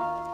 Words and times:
Hey, 0.00 0.29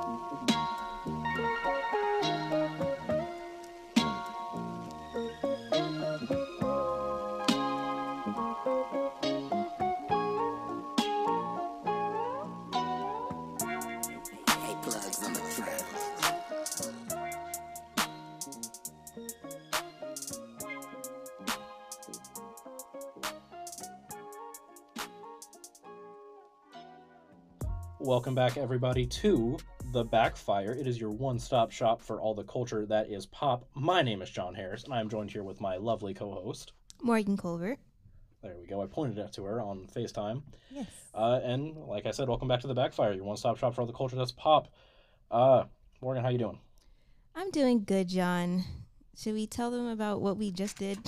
Welcome 28.06 28.36
back, 28.36 28.56
everybody, 28.56 29.04
to 29.04 29.58
The 29.92 30.04
Backfire. 30.04 30.72
It 30.72 30.86
is 30.86 31.00
your 31.00 31.10
one 31.10 31.40
stop 31.40 31.72
shop 31.72 32.00
for 32.00 32.20
all 32.20 32.34
the 32.34 32.44
culture 32.44 32.86
that 32.86 33.10
is 33.10 33.26
pop. 33.26 33.64
My 33.74 34.00
name 34.00 34.22
is 34.22 34.30
John 34.30 34.54
Harris, 34.54 34.84
and 34.84 34.94
I 34.94 35.00
am 35.00 35.08
joined 35.08 35.32
here 35.32 35.42
with 35.42 35.60
my 35.60 35.76
lovely 35.76 36.14
co 36.14 36.30
host. 36.32 36.72
Morgan 37.02 37.36
Colbert. 37.36 37.78
There 38.44 38.54
we 38.60 38.68
go. 38.68 38.80
I 38.80 38.86
pointed 38.86 39.18
it 39.18 39.32
to 39.32 39.42
her 39.44 39.60
on 39.60 39.88
FaceTime. 39.92 40.42
Yes. 40.70 40.86
Uh, 41.12 41.40
and 41.42 41.74
like 41.76 42.06
I 42.06 42.12
said, 42.12 42.28
welcome 42.28 42.46
back 42.46 42.60
to 42.60 42.68
The 42.68 42.74
Backfire, 42.74 43.12
your 43.12 43.24
one 43.24 43.36
stop 43.36 43.58
shop 43.58 43.74
for 43.74 43.80
all 43.80 43.86
the 43.88 43.92
culture 43.92 44.14
that's 44.16 44.32
pop. 44.32 44.68
Uh, 45.30 45.64
Morgan, 46.00 46.22
how 46.22 46.30
you 46.30 46.38
doing? 46.38 46.60
I'm 47.34 47.50
doing 47.50 47.82
good, 47.82 48.08
John. 48.08 48.62
Should 49.18 49.34
we 49.34 49.48
tell 49.48 49.72
them 49.72 49.88
about 49.88 50.20
what 50.20 50.36
we 50.36 50.52
just 50.52 50.78
did? 50.78 50.98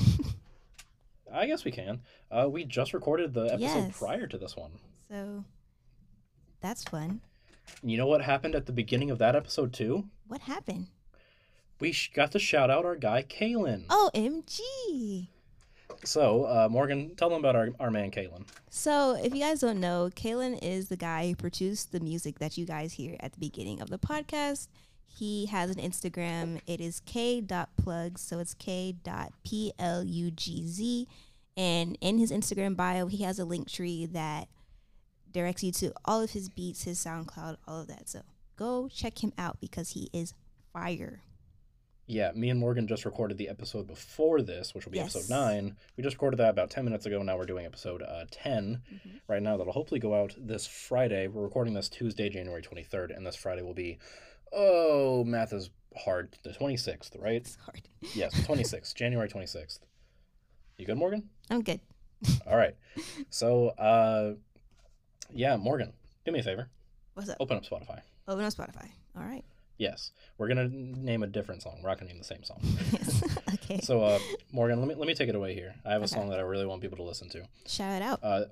I 1.32 1.46
guess 1.46 1.64
we 1.64 1.70
can. 1.70 2.00
Uh, 2.28 2.48
we 2.50 2.64
just 2.64 2.92
recorded 2.92 3.34
the 3.34 3.44
episode 3.44 3.60
Yes. 3.86 3.98
prior 3.98 4.26
to 4.26 4.36
this 4.36 4.56
one. 4.56 4.72
so 5.08 5.44
that's 6.60 6.84
fun. 6.84 7.20
You 7.82 7.96
know 7.96 8.06
what 8.06 8.22
happened 8.22 8.54
at 8.54 8.66
the 8.66 8.72
beginning 8.72 9.10
of 9.10 9.18
that 9.18 9.36
episode, 9.36 9.72
too? 9.72 10.04
What 10.26 10.42
happened? 10.42 10.88
We 11.80 11.92
sh- 11.92 12.12
got 12.12 12.32
to 12.32 12.38
shout 12.38 12.70
out 12.70 12.84
our 12.84 12.96
guy, 12.96 13.22
Kalen. 13.22 13.84
Oh, 13.88 14.10
MG. 14.14 15.28
So, 16.04 16.44
uh, 16.44 16.68
Morgan, 16.70 17.14
tell 17.16 17.28
them 17.28 17.38
about 17.38 17.56
our, 17.56 17.70
our 17.78 17.90
man, 17.90 18.10
Kalen. 18.10 18.44
So, 18.70 19.14
if 19.22 19.34
you 19.34 19.40
guys 19.40 19.60
don't 19.60 19.80
know, 19.80 20.10
Kalen 20.14 20.58
is 20.62 20.88
the 20.88 20.96
guy 20.96 21.28
who 21.28 21.36
produced 21.36 21.92
the 21.92 22.00
music 22.00 22.38
that 22.38 22.56
you 22.56 22.66
guys 22.66 22.94
hear 22.94 23.16
at 23.20 23.32
the 23.32 23.38
beginning 23.38 23.80
of 23.80 23.90
the 23.90 23.98
podcast. 23.98 24.68
He 25.18 25.46
has 25.46 25.70
an 25.70 25.76
Instagram. 25.76 26.60
It 26.66 26.80
is 26.80 27.00
k.plugs. 27.00 28.20
So 28.20 28.38
it's 28.38 28.54
k.plugz. 28.54 28.96
And 31.56 31.98
in 32.00 32.18
his 32.18 32.30
Instagram 32.30 32.76
bio, 32.76 33.06
he 33.08 33.24
has 33.24 33.40
a 33.40 33.44
link 33.44 33.68
tree 33.68 34.06
that 34.06 34.46
directs 35.32 35.62
you 35.64 35.72
to 35.72 35.92
all 36.04 36.20
of 36.22 36.30
his 36.30 36.48
beats, 36.48 36.84
his 36.84 36.98
SoundCloud, 36.98 37.56
all 37.66 37.80
of 37.82 37.88
that. 37.88 38.08
So 38.08 38.22
go 38.56 38.88
check 38.88 39.22
him 39.22 39.32
out 39.38 39.60
because 39.60 39.90
he 39.90 40.08
is 40.12 40.34
fire. 40.72 41.22
Yeah, 42.10 42.32
me 42.34 42.48
and 42.48 42.58
Morgan 42.58 42.86
just 42.88 43.04
recorded 43.04 43.36
the 43.36 43.50
episode 43.50 43.86
before 43.86 44.40
this, 44.40 44.74
which 44.74 44.86
will 44.86 44.92
be 44.92 44.98
Yes. 44.98 45.14
episode 45.14 45.30
nine. 45.34 45.76
We 45.96 46.02
just 46.02 46.16
recorded 46.16 46.38
that 46.38 46.48
about 46.50 46.70
10 46.70 46.84
minutes 46.84 47.04
ago. 47.04 47.22
Now 47.22 47.36
we're 47.36 47.44
doing 47.44 47.66
episode 47.66 48.00
uh, 48.02 48.24
10 48.30 48.80
right 49.28 49.42
now. 49.42 49.58
That'll 49.58 49.74
hopefully 49.74 50.00
go 50.00 50.14
out 50.14 50.34
this 50.38 50.66
Friday. 50.66 51.26
We're 51.28 51.42
recording 51.42 51.74
this 51.74 51.90
Tuesday, 51.90 52.30
January 52.30 52.62
23rd, 52.62 53.14
and 53.14 53.26
this 53.26 53.36
Friday 53.36 53.60
will 53.60 53.74
be, 53.74 53.98
oh, 54.54 55.22
math 55.24 55.52
is 55.52 55.68
hard, 56.02 56.34
the 56.44 56.50
26th, 56.50 57.20
right? 57.20 57.34
It's 57.36 57.56
hard. 57.56 57.82
Yes, 58.14 58.32
26th, 58.46 58.94
January 58.94 59.28
26th. 59.28 59.80
You 60.78 60.86
good, 60.86 60.96
Morgan? 60.96 61.28
I'm 61.50 61.60
good. 61.62 61.80
All 62.46 62.56
right. 62.56 62.74
So, 63.30 63.68
uh, 63.68 64.32
yeah, 65.32 65.56
Morgan, 65.56 65.92
do 66.24 66.32
me 66.32 66.40
a 66.40 66.42
favor. 66.42 66.68
What's 67.14 67.28
up? 67.30 67.36
Open 67.40 67.56
up 67.56 67.64
Spotify. 67.64 68.00
Open 68.26 68.44
up 68.44 68.52
Spotify. 68.52 68.88
All 69.16 69.24
right. 69.24 69.44
Yes, 69.78 70.10
we're 70.38 70.48
gonna 70.48 70.68
name 70.68 71.22
a 71.22 71.26
different 71.26 71.62
song. 71.62 71.78
We're 71.82 71.88
not 71.90 71.98
gonna 71.98 72.10
name 72.10 72.18
the 72.18 72.24
same 72.24 72.42
song. 72.44 72.60
Yes. 72.92 73.22
okay. 73.54 73.80
So, 73.80 74.02
uh, 74.02 74.18
Morgan, 74.52 74.80
let 74.80 74.88
me 74.88 74.94
let 74.94 75.06
me 75.06 75.14
take 75.14 75.28
it 75.28 75.34
away 75.34 75.54
here. 75.54 75.74
I 75.84 75.92
have 75.92 76.00
a 76.02 76.04
Okay. 76.04 76.14
song 76.14 76.30
that 76.30 76.38
I 76.38 76.42
really 76.42 76.66
want 76.66 76.80
people 76.82 76.96
to 76.96 77.02
listen 77.04 77.28
to. 77.30 77.42
Shout 77.66 78.00
it 78.00 78.02
out. 78.04 78.20
Uh, 78.22 78.44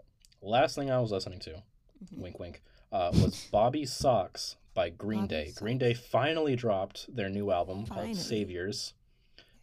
last 0.43 0.75
thing 0.77 0.91
I 0.91 1.01
was 1.01 1.11
listening 1.11 1.41
to, 1.41 1.62
Mhm. 2.05 2.19
wink 2.19 2.39
wink, 2.39 2.62
uh, 2.93 3.11
was 3.15 3.49
Bobby 3.51 3.87
Sox 3.87 4.56
by 4.75 4.91
Green 4.91 5.21
Bobby 5.22 5.28
Day. 5.28 5.45
Socks. 5.47 5.59
Green 5.59 5.78
Day 5.78 5.95
finally 5.95 6.55
dropped 6.55 7.15
their 7.15 7.28
new 7.28 7.51
album 7.51 7.87
Finally. 7.87 8.09
called 8.09 8.19
Saviors. 8.19 8.93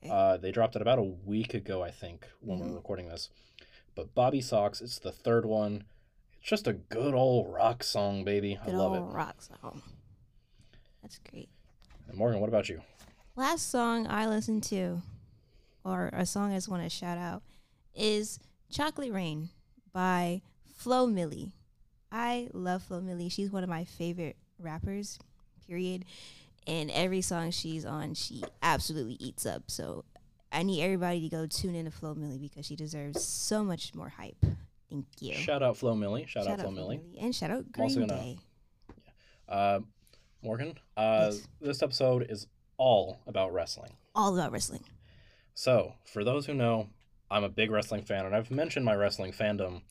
Okay. 0.02 0.10
Uh, 0.12 0.36
they 0.38 0.52
dropped 0.52 0.76
it 0.76 0.82
about 0.82 1.00
a 1.00 1.04
week 1.04 1.54
ago, 1.54 1.82
I 1.82 1.92
think, 1.92 2.28
when 2.42 2.60
we 2.60 2.66
Mhm. 2.66 2.70
we're 2.72 2.76
recording 2.76 3.08
this. 3.08 3.30
But 3.96 4.14
Bobby 4.16 4.42
Sox, 4.42 4.82
it's 4.82 5.00
the 5.00 5.12
third 5.14 5.46
one. 5.46 5.86
Just 6.44 6.68
a 6.68 6.74
good 6.74 7.14
old 7.14 7.54
rock 7.54 7.84
song, 7.84 8.26
baby. 8.26 8.60
I 8.62 8.66
Good 8.66 8.76
love 8.76 8.92
old 8.92 9.12
it. 9.12 9.16
rock 9.16 9.42
song. 9.42 9.82
That's 11.02 11.18
great. 11.32 11.48
And 12.10 12.18
Morgan, 12.18 12.42
what 12.42 12.50
about 12.50 12.68
you? 12.68 12.82
Last 13.38 13.72
song 13.72 14.08
I 14.08 14.28
listened 14.28 14.64
to, 14.66 15.02
or 15.86 16.10
a 16.12 16.26
song 16.26 16.52
I 16.52 16.56
just 16.56 16.68
want 16.68 16.84
to 16.84 16.90
shout 16.90 17.18
out, 17.18 17.44
is 17.96 18.40
Chocolate 18.70 19.14
Rain 19.14 19.50
by 19.94 20.42
Flo 20.76 21.08
Milli. 21.08 21.54
I 22.12 22.50
love 22.54 22.84
Flo 22.84 23.00
Milli. 23.00 23.32
She's 23.32 23.50
one 23.52 23.64
of 23.64 23.70
my 23.70 23.86
favorite 23.86 24.36
rappers, 24.60 25.18
period. 25.66 26.04
And 26.68 26.92
every 26.92 27.22
song 27.22 27.52
she's 27.52 27.86
on, 27.86 28.16
she 28.16 28.44
absolutely 28.62 29.16
eats 29.16 29.46
up. 29.46 29.64
So 29.68 30.04
I 30.52 30.64
need 30.64 30.84
everybody 30.84 31.22
to 31.22 31.30
go 31.30 31.48
tune 31.48 31.74
in 31.76 31.86
to 31.86 31.92
Flo 31.92 32.16
Milli 32.16 32.40
because 32.40 32.66
she 32.66 32.76
deserves 32.76 33.24
so 33.24 33.64
much 33.64 33.96
more 33.96 34.10
hype. 34.10 34.46
Thank 34.94 35.08
you. 35.22 35.34
Shout 35.34 35.64
out 35.64 35.76
Flo 35.76 35.96
Milli. 35.96 36.28
Shout, 36.28 36.46
out 36.46 36.60
Flo 36.60 36.70
Milli. 36.70 37.00
And 37.20 37.34
shout 37.34 37.50
out 37.50 37.72
Green 37.72 37.94
gonna- 37.96 38.08
Day. 38.08 38.38
Uh, 39.50 39.80
Morgan, 40.44 40.76
uh, 40.96 41.32
Yes. 41.32 41.48
this 41.60 41.82
episode 41.82 42.28
is 42.30 42.46
all 42.78 43.20
about 43.26 43.52
wrestling. 43.54 43.98
All 44.14 44.38
about 44.38 44.52
wrestling. 44.52 44.82
So, 45.56 45.94
for 46.06 46.24
those 46.24 46.46
who 46.46 46.54
know, 46.54 46.90
I'm 47.32 47.44
a 47.44 47.50
big 47.50 47.72
wrestling 47.72 48.04
fan, 48.04 48.26
and 48.28 48.36
I've 48.36 48.52
mentioned 48.52 48.86
my 48.86 48.94
wrestling 48.96 49.32
fandom 49.32 49.82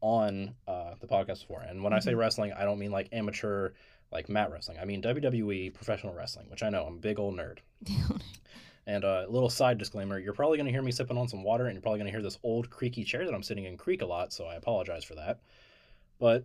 on 0.00 0.54
uh, 0.66 0.94
the 1.00 1.06
podcast 1.06 1.40
before. 1.40 1.60
And 1.60 1.82
when 1.82 1.92
I 1.92 1.98
say 1.98 2.12
Mhm. 2.12 2.18
wrestling, 2.18 2.52
I 2.54 2.64
don't 2.64 2.78
mean 2.78 2.92
like 2.92 3.08
amateur, 3.12 3.72
like 4.10 4.28
mat 4.30 4.50
wrestling. 4.50 4.78
I 4.78 4.86
mean 4.86 5.02
WWE 5.02 5.68
professional 5.74 6.14
wrestling, 6.14 6.48
which 6.50 6.62
I 6.62 6.70
know 6.70 6.86
I'm 6.86 6.94
a 6.94 7.00
big 7.00 7.18
old 7.18 7.34
nerd. 7.36 7.58
And 8.88 9.02
a 9.02 9.26
little 9.28 9.50
side 9.50 9.78
disclaimer: 9.78 10.18
you're 10.18 10.32
probably 10.32 10.58
going 10.58 10.66
to 10.66 10.72
hear 10.72 10.82
me 10.82 10.92
sipping 10.92 11.18
on 11.18 11.26
some 11.28 11.42
water, 11.42 11.66
and 11.66 11.74
you're 11.74 11.82
probably 11.82 11.98
going 11.98 12.06
to 12.06 12.12
hear 12.12 12.22
this 12.22 12.38
old 12.42 12.70
creaky 12.70 13.02
chair 13.02 13.24
that 13.24 13.34
I'm 13.34 13.42
sitting 13.42 13.64
in 13.64 13.76
creak 13.76 14.02
a 14.02 14.06
lot. 14.06 14.32
So 14.32 14.44
I 14.46 14.54
apologize 14.54 15.02
for 15.02 15.14
that. 15.16 15.40
But 16.20 16.44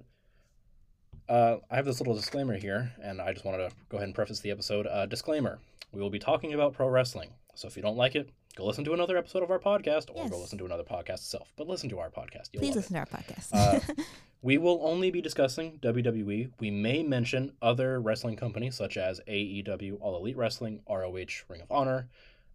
uh, 1.29 1.57
I 1.69 1.75
have 1.75 1.85
this 1.85 1.99
little 1.99 2.15
disclaimer 2.15 2.57
here, 2.57 2.91
and 3.01 3.21
I 3.21 3.31
just 3.31 3.45
wanted 3.45 3.69
to 3.69 3.75
go 3.89 3.97
ahead 3.97 4.07
and 4.07 4.15
preface 4.15 4.39
the 4.39 4.51
episode. 4.51 4.87
Uh, 4.87 5.05
disclaimer: 5.05 5.59
We 5.91 6.01
will 6.01 6.09
be 6.09 6.19
talking 6.19 6.53
about 6.53 6.73
pro 6.73 6.87
wrestling. 6.87 7.29
So 7.53 7.67
if 7.67 7.75
you 7.75 7.83
don't 7.83 7.97
like 7.97 8.15
it, 8.15 8.29
go 8.55 8.65
listen 8.65 8.85
to 8.85 8.93
another 8.93 9.17
episode 9.17 9.43
of 9.43 9.51
our 9.51 9.59
podcast, 9.59 10.09
or 10.13 10.27
go 10.27 10.39
listen 10.39 10.57
to 10.57 10.65
another 10.65 10.83
podcast 10.83 11.15
itself. 11.19 11.53
But 11.57 11.67
listen 11.67 11.89
to 11.89 11.99
our 11.99 12.09
podcast. 12.09 12.49
You'll 12.53 12.61
Please 12.61 12.75
love 12.75 12.85
it. 12.85 12.91
listen 12.91 12.93
to 12.93 12.99
our 12.99 13.05
podcast. 13.05 13.49
Uh, 13.53 14.03
We 14.43 14.57
will 14.57 14.79
only 14.81 15.11
be 15.11 15.21
discussing 15.21 15.77
WWE. 15.83 16.49
We 16.59 16.71
may 16.71 17.03
mention 17.03 17.51
other 17.61 18.01
wrestling 18.01 18.35
companies 18.37 18.75
such 18.75 18.97
as 18.97 19.21
AEW, 19.27 19.99
All 20.01 20.17
Elite 20.17 20.35
Wrestling, 20.35 20.79
ROH, 20.89 21.43
Ring 21.47 21.61
of 21.61 21.69
Honor, 21.71 22.07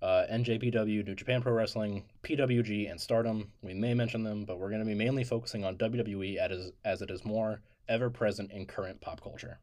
uh, 0.03 0.25
NJPW, 0.31 1.07
New 1.07 1.15
Japan 1.15 1.43
Pro 1.43 1.53
Wrestling, 1.53 2.05
PWG, 2.23 2.91
and 2.91 3.01
Stardom. 3.01 3.53
We 3.63 3.75
may 3.75 3.95
mention 3.95 4.23
them, 4.23 4.45
but 4.45 4.59
we're 4.59 4.69
going 4.69 4.81
to 4.81 4.87
be 4.87 4.95
mainly 4.95 5.25
focusing 5.25 5.65
on 5.65 5.77
WWE 5.77 6.37
as, 6.37 6.73
as 6.85 7.03
it 7.03 7.11
is 7.11 7.25
more 7.25 7.61
ever 7.89 8.11
present 8.11 8.53
in 8.53 8.67
current 8.67 9.01
pop 9.01 9.23
culture. 9.23 9.59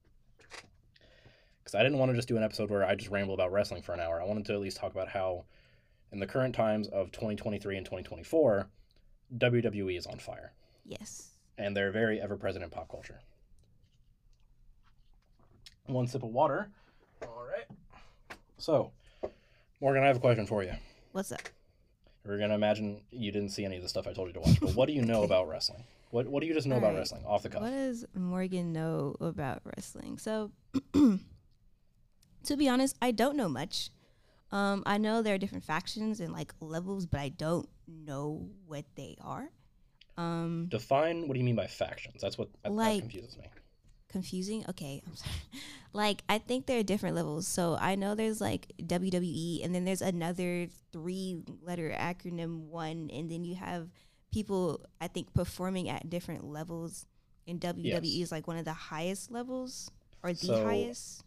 Because 1.59 1.75
I 1.75 1.83
didn't 1.83 1.99
want 1.99 2.11
to 2.11 2.16
just 2.16 2.27
do 2.27 2.38
an 2.38 2.44
episode 2.44 2.69
where 2.69 2.85
I 2.85 2.95
just 2.95 3.11
ramble 3.11 3.33
about 3.33 3.51
wrestling 3.51 3.83
for 3.83 3.94
an 3.94 3.99
hour. 3.99 4.21
I 4.21 4.25
wanted 4.25 4.45
to 4.45 4.53
at 4.53 4.59
least 4.59 4.77
talk 4.77 4.91
about 4.91 5.07
how, 5.07 5.45
in 6.11 6.19
the 6.19 6.27
current 6.27 6.55
times 6.55 6.88
of 6.88 7.11
2023 7.11 7.77
and 7.77 7.85
2024, 7.85 8.67
WWE 9.38 9.97
is 9.97 10.05
on 10.05 10.19
fire 10.19 10.51
yes. 10.85 11.29
and 11.57 11.75
they're 11.75 11.91
very 11.91 12.19
ever 12.21 12.35
present 12.38 12.63
in 12.63 12.69
pop 12.69 12.89
culture. 12.89 13.19
One 15.85 16.07
sip 16.07 16.23
of 16.23 16.29
water. 16.29 16.69
All 17.21 17.45
right. 17.45 17.65
So, 18.57 18.91
Morgan, 19.83 20.01
I 20.01 20.07
have 20.07 20.15
a 20.15 20.19
question 20.21 20.45
for 20.45 20.63
you. 20.63 20.71
What's 21.12 21.33
up? 21.33 21.41
We're 22.25 22.38
gonna 22.38 22.56
imagine 22.56 23.01
you 23.12 23.33
didn't 23.33 23.50
see 23.50 23.65
any 23.65 23.75
of 23.75 23.83
the 23.83 23.89
stuff 23.89 24.07
I 24.07 24.13
told 24.13 24.30
you 24.30 24.33
to 24.35 24.39
watch, 24.39 24.57
but 24.62 24.74
what 24.75 24.88
do 24.88 24.94
you 24.94 25.01
know 25.01 25.24
about 25.30 25.50
wrestling? 25.50 25.83
What 26.09 26.25
What 26.25 26.39
do 26.39 26.47
you 26.47 26.53
just 26.53 26.65
know 26.65 26.77
about 26.77 26.91
Alright. 26.91 27.00
wrestling 27.00 27.25
off 27.25 27.44
the 27.44 27.50
cuff? 27.50 27.63
What 27.63 27.71
does 27.71 28.06
Morgan 28.15 28.71
know 28.71 29.18
about 29.19 29.62
wrestling? 29.65 30.19
So, 30.19 30.51
to 30.94 31.19
be 32.57 32.69
honest, 32.69 32.95
I 33.01 33.12
don't 33.12 33.35
know 33.35 33.50
much. 33.50 33.89
Um, 34.53 34.83
I 34.85 34.97
know 35.00 35.21
there 35.21 35.35
are 35.35 35.38
different 35.38 35.65
factions 35.65 36.21
and 36.21 36.31
like 36.31 36.53
levels, 36.62 37.06
but 37.06 37.19
I 37.19 37.27
don't 37.27 37.68
know 37.85 38.47
what 38.65 38.85
they 38.95 39.18
are. 39.19 39.50
Um, 40.15 40.68
Define 40.69 41.27
what 41.27 41.33
do 41.33 41.39
you 41.39 41.45
mean 41.45 41.57
by 41.57 41.68
factions? 41.68 42.21
That's 42.21 42.38
what 42.38 42.47
that, 42.53 42.69
that 42.69 42.71
Like- 42.71 43.01
confuses 43.01 43.38
me. 43.38 43.47
Confusing. 44.13 44.63
Okay, 44.69 45.01
I'm 45.06 45.15
sorry. 45.15 45.36
Like 45.95 46.24
I 46.27 46.39
think 46.39 46.65
there 46.65 46.80
are 46.80 46.83
different 46.83 47.15
levels. 47.15 47.45
So 47.48 47.77
I 47.80 47.94
know 47.94 48.15
there's 48.15 48.42
like 48.42 48.65
WWE, 48.81 49.63
and 49.63 49.75
then 49.75 49.86
there's 49.86 50.01
another 50.01 50.65
three-letter 50.92 51.94
acronym 51.95 52.65
one, 52.65 53.10
and 53.13 53.30
then 53.30 53.44
you 53.44 53.54
have 53.56 53.89
people 54.31 54.81
I 55.00 55.07
think 55.07 55.33
performing 55.36 55.89
at 55.89 56.10
different 56.10 56.45
levels. 56.45 57.06
And 57.48 57.60
WWE 57.62 57.83
Yes. 58.18 58.27
is 58.27 58.31
like 58.31 58.48
one 58.48 58.57
of 58.57 58.65
the 58.65 58.74
highest 58.74 59.30
levels 59.30 59.92
or 60.24 60.31
the 60.33 60.48
So- 60.48 60.63
highest. 60.66 61.24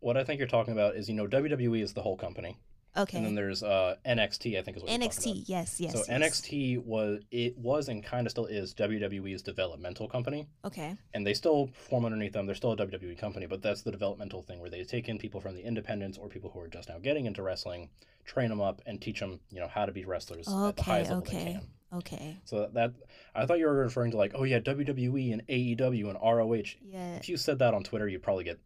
what 0.00 0.16
I 0.16 0.24
think 0.24 0.38
you're 0.38 0.48
talking 0.48 0.72
about 0.72 0.96
is 0.96 1.08
you 1.10 1.14
know 1.14 1.26
WWE 1.26 1.82
is 1.82 1.92
the 1.92 2.00
whole 2.02 2.16
company, 2.16 2.56
Okay. 2.96 3.16
and 3.18 3.26
then 3.26 3.34
there's 3.34 3.62
uh, 3.62 3.96
NXT. 4.06 4.58
I 4.58 4.62
think 4.62 4.76
is 4.76 4.82
what 4.82 4.92
NXT. 4.92 5.44
Yes. 5.46 5.80
Yes. 5.80 5.92
so 5.92 5.98
yes. 6.08 6.08
NXT 6.08 6.84
was 6.84 7.22
it 7.30 7.56
was 7.58 7.88
and 7.88 8.02
kind 8.04 8.26
of 8.26 8.30
still 8.30 8.46
is 8.46 8.74
WWE's 8.74 9.42
developmental 9.42 10.08
company, 10.08 10.46
Okay. 10.64 10.96
and 11.14 11.26
they 11.26 11.34
still 11.34 11.68
form 11.74 12.04
underneath 12.04 12.32
them. 12.32 12.46
They're 12.46 12.54
still 12.54 12.72
a 12.72 12.76
WWE 12.76 13.18
company, 13.18 13.46
but 13.46 13.62
that's 13.62 13.82
the 13.82 13.90
developmental 13.92 14.42
thing 14.42 14.60
where 14.60 14.70
they 14.70 14.84
take 14.84 15.08
in 15.08 15.18
people 15.18 15.40
from 15.40 15.54
the 15.54 15.62
independents 15.62 16.18
or 16.18 16.28
people 16.28 16.50
who 16.50 16.60
are 16.60 16.68
just 16.68 16.88
now 16.88 16.98
getting 16.98 17.26
into 17.26 17.42
wrestling, 17.42 17.90
train 18.24 18.48
them 18.48 18.60
up, 18.60 18.80
and 18.86 19.00
teach 19.00 19.20
them 19.20 19.40
you 19.50 19.60
know 19.60 19.68
how 19.68 19.86
to 19.86 19.92
be 19.92 20.04
wrestlers 20.04 20.46
at 20.48 20.52
the 20.52 20.56
Okay. 20.80 20.82
highest 20.82 21.10
level 21.10 21.24
they 21.24 21.36
Okay. 21.36 21.52
can. 21.52 21.60
Okay. 21.92 22.36
So 22.44 22.68
that 22.74 22.92
I 23.34 23.46
thought 23.46 23.58
you 23.60 23.66
were 23.66 23.74
referring 23.74 24.10
to 24.10 24.16
like 24.16 24.32
oh 24.34 24.42
yeah 24.44 24.58
WWE 24.58 25.32
and 25.32 25.46
AEW 25.46 26.08
and 26.10 26.18
ROH. 26.20 26.74
Yeah. 26.82 27.16
If 27.16 27.28
you 27.28 27.36
said 27.36 27.60
that 27.60 27.74
on 27.74 27.84
Twitter, 27.84 28.08
you'd 28.08 28.22
probably 28.24 28.42
get 28.44 28.58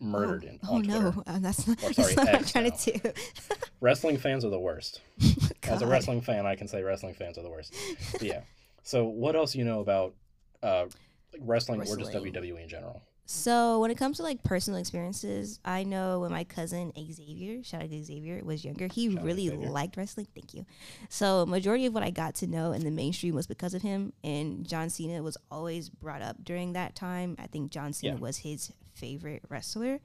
murdered 0.00 0.44
oh, 0.44 0.48
in, 0.48 0.60
oh 0.68 0.74
on 0.74 0.82
no, 0.82 1.12
Twitter. 1.12 1.30
uh, 1.30 1.38
that's 1.40 1.66
not, 1.66 1.82
Or, 1.82 1.90
that's 1.92 2.16
not 2.16 2.26
what 2.26 2.34
I'm 2.34 2.44
trying 2.44 2.64
now. 2.64 2.70
to 2.76 2.98
do. 2.98 3.10
Wrestling 3.80 4.18
fans 4.18 4.44
are 4.44 4.50
the 4.50 4.58
worst. 4.60 5.00
As 5.64 5.82
a 5.82 5.86
wrestling 5.86 6.20
fan, 6.20 6.46
I 6.46 6.54
can 6.56 6.68
say 6.68 6.82
wrestling 6.82 7.14
fans 7.14 7.38
are 7.38 7.42
the 7.42 7.50
worst. 7.50 7.74
But 8.12 8.22
yeah. 8.22 8.40
So 8.82 9.04
what 9.06 9.34
else 9.34 9.52
do 9.52 9.58
you 9.58 9.64
know 9.64 9.80
about 9.80 10.14
uh, 10.62 10.84
like 11.32 11.40
wrestling, 11.40 11.80
or 11.80 11.96
just 11.96 12.12
WWE 12.12 12.62
in 12.62 12.68
general? 12.68 13.02
So 13.24 13.80
when 13.80 13.90
it 13.90 13.96
comes 13.98 14.18
to 14.18 14.22
like 14.22 14.44
personal 14.44 14.78
experiences, 14.78 15.58
I 15.64 15.82
know 15.82 16.20
when 16.20 16.30
my 16.30 16.44
cousin 16.44 16.92
Xavier, 16.96 17.64
shout 17.64 17.82
out 17.82 17.90
to 17.90 18.04
Xavier, 18.04 18.40
was 18.44 18.64
younger, 18.64 18.86
he 18.86 19.12
Shout 19.12 19.24
really 19.24 19.50
liked 19.50 19.96
wrestling. 19.96 20.28
Thank 20.36 20.54
you. 20.54 20.64
So 21.08 21.44
majority 21.46 21.86
of 21.86 21.94
what 21.94 22.04
I 22.04 22.10
got 22.10 22.36
to 22.36 22.46
know 22.46 22.70
in 22.70 22.84
the 22.84 22.92
mainstream 22.92 23.34
was 23.34 23.48
because 23.48 23.74
of 23.74 23.82
him, 23.82 24.12
and 24.22 24.64
John 24.64 24.88
Cena 24.88 25.20
was 25.20 25.36
always 25.50 25.88
brought 25.90 26.22
up 26.22 26.44
during 26.44 26.74
that 26.74 26.94
time. 26.94 27.34
I 27.40 27.48
think 27.48 27.72
John 27.72 27.92
Cena 27.92 28.14
Yeah. 28.14 28.20
was 28.20 28.36
his 28.36 28.72
favorite 28.96 29.42
wrestler. 29.48 30.00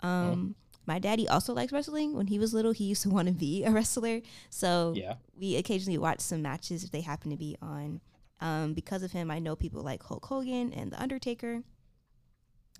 Um, 0.00 0.54
My 0.86 0.98
daddy 0.98 1.28
also 1.28 1.52
likes 1.52 1.72
wrestling. 1.72 2.14
When 2.14 2.28
he 2.28 2.38
was 2.38 2.54
little, 2.54 2.72
he 2.72 2.84
used 2.84 3.02
to 3.02 3.10
want 3.16 3.28
to 3.28 3.34
be 3.34 3.64
a 3.64 3.70
wrestler. 3.70 4.20
So 4.50 4.94
Yeah. 4.96 5.14
we 5.38 5.56
occasionally 5.56 5.98
watch 5.98 6.20
some 6.20 6.40
matches 6.42 6.84
if 6.84 6.90
they 6.90 7.00
happen 7.02 7.30
to 7.30 7.36
be 7.36 7.56
on. 7.60 8.00
Um, 8.40 8.72
because 8.72 9.02
of 9.02 9.10
him, 9.12 9.30
I 9.30 9.38
know 9.40 9.56
people 9.56 9.82
like 9.82 10.02
Hulk 10.02 10.24
Hogan 10.24 10.72
and 10.72 10.92
The 10.92 11.02
Undertaker, 11.02 11.62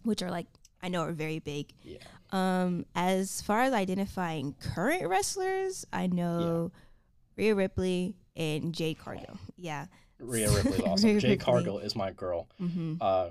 which 0.04 0.22
are 0.22 0.30
like 0.30 0.46
I 0.80 0.88
know 0.88 1.02
are 1.02 1.12
very 1.12 1.40
big. 1.40 1.72
Yeah. 1.82 1.98
Um, 2.30 2.86
as 2.94 3.42
far 3.42 3.62
as 3.62 3.72
identifying 3.72 4.54
current 4.60 5.04
wrestlers, 5.08 5.84
I 5.92 6.06
know 6.06 6.70
Rhea 7.36 7.54
Ripley 7.56 8.14
and 8.36 8.72
Jade 8.72 8.98
Cargill. 9.00 9.38
Yeah. 9.56 9.86
Rhea 10.20 10.48
Ripley's 10.50 10.80
awesome. 10.86 11.06
Rhea 11.08 11.14
Ripley. 11.16 11.36
Cargill 11.36 11.78
is 11.80 11.96
my 11.96 12.12
girl. 12.12 12.46
Mm-hmm. 12.62 12.94
Uh, 13.00 13.30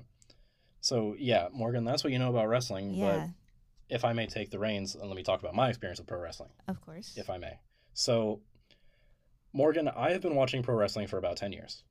so 0.87 1.15
yeah, 1.19 1.47
Morgan, 1.53 1.83
that's 1.85 2.03
what 2.03 2.13
you 2.13 2.19
know 2.19 2.29
about 2.29 2.47
wrestling. 2.47 2.93
Yeah. 2.93 3.05
But 3.17 3.29
if 3.95 4.03
I 4.05 4.13
may 4.13 4.25
take 4.27 4.49
the 4.51 4.59
reins 4.59 4.95
and 4.95 5.07
let 5.09 5.15
me 5.15 5.23
talk 5.23 5.39
about 5.41 5.55
my 5.55 5.69
experience 5.69 5.99
with 5.99 6.07
pro 6.07 6.19
wrestling, 6.19 6.51
Of 6.67 6.79
course. 6.81 7.15
if 7.17 7.29
I 7.29 7.37
may. 7.37 7.59
So, 7.93 8.41
Morgan, 9.53 9.87
I 9.87 10.11
have 10.11 10.21
been 10.21 10.35
watching 10.35 10.63
pro 10.63 10.75
wrestling 10.75 11.07
for 11.07 11.17
about 11.17 11.37
ten 11.37 11.51
years. 11.51 11.83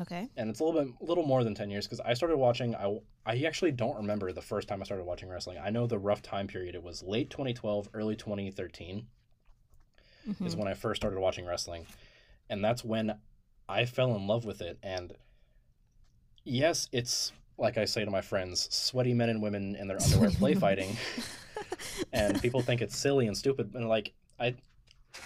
Okay. 0.00 0.30
and 0.38 0.48
it's 0.48 0.60
a 0.60 0.64
little 0.64 0.82
bit 0.84 0.94
little 1.02 1.24
more 1.26 1.44
than 1.44 1.54
10 1.54 1.68
years 1.68 1.84
because 1.86 2.00
i 2.00 2.14
started 2.14 2.38
watching 2.38 2.74
I, 2.74 2.98
I 3.26 3.42
actually 3.44 3.72
don't 3.72 3.96
remember 3.96 4.32
the 4.32 4.40
first 4.40 4.66
time 4.66 4.80
i 4.80 4.86
started 4.86 5.04
watching 5.04 5.28
wrestling 5.28 5.58
i 5.62 5.68
know 5.68 5.86
the 5.86 5.98
rough 5.98 6.22
time 6.22 6.46
period 6.46 6.74
it 6.74 6.82
was 6.82 7.02
late 7.02 7.28
2012 7.28 7.90
early 7.92 8.16
2013 8.16 9.06
Mhm. 10.26 10.46
is 10.46 10.56
when 10.56 10.66
i 10.66 10.72
first 10.72 11.02
started 11.02 11.20
watching 11.20 11.44
wrestling 11.44 11.84
and 12.48 12.64
that's 12.64 12.82
when 12.82 13.18
i 13.68 13.84
fell 13.84 14.16
in 14.16 14.26
love 14.26 14.46
with 14.46 14.62
it 14.62 14.78
and 14.82 15.12
yes 16.42 16.88
it's 16.90 17.32
like 17.58 17.76
i 17.78 17.84
say 17.84 18.04
to 18.04 18.10
my 18.10 18.20
friends 18.20 18.68
sweaty 18.74 19.14
men 19.14 19.28
and 19.28 19.42
women 19.42 19.76
in 19.76 19.86
their 19.88 20.00
underwear 20.02 20.30
play 20.38 20.54
fighting 20.54 20.96
and 22.12 22.40
people 22.40 22.60
think 22.62 22.80
it's 22.80 22.96
silly 22.96 23.26
and 23.26 23.36
stupid 23.36 23.72
and 23.74 23.88
like 23.88 24.12
i 24.40 24.54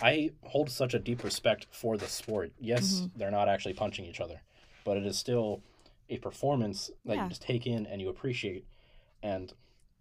i 0.02 0.30
hold 0.42 0.70
such 0.70 0.94
a 0.94 0.98
deep 0.98 1.22
respect 1.24 1.66
for 1.70 1.96
the 1.96 2.06
sport 2.06 2.52
yes 2.58 3.02
Mhm. 3.02 3.10
they're 3.16 3.30
not 3.30 3.48
actually 3.48 3.74
punching 3.74 4.04
each 4.04 4.20
other 4.20 4.42
but 4.84 4.96
it 4.96 5.06
is 5.06 5.18
still 5.18 5.62
a 6.08 6.18
performance 6.18 6.90
that 7.04 7.16
Yeah. 7.16 7.22
you 7.24 7.28
just 7.28 7.42
take 7.42 7.66
in 7.66 7.86
and 7.86 8.00
you 8.00 8.08
appreciate 8.08 8.64
and 9.22 9.52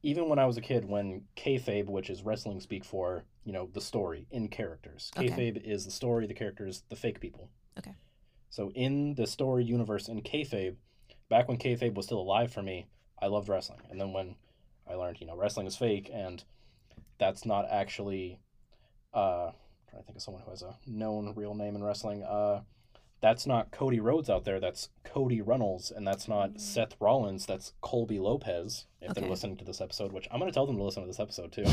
even 0.03 0.29
when 0.29 0.39
i 0.39 0.45
was 0.45 0.57
a 0.57 0.61
kid 0.61 0.85
when 0.85 1.23
kayfabe 1.35 1.87
which 1.87 2.09
is 2.09 2.23
wrestling 2.23 2.59
speak 2.59 2.83
for 2.85 3.25
you 3.43 3.51
know 3.53 3.69
the 3.73 3.81
story 3.81 4.27
in 4.31 4.47
characters 4.47 5.11
Okay. 5.17 5.29
kayfabe 5.29 5.57
is 5.63 5.85
the 5.85 5.91
story 5.91 6.27
the 6.27 6.33
characters 6.33 6.83
the 6.89 6.95
fake 6.95 7.19
people 7.19 7.49
Okay. 7.77 7.93
so 8.49 8.71
in 8.71 9.15
the 9.15 9.27
story 9.27 9.63
universe 9.63 10.07
in 10.07 10.21
kayfabe 10.21 10.75
back 11.29 11.47
when 11.47 11.57
kayfabe 11.57 11.95
was 11.95 12.05
still 12.05 12.19
alive 12.19 12.51
for 12.51 12.61
me 12.61 12.87
i 13.21 13.27
loved 13.27 13.49
wrestling 13.49 13.81
and 13.89 13.99
then 13.99 14.13
when 14.13 14.35
i 14.89 14.93
learned 14.93 15.19
you 15.19 15.27
know 15.27 15.35
wrestling 15.35 15.67
is 15.67 15.75
fake 15.75 16.09
and 16.13 16.43
that's 17.17 17.45
not 17.45 17.65
actually 17.69 18.39
uh 19.13 19.47
I'm 19.47 19.89
trying 19.89 20.01
to 20.01 20.05
think 20.05 20.17
of 20.17 20.23
someone 20.23 20.43
who 20.43 20.51
has 20.51 20.61
a 20.61 20.75
known 20.85 21.33
real 21.35 21.55
name 21.55 21.75
in 21.75 21.83
wrestling 21.83 22.23
uh 22.23 22.61
that's 23.25 23.47
not 23.47 23.71
Cody 23.71 23.99
Rhodes 23.99 24.29
out 24.29 24.45
there. 24.45 24.59
That's 24.59 24.89
Cody 25.03 25.41
Runnels, 25.41 25.91
and 25.91 26.05
that's 26.05 26.27
not 26.27 26.61
Seth 26.61 26.95
Rollins. 26.99 27.47
That's 27.47 27.73
Colby 27.81 28.19
Lopez. 28.19 28.85
If 29.01 29.15
they're 29.15 29.27
listening 29.27 29.57
to 29.57 29.65
this 29.65 29.81
episode, 29.81 30.11
which 30.11 30.27
I'm 30.31 30.39
going 30.39 30.51
to 30.51 30.53
tell 30.53 30.67
them 30.67 30.77
to 30.77 30.83
listen 30.83 31.01
to 31.01 31.07
this 31.07 31.19
episode 31.19 31.51
too. 31.51 31.63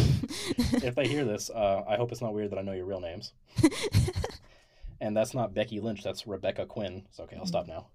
if 0.82 0.94
they 0.94 1.06
hear 1.06 1.26
this, 1.26 1.50
uh, 1.50 1.82
I 1.86 1.96
hope 1.96 2.10
it's 2.10 2.22
not 2.22 2.32
weird 2.32 2.50
that 2.52 2.58
I 2.58 2.62
know 2.62 2.72
your 2.72 2.86
real 2.86 3.00
names. 3.00 3.34
and 5.00 5.14
that's 5.14 5.34
not 5.34 5.52
Becky 5.52 5.80
Lynch. 5.80 6.02
That's 6.02 6.26
Rebecca 6.26 6.64
Quin. 6.64 7.02
So 7.10 7.24
okay, 7.24 7.36
I'll 7.36 7.44
stop 7.44 7.66
now. 7.66 7.88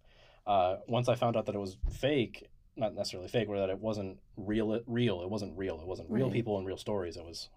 Uh, 0.47 0.77
once 0.87 1.09
I 1.09 1.15
found 1.15 1.35
out 1.35 1.45
that 1.45 1.55
it 1.55 1.59
was 1.59 1.77
fake, 1.91 2.47
not 2.75 2.95
necessarily 2.95 3.27
fake, 3.27 3.47
but 3.49 3.57
that 3.57 3.69
it 3.69 3.79
wasn't 3.79 4.17
real. 4.37 4.81
Real. 4.87 5.21
It 5.21 5.29
wasn't 5.29 5.57
real. 5.57 5.79
It 5.81 5.87
wasn't 5.87 6.09
real 6.09 6.27
Right. 6.27 6.33
people 6.33 6.57
and 6.57 6.65
real 6.65 6.77
stories. 6.77 7.17
It 7.17 7.25
was, 7.25 7.49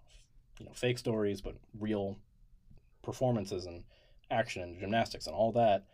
you 0.59 0.65
know, 0.65 0.73
fake 0.73 0.97
stories, 0.97 1.41
but 1.41 1.55
real 1.79 2.17
performances 3.01 3.65
and 3.65 3.83
action 4.29 4.61
and 4.61 4.79
gymnastics 4.79 5.25
and 5.25 5.35
all 5.35 5.51
that. 5.53 5.85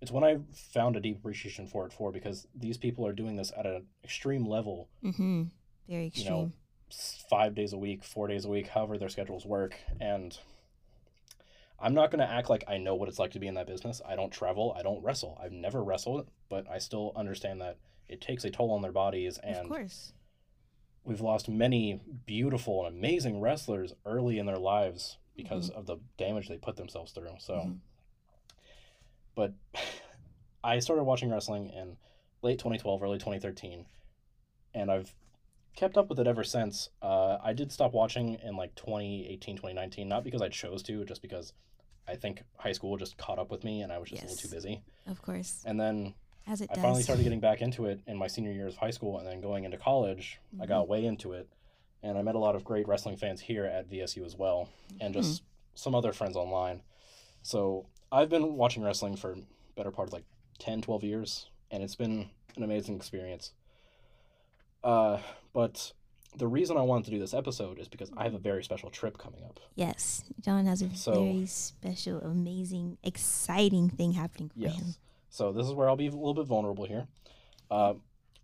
It's 0.00 0.10
when 0.10 0.24
I 0.24 0.38
found 0.52 0.96
a 0.96 1.00
deep 1.00 1.18
appreciation 1.18 1.66
for 1.68 1.86
it 1.86 1.92
for 1.92 2.10
because 2.10 2.48
these 2.54 2.76
people 2.76 3.06
are 3.06 3.12
doing 3.12 3.36
this 3.36 3.52
at 3.56 3.66
an 3.66 3.86
extreme 4.02 4.44
level 4.44 4.88
mm-hmm. 5.02 5.44
Very 5.88 6.10
you 6.14 6.24
know, 6.24 6.52
five 7.28 7.54
days 7.54 7.72
a 7.72 7.78
week, 7.78 8.02
four 8.04 8.26
days 8.26 8.44
a 8.44 8.48
week, 8.48 8.68
however 8.68 8.98
their 8.98 9.08
schedules 9.08 9.44
work. 9.44 9.74
And 10.00 10.36
I'm 11.82 11.94
not 11.94 12.10
going 12.12 12.20
to 12.26 12.32
act 12.32 12.48
like 12.48 12.64
I 12.68 12.78
know 12.78 12.94
what 12.94 13.08
it's 13.08 13.18
like 13.18 13.32
to 13.32 13.40
be 13.40 13.48
in 13.48 13.54
that 13.54 13.66
business. 13.66 14.00
I 14.08 14.14
don't 14.14 14.30
travel. 14.30 14.74
I 14.78 14.82
don't 14.82 15.02
wrestle. 15.02 15.36
I've 15.42 15.50
never 15.52 15.82
wrestled, 15.82 16.28
but 16.48 16.70
I 16.70 16.78
still 16.78 17.12
understand 17.16 17.60
that 17.60 17.78
it 18.08 18.20
takes 18.20 18.44
a 18.44 18.50
toll 18.50 18.70
on 18.70 18.82
their 18.82 18.92
bodies. 18.92 19.38
And 19.42 19.56
of 19.58 19.68
course. 19.68 20.12
we've 21.04 21.20
lost 21.20 21.48
many 21.48 22.00
beautiful 22.24 22.86
and 22.86 22.96
amazing 22.96 23.40
wrestlers 23.40 23.94
early 24.06 24.38
in 24.38 24.46
their 24.46 24.58
lives 24.58 25.18
because 25.36 25.70
Mm-hmm. 25.70 25.78
of 25.80 25.86
the 25.86 25.96
damage 26.18 26.48
they 26.48 26.56
put 26.58 26.76
themselves 26.76 27.10
through. 27.12 27.34
So, 27.38 27.54
Mhm. 27.54 27.78
but 29.34 29.54
I 30.64 30.78
started 30.78 31.04
watching 31.04 31.30
wrestling 31.30 31.68
in 31.70 31.96
late 32.42 32.58
2012, 32.58 33.02
early 33.02 33.18
2013, 33.18 33.86
and 34.74 34.90
I've 34.90 35.14
kept 35.74 35.96
up 35.96 36.08
with 36.08 36.20
it 36.20 36.26
ever 36.26 36.44
since. 36.44 36.90
Uh, 37.00 37.38
I 37.42 37.52
did 37.54 37.72
stop 37.72 37.92
watching 37.92 38.34
in 38.44 38.56
like 38.56 38.74
2018, 38.76 39.56
2019, 39.56 40.08
not 40.08 40.22
because 40.22 40.42
I 40.42 40.48
chose 40.48 40.82
to, 40.84 41.04
just 41.04 41.22
because 41.22 41.52
I 42.08 42.16
think 42.16 42.42
high 42.56 42.72
school 42.72 42.96
just 42.96 43.16
caught 43.16 43.38
up 43.38 43.50
with 43.50 43.64
me 43.64 43.82
and 43.82 43.92
I 43.92 43.98
was 43.98 44.08
just 44.10 44.22
a 44.22 44.26
little 44.26 44.36
too 44.38 44.48
busy. 44.54 44.82
Of 45.06 45.22
course. 45.22 45.62
And 45.64 45.80
then 45.80 46.14
As 46.46 46.60
it 46.60 46.68
I 46.70 46.74
does. 46.74 46.82
finally 46.82 47.02
started 47.02 47.22
getting 47.22 47.40
back 47.40 47.60
into 47.62 47.86
it 47.86 48.00
in 48.06 48.16
my 48.16 48.26
senior 48.26 48.52
year 48.52 48.66
of 48.66 48.76
high 48.76 48.90
school, 48.90 49.18
and 49.18 49.26
then 49.26 49.40
going 49.40 49.64
into 49.64 49.76
college, 49.76 50.40
I 50.60 50.66
got 50.66 50.88
way 50.88 51.04
into 51.04 51.32
it, 51.32 51.48
and 52.02 52.18
I 52.18 52.22
met 52.22 52.34
a 52.34 52.38
lot 52.38 52.56
of 52.56 52.64
great 52.64 52.88
wrestling 52.88 53.16
fans 53.16 53.40
here 53.40 53.64
at 53.64 53.88
VSU 53.90 54.24
as 54.24 54.36
well, 54.36 54.68
and 55.00 55.14
just 55.14 55.42
some 55.74 55.94
other 55.94 56.12
friends 56.12 56.36
online. 56.36 56.82
So 57.42 57.86
I've 58.10 58.28
been 58.28 58.56
watching 58.56 58.82
wrestling 58.82 59.16
for 59.16 59.36
better 59.76 59.90
part 59.90 60.08
of 60.08 60.12
like 60.12 60.24
10, 60.58 60.82
12 60.82 61.04
years, 61.04 61.46
and 61.70 61.82
it's 61.82 61.96
been 61.96 62.28
an 62.56 62.62
amazing 62.62 62.96
experience. 62.96 63.52
Uh, 64.84 65.18
but 65.52 65.92
the 66.36 66.46
reason 66.46 66.76
I 66.76 66.82
wanted 66.82 67.04
to 67.06 67.10
do 67.12 67.18
this 67.18 67.34
episode 67.34 67.78
is 67.78 67.88
because 67.88 68.10
I 68.16 68.24
have 68.24 68.34
a 68.34 68.38
very 68.38 68.64
special 68.64 68.90
trip 68.90 69.18
coming 69.18 69.44
up. 69.44 69.60
Yes, 69.74 70.24
John 70.40 70.66
has 70.66 70.82
a 70.82 70.94
So- 70.94 71.12
very 71.24 71.46
special, 71.46 72.20
amazing, 72.20 72.98
exciting 73.02 73.90
thing 73.90 74.12
happening 74.12 74.48
for 74.50 74.60
him. 74.60 74.72
Yes. 74.86 74.98
So 75.30 75.52
this 75.52 75.66
is 75.66 75.72
where 75.72 75.88
I'll 75.88 75.96
be 75.96 76.06
a 76.08 76.10
little 76.10 76.34
bit 76.34 76.46
vulnerable 76.46 76.84
here. 76.84 77.06
Uh, 77.70 77.94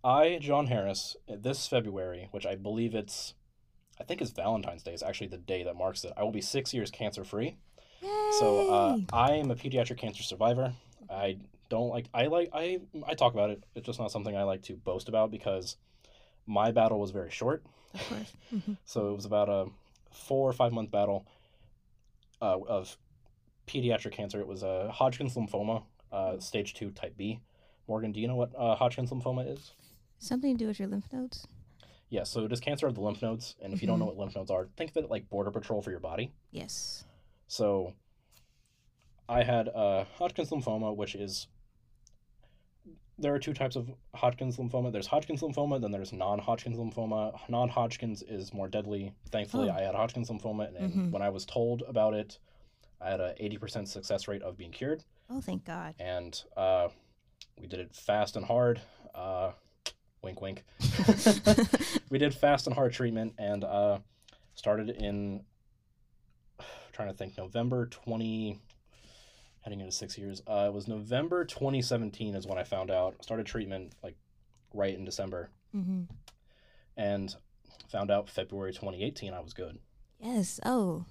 I, 0.03 0.39
John 0.41 0.67
Harris, 0.67 1.15
this 1.27 1.67
February, 1.67 2.29
which 2.31 2.45
I 2.45 2.55
believe 2.55 2.95
it's, 2.95 3.33
I 3.99 4.03
think 4.03 4.21
it's 4.21 4.31
Valentine's 4.31 4.81
Day, 4.83 4.93
is 4.93 5.03
actually 5.03 5.27
the 5.27 5.37
day 5.37 5.63
that 5.63 5.75
marks 5.75 6.03
it. 6.03 6.13
I 6.15 6.23
will 6.23 6.31
be 6.31 6.41
six 6.41 6.73
years 6.73 6.89
cancer 6.89 7.23
free. 7.23 7.57
So 8.39 8.71
uh, 8.73 8.97
I 9.11 9.33
am 9.33 9.51
a 9.51 9.55
pediatric 9.55 9.97
cancer 9.97 10.23
survivor. 10.23 10.73
I 11.09 11.37
don't 11.67 11.89
like 11.89 12.05
I 12.13 12.27
like 12.27 12.49
I 12.53 12.79
I 13.05 13.13
talk 13.13 13.33
about 13.33 13.49
it. 13.49 13.63
It's 13.75 13.85
just 13.85 13.99
not 13.99 14.09
something 14.11 14.37
I 14.37 14.43
like 14.43 14.61
to 14.63 14.73
boast 14.77 15.09
about 15.09 15.31
because 15.31 15.75
my 16.47 16.71
battle 16.71 16.97
was 16.99 17.11
very 17.11 17.29
short. 17.29 17.63
Of 17.93 18.07
course. 18.09 18.33
Mhm. 18.53 18.77
So 18.85 19.09
it 19.11 19.15
was 19.15 19.25
about 19.25 19.47
a 19.49 19.67
four 20.11 20.49
or 20.49 20.53
five 20.53 20.71
month 20.71 20.89
battle 20.91 21.25
uh, 22.41 22.57
of 22.67 22.97
pediatric 23.67 24.11
cancer. 24.13 24.39
It 24.39 24.47
was 24.47 24.63
a 24.63 24.89
Hodgkin's 24.91 25.35
lymphoma, 25.35 25.83
uh, 26.11 26.39
stage 26.39 26.73
two, 26.73 26.89
type 26.91 27.15
B. 27.17 27.39
Morgan, 27.87 28.11
do 28.11 28.19
you 28.19 28.27
know 28.27 28.35
what 28.35 28.51
uh, 28.57 28.75
Hodgkin's 28.75 29.11
lymphoma 29.11 29.51
is? 29.51 29.73
Something 30.19 30.57
to 30.57 30.63
do 30.63 30.67
with 30.67 30.79
your 30.79 30.87
lymph 30.87 31.05
nodes. 31.13 31.45
Yeah, 32.09 32.23
so 32.23 32.43
it 32.45 32.51
is 32.51 32.59
cancer 32.59 32.87
of 32.87 32.95
the 32.95 33.01
lymph 33.01 33.21
nodes, 33.21 33.55
and 33.61 33.71
if 33.73 33.81
you 33.83 33.87
don't 33.87 33.99
know 33.99 34.05
Mhm. 34.05 34.15
what 34.15 34.17
lymph 34.17 34.35
nodes 34.35 34.49
are, 34.49 34.67
think 34.77 34.89
of 34.91 34.97
it 34.97 35.09
like 35.11 35.29
border 35.29 35.51
patrol 35.51 35.81
for 35.83 35.91
your 35.91 35.99
body. 35.99 36.31
Yes. 36.51 37.05
So 37.47 37.93
I 39.27 39.43
had 39.43 39.67
uh, 39.69 40.05
Hodgkin's 40.17 40.49
lymphoma, 40.49 40.95
which 40.95 41.13
is 41.13 41.47
there 43.19 43.33
are 43.33 43.39
two 43.39 43.53
types 43.53 43.75
of 43.75 43.89
Hodgkin's 44.15 44.57
lymphoma. 44.57 44.91
There's 44.91 45.07
Hodgkin's 45.07 45.41
lymphoma, 45.41 45.79
then 45.81 45.91
there's 45.91 46.13
non-Hodgkin's 46.13 46.77
lymphoma. 46.77 47.37
Non-Hodgkin's 47.49 48.23
is 48.23 48.53
more 48.53 48.67
deadly. 48.67 49.13
Thankfully, 49.29 49.69
Oh. 49.69 49.73
I 49.75 49.81
had 49.81 49.95
Hodgkin's 49.95 50.29
lymphoma, 50.29 50.67
and, 50.75 50.93
Mhm. 50.93 51.11
when 51.11 51.21
I 51.21 51.29
was 51.29 51.45
told 51.45 51.83
about 51.87 52.13
it, 52.13 52.39
I 53.01 53.09
had 53.11 53.19
a 53.19 53.35
80% 53.39 53.87
success 53.87 54.27
rate 54.27 54.41
of 54.41 54.57
being 54.57 54.71
cured, 54.71 55.03
Oh, 55.29 55.41
thank 55.41 55.63
God. 55.65 55.95
and 55.99 56.41
uh, 56.57 56.89
we 57.59 57.67
did 57.67 57.79
it 57.79 57.95
fast 57.95 58.35
and 58.35 58.45
hard. 58.45 58.81
Uh, 59.13 59.51
wink, 60.21 60.41
wink. 60.41 60.63
we 62.09 62.17
did 62.17 62.33
fast 62.33 62.67
and 62.67 62.75
hard 62.75 62.91
treatment, 62.93 63.33
and 63.37 63.63
uh, 63.63 63.99
started 64.55 64.89
in 64.89 65.43
trying 66.91 67.07
to 67.09 67.13
think 67.13 67.37
November 67.37 67.85
20 67.87 68.59
heading 69.61 69.79
into 69.81 69.91
6 69.91 70.17
years. 70.17 70.41
Uh, 70.47 70.65
it 70.67 70.73
was 70.73 70.87
November 70.87 71.45
2017 71.45 72.35
is 72.35 72.47
when 72.47 72.57
I 72.57 72.63
found 72.63 72.89
out. 72.91 73.21
Started 73.23 73.45
treatment 73.45 73.93
like 74.03 74.15
right 74.73 74.95
in 74.95 75.03
December 75.05 75.49
hmm 75.71 76.03
and 76.97 77.35
found 77.89 78.11
out 78.11 78.29
February 78.29 78.73
2018 78.73 79.33
I 79.33 79.39
was 79.39 79.53
good. 79.53 79.79
Yes. 80.19 80.59
Oh, 80.65 81.05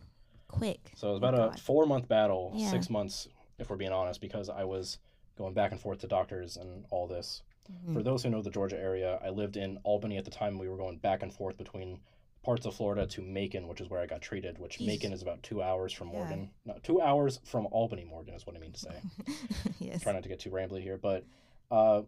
quick. 0.48 0.90
So 0.94 1.08
it 1.08 1.10
was 1.12 1.18
about 1.18 1.34
a 1.34 1.36
God. 1.38 1.60
4 1.60 1.86
month 1.86 2.08
battle, 2.08 2.52
Yeah. 2.54 2.70
6 2.70 2.90
months 2.90 3.28
if 3.58 3.70
we're 3.70 3.76
being 3.76 3.92
honest 3.92 4.20
because 4.20 4.48
I 4.48 4.64
was 4.64 4.98
going 5.36 5.54
back 5.54 5.72
and 5.72 5.80
forth 5.80 6.00
to 6.00 6.06
doctors 6.08 6.56
and 6.56 6.84
all 6.90 7.06
this. 7.06 7.42
Mhm. 7.70 7.92
For 7.94 8.02
those 8.02 8.22
who 8.22 8.30
know 8.30 8.42
the 8.42 8.50
Georgia 8.50 8.78
area, 8.78 9.18
I 9.22 9.28
lived 9.30 9.56
in 9.56 9.78
Albany 9.84 10.16
at 10.16 10.24
the 10.24 10.30
time. 10.30 10.58
We 10.58 10.68
were 10.68 10.76
going 10.76 10.98
back 10.98 11.22
and 11.22 11.32
forth 11.32 11.56
between 11.56 12.00
parts 12.44 12.64
of 12.66 12.74
Florida 12.74 13.06
to 13.06 13.20
Macon, 13.22 13.68
which 13.68 13.80
is 13.80 13.88
where 13.90 14.00
I 14.00 14.06
got 14.06 14.22
treated, 14.22 14.58
which. 14.58 14.80
Macon 14.80 15.12
is 15.12 15.22
about 15.22 15.42
two 15.42 15.62
hours 15.62 15.92
from 15.92 16.08
Yeah. 16.08 16.18
Morgan. 16.18 16.50
No, 16.64 16.74
two 16.82 17.00
hours 17.00 17.40
from 17.44 17.66
Albany, 17.70 18.04
Morgan 18.04 18.34
is 18.34 18.46
what 18.46 18.56
I 18.56 18.58
mean 18.58 18.72
to 18.72 18.78
say. 18.80 18.94
yes. 19.80 20.02
Try 20.02 20.12
not 20.12 20.22
to 20.22 20.28
get 20.28 20.40
too 20.40 20.50
rambly 20.50 20.82
here, 20.82 20.96
but 20.96 21.24
uh, 21.70 22.02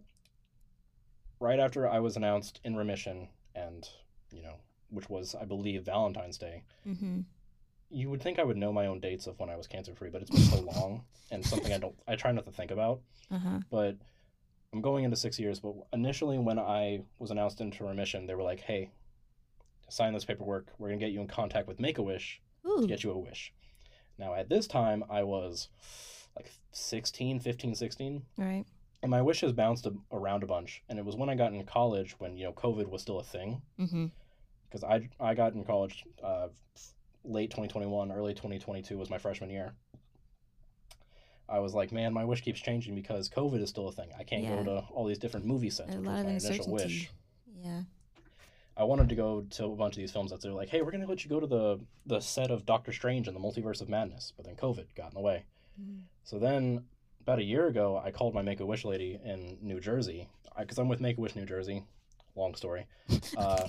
right 1.40 1.58
after 1.58 1.88
I 1.88 2.00
was 2.00 2.16
announced 2.16 2.60
in 2.64 2.76
remission, 2.76 3.28
and 3.54 3.88
you 4.32 4.42
know, 4.42 4.56
which 4.90 5.08
was 5.08 5.34
I 5.34 5.44
believe 5.44 5.84
Valentine's 5.84 6.38
Day, 6.38 6.62
hmm 6.84 7.20
you 7.92 8.08
would 8.08 8.22
think 8.22 8.38
I 8.38 8.44
would 8.44 8.56
know 8.56 8.72
my 8.72 8.86
own 8.86 9.00
dates 9.00 9.26
of 9.26 9.36
when 9.40 9.50
I 9.50 9.56
was 9.56 9.66
cancer 9.66 9.92
free, 9.96 10.10
but 10.10 10.22
it's 10.22 10.30
been 10.30 10.40
so 10.42 10.60
long 10.76 11.02
and 11.32 11.44
something 11.44 11.72
I 11.72 11.78
don't 11.78 11.96
I 12.06 12.14
try 12.14 12.30
not 12.30 12.44
to 12.46 12.52
think 12.52 12.70
about. 12.70 13.00
Uh 13.32 13.38
huh. 13.38 13.58
But 13.68 13.96
I'm 14.72 14.80
going 14.80 15.02
into 15.02 15.16
six 15.16 15.40
years. 15.40 15.58
But 15.58 15.74
initially, 15.92 16.38
when 16.38 16.60
I 16.60 17.00
was 17.18 17.32
announced 17.32 17.60
into 17.60 17.82
remission, 17.84 18.26
they 18.26 18.34
were 18.36 18.44
like, 18.44 18.60
"Hey, 18.60 18.90
sign 19.90 20.12
this 20.14 20.24
paperwork. 20.24 20.72
We're 20.78 20.88
gonna 20.88 20.98
get 21.00 21.12
you 21.12 21.20
in 21.20 21.26
contact 21.28 21.68
with 21.68 21.80
Make 21.80 21.98
a 21.98 22.02
Wish 22.02 22.40
to 22.64 22.86
get 22.86 23.02
you 23.04 23.10
a 23.12 23.18
wish." 23.18 23.52
Now, 24.18 24.34
at 24.34 24.48
this 24.48 24.66
time, 24.66 25.04
I 25.10 25.22
was 25.22 25.68
like 26.36 26.50
16, 26.72 27.40
15, 27.40 27.74
16, 27.74 28.22
Right. 28.36 28.64
and 29.02 29.10
my 29.10 29.22
wishes 29.22 29.52
bounced 29.52 29.86
a- 29.86 29.96
around 30.12 30.42
a 30.42 30.46
bunch. 30.46 30.82
And 30.88 30.98
it 30.98 31.04
was 31.04 31.16
when 31.16 31.28
I 31.30 31.34
got 31.34 31.52
in 31.52 31.64
college 31.64 32.18
when 32.20 32.36
you 32.36 32.44
know 32.44 32.52
COVID 32.52 32.86
was 32.88 33.02
still 33.02 33.18
a 33.18 33.24
thing 33.24 33.62
Mm-hmm. 33.78 34.06
because 34.68 34.84
I 34.84 35.08
I 35.18 35.34
got 35.34 35.54
in 35.54 35.64
college 35.64 36.04
uh, 36.22 36.48
late 37.24 37.50
2021, 37.50 38.12
early 38.12 38.34
2022 38.34 38.96
was 38.98 39.10
my 39.10 39.18
freshman 39.18 39.50
year. 39.50 39.74
I 41.48 41.58
was 41.58 41.74
like, 41.74 41.90
man, 41.90 42.12
my 42.12 42.24
wish 42.24 42.42
keeps 42.42 42.60
changing 42.60 42.94
because 42.94 43.28
COVID 43.28 43.60
is 43.60 43.70
still 43.70 43.88
a 43.88 43.92
thing. 43.92 44.10
I 44.18 44.22
can't 44.22 44.44
Yeah. 44.44 44.56
go 44.56 44.64
to 44.64 44.78
all 44.92 45.04
these 45.06 45.18
different 45.18 45.46
movie 45.46 45.70
sets, 45.70 45.94
A 45.94 45.98
which 45.98 46.06
lot 46.06 46.12
was 46.12 46.44
of 46.44 46.50
my 46.50 46.54
initial 46.56 46.72
wish. 46.72 47.10
Yeah. 47.60 47.82
I 48.80 48.84
wanted 48.84 49.10
to 49.10 49.14
go 49.14 49.42
to 49.42 49.64
a 49.66 49.76
bunch 49.76 49.92
of 49.94 49.98
these 49.98 50.10
films 50.10 50.30
that 50.30 50.40
they're 50.40 50.52
like, 50.54 50.70
hey, 50.70 50.80
we're 50.80 50.90
gonna 50.90 51.06
let 51.06 51.22
you 51.22 51.28
go 51.28 51.38
to 51.38 51.46
the 51.46 51.78
the 52.06 52.20
set 52.20 52.50
of 52.50 52.64
Doctor 52.64 52.92
Strange 52.92 53.28
and 53.28 53.36
the 53.36 53.40
Multiverse 53.40 53.82
of 53.82 53.90
Madness, 53.90 54.32
but 54.34 54.46
then 54.46 54.56
COVID 54.56 54.86
got 54.96 55.08
in 55.08 55.14
the 55.14 55.20
way. 55.20 55.44
Mhm. 55.78 56.00
So 56.24 56.38
then, 56.38 56.84
about 57.20 57.40
a 57.40 57.44
year 57.44 57.66
ago, 57.66 58.00
I 58.02 58.10
called 58.10 58.32
my 58.34 58.40
Make 58.40 58.60
a 58.60 58.64
Wish 58.66 58.86
lady 58.86 59.20
in 59.22 59.58
New 59.60 59.80
Jersey 59.80 60.28
because 60.58 60.78
I'm 60.78 60.88
with 60.88 60.98
Make 61.00 61.18
a 61.18 61.20
Wish 61.20 61.36
New 61.36 61.44
Jersey. 61.44 61.84
Long 62.34 62.54
story. 62.54 62.86
Uh, 63.36 63.68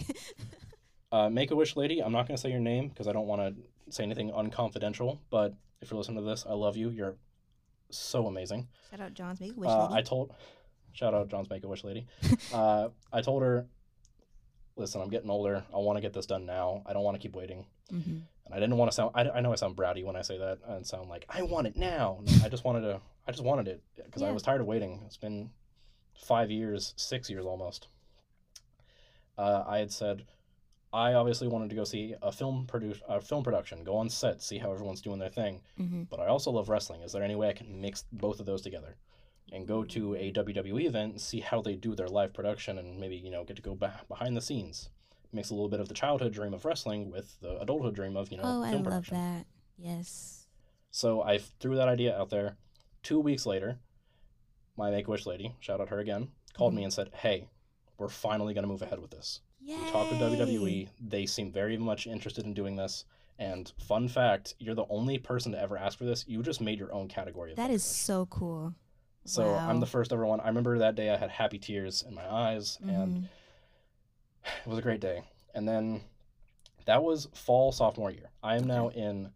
uh, 1.11 1.29
Make 1.29 1.51
a 1.51 1.55
Wish 1.57 1.75
lady, 1.75 2.01
I'm 2.01 2.13
not 2.13 2.25
going 2.25 2.37
to 2.37 2.41
say 2.41 2.49
your 2.49 2.61
name 2.61 2.87
because 2.87 3.05
I 3.07 3.11
don't 3.11 3.27
want 3.27 3.41
to 3.41 3.93
say 3.93 4.03
anything 4.03 4.31
unconfidential, 4.31 5.19
but 5.29 5.53
if 5.81 5.91
you're 5.91 5.97
listening 5.97 6.19
to 6.23 6.29
this, 6.29 6.45
I 6.47 6.53
love 6.53 6.77
you. 6.77 6.89
You're 6.89 7.15
so 7.89 8.27
amazing. 8.27 8.69
Shout 8.89 9.01
out 9.01 9.13
John's 9.13 9.41
Make 9.41 9.51
a 9.57 9.59
Wish 9.59 9.69
Uh, 9.69 9.83
Lady. 9.87 9.93
I 9.95 10.01
told, 10.03 10.33
shout 10.93 11.13
out 11.13 11.27
John's 11.27 11.49
Make 11.49 11.65
a 11.65 11.67
Wish 11.67 11.83
lady. 11.83 12.07
uh, 12.53 12.89
I 13.11 13.21
told 13.21 13.41
her, 13.43 13.65
listen, 14.75 15.01
I'm 15.01 15.09
getting 15.09 15.29
older. 15.29 15.63
I 15.73 15.77
want 15.77 15.97
to 15.97 16.01
get 16.01 16.13
this 16.13 16.25
done 16.25 16.45
now. 16.45 16.83
I 16.85 16.93
don't 16.93 17.03
want 17.03 17.15
to 17.15 17.21
keep 17.21 17.35
waiting. 17.35 17.65
mm-hmm. 17.91 18.17
And 18.45 18.55
I 18.55 18.59
didn't 18.59 18.77
want 18.77 18.91
to 18.91 18.95
sound, 18.95 19.11
I, 19.15 19.29
I 19.29 19.41
know 19.41 19.51
I 19.51 19.55
sound 19.55 19.75
bratty 19.75 20.03
when 20.03 20.15
I 20.15 20.21
say 20.21 20.37
that 20.37 20.59
and 20.67 20.85
sound 20.85 21.09
like, 21.09 21.25
I 21.29 21.41
want 21.43 21.67
it 21.67 21.77
now. 21.77 22.19
No, 22.21 22.33
I 22.43 22.49
just 22.49 22.63
wanted 22.63 22.81
to, 22.81 22.99
I 23.27 23.31
just 23.31 23.43
wanted 23.43 23.67
it 23.67 23.81
because 23.95 24.23
I 24.23 24.31
was 24.31 24.43
tired 24.43 24.61
of 24.61 24.67
waiting. 24.67 25.01
It's 25.05 25.17
been 25.17 25.51
five 26.25 26.51
years, 26.51 26.93
six 26.97 27.29
years 27.29 27.45
almost. 27.45 27.87
Uh, 29.37 29.63
I 29.67 29.77
had 29.79 29.91
said, 29.91 30.25
I 30.93 31.13
obviously 31.13 31.47
wanted 31.47 31.69
to 31.69 31.75
go 31.75 31.85
see 31.85 32.15
a 32.21 32.31
film 32.31 32.65
produce 32.67 32.99
a 33.07 33.21
film 33.21 33.43
production, 33.43 33.83
go 33.83 33.95
on 33.95 34.09
set, 34.09 34.41
see 34.41 34.57
how 34.57 34.73
everyone's 34.73 35.01
doing 35.01 35.19
their 35.19 35.29
thing. 35.29 35.61
Mm-hmm. 35.79 36.03
But 36.09 36.19
I 36.19 36.27
also 36.27 36.51
love 36.51 36.67
wrestling. 36.67 37.01
Is 37.01 37.13
there 37.13 37.23
any 37.23 37.35
way 37.35 37.47
I 37.49 37.53
can 37.53 37.79
mix 37.79 38.03
both 38.11 38.39
of 38.39 38.45
those 38.45 38.61
together? 38.61 38.97
And 39.53 39.67
go 39.67 39.83
to 39.83 40.15
a 40.15 40.31
WWE 40.31 40.85
event 40.85 41.11
and 41.11 41.21
see 41.21 41.41
how 41.41 41.61
they 41.61 41.75
do 41.75 41.93
their 41.93 42.07
live 42.07 42.33
production 42.33 42.77
and 42.77 42.99
maybe, 42.99 43.17
you 43.17 43.29
know, 43.29 43.43
get 43.43 43.57
to 43.57 43.61
go 43.61 43.75
back 43.75 44.07
behind 44.07 44.37
the 44.37 44.41
scenes. 44.41 44.89
Mix 45.33 45.49
a 45.49 45.53
little 45.53 45.69
bit 45.69 45.81
of 45.81 45.89
the 45.89 45.93
childhood 45.93 46.33
dream 46.33 46.53
of 46.53 46.63
wrestling 46.63 47.11
with 47.11 47.37
the 47.41 47.59
adulthood 47.59 47.95
dream 47.95 48.15
of, 48.15 48.31
you 48.31 48.37
know, 48.37 48.43
oh, 48.45 48.63
I 48.63 48.71
film 48.71 48.83
love 48.83 49.09
that. 49.09 49.45
Yes. 49.77 50.47
So 50.89 51.21
I 51.21 51.37
threw 51.37 51.75
that 51.75 51.87
idea 51.87 52.17
out 52.17 52.29
there. 52.29 52.57
Two 53.03 53.19
weeks 53.19 53.45
later, 53.45 53.79
my 54.77 54.91
Make 54.91 55.07
Wish 55.07 55.25
lady, 55.25 55.55
shout 55.59 55.81
out 55.81 55.89
her 55.89 55.99
again, 55.99 56.29
called 56.53 56.73
me 56.73 56.79
mm-hmm. 56.79 56.85
and 56.85 56.93
said, 56.93 57.09
Hey, 57.13 57.49
we're 57.97 58.09
finally 58.09 58.53
going 58.53 58.63
to 58.63 58.67
move 58.67 58.81
ahead 58.81 58.99
with 58.99 59.11
this. 59.11 59.41
Yay. 59.63 59.77
We 59.77 59.91
talked 59.91 60.11
with 60.11 60.19
WWE. 60.19 60.89
They 60.99 61.25
seem 61.25 61.51
very 61.51 61.77
much 61.77 62.07
interested 62.07 62.45
in 62.45 62.53
doing 62.53 62.75
this. 62.75 63.05
And 63.37 63.71
fun 63.87 64.07
fact, 64.07 64.55
you're 64.59 64.75
the 64.75 64.85
only 64.89 65.17
person 65.17 65.51
to 65.53 65.59
ever 65.59 65.77
ask 65.77 65.97
for 65.97 66.05
this. 66.05 66.25
You 66.27 66.43
just 66.43 66.61
made 66.61 66.79
your 66.79 66.93
own 66.93 67.07
category 67.07 67.51
of 67.51 67.57
That 67.57 67.71
is 67.71 67.83
so 67.83 68.27
cool. 68.27 68.75
So 69.25 69.51
wow. 69.53 69.67
I'm 69.69 69.79
the 69.79 69.85
first 69.85 70.11
ever 70.11 70.25
one. 70.25 70.39
I 70.39 70.47
remember 70.47 70.79
that 70.79 70.95
day 70.95 71.09
I 71.09 71.17
had 71.17 71.29
happy 71.29 71.59
tears 71.59 72.01
in 72.07 72.13
my 72.15 72.25
eyes, 72.29 72.77
and 72.81 73.17
Mhm. 73.17 73.27
it 74.65 74.67
was 74.67 74.77
a 74.79 74.81
great 74.81 74.99
day. 75.01 75.23
And 75.53 75.67
then 75.67 76.01
that 76.85 77.03
was 77.03 77.27
fall 77.33 77.71
sophomore 77.71 78.11
year. 78.11 78.31
I 78.41 78.55
am 78.55 78.65
now 78.65 78.89
in 78.89 79.31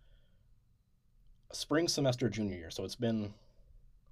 spring 1.52 1.88
semester 1.88 2.30
junior 2.30 2.56
year. 2.58 2.72
So 2.72 2.84
it's 2.84 2.96
been 2.96 3.34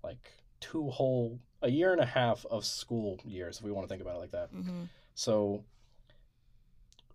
like 0.03 0.31
two 0.59 0.89
whole 0.89 1.39
a 1.61 1.69
year 1.69 1.91
and 1.91 2.01
a 2.01 2.05
half 2.05 2.45
of 2.45 2.63
school 2.65 3.19
years, 3.25 3.57
if 3.57 3.63
we 3.63 3.71
want 3.71 3.85
to 3.85 3.89
think 3.89 4.01
about 4.01 4.15
it 4.15 4.19
like 4.19 4.31
that. 4.31 4.53
Mhm. 4.53 4.87
So 5.15 5.63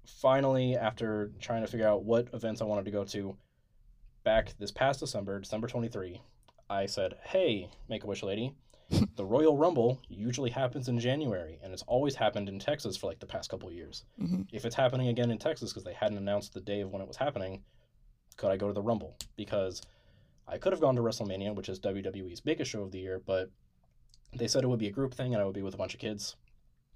finally, 0.06 0.76
after 0.76 1.30
trying 1.38 1.62
to 1.62 1.66
figure 1.68 1.86
out 1.86 2.02
what 2.02 2.32
events 2.34 2.60
I 2.60 2.64
wanted 2.64 2.84
to 2.86 2.90
go 2.90 3.04
to, 3.04 3.36
back 4.24 4.54
this 4.58 4.70
past 4.70 5.00
December, 5.00 5.38
December 5.38 5.66
23, 5.68 6.20
I 6.70 6.86
said, 6.86 7.14
Hey, 7.24 7.70
Make 7.88 8.04
a 8.04 8.06
Wish 8.06 8.22
Lady, 8.22 8.54
the 9.16 9.24
Royal 9.24 9.56
Rumble 9.56 10.00
usually 10.08 10.50
happens 10.50 10.88
in 10.88 10.98
January, 10.98 11.58
and 11.62 11.72
it's 11.72 11.82
always 11.82 12.14
happened 12.14 12.48
in 12.48 12.58
Texas 12.58 12.96
for 12.96 13.06
like 13.06 13.18
the 13.20 13.26
past 13.26 13.50
couple 13.50 13.68
of 13.68 13.74
years. 13.74 14.04
Mhm. 14.20 14.46
If 14.52 14.64
it's 14.64 14.74
happening 14.74 15.08
again 15.08 15.30
in 15.30 15.38
Texas 15.38 15.70
because 15.72 15.84
they 15.84 15.92
hadn't 15.94 16.18
announced 16.18 16.54
the 16.54 16.60
day 16.60 16.80
of 16.80 16.90
when 16.90 17.02
it 17.02 17.08
was 17.08 17.16
happening, 17.16 17.62
could 18.36 18.50
I 18.50 18.56
go 18.56 18.68
to 18.68 18.72
the 18.72 18.82
Rumble? 18.82 19.16
Because 19.36 19.82
I 20.46 20.56
could 20.58 20.72
have 20.72 20.80
gone 20.80 20.96
to 20.96 21.02
WrestleMania, 21.02 21.54
which 21.54 21.68
is 21.68 21.78
WWE's 21.80 22.40
biggest 22.40 22.70
show 22.70 22.82
of 22.82 22.90
the 22.92 22.98
year, 23.00 23.20
but 23.24 23.50
they 24.34 24.48
said 24.48 24.62
it 24.64 24.68
would 24.68 24.78
be 24.78 24.88
a 24.88 24.92
group 24.92 25.12
thing 25.14 25.34
and 25.34 25.42
I 25.42 25.44
would 25.44 25.54
be 25.54 25.62
with 25.62 25.74
a 25.74 25.78
bunch 25.78 25.94
of 25.94 26.00
kids 26.00 26.36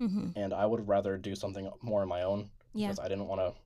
Mhm. 0.01 0.33
and 0.37 0.53
I 0.55 0.65
would 0.67 0.89
rather 0.89 1.17
do 1.19 1.35
something 1.35 1.71
more 1.83 2.03
on 2.03 2.09
my 2.09 2.23
own 2.23 2.51
Yeah. 2.75 2.89
because 2.89 2.99
I 3.01 3.09
didn't 3.09 3.27
want 3.29 3.41
to. 3.41 3.61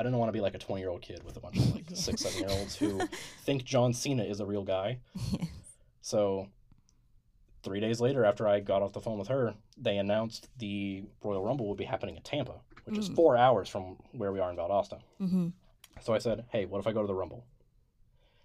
I 0.00 0.02
didn't 0.02 0.18
want 0.18 0.30
to 0.30 0.32
be 0.32 0.40
like 0.40 0.54
a 0.54 0.58
twenty-year-old 0.58 1.02
kid 1.02 1.22
with 1.24 1.36
a 1.36 1.40
bunch 1.40 1.58
of 1.58 1.74
like 1.74 1.90
Yeah. 1.90 1.96
six, 2.06 2.22
seven-year-olds 2.22 2.74
who 2.76 3.00
think 3.44 3.64
John 3.64 3.92
Cena 3.92 4.22
is 4.24 4.40
a 4.40 4.46
real 4.46 4.64
guy. 4.64 4.98
Yes. 5.30 5.46
So, 6.00 6.48
three 7.62 7.80
days 7.80 8.00
later, 8.00 8.24
after 8.24 8.48
I 8.48 8.60
got 8.60 8.80
off 8.82 8.94
the 8.94 9.00
phone 9.00 9.18
with 9.18 9.28
her, 9.28 9.54
they 9.76 9.98
announced 9.98 10.48
the 10.58 11.04
Royal 11.22 11.44
Rumble 11.44 11.68
would 11.68 11.76
be 11.76 11.84
happening 11.84 12.16
in 12.16 12.22
Tampa, 12.22 12.54
which 12.86 12.96
is 12.96 13.10
Mm. 13.10 13.14
four 13.14 13.36
hours 13.36 13.68
from 13.68 13.98
where 14.12 14.32
we 14.32 14.40
are 14.40 14.50
in 14.50 14.56
Valdosta. 14.56 15.00
Mhm. 15.20 15.52
So 16.00 16.14
I 16.14 16.18
said, 16.18 16.46
"Hey, 16.50 16.64
what 16.64 16.78
if 16.78 16.86
I 16.86 16.92
go 16.92 17.02
to 17.02 17.06
the 17.06 17.14
Rumble?" 17.14 17.44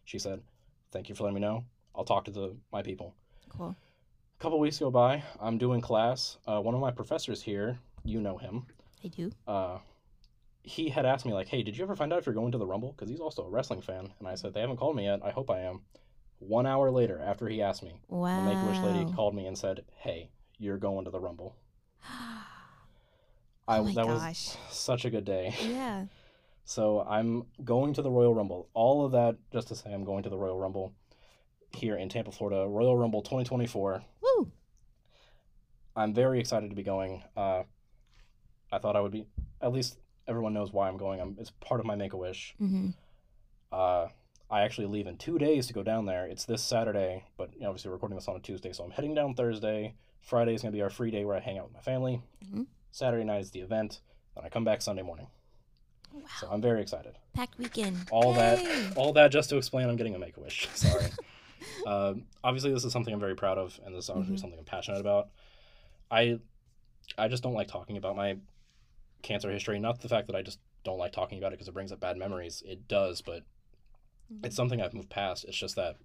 She 0.03 0.19
said, 0.19 0.43
"Thank 0.91 1.07
you 1.07 1.15
for 1.15 1.23
letting 1.23 1.35
me 1.35 1.41
know. 1.41 1.63
I'll 1.95 2.03
talk 2.03 2.25
to 2.25 2.31
the 2.31 2.57
my 2.73 2.81
people." 2.83 3.15
Cool. 3.47 3.69
A 3.69 4.39
couple 4.39 4.59
weeks 4.59 4.79
go 4.79 4.91
by. 4.91 5.23
I'm 5.39 5.57
doing 5.57 5.79
class. 5.79 6.37
Uh, 6.45 6.59
one 6.61 6.75
of 6.75 6.81
my 6.81 6.91
professors 6.91 7.41
here, 7.43 7.79
you 8.03 8.19
know 8.19 8.37
him. 8.37 8.65
I 9.03 9.07
do. 9.07 9.31
uh, 9.47 9.77
he 10.65 10.89
had 10.89 11.05
asked 11.05 11.25
me 11.25 11.33
like, 11.33 11.47
"Hey, 11.47 11.63
did 11.63 11.77
you 11.77 11.83
ever 11.83 11.95
find 11.95 12.11
out 12.11 12.19
if 12.19 12.25
you're 12.25 12.35
going 12.35 12.51
to 12.51 12.57
the 12.57 12.65
Rumble?" 12.65 12.91
Because 12.91 13.09
he's 13.09 13.19
also 13.19 13.43
a 13.43 13.49
wrestling 13.49 13.81
fan, 13.81 14.11
and 14.19 14.27
I 14.27 14.35
said 14.35 14.53
they 14.53 14.61
haven't 14.61 14.77
called 14.77 14.95
me 14.95 15.05
yet. 15.05 15.21
I 15.23 15.31
hope 15.31 15.49
I 15.49 15.61
am. 15.61 15.81
One 16.39 16.65
hour 16.65 16.91
later, 16.91 17.21
after 17.21 17.47
he 17.47 17.61
asked 17.61 17.83
me, 17.83 17.93
the 18.09 18.15
Wow. 18.15 18.43
Make 18.45 18.67
Wish 18.67 18.79
lady 18.79 19.11
called 19.13 19.35
me 19.35 19.45
and 19.47 19.57
said, 19.57 19.85
"Hey, 19.97 20.31
you're 20.57 20.77
going 20.77 21.05
to 21.05 21.11
the 21.11 21.19
Rumble." 21.19 21.55
I 23.67 23.79
oh 23.79 23.83
my 23.83 23.93
that 23.93 24.05
gosh. 24.05 24.09
was 24.09 24.57
such 24.69 25.05
a 25.05 25.09
good 25.09 25.25
day. 25.25 25.55
Yeah. 25.61 26.05
So 26.67 27.05
I'm 27.07 27.45
going 27.63 27.93
to 27.93 28.01
the 28.01 28.09
Royal 28.09 28.33
Rumble. 28.33 28.69
All 28.73 29.05
of 29.05 29.11
that 29.11 29.37
just 29.53 29.67
to 29.67 29.75
say 29.75 29.93
I'm 29.93 30.03
going 30.03 30.23
to 30.23 30.29
the 30.31 30.37
Royal 30.37 30.59
Rumble 30.59 30.93
here 31.75 31.95
in 31.95 32.09
Tampa, 32.09 32.31
Florida. 32.31 32.67
Royal 32.67 32.97
Rumble 32.97 33.21
2024. 33.21 34.03
Woo. 34.21 34.51
I'm 35.95 36.11
very 36.15 36.39
excited 36.39 36.71
to 36.71 36.75
be 36.75 36.81
going. 36.81 37.21
Uh, 37.37 37.63
I 38.71 38.79
thought 38.79 38.95
I 38.95 39.01
would 39.01 39.11
be. 39.11 39.27
At 39.61 39.73
least 39.73 39.99
everyone 40.27 40.53
knows 40.53 40.71
why 40.73 40.87
I'm 40.87 40.97
going. 40.97 41.19
I'm, 41.21 41.35
it's 41.39 41.51
part 41.51 41.79
of 41.79 41.85
my 41.85 41.95
Make 41.95 42.13
a 42.13 42.17
Wish. 42.17 42.55
Mm-hmm. 42.61 42.89
Uh, 43.71 44.07
I 44.49 44.61
actually 44.61 44.87
leave 44.87 45.07
in 45.07 45.17
two 45.17 45.37
days 45.37 45.67
to 45.67 45.73
go 45.73 45.83
down 45.83 46.05
there. 46.05 46.25
It's 46.27 46.45
this 46.45 46.63
Saturday, 46.63 47.23
but 47.37 47.53
you 47.55 47.61
know, 47.61 47.69
obviously 47.69 47.89
we're 47.89 47.95
recording 47.95 48.17
this 48.17 48.27
on 48.27 48.35
a 48.35 48.39
Tuesday, 48.39 48.71
so 48.73 48.83
I'm 48.83 48.91
heading 48.91 49.13
down 49.15 49.33
Thursday. 49.33 49.95
Friday 50.21 50.53
is 50.53 50.61
gonna 50.61 50.71
be 50.71 50.81
our 50.81 50.89
free 50.89 51.11
day 51.11 51.25
where 51.25 51.35
I 51.35 51.39
hang 51.39 51.57
out 51.57 51.65
with 51.65 51.73
my 51.73 51.81
family. 51.81 52.21
Mhm. 52.45 52.67
Saturday 52.91 53.23
night 53.23 53.41
is 53.41 53.51
the 53.51 53.59
event. 53.61 54.01
Then 54.35 54.45
I 54.45 54.49
come 54.49 54.63
back 54.63 54.81
Sunday 54.81 55.01
morning. 55.01 55.27
Wow. 56.13 56.21
So 56.39 56.47
I'm 56.49 56.61
very 56.61 56.81
excited. 56.81 57.17
Packed 57.33 57.57
weekend. 57.57 58.07
All 58.11 58.33
Yay. 58.33 58.37
that, 58.63 58.97
all 58.97 59.13
that, 59.13 59.31
just 59.31 59.49
to 59.49 59.57
explain 59.57 59.89
I'm 59.89 59.95
getting 59.97 60.15
a 60.15 60.19
Make 60.19 60.37
a 60.37 60.39
Wish. 60.41 60.69
Sorry. 60.75 61.05
um, 61.85 62.25
obviously, 62.43 62.71
this 62.71 62.85
is 62.85 62.93
something 62.93 63.13
I'm 63.13 63.19
very 63.19 63.35
proud 63.35 63.57
of, 63.57 63.77
and 63.85 63.93
this 63.95 64.05
is 64.05 64.09
obviously 64.09 64.35
Mhm. 64.35 64.39
something 64.39 64.59
I'm 64.59 64.65
passionate 64.65 64.99
about. 65.01 65.29
I, 66.11 66.39
I 67.17 67.27
just 67.27 67.43
don't 67.43 67.53
like 67.53 67.67
talking 67.67 67.97
about 67.97 68.15
my 68.15 68.37
cancer 69.25 69.49
history. 69.51 69.79
Not 69.79 69.99
the 70.01 70.07
fact 70.09 70.27
that 70.27 70.35
I 70.35 70.41
just 70.41 70.59
don't 70.83 70.97
like 70.99 71.11
talking 71.11 71.37
about 71.37 71.47
it 71.47 71.55
because 71.55 71.67
it 71.67 71.73
brings 71.73 71.91
up 71.91 71.99
bad 71.99 72.17
memories. 72.17 72.63
It 72.65 72.87
does, 72.87 73.21
but 73.21 73.43
Mhm. 74.31 74.45
it's 74.45 74.55
something 74.55 74.81
I've 74.81 74.93
moved 74.93 75.09
past. 75.09 75.45
It's 75.45 75.57
just 75.57 75.75
that 75.75 75.97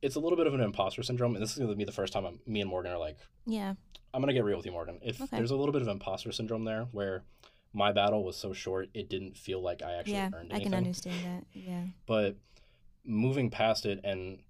it's 0.00 0.16
a 0.16 0.20
little 0.20 0.36
bit 0.36 0.46
of 0.46 0.54
an 0.54 0.60
imposter 0.60 1.02
syndrome, 1.02 1.34
and 1.34 1.42
this 1.42 1.52
is 1.52 1.58
going 1.58 1.70
to 1.70 1.76
be 1.76 1.84
the 1.84 1.92
first 1.92 2.12
time 2.12 2.24
I'm, 2.24 2.40
me 2.46 2.60
and 2.60 2.70
Morgan 2.70 2.92
are 2.92 2.98
like, 2.98 3.18
Yeah. 3.46 3.74
I'm 4.14 4.20
going 4.22 4.28
to 4.28 4.32
get 4.34 4.44
real 4.44 4.56
with 4.56 4.64
you, 4.66 4.72
Morgan. 4.72 4.98
If 5.02 5.20
Okay. 5.20 5.36
there's 5.36 5.50
a 5.50 5.56
little 5.56 5.72
bit 5.72 5.82
of 5.82 5.88
imposter 5.88 6.32
syndrome 6.32 6.64
there, 6.64 6.84
where 6.92 7.24
my 7.72 7.92
battle 7.92 8.24
was 8.24 8.36
so 8.36 8.52
short, 8.52 8.88
it 8.94 9.08
didn't 9.08 9.36
feel 9.36 9.60
like 9.60 9.82
I 9.82 9.92
actually 9.94 10.14
Yeah. 10.14 10.30
earned 10.32 10.52
I 10.52 10.56
anything. 10.56 10.72
can 10.72 10.74
understand 10.74 11.24
that. 11.24 11.44
Yeah. 11.58 11.86
But 12.06 12.36
moving 13.04 13.50
past 13.50 13.84
it 13.86 14.00
and 14.04 14.42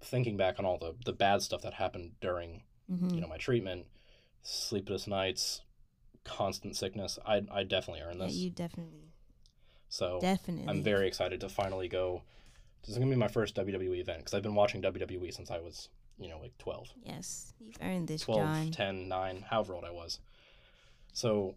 thinking 0.00 0.36
back 0.36 0.58
on 0.58 0.64
all 0.64 0.78
the 0.78 0.94
the 1.04 1.12
bad 1.12 1.42
stuff 1.42 1.60
that 1.62 1.74
happened 1.74 2.12
during 2.20 2.62
Mm-hmm. 2.90 3.14
you 3.14 3.20
know 3.20 3.28
my 3.28 3.36
treatment, 3.36 3.86
sleepless 4.42 5.06
nights, 5.06 5.60
constant 6.24 6.76
sickness, 6.76 7.18
I 7.26 7.42
I 7.50 7.64
definitely 7.64 8.02
earned 8.02 8.20
yeah, 8.20 8.26
this. 8.26 8.34
you 8.36 8.50
definitely, 8.50 9.12
so 9.88 10.18
definitely. 10.20 10.68
I'm 10.68 10.82
very 10.82 11.06
excited 11.08 11.40
to 11.40 11.48
finally 11.48 11.88
go. 11.88 12.22
This 12.82 12.90
is 12.90 12.98
gonna 12.98 13.10
be 13.10 13.16
my 13.16 13.28
first 13.28 13.56
WWE 13.56 14.00
event 14.00 14.18
because 14.20 14.34
I've 14.34 14.42
been 14.42 14.54
watching 14.54 14.82
WWE 14.82 15.32
since 15.34 15.50
I 15.50 15.58
was, 15.58 15.88
you 16.18 16.28
know, 16.28 16.38
like 16.38 16.56
12, 16.58 16.88
Yes, 17.04 17.52
you've 17.60 17.76
earned 17.82 18.08
this, 18.08 18.22
12, 18.22 18.40
John. 18.40 18.70
10, 18.70 19.08
9, 19.08 19.44
however 19.48 19.74
old 19.74 19.84
I 19.84 19.90
was. 19.90 20.20
So, 21.12 21.56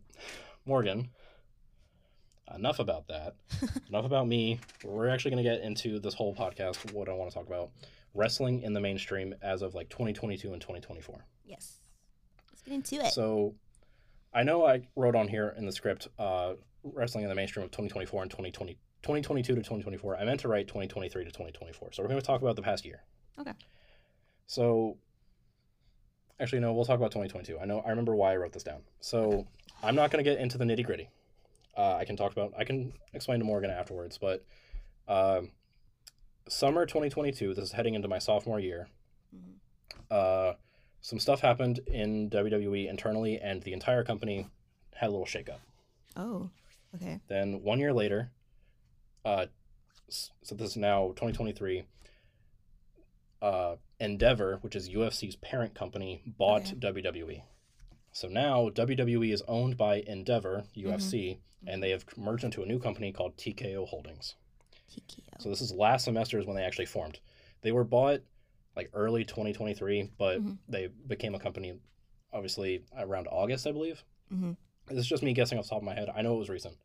Morgan, 0.65 1.10
enough 2.53 2.79
about 2.79 3.08
that. 3.08 3.36
enough 3.89 4.05
about 4.05 4.27
me. 4.27 4.60
We're 4.84 5.10
actually 5.10 5.32
gonna 5.32 5.43
get 5.43 5.62
into 5.62 6.00
this 6.00 6.13
whole 6.13 6.36
podcast. 6.36 6.91
What 6.91 7.10
I 7.10 7.13
want 7.13 7.32
to 7.32 7.36
talk 7.38 7.48
about 7.48 7.70
wrestling 8.13 8.62
in 8.62 8.74
the 8.74 8.79
mainstream 8.82 9.34
as 9.41 9.62
of 9.62 9.74
like 9.74 9.89
2022 9.89 10.51
and 10.53 10.62
2024. 10.62 11.25
Yes. 11.46 11.77
Let's 12.51 12.62
get 12.62 12.74
into 12.74 12.96
it. 13.05 13.13
So, 13.13 13.55
I 14.33 14.43
know 14.43 14.65
I 14.65 14.87
wrote 14.95 15.15
on 15.15 15.27
here 15.27 15.53
in 15.57 15.65
the 15.65 15.71
script, 15.71 16.07
uh, 16.17 16.53
wrestling 16.83 17.23
in 17.23 17.29
the 17.29 17.35
mainstream 17.35 17.63
of 17.63 17.71
2024 17.71 18.23
and 18.23 18.31
2020, 18.31 18.73
2022 19.03 19.53
to 19.53 19.59
2024. 19.61 20.17
I 20.17 20.23
meant 20.25 20.39
to 20.41 20.47
write 20.47 20.67
2023 20.67 21.23
to 21.25 21.29
2024. 21.31 21.91
So 21.91 22.01
we're 22.03 22.09
going 22.09 22.19
to 22.19 22.25
talk 22.25 22.41
about 22.41 22.55
the 22.55 22.61
past 22.61 22.85
year. 22.85 23.03
Okay. 23.39 23.53
So, 24.47 24.97
actually, 26.39 26.59
no, 26.59 26.73
we'll 26.73 26.85
talk 26.85 26.97
about 26.97 27.11
2022. 27.11 27.59
I 27.59 27.65
know, 27.65 27.79
I 27.85 27.89
remember 27.89 28.15
why 28.15 28.33
I 28.33 28.37
wrote 28.37 28.53
this 28.53 28.63
down. 28.63 28.81
So, 28.99 29.47
I'm 29.81 29.95
not 29.95 30.11
going 30.11 30.23
to 30.23 30.29
get 30.29 30.39
into 30.39 30.57
the 30.57 30.65
nitty 30.65 30.85
gritty. 30.85 31.09
Uh, 31.77 31.95
I 31.95 32.05
can 32.05 32.15
talk 32.15 32.31
about, 32.31 32.53
I 32.57 32.63
can 32.63 32.93
explain 33.13 33.39
to 33.39 33.45
Morgan 33.45 33.69
afterwards, 33.71 34.17
but 34.17 34.45
um, 35.07 35.51
summer 36.47 36.86
2022, 36.86 37.53
this 37.53 37.63
is 37.65 37.71
heading 37.71 37.93
into 37.95 38.08
my 38.08 38.19
sophomore 38.19 38.60
year 38.60 38.88
Mhm. 39.36 39.53
uh, 40.12 40.53
some 41.03 41.19
stuff 41.19 41.41
happened 41.41 41.81
in 41.85 42.29
WWE 42.29 42.89
internally, 42.89 43.37
and 43.37 43.61
the 43.61 43.73
entire 43.73 44.05
company 44.05 44.47
had 44.95 45.09
a 45.09 45.11
little 45.11 45.25
shakeup. 45.25 45.59
Oh, 46.15 46.49
okay. 46.95 47.19
Then 47.27 47.61
one 47.61 47.77
year 47.79 47.91
later, 47.91 48.31
uh, 49.25 49.47
so 50.07 50.55
this 50.55 50.71
is 50.71 50.77
now 50.77 51.07
2023. 51.09 51.83
Uh, 53.41 53.75
Endeavor, 53.99 54.59
which 54.61 54.77
is 54.77 54.89
UFC's 54.89 55.35
parent 55.35 55.75
company, 55.75 56.21
bought 56.25 56.71
Okay. 56.73 56.75
WWE. 56.93 57.41
So 58.13 58.29
now 58.29 58.69
WWE 58.69 59.33
is 59.33 59.43
owned 59.45 59.75
by 59.75 60.03
Endeavor 60.07 60.63
UFC, 60.77 61.39
and 61.67 61.83
they 61.83 61.89
have 61.89 62.05
merged 62.17 62.45
into 62.45 62.63
a 62.63 62.65
new 62.65 62.79
company 62.79 63.11
called 63.11 63.35
TKO 63.35 63.85
Holdings. 63.89 64.35
TKO. 64.89 65.41
So 65.41 65.49
this 65.49 65.59
is 65.59 65.73
last 65.73 66.05
semester 66.05 66.39
is 66.39 66.45
when 66.45 66.55
they 66.55 66.63
actually 66.63 66.85
formed. 66.85 67.19
They 67.61 67.73
were 67.73 67.83
bought 67.83 68.21
like 68.75 68.89
early 68.93 69.23
2023, 69.23 70.09
but 70.17 70.41
Mhm. 70.41 70.57
they 70.67 70.88
became 70.88 71.36
a 71.36 71.39
company 71.39 71.79
obviously 72.31 72.83
around 72.97 73.27
August, 73.27 73.67
I 73.67 73.71
believe. 73.71 74.03
Mhm. 74.31 74.57
This 74.88 74.97
is 74.99 75.07
just 75.07 75.21
me 75.23 75.33
guessing 75.33 75.57
off 75.59 75.65
the 75.65 75.69
top 75.69 75.77
of 75.79 75.83
my 75.83 75.93
head. 75.93 76.09
I 76.13 76.21
know 76.23 76.36
it 76.36 76.39
was 76.39 76.49
recent. 76.49 76.75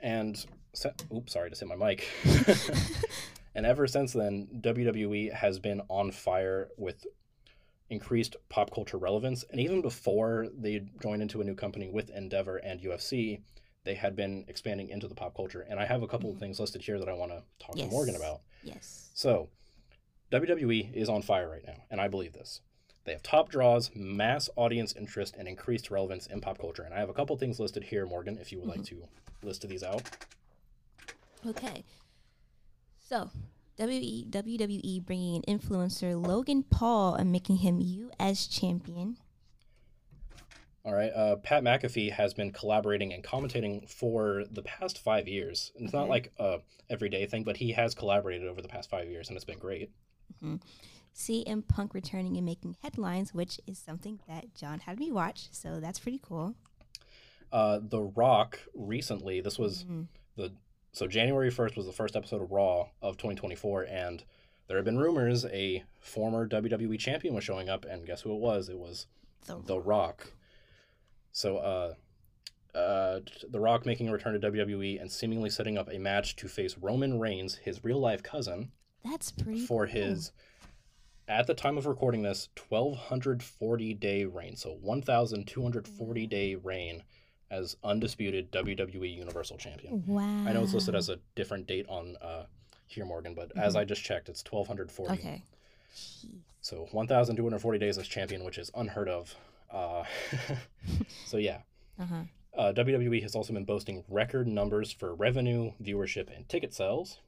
And 0.00 0.44
se- 0.72 0.92
oops, 1.14 1.32
sorry 1.32 1.50
to 1.50 1.56
say 1.56 1.66
my 1.66 1.76
mic. 1.76 2.08
and 3.54 3.66
ever 3.66 3.86
since 3.86 4.12
then, 4.12 4.48
WWE 4.60 5.32
has 5.32 5.58
been 5.58 5.82
on 5.88 6.10
fire 6.10 6.68
with 6.76 7.06
increased 7.90 8.36
pop 8.48 8.72
culture 8.74 8.96
relevance. 8.98 9.44
And 9.50 9.60
even 9.60 9.82
before 9.82 10.48
they 10.52 10.80
joined 11.02 11.22
into 11.22 11.40
a 11.40 11.44
new 11.44 11.54
company 11.54 11.88
with 11.88 12.10
Endeavor 12.10 12.56
and 12.58 12.80
UFC, 12.80 13.40
they 13.84 13.94
had 13.94 14.14
been 14.16 14.44
expanding 14.48 14.88
into 14.88 15.08
the 15.08 15.14
pop 15.14 15.34
culture. 15.36 15.62
And 15.62 15.78
I 15.78 15.86
have 15.86 16.02
a 16.02 16.08
couple 16.08 16.30
of 16.30 16.36
Mhm. 16.36 16.40
things 16.40 16.60
listed 16.60 16.82
here 16.82 16.98
that 16.98 17.08
I 17.08 17.12
want 17.14 17.32
to 17.32 17.42
talk 17.58 17.76
Yes. 17.76 17.86
to 17.86 17.90
Morgan 17.92 18.16
about. 18.16 18.42
yes. 18.62 19.10
So, 19.14 19.48
WWE 20.30 20.94
is 20.94 21.08
on 21.08 21.22
fire 21.22 21.48
right 21.48 21.64
now, 21.66 21.82
and 21.90 22.00
I 22.00 22.08
believe 22.08 22.32
this. 22.32 22.60
They 23.04 23.12
have 23.12 23.22
top 23.22 23.48
draws, 23.48 23.90
mass 23.94 24.48
audience 24.56 24.94
interest, 24.96 25.34
and 25.36 25.48
increased 25.48 25.90
relevance 25.90 26.26
in 26.26 26.40
pop 26.40 26.58
culture. 26.58 26.82
And 26.82 26.94
I 26.94 26.98
have 26.98 27.08
a 27.08 27.14
couple 27.14 27.36
things 27.36 27.58
listed 27.58 27.84
here, 27.84 28.06
Morgan, 28.06 28.38
if 28.38 28.52
you 28.52 28.60
would 28.60 28.68
like 28.68 28.84
to 28.84 29.02
list 29.42 29.66
these 29.66 29.82
out. 29.82 30.02
Okay. 31.46 31.84
So, 32.98 33.30
WWE, 33.78 35.04
bringing 35.04 35.42
in 35.42 35.58
influencer 35.58 36.24
Logan 36.24 36.62
Paul 36.62 37.14
and 37.14 37.32
making 37.32 37.56
him 37.56 37.80
U.S. 37.80 38.46
champion. 38.46 39.16
All 40.84 40.94
right. 40.94 41.10
Uh, 41.10 41.36
Pat 41.36 41.62
McAfee 41.64 42.12
has 42.12 42.34
been 42.34 42.52
collaborating 42.52 43.12
and 43.12 43.24
commentating 43.24 43.88
for 43.88 44.44
the 44.50 44.62
past 44.62 44.98
five 44.98 45.26
years. 45.26 45.72
And 45.76 45.86
It's 45.86 45.94
not 45.94 46.08
like 46.08 46.32
a 46.38 46.58
everyday 46.88 47.26
thing, 47.26 47.44
but 47.44 47.56
he 47.56 47.72
has 47.72 47.94
collaborated 47.94 48.46
over 48.46 48.62
the 48.62 48.68
past 48.68 48.90
five 48.90 49.08
years, 49.08 49.28
and 49.28 49.36
it's 49.36 49.44
been 49.44 49.58
great. 49.58 49.90
CM 51.14 51.66
Punk 51.66 51.92
returning 51.94 52.36
and 52.36 52.46
making 52.46 52.76
headlines, 52.82 53.34
which 53.34 53.60
is 53.66 53.78
something 53.78 54.20
that 54.28 54.54
John 54.54 54.80
had 54.80 54.98
me 54.98 55.10
watch. 55.10 55.48
So 55.50 55.80
that's 55.80 55.98
pretty 55.98 56.20
cool. 56.22 56.54
Uh, 57.52 57.80
the 57.82 58.00
Rock 58.02 58.60
recently, 58.74 59.40
this 59.40 59.58
was 59.58 59.84
Mhm. 59.84 60.06
the 60.36 60.52
so 60.92 61.06
January 61.06 61.50
1st 61.50 61.76
was 61.76 61.86
the 61.86 61.92
first 61.92 62.16
episode 62.16 62.42
of 62.42 62.50
Raw 62.50 62.88
of 63.02 63.16
2024 63.16 63.84
and 63.84 64.24
there 64.66 64.76
have 64.76 64.84
been 64.84 64.98
rumors 64.98 65.44
a 65.46 65.84
former 66.00 66.46
WWE 66.46 66.96
champion 66.98 67.34
was 67.34 67.44
showing 67.44 67.68
up 67.68 67.84
and 67.84 68.06
guess 68.06 68.22
who 68.22 68.34
it 68.34 68.40
was? 68.40 68.68
It 68.68 68.78
was 68.78 69.06
The, 69.46 69.60
The 69.66 69.78
Rock. 69.80 70.32
So 71.32 71.58
uh 71.58 71.94
uh 72.76 73.20
The 73.48 73.60
Rock 73.60 73.84
making 73.84 74.08
a 74.08 74.12
return 74.12 74.32
to 74.34 74.38
WWE 74.50 75.00
and 75.00 75.10
seemingly 75.10 75.50
setting 75.50 75.76
up 75.76 75.88
a 75.92 75.98
match 75.98 76.36
to 76.36 76.48
face 76.48 76.76
Roman 76.78 77.18
Reigns, 77.18 77.56
his 77.56 77.82
real 77.84 77.98
life 77.98 78.22
cousin, 78.22 78.70
that's 79.04 79.30
pretty 79.32 79.64
for 79.66 79.86
cool. 79.86 79.94
his 79.94 80.32
at 81.28 81.46
the 81.46 81.54
time 81.54 81.78
of 81.78 81.86
recording 81.86 82.22
this 82.22 82.48
1240 82.68 83.94
day 83.94 84.24
reign. 84.24 84.56
So 84.56 84.72
1240 84.80 86.26
day 86.26 86.54
reign 86.56 87.02
as 87.50 87.76
undisputed 87.84 88.50
WWE 88.52 89.14
Universal 89.14 89.58
Champion. 89.58 90.04
Wow. 90.06 90.22
I 90.46 90.52
know 90.52 90.62
it's 90.62 90.74
listed 90.74 90.94
as 90.94 91.08
a 91.08 91.18
different 91.34 91.66
date 91.66 91.86
on 91.88 92.16
uh, 92.22 92.44
here, 92.86 93.04
Morgan, 93.04 93.34
but 93.34 93.50
as 93.56 93.74
I 93.76 93.84
just 93.84 94.02
checked, 94.04 94.28
it's 94.28 94.42
1240. 94.44 95.12
Okay. 95.14 95.42
So 96.60 96.86
1,240 96.92 97.78
days 97.78 97.98
as 97.98 98.06
champion, 98.06 98.44
which 98.44 98.58
is 98.58 98.70
unheard 98.74 99.08
of. 99.08 99.34
Uh, 99.70 100.04
so 101.26 101.36
yeah, 101.38 101.58
Uh-huh. 101.98 102.22
uh, 102.56 102.72
WWE 102.72 103.22
has 103.22 103.34
also 103.34 103.52
been 103.52 103.64
boasting 103.64 104.04
record 104.08 104.46
numbers 104.46 104.92
for 104.92 105.14
revenue, 105.14 105.72
viewership, 105.82 106.34
and 106.34 106.48
ticket 106.48 106.74
sales. 106.74 107.18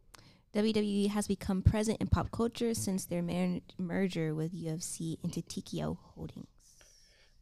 WWE 0.54 1.08
has 1.08 1.26
become 1.26 1.62
present 1.62 1.98
in 2.00 2.08
pop 2.08 2.30
culture 2.30 2.74
since 2.74 3.06
their 3.06 3.22
mer- 3.22 3.60
merger 3.78 4.34
with 4.34 4.54
UFC 4.54 5.16
into 5.22 5.40
TKO 5.40 5.96
Holdings. 6.14 6.46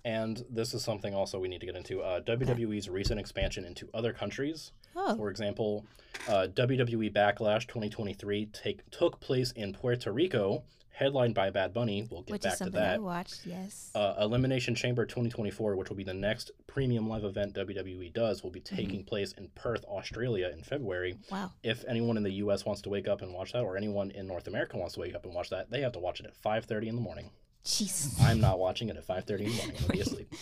And 0.05 0.44
this 0.49 0.73
is 0.73 0.83
something 0.83 1.14
also 1.14 1.38
we 1.38 1.49
need 1.49 1.61
to 1.61 1.66
get 1.66 1.77
into 1.77 2.01
uh, 2.01 2.20
WWE's 2.20 2.88
recent 2.88 3.20
expansion 3.20 3.64
into 3.64 3.88
other 3.92 4.12
countries. 4.12 4.73
Oh, 4.96 5.16
For 5.16 5.29
example, 5.29 5.85
uh, 6.29 6.46
WWE 6.53 7.12
Backlash 7.12 7.66
2023 7.66 8.46
take, 8.46 8.90
took 8.90 9.20
place 9.20 9.53
in 9.53 9.73
Puerto 9.73 10.11
Rico, 10.11 10.62
headlined 10.92 11.35
by 11.35 11.50
Bad 11.50 11.72
Bunny. 11.72 12.07
We'll 12.11 12.22
get 12.22 12.33
which 12.33 12.42
back 12.42 12.59
to 12.59 12.70
that. 12.70 12.94
I 12.94 12.98
watched. 12.98 13.46
Yes. 13.46 13.90
Uh, 13.94 14.14
Elimination 14.20 14.74
Chamber 14.74 15.07
2024, 15.07 15.76
which 15.76 15.88
will 15.88 15.96
be 15.96 16.05
the 16.05 16.12
next 16.14 16.50
premium 16.66 17.09
live 17.09 17.24
event 17.24 17.55
WWE 17.55 18.12
does, 18.12 18.42
will 18.42 18.50
be 18.50 18.61
Mm-hmm. 18.61 18.76
taking 18.76 19.05
place 19.05 19.33
in 19.33 19.48
Perth, 19.55 19.85
Australia 19.85 20.50
in 20.53 20.62
February. 20.62 21.16
wow. 21.31 21.50
If 21.62 21.85
anyone 21.88 22.16
in 22.16 22.22
the 22.22 22.33
U.S. 22.44 22.64
wants 22.66 22.83
to 22.83 22.90
wake 22.90 23.09
up 23.09 23.22
and 23.22 23.33
watch 23.33 23.53
that, 23.53 23.62
or 23.62 23.76
anyone 23.76 24.11
in 24.11 24.26
North 24.26 24.46
America 24.48 24.76
wants 24.76 24.94
to 24.94 25.00
wake 25.00 25.14
up 25.14 25.24
and 25.24 25.35
watch 25.35 25.48
that, 25.50 25.70
they 25.70 25.81
have 25.81 25.92
to 25.92 25.98
watch 25.98 26.20
it 26.20 26.26
at 26.26 26.35
5:30 26.42 26.88
in 26.88 26.94
the 26.96 27.00
morning. 27.00 27.31
Jesus. 27.64 28.20
I'm 28.20 28.40
not 28.40 28.59
watching 28.59 28.88
it 28.90 28.96
at 28.96 29.07
5:30 29.07 29.40
in 29.44 29.50
the 29.50 29.57
morning. 29.57 29.76
I'm 29.76 29.83
gonna 29.83 29.92
be 29.94 30.00
asleep. 30.00 30.33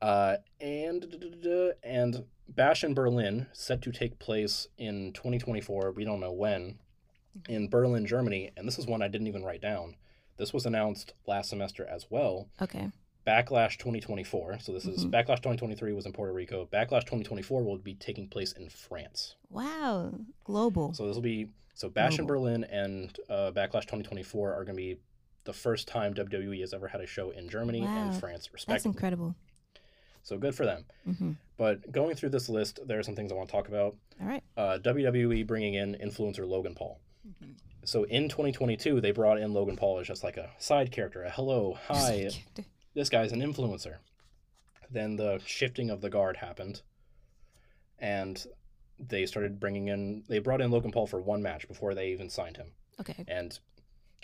Uh, 0.00 0.36
and 0.60 1.74
and 1.82 2.24
Bash 2.48 2.84
in 2.84 2.94
Berlin 2.94 3.46
set 3.52 3.82
to 3.82 3.92
take 3.92 4.18
place 4.18 4.68
in 4.78 5.12
2024. 5.12 5.90
We 5.92 6.04
don't 6.04 6.20
know 6.20 6.32
when. 6.32 6.78
In 7.48 7.68
Berlin, 7.68 8.06
Germany, 8.06 8.50
and 8.56 8.66
this 8.66 8.78
is 8.78 8.86
one 8.86 9.02
I 9.02 9.08
didn't 9.08 9.26
even 9.26 9.44
write 9.44 9.60
down. 9.62 9.96
This 10.36 10.52
was 10.52 10.66
announced 10.66 11.14
last 11.26 11.50
semester 11.50 11.86
as 11.86 12.06
well. 12.10 12.48
Okay. 12.62 12.90
Backlash 13.26 13.76
2024. 13.78 14.58
So 14.60 14.72
this 14.72 14.86
is 14.86 15.04
Mhm. 15.04 15.10
Backlash 15.10 15.38
2023 15.42 15.92
was 15.92 16.06
in 16.06 16.12
Puerto 16.12 16.32
Rico. 16.32 16.66
Backlash 16.72 17.04
2024 17.04 17.62
will 17.62 17.76
be 17.78 17.94
taking 17.94 18.28
place 18.28 18.52
in 18.52 18.68
France. 18.70 19.34
Wow. 19.50 20.14
Global. 20.44 20.94
So 20.94 21.06
this 21.06 21.14
will 21.14 21.22
be 21.22 21.48
so 21.74 21.88
Bash 21.90 22.18
in 22.18 22.26
Berlin 22.26 22.64
and 22.64 23.16
uh, 23.28 23.52
Backlash 23.54 23.82
2024 23.82 24.52
are 24.54 24.64
going 24.64 24.76
to 24.76 24.82
be 24.82 24.98
the 25.44 25.52
first 25.52 25.86
time 25.88 26.14
WWE 26.14 26.60
has 26.60 26.72
ever 26.72 26.88
had 26.88 27.00
a 27.00 27.06
show 27.06 27.30
in 27.30 27.48
Germany 27.48 27.82
Wow. 27.82 28.10
and 28.10 28.18
France, 28.20 28.52
respectively. 28.52 28.74
That's 28.74 28.86
incredible. 28.86 29.34
So 30.22 30.38
good 30.38 30.54
for 30.54 30.64
them. 30.66 30.84
hmm 31.04 31.32
But 31.56 31.90
going 31.92 32.14
through 32.16 32.30
this 32.30 32.48
list, 32.48 32.80
there 32.86 32.98
are 32.98 33.02
some 33.02 33.14
things 33.16 33.30
I 33.32 33.34
want 33.34 33.48
to 33.48 33.52
talk 33.52 33.68
about. 33.68 33.96
All 34.20 34.26
right. 34.26 34.42
Uh, 34.56 34.78
WWE 34.78 35.42
bringing 35.46 35.74
in 35.74 35.94
influencer 35.94 36.46
Logan 36.48 36.74
Paul. 36.74 36.98
Mhm. 37.28 37.54
So 37.84 38.04
in 38.04 38.28
2022, 38.28 39.00
they 39.00 39.12
brought 39.12 39.38
in 39.38 39.52
Logan 39.52 39.76
Paul 39.76 39.98
as 39.98 40.06
just 40.06 40.22
like 40.24 40.36
a 40.36 40.50
side 40.58 40.90
character, 40.92 41.22
a 41.24 41.30
hello, 41.30 41.78
hi, 41.86 42.30
this 42.94 43.08
guy's 43.08 43.32
an 43.32 43.40
influencer. 43.40 43.96
Then 44.90 45.16
the 45.16 45.40
shifting 45.44 45.90
of 45.90 46.00
the 46.00 46.10
guard 46.10 46.36
happened, 46.38 46.82
and 47.98 48.44
they 48.98 49.26
started 49.26 49.60
bringing 49.60 49.88
in. 49.88 50.24
They 50.28 50.38
brought 50.38 50.60
in 50.60 50.70
Logan 50.70 50.90
Paul 50.92 51.06
for 51.06 51.20
one 51.20 51.42
match 51.42 51.68
before 51.68 51.94
they 51.94 52.10
even 52.10 52.28
signed 52.30 52.56
him, 52.56 52.72
Okay. 53.00 53.24
and 53.28 53.58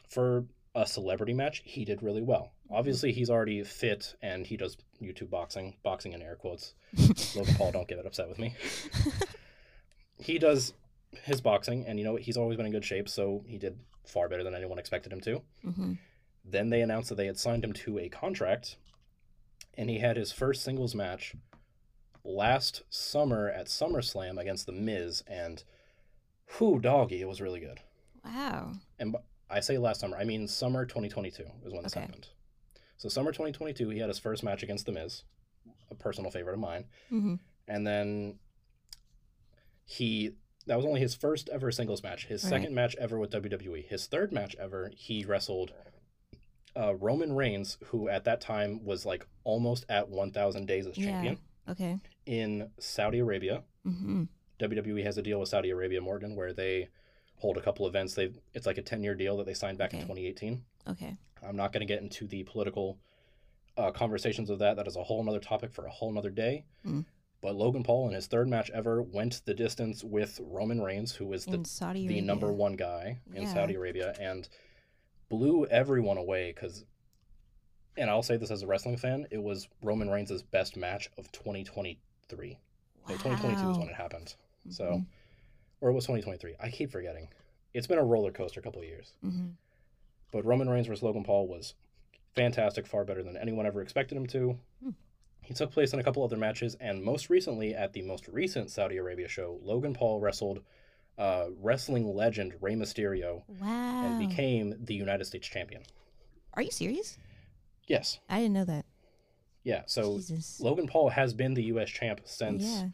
for 0.08 0.44
a 0.74 0.86
celebrity 0.86 1.32
match, 1.32 1.62
he 1.64 1.84
did 1.84 2.02
really 2.02 2.22
well. 2.22 2.52
Obviously, 2.70 3.12
he's 3.12 3.30
already 3.30 3.62
fit 3.62 4.16
and 4.22 4.44
he 4.46 4.56
does 4.56 4.76
YouTube 5.00 5.30
boxing, 5.30 5.76
boxing 5.84 6.12
in 6.12 6.20
air 6.22 6.34
quotes. 6.34 6.74
Logan 7.36 7.54
Paul, 7.54 7.70
don't 7.72 7.86
get 7.88 8.04
upset 8.04 8.28
with 8.28 8.38
me. 8.40 8.54
he 10.18 10.38
does 10.38 10.72
his 11.18 11.40
boxing, 11.40 11.84
and 11.86 11.98
you 11.98 12.04
know 12.04 12.16
he's 12.16 12.36
always 12.36 12.56
been 12.56 12.66
in 12.66 12.72
good 12.72 12.84
shape, 12.84 13.08
so 13.08 13.44
he 13.46 13.58
did 13.58 13.78
far 14.06 14.28
better 14.28 14.44
than 14.44 14.54
anyone 14.54 14.78
expected 14.78 15.12
him 15.12 15.20
to. 15.22 15.42
hmm 15.62 15.92
Then 16.44 16.70
they 16.70 16.82
announced 16.82 17.08
that 17.08 17.14
they 17.16 17.26
had 17.26 17.38
signed 17.38 17.64
him 17.64 17.72
to 17.72 17.98
a 17.98 18.08
contract, 18.08 18.76
and 19.76 19.88
he 19.88 19.98
had 19.98 20.16
his 20.16 20.32
first 20.32 20.62
singles 20.62 20.94
match 20.94 21.34
last 22.24 22.82
summer 22.90 23.50
at 23.50 23.66
SummerSlam 23.66 24.38
against 24.40 24.66
The 24.66 24.72
Miz, 24.72 25.22
and 25.26 25.62
whoo 26.58 26.78
doggy, 26.80 27.20
it 27.20 27.28
was 27.28 27.40
really 27.40 27.60
good. 27.60 27.80
Wow. 28.24 28.72
And 28.98 29.16
I 29.50 29.60
say 29.60 29.76
last 29.78 30.00
summer, 30.00 30.16
I 30.16 30.24
mean 30.24 30.48
summer 30.48 30.86
2022 30.86 31.44
is 31.66 31.72
when 31.72 31.82
this 31.82 31.92
Okay. 31.96 32.00
happened. 32.06 32.28
So 32.96 33.08
summer 33.08 33.30
2022, 33.32 33.90
he 33.90 33.98
had 33.98 34.08
his 34.08 34.18
first 34.18 34.42
match 34.42 34.62
against 34.62 34.86
The 34.86 34.92
Miz, 34.92 35.24
a 35.90 35.94
personal 35.94 36.30
favorite 36.30 36.54
of 36.54 36.60
mine, 36.60 36.84
hmm 37.08 37.34
and 37.68 37.86
then 37.86 38.38
he 39.86 40.32
that 40.66 40.76
was 40.76 40.84
only 40.86 41.00
his 41.00 41.14
first 41.14 41.48
ever 41.50 41.70
singles 41.70 42.02
match. 42.02 42.26
His 42.26 42.42
Right. 42.44 42.50
second 42.50 42.74
match 42.74 42.94
ever 42.96 43.18
with 43.18 43.30
WWE. 43.30 43.82
His 43.86 44.06
third 44.06 44.32
match 44.32 44.54
ever, 44.56 44.90
he 44.96 45.24
wrestled 45.24 45.72
uh, 46.76 46.94
Roman 46.96 47.34
Reigns, 47.34 47.78
who 47.86 48.08
at 48.08 48.24
that 48.24 48.40
time 48.40 48.84
was 48.84 49.06
like 49.06 49.26
almost 49.44 49.84
at 49.88 50.08
1,000 50.08 50.66
days 50.66 50.86
as 50.86 50.98
Yeah. 50.98 51.06
champion 51.06 51.38
Okay. 51.68 51.98
in 52.26 52.70
Saudi 52.78 53.18
Arabia. 53.20 53.62
hmm 53.84 54.24
WWE 54.58 55.02
has 55.04 55.18
a 55.18 55.22
deal 55.22 55.40
with 55.40 55.48
Saudi 55.48 55.70
Arabia 55.70 56.00
Morgan 56.00 56.34
where 56.36 56.52
they 56.52 56.88
hold 57.36 57.56
a 57.58 57.60
couple 57.60 57.86
events. 57.86 58.14
They 58.14 58.32
it's 58.54 58.66
like 58.66 58.78
a 58.78 58.82
10 58.82 59.02
year 59.02 59.14
deal 59.14 59.36
that 59.36 59.46
they 59.46 59.54
signed 59.54 59.78
back 59.78 59.92
in 59.94 60.00
2018. 60.00 60.64
Okay. 60.88 61.16
I'm 61.42 61.56
not 61.56 61.72
going 61.72 61.80
to 61.80 61.92
get 61.92 62.02
into 62.02 62.26
the 62.26 62.42
political 62.44 62.98
uh, 63.76 63.90
conversations 63.90 64.50
of 64.50 64.60
that. 64.60 64.76
That 64.76 64.86
is 64.86 64.96
a 64.96 65.02
whole 65.02 65.22
nother 65.24 65.40
topic 65.40 65.72
for 65.72 65.84
a 65.86 65.90
whole 65.90 66.12
nother 66.12 66.30
day. 66.30 66.64
Mm. 66.86 67.04
But 67.44 67.56
Logan 67.56 67.82
Paul, 67.82 68.08
in 68.08 68.14
his 68.14 68.26
third 68.26 68.48
match 68.48 68.70
ever, 68.70 69.02
went 69.02 69.42
the 69.44 69.52
distance 69.52 70.02
with 70.02 70.40
Roman 70.42 70.80
Reigns, 70.80 71.12
who 71.14 71.30
is 71.34 71.44
the, 71.44 71.58
the 72.08 72.22
number 72.22 72.50
one 72.50 72.72
guy 72.74 73.18
in 73.34 73.42
Yeah. 73.42 73.52
Saudi 73.52 73.74
Arabia, 73.74 74.14
and 74.18 74.48
blew 75.28 75.66
everyone 75.66 76.16
away. 76.16 76.52
Because, 76.54 76.86
and 77.98 78.08
I'll 78.08 78.22
say 78.22 78.38
this 78.38 78.50
as 78.50 78.62
a 78.62 78.66
wrestling 78.66 78.96
fan, 78.96 79.26
it 79.30 79.42
was 79.42 79.68
Roman 79.82 80.08
Reigns' 80.08 80.42
best 80.42 80.78
match 80.78 81.10
of 81.18 81.30
2023. 81.32 82.58
No, 83.10 83.14
2022 83.14 83.70
is 83.72 83.76
when 83.76 83.88
it 83.90 83.94
happened. 83.94 84.34
So, 84.70 84.84
Mhm. 84.84 85.06
or 85.82 85.90
it 85.90 85.92
was 85.92 86.04
2023. 86.06 86.56
I 86.58 86.70
keep 86.70 86.90
forgetting. 86.90 87.28
It's 87.74 87.86
been 87.86 87.98
a 87.98 88.04
roller 88.04 88.32
coaster 88.32 88.60
a 88.60 88.62
couple 88.62 88.80
of 88.80 88.86
years. 88.88 89.12
Mhm. 89.22 89.52
But 90.30 90.46
Roman 90.46 90.70
Reigns 90.70 90.86
versus 90.86 91.02
Logan 91.02 91.24
Paul 91.24 91.46
was 91.46 91.74
fantastic, 92.34 92.86
far 92.86 93.04
better 93.04 93.22
than 93.22 93.36
anyone 93.36 93.66
ever 93.66 93.82
expected 93.82 94.16
him 94.16 94.26
to. 94.28 94.58
Hmm. 94.82 94.90
He 95.44 95.54
took 95.54 95.70
place 95.72 95.92
in 95.92 95.98
a 96.00 96.02
couple 96.02 96.24
other 96.24 96.36
matches, 96.36 96.74
and 96.80 97.02
most 97.02 97.28
recently 97.30 97.74
at 97.74 97.92
the 97.92 98.02
most 98.02 98.26
recent 98.28 98.70
Saudi 98.70 98.96
Arabia 98.96 99.28
show, 99.28 99.58
Logan 99.62 99.92
Paul 99.94 100.20
wrestled 100.20 100.60
uh, 101.18 101.46
wrestling 101.60 102.14
legend 102.14 102.54
Rey 102.60 102.74
Mysterio 102.74 103.42
Wow. 103.60 104.06
and 104.06 104.28
became 104.28 104.74
the 104.84 104.94
United 104.94 105.24
States 105.26 105.46
champion. 105.46 105.82
Are 106.54 106.62
you 106.62 106.70
serious? 106.70 107.18
Yes, 107.86 108.18
I 108.28 108.40
didn't 108.40 108.54
know 108.54 108.64
that. 108.64 108.84
yeah. 109.62 109.82
So 109.86 110.16
Jesus. 110.16 110.58
Logan 110.60 110.86
Paul 110.88 111.10
has 111.10 111.34
been 111.34 111.54
the 111.54 111.64
U.S. 111.64 111.90
champ 111.90 112.22
since 112.24 112.64
yeah. 112.64 112.88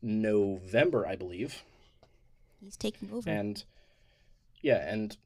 November, 0.00 1.06
I 1.06 1.16
believe. 1.16 1.62
He's 2.60 2.76
taking 2.76 3.10
over. 3.12 3.28
And 3.28 3.62
yeah, 4.62 4.88
and 4.90 5.16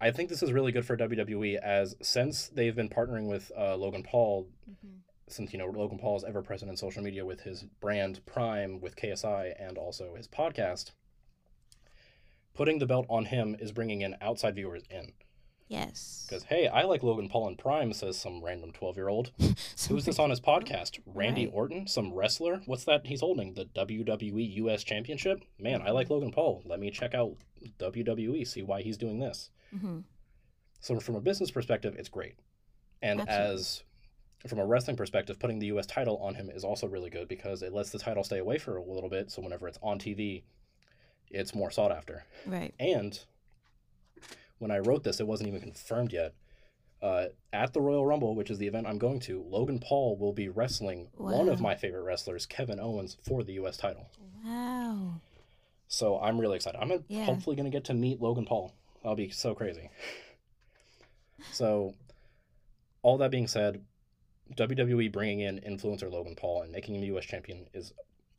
I 0.00 0.10
think 0.10 0.28
this 0.28 0.42
is 0.42 0.52
really 0.52 0.72
good 0.72 0.84
for 0.84 0.96
WWE 0.96 1.56
as 1.56 1.96
since 2.02 2.48
they've 2.48 2.76
been 2.76 2.90
partnering 2.90 3.28
with 3.28 3.50
uh, 3.56 3.76
Logan 3.76 4.02
Paul, 4.02 4.48
Mhm. 4.70 4.98
Since 5.28 5.52
you 5.52 5.58
know 5.58 5.66
Logan 5.66 5.98
Paul 5.98 6.16
is 6.16 6.24
ever 6.24 6.42
present 6.42 6.70
in 6.70 6.76
social 6.76 7.02
media 7.02 7.24
with 7.24 7.40
his 7.40 7.64
brand 7.80 8.24
Prime 8.26 8.80
with 8.80 8.96
KSI 8.96 9.54
and 9.58 9.78
also 9.78 10.14
his 10.14 10.28
podcast. 10.28 10.90
Putting 12.54 12.78
the 12.78 12.86
belt 12.86 13.06
on 13.08 13.24
him 13.26 13.56
is 13.58 13.72
bringing 13.72 14.02
in 14.02 14.16
outside 14.20 14.54
viewers 14.54 14.84
in 14.90 15.12
Yes. 15.66 16.24
because 16.28 16.44
hey, 16.44 16.68
I 16.68 16.82
like 16.82 17.02
Logan 17.02 17.28
Paul 17.28 17.48
in 17.48 17.56
Prime, 17.56 17.92
says 17.92 18.16
some 18.18 18.44
random 18.44 18.70
twelve 18.70 18.96
year 18.96 19.08
old. 19.08 19.32
Who's 19.88 20.04
this 20.04 20.18
on 20.20 20.30
his 20.30 20.40
podcast? 20.40 21.00
Randy 21.06 21.46
Right. 21.46 21.54
Orton, 21.54 21.86
some 21.88 22.12
wrestler? 22.12 22.60
What's 22.66 22.84
that 22.84 23.06
he's 23.06 23.20
holding? 23.20 23.54
The 23.54 23.64
WWE 23.64 24.54
US 24.56 24.84
Championship? 24.84 25.42
Man, 25.58 25.80
I 25.80 25.86
Mm-hmm. 25.86 25.94
like 25.94 26.10
Logan 26.10 26.30
Paul. 26.32 26.62
Let 26.64 26.78
me 26.80 26.90
check 26.90 27.14
out 27.14 27.36
WWE, 27.78 28.46
see 28.46 28.62
why 28.62 28.82
he's 28.82 28.98
doing 28.98 29.18
this. 29.18 29.50
hmm 29.76 30.00
So, 30.80 31.00
from 31.00 31.16
a 31.16 31.20
business 31.20 31.50
perspective, 31.50 31.96
it's 31.98 32.08
great. 32.10 32.34
And 33.02 33.20
Absolutely. 33.22 33.54
as 33.54 33.82
from 34.48 34.58
a 34.58 34.66
wrestling 34.66 34.96
perspective, 34.96 35.38
putting 35.38 35.58
the 35.58 35.66
US 35.68 35.86
title 35.86 36.18
on 36.18 36.34
him 36.34 36.50
is 36.50 36.64
also 36.64 36.86
really 36.86 37.10
good 37.10 37.28
because 37.28 37.62
it 37.62 37.72
lets 37.72 37.90
the 37.90 37.98
title 37.98 38.24
stay 38.24 38.38
away 38.38 38.58
for 38.58 38.76
a 38.76 38.82
little 38.82 39.08
bit. 39.10 39.30
So, 39.30 39.40
whenever 39.42 39.66
it's 39.68 39.78
on 39.82 39.98
TV, 39.98 40.42
it's 41.30 41.54
more 41.54 41.70
sought 41.70 41.92
after. 41.92 42.24
Right. 42.46 42.74
And 42.78 43.18
when 44.58 44.70
I 44.70 44.78
wrote 44.78 45.04
this, 45.04 45.20
it 45.20 45.26
wasn't 45.26 45.48
even 45.48 45.60
confirmed 45.60 46.12
yet. 46.12 46.34
Uh, 47.02 47.26
at 47.52 47.72
the 47.74 47.80
Royal 47.82 48.06
Rumble, 48.06 48.34
which 48.34 48.50
is 48.50 48.56
the 48.58 48.66
event 48.66 48.86
I'm 48.86 48.96
going 48.98 49.20
to, 49.20 49.42
Logan 49.42 49.78
Paul 49.78 50.16
will 50.16 50.32
be 50.32 50.48
wrestling 50.48 51.08
one 51.16 51.48
of 51.50 51.60
my 51.60 51.74
favorite 51.74 52.02
wrestlers, 52.02 52.46
Kevin 52.46 52.80
Owens, 52.80 53.18
for 53.22 53.42
the 53.42 53.52
U.S. 53.54 53.76
title. 53.76 54.08
Wow. 54.44 55.20
So 55.86 56.18
I'm 56.18 56.40
really 56.40 56.56
excited. 56.56 56.78
I'm 56.80 57.04
Yeah. 57.08 57.24
hopefully 57.26 57.56
going 57.56 57.70
to 57.70 57.76
get 57.76 57.84
to 57.86 57.94
meet 57.94 58.22
Logan 58.22 58.46
Paul. 58.46 58.72
That'll 59.02 59.16
be 59.16 59.30
so 59.30 59.54
crazy. 59.54 59.90
So, 61.52 61.92
all 63.02 63.18
that 63.18 63.30
being 63.30 63.48
said, 63.48 63.82
WWE 64.56 65.10
bringing 65.12 65.40
in 65.40 65.58
influencer 65.60 66.10
Logan 66.10 66.34
Paul 66.36 66.62
and 66.62 66.72
making 66.72 66.94
him 66.94 67.02
a 67.02 67.06
U.S. 67.06 67.24
champion 67.24 67.66
is 67.72 67.92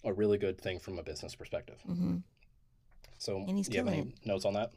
a 0.03 0.13
really 0.13 0.37
good 0.37 0.59
thing 0.59 0.79
from 0.79 0.99
a 0.99 1.03
business 1.03 1.35
perspective. 1.35 1.77
hmm 1.85 2.17
So, 3.17 3.37
And 3.47 3.57
he's 3.57 3.67
do 3.67 3.73
you 3.77 3.79
have 3.83 3.87
any 3.87 3.97
killing 4.03 4.13
notes 4.25 4.45
on 4.45 4.53
that? 4.53 4.71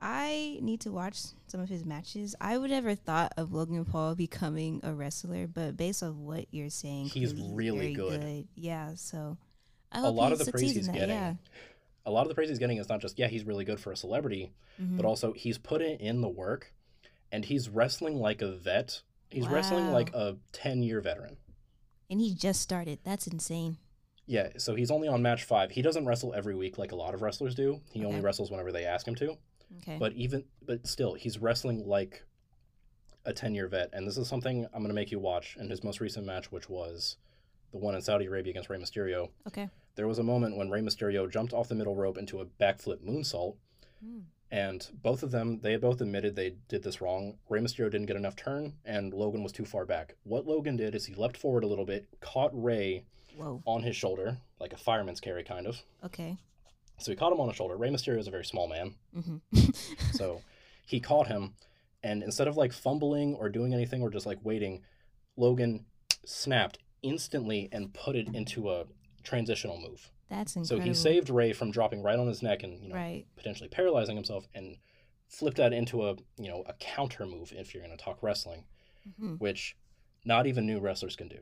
I 0.00 0.58
need 0.62 0.80
to 0.82 0.92
watch 0.92 1.18
some 1.48 1.60
of 1.60 1.68
his 1.68 1.84
matches. 1.84 2.36
I 2.40 2.56
would 2.56 2.70
never 2.70 2.94
thought 2.94 3.32
of 3.36 3.52
Logan 3.52 3.84
Paul 3.84 4.14
becoming 4.14 4.80
a 4.84 4.94
wrestler, 4.94 5.48
but 5.48 5.76
based 5.76 6.04
on 6.04 6.24
what 6.24 6.46
you're 6.52 6.70
saying, 6.70 7.06
He's 7.06 7.32
clearly 7.32 7.52
really 7.54 7.78
very 7.78 7.94
good. 7.94 8.48
Yeah. 8.54 8.92
So 8.94 9.38
I 9.90 9.98
A 9.98 10.02
hope 10.02 10.14
lot 10.16 10.32
of 10.32 10.38
the 10.38 10.52
praise 10.52 10.72
he's 10.72 10.86
in 10.86 10.92
that. 10.92 10.98
getting 11.00 11.14
Yeah. 11.16 11.34
a 12.06 12.10
lot 12.12 12.22
of 12.22 12.28
the 12.28 12.34
praise 12.36 12.48
he's 12.48 12.58
getting 12.60 12.76
is 12.78 12.88
not 12.88 13.00
just 13.00 13.18
yeah 13.18 13.26
he's 13.26 13.44
really 13.44 13.64
good 13.64 13.80
for 13.80 13.90
a 13.90 13.96
celebrity 13.96 14.52
Mhm. 14.80 14.96
but 14.98 15.04
also 15.06 15.32
he's 15.32 15.58
put 15.58 15.80
it 15.82 16.00
in 16.00 16.20
the 16.20 16.28
work 16.28 16.72
and 17.32 17.44
he's 17.46 17.68
wrestling 17.68 18.18
like 18.20 18.40
a 18.42 18.52
vet 18.52 19.02
He's 19.30 19.48
wrestling 19.48 19.92
like 19.92 20.14
a 20.14 20.36
10 20.52 20.82
year 20.82 21.00
veteran. 21.00 21.36
And 22.10 22.20
he 22.20 22.34
just 22.34 22.60
started. 22.62 23.00
That's 23.04 23.26
insane. 23.26 23.76
Yeah, 24.26 24.50
so 24.58 24.74
he's 24.74 24.90
only 24.90 25.08
on 25.08 25.22
match 25.22 25.44
five. 25.44 25.70
He 25.70 25.82
doesn't 25.82 26.04
wrestle 26.04 26.34
every 26.34 26.54
week 26.54 26.76
like 26.78 26.92
a 26.92 26.96
lot 26.96 27.14
of 27.14 27.22
wrestlers 27.22 27.54
do. 27.54 27.80
He 27.92 28.04
only 28.04 28.20
wrestles 28.20 28.50
whenever 28.50 28.72
they 28.72 28.84
ask 28.84 29.06
him 29.06 29.14
to. 29.16 29.36
Okay. 29.78 29.96
But 29.98 30.12
even, 30.12 30.44
but 30.66 30.86
still, 30.86 31.14
he's 31.14 31.38
wrestling 31.38 31.86
like 31.86 32.24
a 33.24 33.32
10 33.32 33.54
year 33.54 33.68
vet. 33.68 33.90
And 33.92 34.06
this 34.06 34.16
is 34.18 34.28
something 34.28 34.64
I'm 34.66 34.80
going 34.80 34.88
to 34.88 34.94
make 34.94 35.10
you 35.10 35.18
watch 35.18 35.56
in 35.58 35.68
his 35.68 35.84
most 35.84 36.00
recent 36.00 36.26
match, 36.26 36.50
which 36.50 36.68
was 36.68 37.16
the 37.72 37.78
one 37.78 37.94
in 37.94 38.00
Saudi 38.00 38.26
Arabia 38.26 38.50
against 38.50 38.70
Rey 38.70 38.78
Mysterio. 38.78 39.28
okay. 39.46 39.68
There 39.94 40.06
was 40.06 40.20
a 40.20 40.22
moment 40.22 40.56
when 40.56 40.70
Rey 40.70 40.80
Mysterio 40.80 41.28
jumped 41.28 41.52
off 41.52 41.68
the 41.68 41.74
middle 41.74 41.96
rope 41.96 42.18
into 42.18 42.40
a 42.40 42.44
backflip 42.44 42.98
moonsault. 43.04 43.56
Mm. 44.04 44.22
And 44.50 44.86
both 45.02 45.22
of 45.22 45.30
them, 45.30 45.60
they 45.60 45.76
both 45.76 46.00
admitted 46.00 46.34
they 46.34 46.54
did 46.68 46.82
this 46.82 47.00
wrong. 47.02 47.36
Rey 47.50 47.60
Mysterio 47.60 47.90
didn't 47.90 48.06
get 48.06 48.16
enough 48.16 48.34
turn, 48.36 48.74
and 48.84 49.12
Logan 49.12 49.42
was 49.42 49.52
too 49.52 49.66
far 49.66 49.84
back. 49.84 50.14
What 50.24 50.46
Logan 50.46 50.76
did 50.76 50.94
is 50.94 51.04
he 51.04 51.14
leapt 51.14 51.36
forward 51.36 51.64
a 51.64 51.66
little 51.66 51.84
bit, 51.84 52.08
caught 52.20 52.50
Rey 52.54 53.04
Whoa. 53.36 53.62
on 53.66 53.82
his 53.82 53.94
shoulder, 53.94 54.38
like 54.58 54.72
a 54.72 54.78
fireman's 54.78 55.20
carry 55.20 55.44
kind 55.44 55.66
of. 55.66 55.82
Okay. 56.02 56.38
So 56.96 57.12
he 57.12 57.16
caught 57.16 57.32
him 57.32 57.40
on 57.40 57.46
the 57.46 57.52
shoulder. 57.52 57.76
Rey 57.76 57.90
Mysterio 57.90 58.18
is 58.18 58.26
a 58.26 58.30
very 58.30 58.44
small 58.44 58.68
man, 58.68 58.94
Mm-hmm. 59.16 59.70
so 60.12 60.40
he 60.86 60.98
caught 60.98 61.26
him, 61.28 61.54
and 62.02 62.22
instead 62.22 62.48
of 62.48 62.56
like 62.56 62.72
fumbling 62.72 63.34
or 63.34 63.50
doing 63.50 63.74
anything 63.74 64.00
or 64.00 64.08
just 64.08 64.24
like 64.26 64.38
waiting, 64.42 64.82
Logan 65.36 65.84
snapped 66.24 66.78
instantly 67.02 67.68
and 67.70 67.92
put 67.92 68.16
it 68.16 68.28
into 68.34 68.70
a 68.70 68.84
transitional 69.22 69.78
move. 69.78 70.10
That's 70.28 70.56
incredible. 70.56 70.84
So 70.84 70.88
he 70.88 70.94
saved 70.94 71.30
Rey 71.30 71.52
from 71.52 71.70
dropping 71.70 72.02
right 72.02 72.18
on 72.18 72.26
his 72.26 72.42
neck 72.42 72.62
and 72.62 72.82
you 72.82 72.88
know 72.90 72.94
Right. 72.96 73.24
potentially 73.36 73.68
paralyzing 73.68 74.16
himself, 74.16 74.46
and 74.54 74.76
flipped 75.28 75.56
that 75.58 75.72
into 75.72 76.06
a 76.08 76.12
you 76.36 76.48
know 76.48 76.62
a 76.66 76.74
counter 76.74 77.26
move 77.26 77.52
if 77.56 77.72
you're 77.74 77.82
going 77.84 77.96
to 77.96 78.02
talk 78.02 78.22
wrestling, 78.22 78.64
hmm 79.18 79.34
which 79.36 79.76
not 80.24 80.46
even 80.46 80.66
new 80.66 80.80
wrestlers 80.80 81.16
can 81.16 81.28
do. 81.28 81.38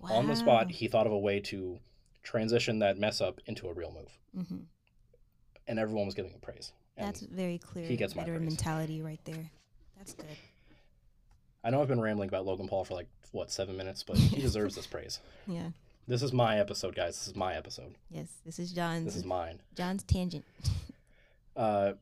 Wow. 0.00 0.10
On 0.16 0.26
the 0.26 0.36
spot, 0.36 0.70
he 0.70 0.88
thought 0.88 1.06
of 1.06 1.12
a 1.12 1.18
way 1.18 1.40
to 1.40 1.78
transition 2.22 2.80
that 2.80 2.98
mess 2.98 3.20
up 3.20 3.40
into 3.46 3.68
a 3.68 3.72
real 3.72 3.92
move, 3.92 4.46
hmm 4.46 4.62
and 5.68 5.78
everyone 5.78 6.06
was 6.06 6.14
giving 6.14 6.30
him 6.32 6.40
praise. 6.40 6.72
And 6.96 7.08
That's 7.08 7.20
very 7.20 7.58
clear. 7.58 7.86
he 7.86 7.96
gets 7.96 8.14
my 8.14 8.24
praise. 8.24 8.40
mentality 8.40 9.02
right 9.02 9.20
there. 9.24 9.50
That's 9.96 10.14
good. 10.14 10.36
I 11.64 11.70
know 11.70 11.82
I've 11.82 11.88
been 11.88 12.00
rambling 12.00 12.28
about 12.28 12.46
Logan 12.46 12.68
Paul 12.68 12.84
for 12.84 12.94
like 12.94 13.08
what 13.32 13.50
seven 13.50 13.76
minutes, 13.76 14.02
but 14.02 14.16
he 14.16 14.40
deserves 14.40 14.76
this 14.76 14.86
praise. 14.86 15.20
Yeah. 15.46 15.70
This 16.08 16.22
is 16.22 16.32
my 16.32 16.58
episode, 16.58 16.94
guys. 16.94 17.16
This 17.18 17.28
is 17.28 17.34
my 17.34 17.54
episode. 17.56 17.94
Yes. 18.10 18.28
This 18.44 18.58
is 18.58 18.72
John's. 18.72 19.06
This 19.06 19.16
is 19.16 19.24
mine. 19.24 19.60
John's 19.74 20.02
tangent. 20.04 20.44
Uh, 21.56 21.94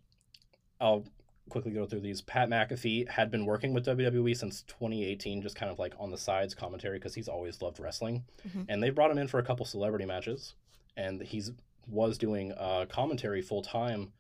I'll 0.80 1.04
quickly 1.48 1.70
go 1.70 1.86
through 1.86 2.00
these. 2.00 2.20
Pat 2.20 2.48
McAfee 2.48 3.08
had 3.08 3.30
been 3.30 3.46
working 3.46 3.72
with 3.72 3.86
WWE 3.86 4.36
since 4.36 4.62
2018, 4.62 5.42
just 5.42 5.54
kind 5.54 5.70
of 5.70 5.78
like 5.78 5.94
on 5.96 6.10
the 6.10 6.18
sides 6.18 6.56
commentary 6.56 6.98
because 6.98 7.14
he's 7.14 7.28
always 7.28 7.62
loved 7.62 7.78
wrestling. 7.78 8.24
Mhm. 8.48 8.66
And 8.68 8.82
they 8.82 8.90
brought 8.90 9.12
him 9.12 9.18
in 9.18 9.28
for 9.28 9.38
a 9.38 9.44
couple 9.44 9.64
celebrity 9.64 10.06
matches, 10.06 10.54
and 10.96 11.22
he's 11.22 11.52
was 11.86 12.18
doing 12.18 12.50
uh, 12.54 12.86
commentary 12.88 13.42
full 13.42 13.62
time 13.62 14.12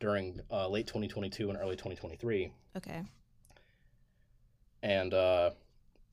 during 0.00 0.42
uh, 0.50 0.68
late 0.68 0.86
2022 0.86 1.48
and 1.48 1.58
early 1.58 1.76
2023, 1.76 2.52
Okay. 2.76 3.04
and 4.82 5.14
uh, 5.14 5.52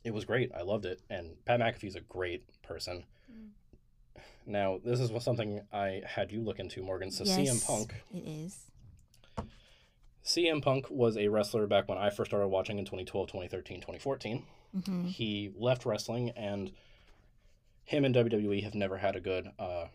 it 0.04 0.14
was 0.14 0.26
great. 0.26 0.52
I 0.56 0.62
loved 0.62 0.86
it, 0.86 1.02
and 1.10 1.44
Pat 1.46 1.60
McAfee's 1.60 1.96
a 1.96 2.02
great 2.02 2.44
person. 2.64 3.06
Mm. 3.32 4.22
Now, 4.46 4.80
this 4.84 5.00
is 5.00 5.12
something 5.24 5.62
I 5.72 6.02
had 6.06 6.32
you 6.32 6.42
look 6.42 6.60
into, 6.60 6.82
Morgan. 6.82 7.12
So 7.12 7.24
CM 7.24 7.66
Punk. 7.66 7.94
It 8.14 8.28
is. 8.28 8.58
CM 10.24 10.62
Punk 10.62 10.88
was 10.90 11.18
a 11.18 11.28
wrestler 11.28 11.68
back 11.68 11.88
when 11.88 11.98
I 11.98 12.10
first 12.10 12.32
started 12.32 12.48
watching 12.48 12.80
in 12.80 12.86
2012, 12.86 13.28
2013, 13.28 13.78
2014. 13.78 14.44
Mm-hmm. 14.76 15.04
He 15.06 15.52
left 15.58 15.86
wrestling, 15.86 16.32
and 16.32 16.72
him 17.84 18.06
and 18.06 18.16
WWE 18.16 18.64
have 18.64 18.76
never 18.76 18.98
had 18.98 19.16
a 19.16 19.20
good 19.20 19.48
uh, 19.60 19.86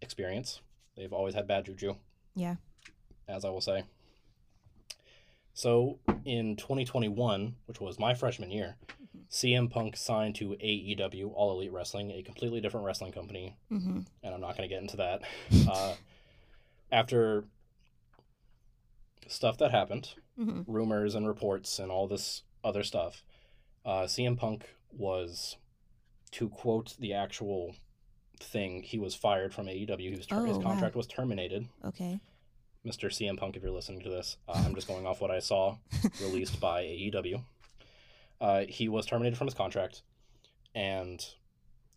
experience. 0.00 0.60
They've 0.96 1.12
always 1.12 1.34
had 1.34 1.46
bad 1.46 1.66
juju. 1.66 1.96
Yeah. 2.34 2.56
As 3.28 3.44
I 3.44 3.50
will 3.50 3.60
say. 3.60 3.84
So 5.54 5.98
in 6.24 6.56
2021, 6.56 7.54
which 7.66 7.80
was 7.80 7.98
my 7.98 8.14
freshman 8.14 8.50
year. 8.50 8.76
CM 9.30 9.70
Punk 9.70 9.96
signed 9.96 10.34
to 10.36 10.50
AEW, 10.50 11.32
All 11.34 11.52
Elite 11.52 11.72
Wrestling, 11.72 12.10
a 12.12 12.22
completely 12.22 12.60
different 12.60 12.86
wrestling 12.86 13.12
company 13.12 13.56
Mm-hmm. 13.72 14.00
and 14.22 14.34
I'm 14.34 14.40
not 14.40 14.56
going 14.56 14.68
to 14.68 14.74
get 14.74 14.82
into 14.82 14.96
that. 14.98 15.22
Uh, 15.70 15.94
after 16.92 17.44
stuff 19.26 19.58
that 19.58 19.70
happened, 19.70 20.14
Mm-hmm. 20.38 20.62
rumors 20.72 21.14
and 21.14 21.28
reports 21.28 21.78
and 21.78 21.92
all 21.92 22.08
this 22.08 22.42
other 22.64 22.82
stuff, 22.82 23.22
uh, 23.86 24.02
CM 24.02 24.36
Punk 24.36 24.64
was, 24.90 25.56
to 26.32 26.48
quote 26.48 26.96
the 26.98 27.12
actual 27.12 27.76
thing, 28.40 28.82
he 28.82 28.98
was 28.98 29.14
fired 29.14 29.54
from 29.54 29.66
AEW. 29.66 30.00
He 30.10 30.16
was 30.16 30.26
ter- 30.26 30.44
his 30.44 30.56
Oh, 30.56 30.58
wow. 30.60 30.64
contract 30.70 30.96
was 30.96 31.06
terminated. 31.06 31.68
Okay. 31.84 32.18
Mr. 32.84 33.08
CM 33.10 33.38
Punk, 33.38 33.56
if 33.56 33.62
you're 33.62 33.70
listening 33.70 34.00
to 34.00 34.08
this, 34.10 34.36
uh, 34.48 34.60
I'm 34.66 34.74
just 34.74 34.88
going 34.88 35.06
off 35.06 35.20
what 35.20 35.30
I 35.30 35.38
saw 35.38 35.76
released 36.20 36.58
by 36.58 36.82
AEW. 36.82 37.40
Uh, 38.44 38.64
he 38.68 38.88
was 38.88 39.06
terminated 39.06 39.36
from 39.38 39.46
his 39.46 39.54
contract, 39.54 40.02
and 40.74 41.24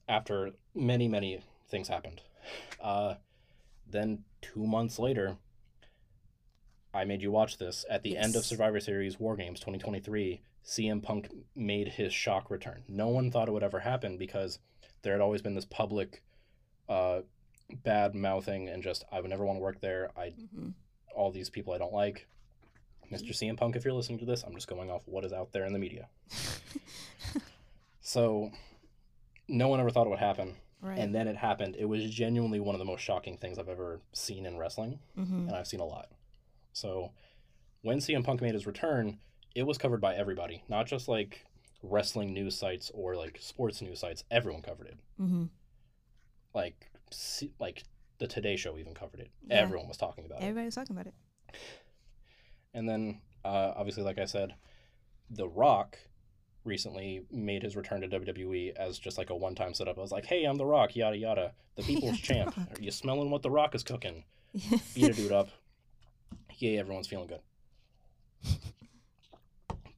after 0.07 0.51
many, 0.73 1.07
many 1.07 1.43
things 1.69 1.89
happened, 1.89 2.21
uh, 2.81 3.15
then 3.89 4.23
two 4.41 4.65
months 4.65 4.97
later, 4.97 5.35
I 6.93 7.03
made 7.03 7.21
you 7.21 7.31
watch 7.31 7.57
this. 7.57 7.83
At 7.89 8.03
the 8.03 8.15
end 8.17 8.35
of 8.37 8.45
Survivor 8.45 8.79
Series 8.79 9.19
War 9.19 9.35
Games 9.35 9.59
2023, 9.59 10.41
CM 10.65 11.03
Punk 11.03 11.29
made 11.53 11.89
his 11.89 12.13
shock 12.13 12.49
return. 12.49 12.83
No 12.87 13.09
one 13.09 13.29
thought 13.29 13.49
it 13.49 13.51
would 13.51 13.63
ever 13.63 13.79
happen 13.79 14.17
because 14.17 14.59
there 15.01 15.11
had 15.11 15.21
always 15.21 15.41
been 15.41 15.55
this 15.55 15.65
public 15.65 16.23
uh, 16.87 17.21
bad 17.83 18.15
mouthing 18.15 18.69
and 18.69 18.81
just, 18.81 19.03
I 19.11 19.19
would 19.19 19.29
never 19.29 19.45
want 19.45 19.57
to 19.57 19.61
work 19.61 19.81
there. 19.81 20.11
I 20.17 20.27
Mm-hmm. 20.27 20.69
all 21.15 21.31
these 21.31 21.49
people 21.49 21.73
I 21.73 21.77
don't 21.77 21.93
like. 21.93 22.27
Mr. 23.11 23.29
CM 23.29 23.57
Punk, 23.57 23.75
if 23.75 23.85
you're 23.85 23.93
listening 23.93 24.19
to 24.19 24.25
this, 24.25 24.43
I'm 24.43 24.53
just 24.53 24.67
going 24.67 24.91
off 24.91 25.01
what 25.05 25.23
is 25.23 25.33
out 25.33 25.51
there 25.51 25.65
in 25.65 25.73
the 25.73 25.79
media. 25.79 26.07
So, 28.07 28.51
no 29.49 29.67
one 29.67 29.81
ever 29.81 29.89
thought 29.89 30.07
it 30.07 30.09
would 30.09 30.19
happen. 30.19 30.55
right. 30.81 30.97
And 30.97 31.13
then 31.13 31.27
it 31.27 31.35
happened. 31.35 31.75
It 31.77 31.83
was 31.83 32.09
genuinely 32.09 32.61
one 32.61 32.73
of 32.73 32.79
the 32.79 32.85
most 32.85 33.01
shocking 33.01 33.37
things 33.37 33.59
I've 33.59 33.67
ever 33.67 33.99
seen 34.13 34.45
in 34.45 34.57
wrestling, 34.57 34.99
mm-hmm. 35.19 35.49
and 35.49 35.51
I've 35.51 35.67
seen 35.67 35.81
a 35.81 35.85
lot. 35.85 36.07
So, 36.71 37.11
when 37.81 37.97
CM 37.97 38.23
Punk 38.23 38.41
made 38.41 38.53
his 38.53 38.65
return, 38.65 39.19
it 39.55 39.63
was 39.63 39.77
covered 39.77 39.99
by 39.99 40.15
everybody, 40.15 40.63
not 40.69 40.87
just 40.87 41.09
like 41.09 41.43
wrestling 41.83 42.33
news 42.33 42.55
sites 42.55 42.91
or 42.93 43.17
like 43.17 43.39
sports 43.41 43.81
news 43.81 43.99
sites. 43.99 44.23
Everyone 44.31 44.61
covered 44.61 44.87
it. 44.87 44.97
Mm-hmm. 45.21 45.43
Like, 46.53 46.89
like 47.59 47.83
the 48.19 48.27
Today 48.27 48.55
Show 48.55 48.77
even 48.77 48.93
covered 48.93 49.19
it. 49.19 49.31
Yeah. 49.49 49.55
Everyone 49.57 49.89
was 49.89 49.97
talking 49.97 50.25
about 50.25 50.39
it. 50.39 50.43
Everybody 50.43 50.67
was 50.67 50.75
talking 50.75 50.95
about 50.95 51.07
it. 51.07 51.13
And 52.73 52.87
then, 52.87 53.21
uh, 53.43 53.73
obviously, 53.75 54.03
like 54.03 54.19
I 54.19 54.25
said, 54.25 54.55
The 55.29 55.47
Rock 55.47 55.97
recently 56.63 57.21
made 57.31 57.63
his 57.63 57.75
return 57.75 58.01
to 58.01 58.07
WWE 58.07 58.75
as 58.75 58.99
just 58.99 59.17
like 59.17 59.29
a 59.29 59.35
one 59.35 59.55
time 59.55 59.73
setup. 59.73 59.97
I 59.97 60.01
was 60.01 60.11
like, 60.11 60.25
hey, 60.25 60.43
I'm 60.43 60.57
The 60.57 60.65
Rock, 60.65 60.95
yada 60.95 61.17
yada. 61.17 61.53
The 61.75 61.83
people's 61.87 62.19
champ. 62.19 62.57
Are 62.57 62.81
you 62.81 62.91
smelling 62.91 63.31
what 63.31 63.41
The 63.41 63.49
Rock 63.51 63.73
is 63.75 63.83
cooking? 63.83 64.23
Beat 64.93 65.09
a 65.09 65.13
dude 65.13 65.31
up. 65.31 65.49
Yay, 66.57 66.77
everyone's 66.79 67.07
feeling 67.07 67.27
good. 67.27 67.41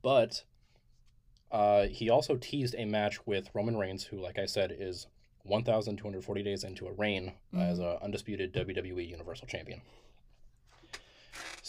But 0.01 0.43
uh, 1.51 1.87
he 1.87 2.09
also 2.09 2.35
teased 2.37 2.75
a 2.77 2.85
match 2.85 3.25
with 3.25 3.49
Roman 3.53 3.77
Reigns, 3.77 4.03
who, 4.03 4.17
like 4.19 4.39
I 4.39 4.45
said, 4.45 4.75
is 4.77 5.07
1,240 5.43 6.43
days 6.43 6.63
into 6.63 6.87
a 6.87 6.93
reign 6.93 7.33
as 7.57 7.79
a 7.79 7.97
undisputed 8.03 8.53
WWE 8.53 9.07
Universal 9.07 9.47
Champion. 9.47 9.81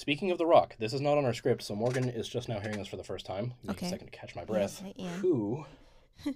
Speaking 0.00 0.30
of 0.30 0.38
The 0.38 0.46
Rock, 0.46 0.76
this 0.78 0.94
is 0.94 1.02
not 1.02 1.18
on 1.18 1.26
our 1.26 1.34
script, 1.34 1.62
so 1.62 1.76
Morgan 1.76 2.08
is 2.08 2.26
just 2.26 2.48
now 2.48 2.58
hearing 2.58 2.78
this 2.78 2.88
for 2.88 2.96
the 2.96 3.04
first 3.04 3.26
time. 3.26 3.52
Give 3.66 3.82
me 3.82 3.86
a 3.86 3.90
second 3.90 4.06
to 4.06 4.18
catch 4.18 4.34
my 4.34 4.46
breath. 4.46 4.82
Am. 4.98 5.20
Who 5.20 5.66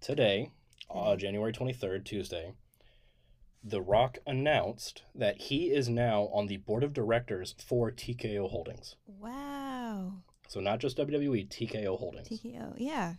today, 0.00 0.50
uh, 0.88 1.16
January 1.16 1.52
23rd, 1.52 2.02
Tuesday, 2.02 2.54
The 3.62 3.82
Rock 3.82 4.20
announced 4.26 5.02
that 5.14 5.36
he 5.36 5.66
is 5.66 5.90
now 5.90 6.30
on 6.32 6.46
the 6.46 6.56
board 6.56 6.82
of 6.82 6.94
directors 6.94 7.54
for 7.58 7.90
TKO 7.90 8.48
Holdings. 8.48 8.96
Wow. 9.06 10.14
So 10.48 10.60
not 10.60 10.78
just 10.78 10.96
WWE, 10.96 11.46
TKO 11.46 11.98
Holdings. 11.98 12.26
TKO. 12.26 12.72
Yeah. 12.78 13.16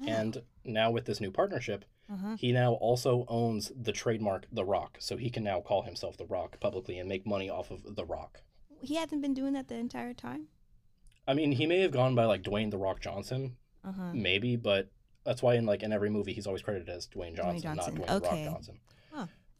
Wow. 0.00 0.06
And 0.06 0.42
now 0.64 0.92
with 0.92 1.06
this 1.06 1.20
new 1.20 1.32
partnership, 1.32 1.84
uh-huh. 2.12 2.36
he 2.38 2.52
now 2.52 2.72
also 2.74 3.24
owns 3.28 3.70
the 3.76 3.92
trademark 3.92 4.46
The 4.52 4.64
Rock. 4.64 4.96
So 5.00 5.16
he 5.16 5.30
can 5.30 5.44
now 5.44 5.60
call 5.60 5.82
himself 5.82 6.16
The 6.16 6.26
Rock 6.26 6.58
publicly 6.60 6.98
and 6.98 7.08
make 7.08 7.26
money 7.26 7.50
off 7.50 7.70
of 7.70 7.96
The 7.96 8.04
Rock. 8.04 8.42
he 8.80 8.94
hasn't 8.96 9.22
been 9.22 9.34
doing 9.34 9.52
that 9.54 9.68
the 9.68 9.74
entire 9.76 10.14
time. 10.14 10.48
I 11.26 11.34
mean, 11.34 11.52
he 11.52 11.66
may 11.66 11.80
have 11.80 11.90
gone 11.92 12.14
by 12.14 12.24
like 12.24 12.42
Dwayne 12.42 12.70
The 12.70 12.78
Rock 12.78 13.00
Johnson, 13.00 13.56
Uh 13.84 13.92
huh. 13.92 14.10
maybe, 14.14 14.56
but 14.56 14.88
that's 15.24 15.42
why 15.42 15.54
in 15.56 15.66
like 15.66 15.82
in 15.82 15.92
every 15.92 16.08
movie 16.10 16.32
he's 16.32 16.46
always 16.46 16.62
credited 16.62 16.88
as 16.88 17.06
Dwayne 17.08 17.36
Johnson, 17.36 17.60
Johnson, 17.62 17.94
not 17.96 18.06
Dwayne 18.06 18.06
The 18.06 18.26
okay. 18.28 18.44
Rock 18.46 18.54
Johnson. 18.54 18.80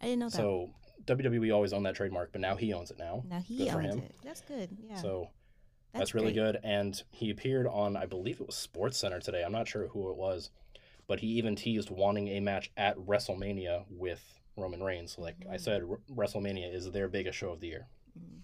I 0.01 0.05
didn't 0.07 0.21
know 0.21 0.29
that. 0.29 0.37
So 0.37 0.71
WWE 1.07 1.53
always 1.53 1.73
owned 1.73 1.85
that 1.87 1.97
trademark, 1.97 2.31
but 2.31 2.41
now 2.41 2.55
he 2.55 2.73
owns 2.73 2.91
it 2.93 2.99
now. 2.99 3.25
now 3.29 3.41
he 3.41 3.59
good 3.59 3.75
owns 3.75 3.97
it. 3.97 4.15
That's 4.23 4.41
good. 4.43 4.71
Yeah. 4.81 4.95
So 4.97 5.31
That's, 5.93 6.15
really 6.15 6.33
good. 6.33 6.59
And 6.63 7.03
he 7.11 7.31
appeared 7.31 7.67
on, 7.67 7.97
I 7.97 8.07
believe 8.07 8.41
it 8.41 8.47
was 8.47 8.55
Sports 8.57 8.97
Center 8.99 9.19
today. 9.19 9.43
I'm 9.43 9.51
not 9.51 9.67
sure 9.67 9.89
who 9.89 10.09
it 10.11 10.17
was, 10.17 10.51
but 11.09 11.19
he 11.21 11.27
even 11.27 11.57
teased 11.57 11.91
wanting 11.91 12.29
a 12.29 12.39
match 12.41 12.71
at 12.77 12.97
WrestleMania 12.99 13.85
with 13.91 14.39
Roman 14.57 14.83
Reigns. 14.83 15.19
Like 15.19 15.37
I 15.49 15.57
Mhm. 15.57 15.61
said, 15.61 15.83
R- 15.83 15.99
WrestleMania 16.09 16.73
is 16.73 16.91
their 16.93 17.09
biggest 17.09 17.37
show 17.39 17.51
of 17.51 17.61
the 17.61 17.67
year. 17.69 17.89
Mhm. 18.17 18.43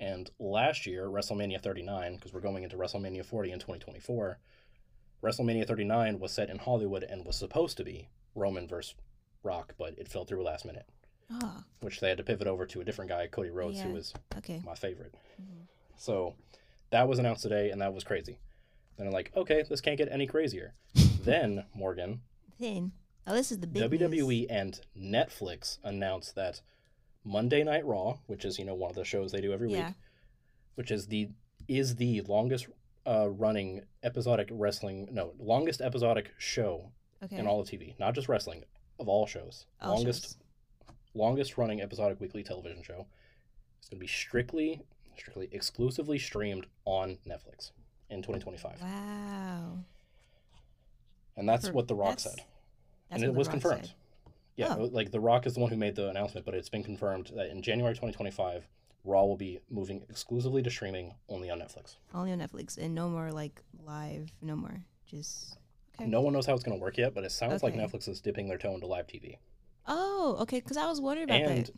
And 0.00 0.30
last 0.38 0.86
year, 0.86 1.06
WrestleMania 1.06 1.60
39, 1.60 2.16
because 2.16 2.32
we're 2.32 2.40
going 2.40 2.64
into 2.64 2.76
WrestleMania 2.76 3.24
40 3.24 3.52
in 3.52 3.58
2024, 3.58 4.38
WrestleMania 5.22 5.66
39 5.66 6.18
was 6.20 6.32
set 6.32 6.48
in 6.50 6.58
Hollywood 6.58 7.02
and 7.02 7.24
was 7.26 7.36
supposed 7.36 7.76
to 7.76 7.84
be 7.84 8.08
Roman 8.34 8.66
versus 8.66 8.94
Rock, 9.42 9.74
but 9.76 9.98
it 9.98 10.08
fell 10.08 10.24
through 10.24 10.42
last 10.44 10.64
minute, 10.64 10.86
Oh, 11.30 11.64
which 11.80 12.00
they 12.00 12.08
had 12.08 12.18
to 12.18 12.24
pivot 12.24 12.46
over 12.46 12.64
to 12.66 12.80
a 12.80 12.84
different 12.84 13.08
guy, 13.10 13.26
Cody 13.26 13.50
Rhodes, 13.50 13.80
who 13.80 13.92
was 13.92 14.14
okay. 14.36 14.60
my 14.64 14.74
favorite. 14.74 15.14
Mhm. 15.40 15.66
So 15.96 16.36
that 16.90 17.08
was 17.08 17.18
announced 17.18 17.42
today, 17.42 17.70
and 17.70 17.80
that 17.82 17.92
was 17.92 18.04
crazy. 18.04 18.38
Then 18.96 19.08
I'm 19.08 19.12
like, 19.12 19.36
okay, 19.36 19.62
this 19.62 19.80
can't 19.80 19.98
get 19.98 20.10
any 20.10 20.26
crazier. 20.28 20.74
Then, 21.28 21.64
Morgan, 21.74 22.22
Then, 22.58 22.92
oh, 23.26 23.34
this 23.34 23.52
is 23.52 23.60
the 23.60 23.66
big 23.66 23.82
WWE 23.82 24.40
news. 24.40 24.46
and 24.50 24.80
Netflix 24.96 25.78
announced 25.84 26.34
that 26.34 26.60
Monday 27.24 27.62
Night 27.62 27.84
Raw, 27.86 28.18
which 28.26 28.44
is 28.44 28.58
you 28.58 28.64
know 28.64 28.74
one 28.74 28.90
of 28.90 28.96
the 28.96 29.04
shows 29.04 29.32
they 29.32 29.40
do 29.40 29.52
every 29.52 29.70
Yeah. 29.70 29.88
week, 29.88 29.96
which 30.76 30.90
is 30.90 31.06
the 31.08 31.30
is 31.66 31.96
the 31.96 32.20
longest 32.22 32.66
uh, 33.06 33.28
running 33.28 33.82
episodic 34.02 34.48
wrestling 34.50 35.08
no 35.12 35.32
longest 35.38 35.80
episodic 35.80 36.32
show 36.38 36.90
Okay. 37.22 37.36
in 37.36 37.46
all 37.46 37.60
of 37.60 37.68
TV, 37.68 37.98
not 37.98 38.14
just 38.14 38.28
wrestling 38.28 38.64
of 38.98 39.08
all 39.08 39.26
shows. 39.26 39.66
All 39.80 39.94
longest 39.96 40.22
shows. 40.22 40.36
longest 41.14 41.58
running 41.58 41.80
episodic 41.80 42.20
weekly 42.20 42.42
television 42.42 42.82
show. 42.82 43.06
It's 43.78 43.88
going 43.88 43.98
to 43.98 44.04
be 44.04 44.06
strictly 44.06 44.82
strictly 45.16 45.48
exclusively 45.52 46.18
streamed 46.18 46.66
on 46.84 47.18
Netflix 47.26 47.72
in 48.08 48.22
2025, 48.22 48.80
Wow. 48.80 49.78
And 51.38 51.48
that's 51.48 51.70
what 51.70 51.88
The 51.88 51.94
Rock 51.94 52.18
that's- 52.18 52.24
said. 52.34 52.44
That's 53.10 53.22
and 53.22 53.30
it 53.32 53.34
was 53.34 53.46
Rock 53.48 53.52
confirmed. 53.52 53.86
said. 53.86 53.94
Yeah, 54.56 54.76
Oh. 54.76 54.84
like 54.92 55.10
The 55.12 55.20
Rock 55.20 55.46
is 55.46 55.54
the 55.54 55.60
one 55.60 55.70
who 55.70 55.76
made 55.76 55.94
the 55.94 56.08
announcement, 56.10 56.44
but 56.44 56.54
it's 56.54 56.68
been 56.68 56.82
confirmed 56.82 57.30
that 57.36 57.46
in 57.50 57.62
January 57.62 57.94
2025, 57.94 58.68
Raw 59.04 59.24
will 59.24 59.36
be 59.36 59.60
moving 59.70 60.04
exclusively 60.10 60.62
to 60.62 60.70
streaming 60.70 61.14
only 61.28 61.48
on 61.48 61.60
Netflix. 61.60 61.96
Only 62.12 62.32
on 62.32 62.40
Netflix 62.40 62.76
and 62.76 62.94
no 62.94 63.08
more 63.08 63.30
like 63.32 63.62
live. 63.86 64.30
No 64.42 64.56
more. 64.56 64.82
Just. 65.06 65.56
Okay. 65.98 66.08
No 66.10 66.20
one 66.20 66.32
knows 66.32 66.44
how 66.46 66.54
it's 66.54 66.64
going 66.64 66.76
to 66.76 66.82
work 66.82 66.98
yet, 66.98 67.14
but 67.14 67.24
it 67.24 67.30
sounds 67.32 67.62
like 67.62 67.74
Netflix 67.74 68.08
is 68.08 68.20
dipping 68.20 68.48
their 68.48 68.58
toe 68.58 68.74
into 68.74 68.86
live 68.86 69.06
TV. 69.06 69.38
Oh, 69.86 70.36
okay. 70.40 70.60
Because 70.60 70.76
I 70.76 70.86
was 70.86 71.00
wondering 71.00 71.30
about 71.30 71.40
that. 71.46 71.50
and 71.56 71.66
that. 71.66 71.72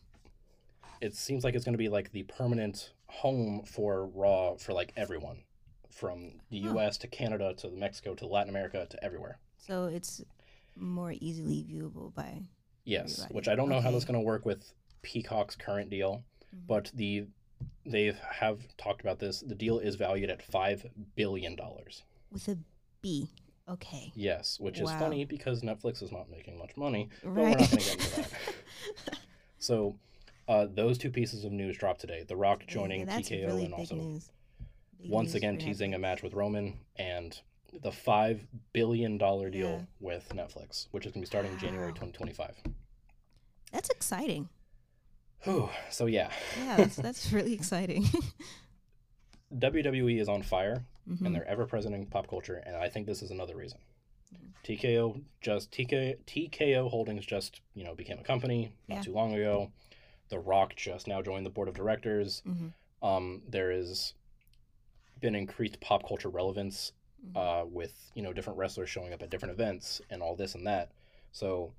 it 1.01 1.15
seems 1.15 1.45
like 1.45 1.55
it's 1.55 1.65
going 1.65 1.75
to 1.75 1.79
be 1.79 1.89
like 1.89 2.11
the 2.13 2.23
permanent 2.25 2.93
home 3.07 3.63
for 3.65 4.07
Raw 4.07 4.57
for 4.57 4.73
like 4.73 4.93
everyone 4.97 5.45
from 5.91 6.41
the 6.51 6.61
Huh. 6.63 6.75
US 6.79 6.99
to 6.99 7.07
Canada 7.09 7.55
to 7.59 7.71
Mexico 7.71 8.15
to 8.15 8.27
Latin 8.27 8.49
America 8.51 8.87
to 8.89 9.05
everywhere. 9.05 9.39
So 9.67 9.85
it's 9.87 10.23
more 10.77 11.15
easily 11.21 11.65
viewable 11.69 12.15
by. 12.15 12.43
Yes, 12.85 13.15
Everybody. 13.21 13.35
which 13.35 13.49
I 13.49 13.55
don't 13.55 13.69
know 13.69 13.81
how 13.81 13.91
that's 13.91 14.05
going 14.05 14.19
to 14.19 14.25
work 14.25 14.45
with 14.47 14.73
Peacock's 15.03 15.55
current 15.57 15.91
deal, 15.91 16.25
Mhm. 16.55 16.67
but 16.67 16.91
the 16.95 17.27
they 17.85 18.15
have 18.33 18.75
talked 18.79 19.03
about 19.03 19.19
this. 19.19 19.41
The 19.41 19.55
deal 19.55 19.79
is 19.79 19.97
valued 19.97 20.31
at 20.31 20.43
5 20.43 20.87
billion 21.15 21.57
dollars. 21.57 22.05
With 22.33 22.49
a 22.49 22.59
B. 23.03 23.29
Okay. 23.69 24.13
Yes, 24.15 24.59
which 24.59 24.81
is 24.81 24.91
funny 24.93 25.25
because 25.27 25.61
Netflix 25.63 26.03
is 26.03 26.11
not 26.11 26.31
making 26.31 26.57
much 26.59 26.77
money, 26.77 27.09
but 27.23 27.31
Right. 27.31 27.45
we're 27.45 27.51
not 27.51 27.59
going 27.59 27.69
to 27.71 27.77
get 27.77 27.91
into 28.19 28.31
that. 28.31 29.19
So, 29.59 29.99
uh, 30.49 30.67
those 30.67 30.97
two 30.97 31.11
pieces 31.11 31.45
of 31.45 31.53
news 31.53 31.77
dropped 31.77 32.01
today. 32.01 32.23
The 32.27 32.35
Rock 32.37 32.65
joining 32.67 33.01
Yeah, 33.07 33.19
TKO 33.19 33.47
really 33.49 33.65
and 33.67 33.75
also 33.75 33.95
news. 33.95 34.33
Once 35.07 35.29
news 35.29 35.35
again 35.35 35.59
teasing 35.59 35.93
a 35.93 35.99
match 35.99 36.23
with 36.23 36.33
Roman 36.33 36.81
and 36.97 37.39
the 37.83 37.93
five 37.93 38.47
billion 38.73 39.19
dollar 39.19 39.51
deal 39.51 39.71
Yeah. 39.71 39.85
with 40.01 40.29
Netflix, 40.35 40.89
which 40.91 41.07
is 41.07 41.13
going 41.13 41.23
to 41.23 41.27
be 41.27 41.27
starting 41.27 41.57
January 41.59 41.93
2025. 41.93 42.57
That's 43.73 43.89
exciting. 43.91 44.49
Whew. 45.43 45.71
So 45.91 46.07
yeah, 46.07 46.31
Yeah, 46.59 46.77
that's 46.77 46.97
that's 47.07 47.33
really 47.33 47.55
exciting. 47.55 48.05
WWE 49.55 50.21
is 50.21 50.29
on 50.29 50.43
fire 50.43 50.85
Mhm. 51.09 51.27
and 51.27 51.35
they're 51.35 51.49
ever 51.49 51.67
present 51.67 51.95
in 51.95 52.07
pop 52.07 52.29
culture, 52.29 52.57
and 52.67 52.77
I 52.77 52.89
think 52.89 53.07
this 53.07 53.23
is 53.23 53.31
another 53.31 53.57
reason. 53.57 53.79
TKO 54.63 55.23
just 55.41 55.73
TK, 55.73 56.17
TKO 56.27 56.89
Holdings 56.91 57.25
just 57.27 57.61
you 57.75 57.83
know 57.85 57.95
became 57.95 58.19
a 58.19 58.23
company 58.23 58.73
not 58.89 58.97
Yeah. 58.97 59.03
too 59.03 59.13
long 59.13 59.35
ago. 59.35 59.73
The 60.29 60.39
Rock 60.39 60.77
just 60.77 61.09
now 61.09 61.23
joined 61.23 61.45
the 61.47 61.51
board 61.51 61.67
of 61.69 61.75
directors. 61.75 62.43
Mhm. 62.47 62.73
Um, 63.03 63.43
there 63.49 63.71
is 63.73 64.15
been 65.21 65.35
increased 65.35 65.81
pop 65.81 66.07
culture 66.07 66.29
relevance 66.29 66.93
Mhm. 67.27 67.37
uh, 67.37 67.67
with 67.67 68.11
you 68.15 68.23
know 68.23 68.33
different 68.33 68.59
wrestlers 68.59 68.89
showing 68.89 69.13
up 69.13 69.23
at 69.23 69.31
different 69.31 69.53
events 69.53 70.01
and 70.11 70.23
all 70.23 70.35
this 70.37 70.55
and 70.55 70.67
that. 70.67 70.93
So 71.33 71.73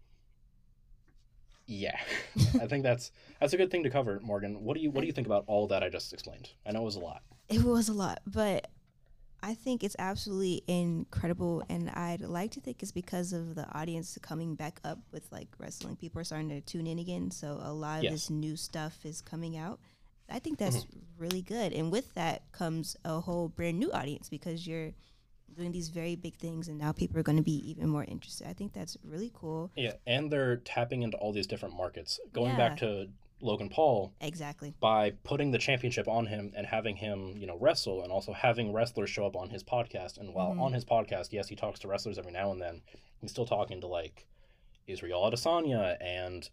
yeah, 1.67 1.97
I 2.61 2.67
think 2.67 2.83
that's 2.83 3.11
that's 3.39 3.53
a 3.53 3.57
good 3.57 3.71
thing 3.71 3.83
to 3.83 3.89
cover, 3.89 4.19
Morgan. 4.21 4.63
What 4.63 4.75
do 4.75 4.81
you 4.83 4.91
what 4.91 5.01
do 5.01 5.07
you 5.07 5.13
think 5.13 5.27
about 5.27 5.43
all 5.47 5.67
that 5.67 5.83
I 5.83 5.89
just 5.89 6.13
explained? 6.13 6.49
I 6.65 6.71
know 6.71 6.81
it 6.81 6.85
was 6.85 6.95
a 6.95 6.99
lot. 6.99 7.23
It 7.49 7.63
was 7.63 7.89
a 7.89 7.93
lot, 7.93 8.19
but 8.25 8.67
I 9.43 9.53
think 9.55 9.83
it's 9.83 9.95
absolutely 9.97 10.63
incredible, 10.67 11.63
and 11.69 11.89
I'd 11.89 12.21
like 12.21 12.51
to 12.51 12.61
think 12.61 12.83
it's 12.83 12.91
because 12.91 13.33
of 13.33 13.55
the 13.55 13.67
audience 13.75 14.17
coming 14.21 14.55
back 14.55 14.79
up 14.83 14.99
with 15.11 15.31
like 15.31 15.47
wrestling. 15.57 15.95
People 15.95 16.21
are 16.21 16.23
starting 16.23 16.49
to 16.49 16.61
tune 16.61 16.85
in 16.87 16.99
again, 16.99 17.31
so 17.31 17.59
a 17.61 17.73
lot 17.73 17.99
of 17.99 18.03
Yes. 18.03 18.13
this 18.13 18.29
new 18.29 18.55
stuff 18.55 19.03
is 19.05 19.21
coming 19.21 19.57
out. 19.57 19.79
I 20.29 20.39
think 20.39 20.59
that's 20.59 20.85
really 21.17 21.41
good, 21.41 21.73
and 21.73 21.91
with 21.91 22.13
that 22.13 22.51
comes 22.51 22.95
a 23.03 23.19
whole 23.19 23.49
brand 23.49 23.79
new 23.79 23.91
audience 23.91 24.29
because 24.29 24.65
you're 24.67 24.91
doing 25.55 25.71
these 25.71 25.89
very 25.89 26.15
big 26.15 26.35
things, 26.35 26.67
and 26.67 26.77
now 26.77 26.91
people 26.91 27.17
are 27.19 27.23
going 27.23 27.37
to 27.37 27.43
be 27.43 27.69
even 27.69 27.87
more 27.89 28.03
interested. 28.03 28.47
I 28.47 28.53
think 28.53 28.73
that's 28.73 28.97
really 29.03 29.31
cool. 29.33 29.71
Yeah, 29.75 29.93
and 30.07 30.31
they're 30.31 30.57
tapping 30.57 31.01
into 31.03 31.17
all 31.17 31.31
these 31.33 31.47
different 31.47 31.75
markets. 31.75 32.19
Going 32.33 32.55
back 32.57 32.77
to 32.77 33.07
Logan 33.41 33.69
Paul, 33.69 34.13
Exactly. 34.21 34.73
by 34.79 35.11
putting 35.23 35.51
the 35.51 35.57
championship 35.57 36.07
on 36.07 36.27
him 36.27 36.53
and 36.55 36.67
having 36.67 36.95
him, 36.97 37.35
you 37.37 37.47
know, 37.47 37.57
wrestle 37.57 38.03
and 38.03 38.11
also 38.11 38.33
having 38.33 38.71
wrestlers 38.71 39.09
show 39.09 39.25
up 39.25 39.35
on 39.35 39.49
his 39.49 39.63
podcast. 39.63 40.19
And 40.19 40.33
while 40.33 40.53
Mhm. 40.53 40.61
on 40.61 40.73
his 40.73 40.85
podcast, 40.85 41.31
yes, 41.31 41.47
he 41.47 41.55
talks 41.55 41.79
to 41.79 41.87
wrestlers 41.87 42.19
every 42.19 42.31
now 42.31 42.51
and 42.51 42.61
then, 42.61 42.81
he's 43.19 43.31
still 43.31 43.45
talking 43.47 43.81
to 43.81 43.87
like 43.87 44.27
Israel 44.87 45.21
Adesanya 45.23 45.97
and 46.01 46.49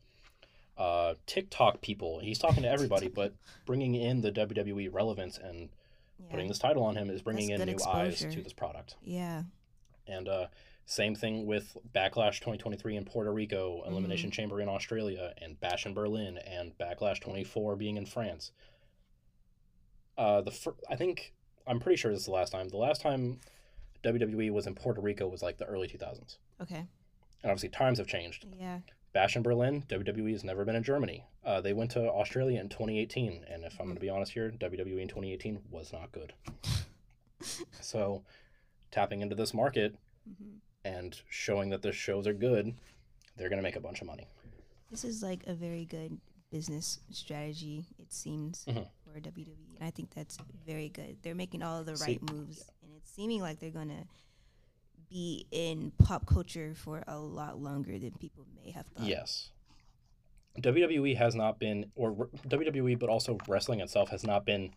uh, 0.78 1.14
TikTok 1.26 1.80
people. 1.80 2.20
He's 2.20 2.38
talking 2.38 2.62
to 2.62 2.68
everybody, 2.70 3.08
but 3.14 3.34
bringing 3.66 3.94
in 3.96 4.20
the 4.20 4.30
WWE 4.30 4.88
relevance 4.92 5.36
and 5.36 5.70
Yeah. 6.18 6.30
putting 6.30 6.48
this 6.48 6.58
title 6.58 6.82
on 6.84 6.96
him 6.96 7.10
is 7.10 7.22
bringing 7.22 7.48
That's 7.50 7.62
in 7.62 7.68
new 7.68 7.74
good 7.76 7.86
eyes 7.86 8.20
to 8.20 8.42
this 8.42 8.52
product. 8.52 8.96
yeah. 9.02 9.42
And 10.06 10.26
uh, 10.28 10.46
same 10.86 11.14
thing 11.14 11.44
with 11.46 11.76
Backlash 11.94 12.36
2023 12.40 12.96
in 12.96 13.04
Puerto 13.04 13.32
Rico, 13.32 13.80
Mm-hmm. 13.80 13.90
Elimination 13.92 14.30
Chamber 14.30 14.60
in 14.60 14.68
Australia, 14.68 15.32
and 15.40 15.60
Bash 15.60 15.84
in 15.86 15.92
Berlin, 15.94 16.38
and 16.38 16.72
Backlash 16.78 17.20
24 17.20 17.76
being 17.76 17.96
in 17.98 18.06
France. 18.06 18.52
Uh, 20.16 20.40
the 20.40 20.50
fir- 20.50 20.74
I 20.90 20.96
think 20.96 21.34
I'm 21.66 21.78
pretty 21.78 21.96
sure 21.96 22.10
this 22.10 22.20
is 22.20 22.26
the 22.26 22.32
last 22.32 22.50
time. 22.50 22.68
The 22.70 22.76
last 22.78 23.00
time 23.02 23.38
WWE 24.02 24.50
was 24.50 24.66
in 24.66 24.74
Puerto 24.74 25.00
Rico 25.00 25.28
was 25.28 25.42
like 25.42 25.58
the 25.58 25.66
early 25.66 25.86
2000s, 25.88 26.38
Okay. 26.62 26.76
and 26.76 26.86
obviously 27.44 27.68
times 27.68 27.98
have 27.98 28.06
changed. 28.08 28.46
Yeah. 28.58 28.78
Bash 29.12 29.36
in 29.36 29.42
Berlin, 29.42 29.84
WWE 29.88 30.32
has 30.32 30.44
never 30.44 30.64
been 30.64 30.76
in 30.76 30.82
Germany. 30.82 31.24
Uh, 31.44 31.60
they 31.60 31.72
went 31.72 31.90
to 31.92 32.10
Australia 32.10 32.60
in 32.60 32.68
2018, 32.68 33.44
and 33.48 33.64
if 33.64 33.78
I'm 33.80 33.86
going 33.86 33.96
to 33.96 34.00
be 34.00 34.10
honest 34.10 34.32
here, 34.32 34.50
WWE 34.50 35.00
in 35.00 35.08
2018 35.08 35.60
was 35.70 35.92
not 35.92 36.12
good. 36.12 36.32
so, 37.80 38.22
tapping 38.90 39.20
into 39.22 39.34
this 39.34 39.54
market 39.54 39.94
hmm 40.26 40.56
and 40.84 41.20
showing 41.28 41.68
that 41.70 41.82
the 41.82 41.90
shows 41.92 42.26
are 42.26 42.32
good, 42.32 42.72
they're 43.36 43.48
going 43.48 43.58
to 43.58 43.62
make 43.64 43.74
a 43.76 43.80
bunch 43.80 44.00
of 44.00 44.06
money. 44.06 44.26
This 44.90 45.04
is 45.04 45.22
like 45.22 45.40
a 45.46 45.52
very 45.52 45.84
good 45.84 46.18
business 46.50 47.00
strategy, 47.10 47.84
it 47.98 48.10
seems, 48.12 48.64
Mhm. 48.66 48.86
for 49.04 49.18
WWE. 49.20 49.74
And 49.76 49.86
I 49.86 49.90
think 49.90 50.14
that's 50.14 50.38
very 50.64 50.88
good. 50.88 51.18
They're 51.22 51.34
making 51.34 51.62
all 51.62 51.80
of 51.80 51.84
the 51.86 51.96
See, 51.96 52.12
right 52.12 52.32
moves, 52.32 52.64
and 52.82 52.92
it's 52.96 53.10
seeming 53.10 53.42
like 53.42 53.58
they're 53.58 53.70
going 53.72 53.88
to 53.88 54.04
be 55.10 55.46
in 55.50 55.92
pop 55.98 56.26
culture 56.26 56.74
for 56.74 57.02
a 57.06 57.18
lot 57.18 57.60
longer 57.60 57.98
than 57.98 58.12
people 58.12 58.44
may 58.64 58.70
have 58.72 58.86
thought. 58.86 59.06
Yes. 59.06 59.50
WWE 60.60 61.16
has 61.16 61.34
not 61.34 61.58
been, 61.58 61.90
or 61.94 62.28
WWE, 62.48 62.98
but 62.98 63.08
also 63.08 63.38
wrestling 63.46 63.80
itself 63.80 64.08
has 64.10 64.24
not 64.24 64.44
been 64.44 64.70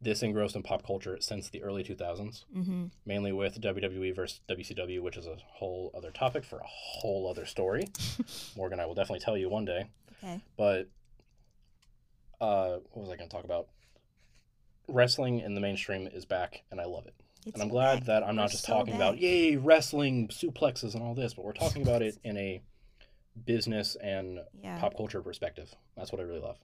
this 0.00 0.22
engrossed 0.22 0.56
in 0.56 0.62
pop 0.62 0.86
culture 0.86 1.16
since 1.20 1.48
the 1.50 1.62
early 1.62 1.82
2000s, 1.84 2.44
Mm-hmm. 2.56 2.84
mainly 3.04 3.32
with 3.32 3.60
WWE 3.60 4.14
versus 4.14 4.40
WCW, 4.48 5.00
which 5.02 5.16
is 5.16 5.26
a 5.26 5.36
whole 5.54 5.90
other 5.96 6.10
topic 6.10 6.44
for 6.44 6.58
a 6.58 6.66
whole 6.66 7.28
other 7.30 7.46
story. 7.46 7.88
Morgan, 8.56 8.80
I 8.80 8.86
will 8.86 8.94
definitely 8.94 9.20
tell 9.24 9.36
you 9.36 9.48
one 9.48 9.64
day. 9.64 9.86
Okay. 10.22 10.40
But 10.56 10.88
uh, 12.40 12.78
what 12.92 13.02
was 13.02 13.10
I 13.10 13.16
going 13.16 13.28
to 13.28 13.34
talk 13.34 13.44
about? 13.44 13.68
Wrestling 14.88 15.40
in 15.40 15.54
the 15.54 15.60
mainstream 15.60 16.06
is 16.06 16.24
back, 16.24 16.62
and 16.70 16.80
I 16.80 16.84
love 16.84 17.06
it. 17.06 17.14
It's 17.46 17.54
and 17.54 17.62
I'm 17.62 17.68
glad 17.68 18.06
that 18.06 18.22
I'm 18.22 18.30
We're 18.30 18.42
not 18.42 18.50
just 18.50 18.64
so 18.64 18.72
talking 18.74 18.94
about 18.94 19.18
yay 19.18 19.56
wrestling 19.56 20.28
suplexes 20.28 20.94
and 20.94 21.02
all 21.02 21.14
this, 21.14 21.34
but 21.34 21.44
we're 21.44 21.52
talking 21.52 21.82
about 21.82 22.02
it 22.02 22.18
in 22.24 22.36
a 22.36 22.60
business 23.44 23.96
and 24.02 24.40
Yeah. 24.62 24.78
pop 24.80 24.96
culture 24.96 25.22
perspective. 25.22 25.74
That's 25.96 26.10
what 26.12 26.20
I 26.20 26.24
really 26.24 26.40
love. 26.40 26.58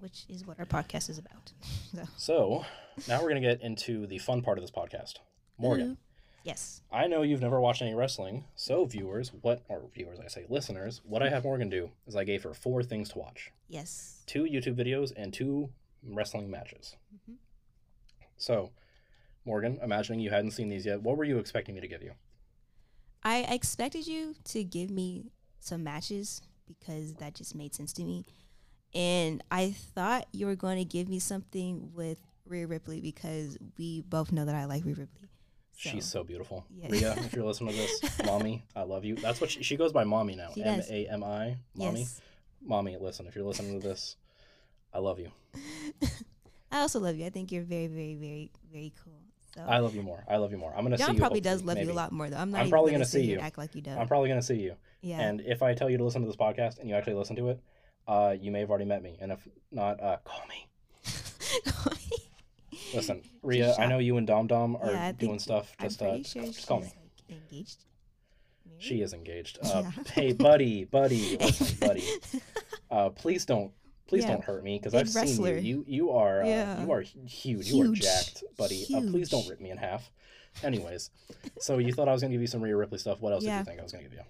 which 0.00 0.24
is 0.28 0.44
what 0.44 0.58
our 0.58 0.66
podcast 0.66 1.08
is 1.10 1.18
about. 1.18 1.52
So, 1.94 2.06
So 2.16 2.64
now 3.08 3.18
we're 3.22 3.28
going 3.30 3.40
to 3.42 3.48
get 3.48 3.60
into 3.60 4.06
the 4.06 4.18
fun 4.18 4.42
part 4.42 4.58
of 4.58 4.62
this 4.64 4.70
podcast. 4.70 5.18
Morgan, 5.58 5.90
Ooh. 5.92 5.96
yes. 6.44 6.80
I 6.90 7.06
know 7.06 7.22
you've 7.22 7.40
never 7.42 7.60
watched 7.60 7.82
any 7.82 7.94
wrestling. 7.94 8.44
So, 8.56 8.84
viewers, 8.84 9.30
what, 9.42 9.62
or 9.68 9.82
viewers, 9.94 10.18
I 10.18 10.26
say 10.28 10.46
listeners, 10.48 11.02
what 11.04 11.22
I 11.22 11.28
have 11.28 11.44
Morgan 11.44 11.68
do 11.68 11.90
is 12.06 12.16
I 12.16 12.24
gave 12.24 12.42
her 12.42 12.52
four 12.54 12.82
things 12.82 13.10
to 13.10 13.18
watch 13.18 13.52
Yes. 13.68 14.22
two 14.26 14.42
YouTube 14.44 14.74
videos 14.76 15.12
and 15.16 15.32
two 15.32 15.70
wrestling 16.02 16.50
matches. 16.50 16.96
Mhm. 17.14 17.36
So, 18.36 18.70
Morgan, 19.44 19.78
imagining 19.82 20.20
you 20.20 20.30
hadn't 20.30 20.52
seen 20.52 20.68
these 20.68 20.86
yet, 20.86 21.02
what 21.02 21.16
were 21.16 21.24
you 21.24 21.38
expecting 21.38 21.74
me 21.74 21.80
to 21.80 21.88
give 21.88 22.02
you? 22.02 22.12
I 23.22 23.38
expected 23.48 24.06
you 24.06 24.34
to 24.44 24.64
give 24.64 24.90
me 24.90 25.32
some 25.58 25.84
matches 25.84 26.42
because 26.66 27.14
that 27.14 27.34
just 27.34 27.54
made 27.54 27.74
sense 27.74 27.92
to 27.94 28.04
me. 28.04 28.24
And 28.94 29.42
I 29.50 29.74
thought 29.94 30.26
you 30.32 30.46
were 30.46 30.56
going 30.56 30.78
to 30.78 30.84
give 30.84 31.08
me 31.08 31.18
something 31.18 31.90
with 31.94 32.18
Rhea 32.46 32.66
Ripley 32.66 33.00
because 33.00 33.56
we 33.78 34.02
both 34.02 34.32
know 34.32 34.44
that 34.44 34.54
I 34.54 34.64
like 34.66 34.84
Rhea 34.84 34.94
Ripley. 34.94 35.28
She's 35.76 36.04
so 36.04 36.22
beautiful. 36.22 36.64
Yeah. 36.70 36.88
Rhea, 36.90 37.12
if 37.18 37.32
you're 37.32 37.44
listening 37.44 37.74
to 37.74 37.76
this, 37.76 38.24
mommy, 38.24 38.64
I 38.76 38.82
love 38.82 39.04
you. 39.04 39.16
That's 39.16 39.40
what 39.40 39.50
she, 39.50 39.62
she 39.62 39.76
goes 39.76 39.92
by 39.92 40.04
mommy 40.04 40.36
now. 40.36 40.50
M. 40.56 40.82
A 40.88 41.06
M 41.06 41.24
I, 41.24 41.56
mommy. 41.74 42.00
Yes. 42.00 42.20
Mommy, 42.64 42.96
listen, 43.00 43.26
if 43.26 43.34
you're 43.34 43.44
listening 43.44 43.80
to 43.80 43.88
this, 43.88 44.16
I 44.92 44.98
love 44.98 45.18
you. 45.18 45.32
I 46.70 46.80
also 46.80 47.00
love 47.00 47.16
you. 47.16 47.26
I 47.26 47.30
think 47.30 47.50
you're 47.50 47.64
very, 47.64 47.88
very, 47.88 48.14
very, 48.14 48.50
very 48.72 48.92
cool. 49.02 49.21
So 49.54 49.62
I 49.68 49.78
love 49.80 49.94
you 49.94 50.02
more. 50.02 50.24
I 50.28 50.36
love 50.36 50.50
you 50.50 50.56
more. 50.58 50.72
I'm 50.76 50.82
gonna 50.84 50.96
see 50.96 51.04
John 51.04 51.14
you. 51.14 51.20
probably 51.20 51.40
does 51.42 51.62
love 51.62 51.78
you 51.78 51.90
a 51.90 51.92
lot 51.92 52.10
more 52.12 52.30
though. 52.30 52.38
I'm 52.38 52.50
not 52.50 52.58
I'm 52.60 52.66
even 52.66 52.70
probably 52.70 52.92
gonna, 52.92 53.00
gonna 53.04 53.10
see 53.10 53.24
you. 53.24 53.38
act 53.38 53.58
like 53.58 53.74
you 53.74 53.82
don't. 53.82 53.98
I'm 53.98 54.08
probably 54.08 54.28
gonna 54.30 54.40
see 54.42 54.54
you. 54.60 54.76
yeah. 55.02 55.20
And 55.20 55.40
if 55.42 55.62
I 55.62 55.74
tell 55.74 55.90
you 55.90 55.98
to 55.98 56.04
listen 56.04 56.22
to 56.22 56.26
this 56.26 56.36
podcast 56.36 56.78
and 56.78 56.88
you 56.88 56.94
actually 56.94 57.14
listen 57.14 57.36
to 57.36 57.50
it, 57.50 57.60
uh, 58.08 58.34
you 58.40 58.50
may 58.50 58.60
have 58.60 58.70
already 58.70 58.86
met 58.86 59.02
me. 59.02 59.18
And 59.20 59.30
if 59.32 59.46
not, 59.70 60.02
uh, 60.02 60.16
call 60.24 60.42
me. 60.48 60.66
Listen, 62.94 63.22
Rhea, 63.42 63.74
I 63.78 63.86
know 63.86 63.98
you 63.98 64.16
and 64.18 64.26
Dom 64.26 64.46
Dom 64.46 64.76
are 64.76 64.90
Yeah, 64.90 65.12
doing 65.12 65.38
stuff. 65.38 65.74
Just 65.80 66.02
uh, 66.02 66.22
sure 66.22 66.44
just 66.44 66.66
call 66.66 66.80
me. 66.80 66.86
Like, 67.28 67.38
engaged. 67.50 67.84
Married? 68.68 68.82
She 68.82 69.00
is 69.02 69.12
engaged. 69.14 69.58
Uh, 69.62 69.82
Yeah. 69.96 70.02
hey, 70.14 70.32
buddy, 70.32 70.84
buddy, 70.84 71.36
listen, 71.40 71.76
buddy. 71.80 72.04
Uh, 72.90 73.08
please 73.10 73.44
don't, 73.46 73.72
please 74.12 74.24
Yeah. 74.24 74.32
don't 74.32 74.44
hurt 74.44 74.62
me 74.62 74.78
because 74.78 74.94
I've 74.94 75.08
seen 75.08 75.42
you. 75.42 75.54
You, 75.54 75.84
you 75.88 76.10
are, 76.10 76.42
uh, 76.42 76.46
Yeah. 76.46 76.84
you 76.84 76.92
are 76.92 77.00
huge. 77.00 77.70
You 77.70 77.80
are 77.80 77.84
Huge. 77.86 78.02
jacked, 78.02 78.44
buddy. 78.58 78.84
Uh, 78.94 79.00
please 79.00 79.30
don't 79.30 79.48
rip 79.48 79.58
me 79.58 79.70
in 79.70 79.78
half. 79.78 80.10
Anyways, 80.62 81.08
so 81.58 81.78
you 81.78 81.94
thought 81.94 82.08
I 82.08 82.12
was 82.12 82.20
gonna 82.20 82.32
give 82.32 82.42
you 82.42 82.46
some 82.46 82.60
Rhea 82.60 82.76
Ripley 82.76 82.98
stuff. 82.98 83.22
What 83.22 83.32
else 83.32 83.42
did 83.42 83.56
you 83.56 83.64
think 83.64 83.80
I 83.80 83.82
was 83.82 83.90
gonna 83.92 84.04
give 84.04 84.12
you? 84.12 84.20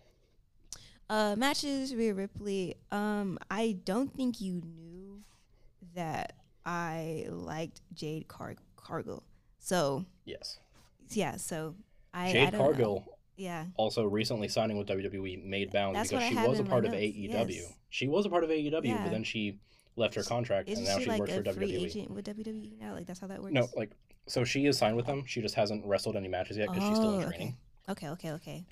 Uh, 1.11 1.35
matches 1.37 1.93
Rhea 1.97 2.15
Ripley. 2.15 2.77
Um, 2.93 3.41
I 3.51 3.79
don't 3.85 4.15
think 4.15 4.41
you 4.41 4.63
knew 4.65 5.23
that 5.95 6.37
I 6.65 7.27
liked 7.29 7.81
Jade 7.93 8.29
Car- 8.29 8.55
Cargill. 8.77 9.25
So 9.59 10.05
Yes, 10.25 10.61
yeah, 11.11 11.35
so 11.37 11.75
I 12.15 12.29
I 12.29 12.33
Jade 12.33 12.53
know. 12.53 12.59
Cargill 12.59 13.05
Yeah, 13.37 13.67
also 13.77 14.05
recently 14.05 14.47
signing 14.47 14.77
with 14.79 14.87
WWE 14.87 15.43
made 15.45 15.73
bounds 15.73 15.97
That's 15.99 16.11
because 16.11 16.29
she 16.29 16.37
was 16.49 16.61
a 16.61 16.65
part 16.65 16.85
of 16.85 16.93
AEW. 16.93 17.49
yes. 17.49 17.73
She 17.91 18.07
was 18.07 18.25
a 18.27 18.31
part 18.31 18.45
of 18.45 18.51
AEW, 18.51 18.85
Yeah. 18.89 19.03
but 19.03 19.11
then 19.11 19.25
she 19.25 19.59
left 19.97 20.15
her 20.15 20.23
contract 20.23 20.69
isn't 20.69 20.85
and 20.85 20.93
now 20.93 20.99
she 20.99 21.05
she, 21.05 21.11
like 21.11 21.21
works 21.21 21.33
for 21.35 21.53
free 21.53 21.73
WWE. 21.73 21.85
agent 21.87 22.11
with 22.11 22.25
WWE 22.27 22.79
now? 22.81 22.95
Like 22.95 23.07
that's 23.07 23.21
how 23.21 23.27
that 23.27 23.43
works. 23.43 23.53
No, 23.53 23.69
like 23.77 23.91
so 24.27 24.45
she 24.45 24.67
is 24.67 24.79
signed 24.79 24.97
with 24.97 25.07
them. 25.07 25.25
She 25.27 25.41
just 25.43 25.55
hasn't 25.55 25.85
wrestled 25.85 26.17
any 26.17 26.29
matches 26.29 26.57
yet 26.57 26.69
because 26.73 26.89
she's 26.89 26.97
still 26.97 27.19
in 27.19 27.25
Oh, 27.25 27.29
training. 27.29 27.57
Okay, 27.89 28.09
okay, 28.11 28.31
okay. 28.33 28.65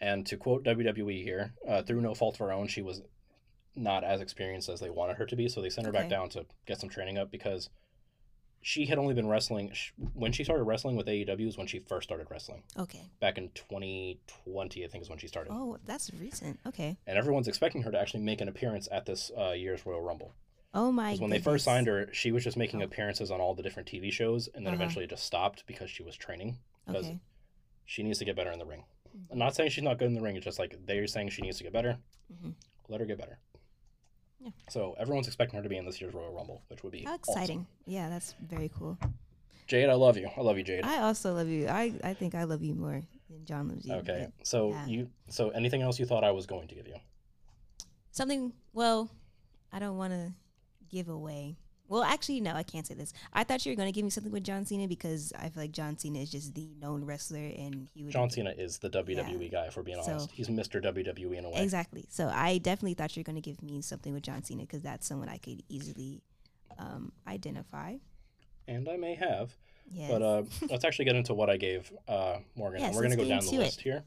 And 0.00 0.24
to 0.26 0.36
quote 0.36 0.64
WWE 0.64 1.22
here, 1.22 1.52
uh, 1.68 1.82
through 1.82 2.00
no 2.00 2.14
fault 2.14 2.34
of 2.36 2.38
her 2.40 2.52
own, 2.52 2.68
she 2.68 2.82
was 2.82 3.02
not 3.76 4.02
as 4.04 4.20
experienced 4.20 4.68
as 4.68 4.80
they 4.80 4.90
wanted 4.90 5.16
her 5.16 5.26
to 5.26 5.36
be, 5.36 5.48
so 5.48 5.60
they 5.60 5.70
sent 5.70 5.86
her 5.86 5.92
back 5.92 6.08
down 6.08 6.28
to 6.30 6.46
get 6.66 6.80
some 6.80 6.88
training 6.88 7.18
up 7.18 7.30
because 7.30 7.68
she 8.60 8.86
had 8.86 8.98
only 8.98 9.14
been 9.14 9.28
wrestling 9.28 9.70
sh- 9.72 9.92
when 10.14 10.32
she 10.32 10.42
started 10.42 10.64
wrestling 10.64 10.96
with 10.96 11.06
AEW 11.06 11.46
is 11.48 11.56
when 11.56 11.66
she 11.68 11.78
first 11.78 12.08
started 12.08 12.26
wrestling 12.30 12.62
Okay. 12.76 13.02
back 13.20 13.38
in 13.38 13.50
2020, 13.50 14.84
I 14.84 14.88
think 14.88 15.02
is 15.02 15.08
when 15.10 15.18
she 15.18 15.28
started. 15.28 15.52
Oh, 15.52 15.78
that's 15.86 16.10
recent. 16.20 16.58
Okay. 16.66 16.96
And 17.06 17.16
everyone's 17.18 17.48
expecting 17.48 17.82
her 17.82 17.90
to 17.92 17.98
actually 18.00 18.22
make 18.22 18.40
an 18.40 18.48
appearance 18.48 18.88
at 18.90 19.06
this 19.06 19.30
uh, 19.38 19.50
year's 19.52 19.84
Royal 19.86 20.00
Rumble. 20.02 20.34
Oh 20.74 20.92
my. 20.92 21.08
Because 21.10 21.20
when 21.20 21.30
they 21.30 21.38
first 21.40 21.64
signed 21.64 21.86
her, 21.86 22.08
she 22.12 22.30
was 22.32 22.44
just 22.44 22.56
making 22.56 22.82
Oh. 22.82 22.84
appearances 22.84 23.30
on 23.30 23.40
all 23.40 23.54
the 23.54 23.62
different 23.62 23.88
TV 23.88 24.10
shows, 24.12 24.48
and 24.48 24.66
then 24.66 24.74
Uh-huh. 24.74 24.82
eventually 24.82 25.04
it 25.04 25.10
just 25.10 25.24
stopped 25.24 25.64
because 25.66 25.90
she 25.90 26.02
was 26.02 26.14
training. 26.16 26.58
Because 26.86 27.06
Okay. 27.06 27.20
she 27.84 28.02
needs 28.02 28.18
to 28.18 28.24
get 28.24 28.36
better 28.36 28.50
in 28.52 28.58
the 28.58 28.66
ring. 28.66 28.84
Mhm. 29.16 29.26
I'm 29.32 29.38
not 29.38 29.54
saying 29.54 29.70
she's 29.70 29.84
not 29.84 29.98
good 29.98 30.06
in 30.08 30.14
the 30.14 30.20
ring. 30.20 30.36
It's 30.36 30.44
just 30.44 30.58
like 30.58 30.76
they're 30.86 31.06
saying 31.06 31.30
she 31.30 31.42
needs 31.42 31.58
to 31.58 31.64
get 31.64 31.72
better. 31.72 31.98
Mhm. 32.32 32.54
Let 32.88 33.00
her 33.00 33.06
get 33.06 33.18
better. 33.18 33.38
Yeah. 34.40 34.50
So 34.68 34.92
everyone's 34.94 35.26
expecting 35.26 35.56
her 35.56 35.62
to 35.62 35.68
be 35.68 35.76
in 35.76 35.84
this 35.84 36.00
year's 36.00 36.14
Royal 36.14 36.32
Rumble, 36.32 36.62
which 36.68 36.82
would 36.82 36.92
be 36.92 37.02
How 37.04 37.14
awesome. 37.14 37.20
exciting! 37.32 37.66
Yeah, 37.86 38.08
that's 38.08 38.34
very 38.34 38.68
cool. 38.68 38.96
Jade, 39.66 39.88
I 39.90 39.94
love 39.94 40.16
you. 40.16 40.28
I 40.28 40.40
love 40.40 40.56
you, 40.56 40.64
Jade. 40.64 40.84
I 40.84 40.98
also 41.02 41.34
love 41.34 41.48
you. 41.48 41.66
I 41.68 41.92
I 42.04 42.14
think 42.14 42.34
I 42.34 42.44
love 42.44 42.62
you 42.62 42.74
more 42.74 43.02
than 43.28 43.44
John 43.44 43.68
loves 43.68 43.84
you. 43.86 43.94
okay. 43.94 44.28
So 44.44 44.70
yeah. 44.70 44.86
you. 44.86 45.10
So 45.28 45.50
anything 45.50 45.82
else 45.82 45.98
you 45.98 46.06
thought 46.06 46.24
I 46.24 46.30
was 46.30 46.46
going 46.46 46.68
to 46.68 46.74
give 46.74 46.86
you? 46.86 46.96
Something. 48.12 48.52
Well, 48.72 49.10
I 49.72 49.78
don't 49.78 49.96
want 49.98 50.12
to 50.12 50.32
give 50.88 51.08
away. 51.08 51.56
Well, 51.90 52.02
actually, 52.02 52.40
no, 52.42 52.52
I 52.52 52.64
can't 52.64 52.86
say 52.86 52.92
this. 52.92 53.14
I 53.32 53.44
thought 53.44 53.64
you 53.64 53.72
were 53.72 53.76
going 53.76 53.88
to 53.88 53.92
give 53.92 54.04
me 54.04 54.10
something 54.10 54.30
with 54.30 54.44
John 54.44 54.66
Cena 54.66 54.86
because 54.86 55.32
I 55.38 55.48
feel 55.48 55.62
like 55.62 55.72
John 55.72 55.96
Cena 55.96 56.18
is 56.18 56.30
just 56.30 56.54
the 56.54 56.68
known 56.82 57.02
wrestler, 57.06 57.38
and 57.38 57.88
he 57.94 58.02
would 58.04 58.12
John 58.12 58.28
Cena 58.28 58.50
is 58.50 58.76
the 58.78 58.90
WWE 58.90 59.50
guy, 59.50 59.66
if 59.68 59.76
we're 59.76 59.82
being 59.84 60.02
So- 60.02 60.12
honest. 60.12 60.30
He's 60.30 60.48
Mr. 60.48 60.82
WWE 60.84 61.38
in 61.38 61.46
a 61.46 61.50
way. 61.50 61.62
Exactly. 61.62 62.04
So 62.10 62.28
I 62.28 62.58
definitely 62.58 62.92
thought 62.92 63.16
you 63.16 63.20
were 63.20 63.24
going 63.24 63.40
to 63.40 63.50
give 63.50 63.62
me 63.62 63.80
something 63.80 64.12
with 64.12 64.22
John 64.22 64.42
Cena 64.42 64.62
because 64.64 64.82
that's 64.82 65.06
someone 65.06 65.30
I 65.30 65.38
could 65.38 65.62
easily 65.70 66.20
um, 66.78 67.10
identify. 67.26 67.94
And 68.66 68.86
I 68.86 68.96
may 68.98 69.14
have. 69.14 69.56
Yes. 69.90 70.10
But 70.10 70.20
uh, 70.20 70.42
let's 70.70 70.84
actually 70.84 71.06
get 71.06 71.16
into 71.16 71.32
what 71.32 71.48
I 71.48 71.56
gave 71.56 71.90
uh, 72.06 72.36
Morgan. 72.54 72.80
Yes, 72.82 72.94
we're 72.94 73.00
going 73.00 73.12
to 73.12 73.16
go 73.16 73.22
down 73.26 73.40
the 73.40 73.46
into 73.46 73.54
it. 73.62 73.64
list 73.64 73.80
here. 73.80 74.04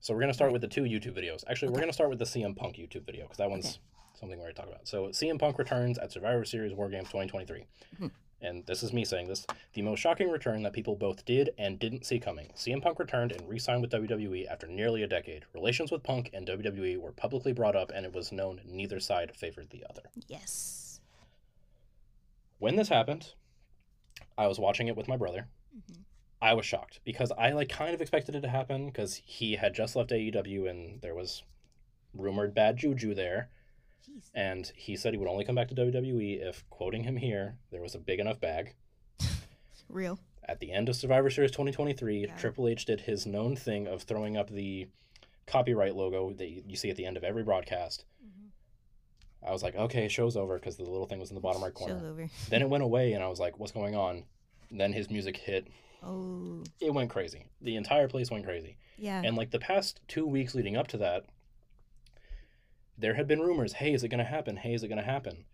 So 0.00 0.12
we're 0.12 0.18
going 0.20 0.30
to 0.30 0.34
start 0.34 0.50
with 0.50 0.62
the 0.62 0.66
two 0.66 0.82
YouTube 0.82 1.16
videos. 1.16 1.44
Actually, 1.48 1.68
we're 1.68 1.78
going 1.78 1.88
to 1.88 1.92
start 1.92 2.10
with 2.10 2.18
the 2.18 2.24
CM 2.24 2.56
Punk 2.56 2.74
YouTube 2.74 3.06
video 3.06 3.22
because 3.22 3.36
that 3.36 3.48
one's 3.48 3.66
Okay. 3.66 3.78
Something 4.22 4.38
we're 4.38 4.44
going 4.44 4.54
to 4.54 4.60
talk 4.62 4.68
about. 4.70 4.86
So 4.86 5.08
CM 5.08 5.38
Punk 5.38 5.58
returns 5.58 5.98
at 5.98 6.12
Survivor 6.12 6.44
Series 6.44 6.72
War 6.72 6.88
Games 6.88 7.08
2023. 7.08 7.64
Mhm. 8.00 8.10
And 8.40 8.64
this 8.66 8.84
is 8.84 8.92
me 8.92 9.04
saying 9.04 9.26
this. 9.28 9.44
The 9.74 9.82
most 9.82 9.98
shocking 9.98 10.30
return 10.30 10.62
that 10.62 10.72
people 10.72 10.94
both 10.94 11.24
did 11.24 11.50
and 11.58 11.76
didn't 11.78 12.06
see 12.06 12.20
coming. 12.20 12.50
CM 12.54 12.80
Punk 12.80 13.00
returned 13.00 13.32
and 13.32 13.48
re 13.48 13.58
signed 13.58 13.82
with 13.82 13.90
WWE 13.90 14.46
after 14.46 14.68
nearly 14.68 15.02
a 15.02 15.08
decade. 15.08 15.44
Relations 15.52 15.90
with 15.90 16.04
Punk 16.04 16.30
and 16.32 16.46
WWE 16.46 16.96
were 16.98 17.10
publicly 17.12 17.52
brought 17.52 17.74
up, 17.76 17.90
and 17.92 18.06
it 18.06 18.12
was 18.12 18.30
known 18.32 18.60
neither 18.64 19.00
side 19.00 19.34
favored 19.36 19.70
the 19.70 19.84
other. 19.90 20.02
yes. 20.28 21.00
When 22.58 22.76
this 22.76 22.88
happened, 22.88 23.34
I 24.38 24.46
was 24.46 24.60
watching 24.60 24.86
it 24.86 24.96
with 24.96 25.08
my 25.08 25.16
brother. 25.16 25.48
Mhm. 25.76 26.04
I 26.40 26.54
was 26.54 26.64
shocked 26.64 27.00
because 27.04 27.32
I 27.36 27.50
like 27.50 27.68
kind 27.68 27.92
of 27.92 28.00
expected 28.00 28.36
it 28.36 28.40
to 28.42 28.48
happen 28.48 28.86
because 28.86 29.16
he 29.24 29.56
had 29.56 29.74
just 29.74 29.96
left 29.96 30.12
AEW 30.12 30.66
and 30.68 31.00
there 31.00 31.14
was 31.14 31.42
rumored 32.14 32.54
bad 32.54 32.76
juju 32.76 33.14
there. 33.14 33.50
And 34.34 34.70
he 34.76 34.96
said 34.96 35.12
he 35.14 35.18
would 35.18 35.28
only 35.28 35.44
come 35.44 35.54
back 35.54 35.68
to 35.68 35.74
WWE 35.74 36.40
if, 36.46 36.64
quoting 36.70 37.04
him 37.04 37.16
here, 37.16 37.56
there 37.70 37.80
was 37.82 37.94
a 37.94 37.98
big 37.98 38.20
enough 38.20 38.40
bag. 38.40 38.74
Real. 39.88 40.18
At 40.48 40.60
the 40.60 40.72
end 40.72 40.88
of 40.88 40.96
Survivor 40.96 41.30
Series 41.30 41.50
2023, 41.52 42.26
Yeah. 42.26 42.36
Triple 42.36 42.68
H 42.68 42.84
did 42.84 43.02
his 43.02 43.26
known 43.26 43.54
thing 43.56 43.86
of 43.86 44.02
throwing 44.02 44.36
up 44.36 44.50
the 44.50 44.88
copyright 45.46 45.94
logo 45.96 46.32
that 46.34 46.48
you 46.48 46.76
see 46.76 46.90
at 46.90 46.96
the 46.96 47.06
end 47.06 47.16
of 47.16 47.24
every 47.24 47.42
broadcast. 47.44 48.04
Mm-hmm. 48.24 49.46
I 49.48 49.52
was 49.52 49.62
like, 49.62 49.74
okay, 49.76 50.08
show's 50.08 50.36
over 50.36 50.58
because 50.58 50.76
the 50.76 50.84
little 50.84 51.06
thing 51.06 51.20
was 51.20 51.30
in 51.30 51.34
the 51.34 51.40
bottom 51.40 51.62
right 51.62 51.74
corner. 51.74 51.94
Show's 51.94 52.04
over. 52.04 52.28
Then 52.48 52.62
it 52.62 52.68
went 52.68 52.82
away, 52.84 53.12
and 53.12 53.22
I 53.22 53.28
was 53.28 53.40
like, 53.40 53.58
what's 53.58 53.72
going 53.72 53.94
on? 53.94 54.24
then 54.74 54.92
his 54.94 55.10
music 55.10 55.36
hit. 55.36 55.68
Oh, 56.02 56.64
It 56.80 56.94
went 56.94 57.10
crazy. 57.10 57.44
The 57.60 57.76
entire 57.76 58.08
place 58.08 58.30
went 58.30 58.44
crazy. 58.46 58.78
yeah. 58.96 59.20
And 59.22 59.36
like 59.36 59.50
the 59.50 59.58
past 59.58 60.00
two 60.08 60.26
weeks 60.26 60.54
leading 60.54 60.76
up 60.78 60.88
to 60.88 60.96
that, 60.98 61.26
there 62.98 63.14
had 63.14 63.26
been 63.26 63.40
rumors 63.40 63.74
hey, 63.74 63.92
is 63.94 64.02
it 64.04 64.08
going 64.08 64.18
to 64.18 64.24
happen? 64.24 64.56
Hey, 64.56 64.74
is 64.74 64.82
it 64.82 64.88
going 64.88 64.98
to 64.98 65.04
happen? 65.04 65.44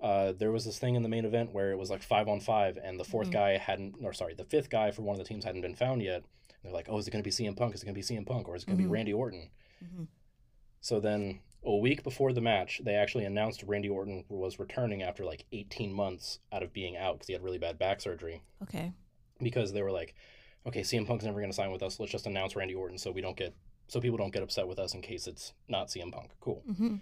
Uh, 0.00 0.32
there 0.32 0.52
was 0.52 0.64
this 0.66 0.78
thing 0.78 0.94
in 0.94 1.02
the 1.02 1.08
main 1.08 1.24
event 1.24 1.52
where 1.52 1.72
it 1.72 1.78
was 1.78 1.88
like 1.90 2.02
five 2.02 2.28
on 2.28 2.38
five, 2.40 2.76
and 2.82 3.00
the 3.00 3.04
4th 3.04 3.28
Mhm. 3.28 3.32
guy 3.32 3.56
hadn't, 3.56 3.94
or 4.02 4.12
sorry, 4.12 4.34
the 4.34 4.44
fifth 4.44 4.68
guy 4.68 4.90
for 4.90 5.02
one 5.02 5.14
of 5.14 5.18
the 5.18 5.24
teams 5.28 5.44
hadn't 5.44 5.62
been 5.62 5.74
found 5.74 6.02
yet. 6.02 6.22
They're 6.62 6.72
like, 6.72 6.88
oh, 6.90 6.98
is 6.98 7.08
it 7.08 7.12
going 7.12 7.22
to 7.22 7.26
be 7.26 7.30
CM 7.30 7.56
Punk? 7.56 7.74
Is 7.74 7.82
it 7.82 7.86
going 7.86 7.94
to 7.94 7.98
be 7.98 8.02
CM 8.02 8.26
Punk? 8.26 8.46
Or 8.48 8.56
is 8.56 8.62
it 8.62 8.66
going 8.66 8.76
to 8.76 8.82
Mhm. 8.84 8.86
be 8.88 8.92
Randy 8.92 9.12
Orton? 9.14 9.50
Mhm. 9.82 10.08
So 10.80 11.00
then 11.00 11.40
a 11.62 11.74
week 11.76 12.02
before 12.02 12.32
the 12.32 12.40
match, 12.42 12.80
they 12.84 12.94
actually 12.94 13.24
announced 13.24 13.62
Randy 13.62 13.88
Orton 13.88 14.24
was 14.28 14.58
returning 14.58 15.02
after 15.02 15.24
like 15.24 15.46
18 15.52 15.92
months 15.92 16.40
out 16.52 16.62
of 16.62 16.72
being 16.72 16.96
out 16.96 17.14
because 17.14 17.26
he 17.28 17.32
had 17.32 17.42
really 17.42 17.58
bad 17.58 17.78
back 17.78 18.00
surgery. 18.00 18.42
Okay. 18.62 18.92
Because 19.38 19.72
they 19.72 19.82
were 19.82 19.90
like, 19.92 20.14
okay, 20.66 20.80
CM 20.82 21.06
Punk's 21.06 21.24
never 21.24 21.40
going 21.40 21.50
to 21.50 21.56
sign 21.56 21.70
with 21.72 21.82
us. 21.82 21.98
Let's 21.98 22.12
just 22.12 22.26
announce 22.26 22.54
Randy 22.54 22.74
Orton 22.74 22.98
so 22.98 23.10
we 23.10 23.20
don't 23.22 23.36
get, 23.36 23.54
so 23.88 24.00
people 24.00 24.18
don't 24.18 24.32
get 24.32 24.42
upset 24.42 24.66
with 24.68 24.78
us 24.78 24.94
in 24.94 25.02
case 25.02 25.26
it's 25.26 25.52
not 25.68 25.88
CM 25.88 26.12
Punk. 26.12 26.30
Cool. 26.40 26.62
hmm 26.76 26.96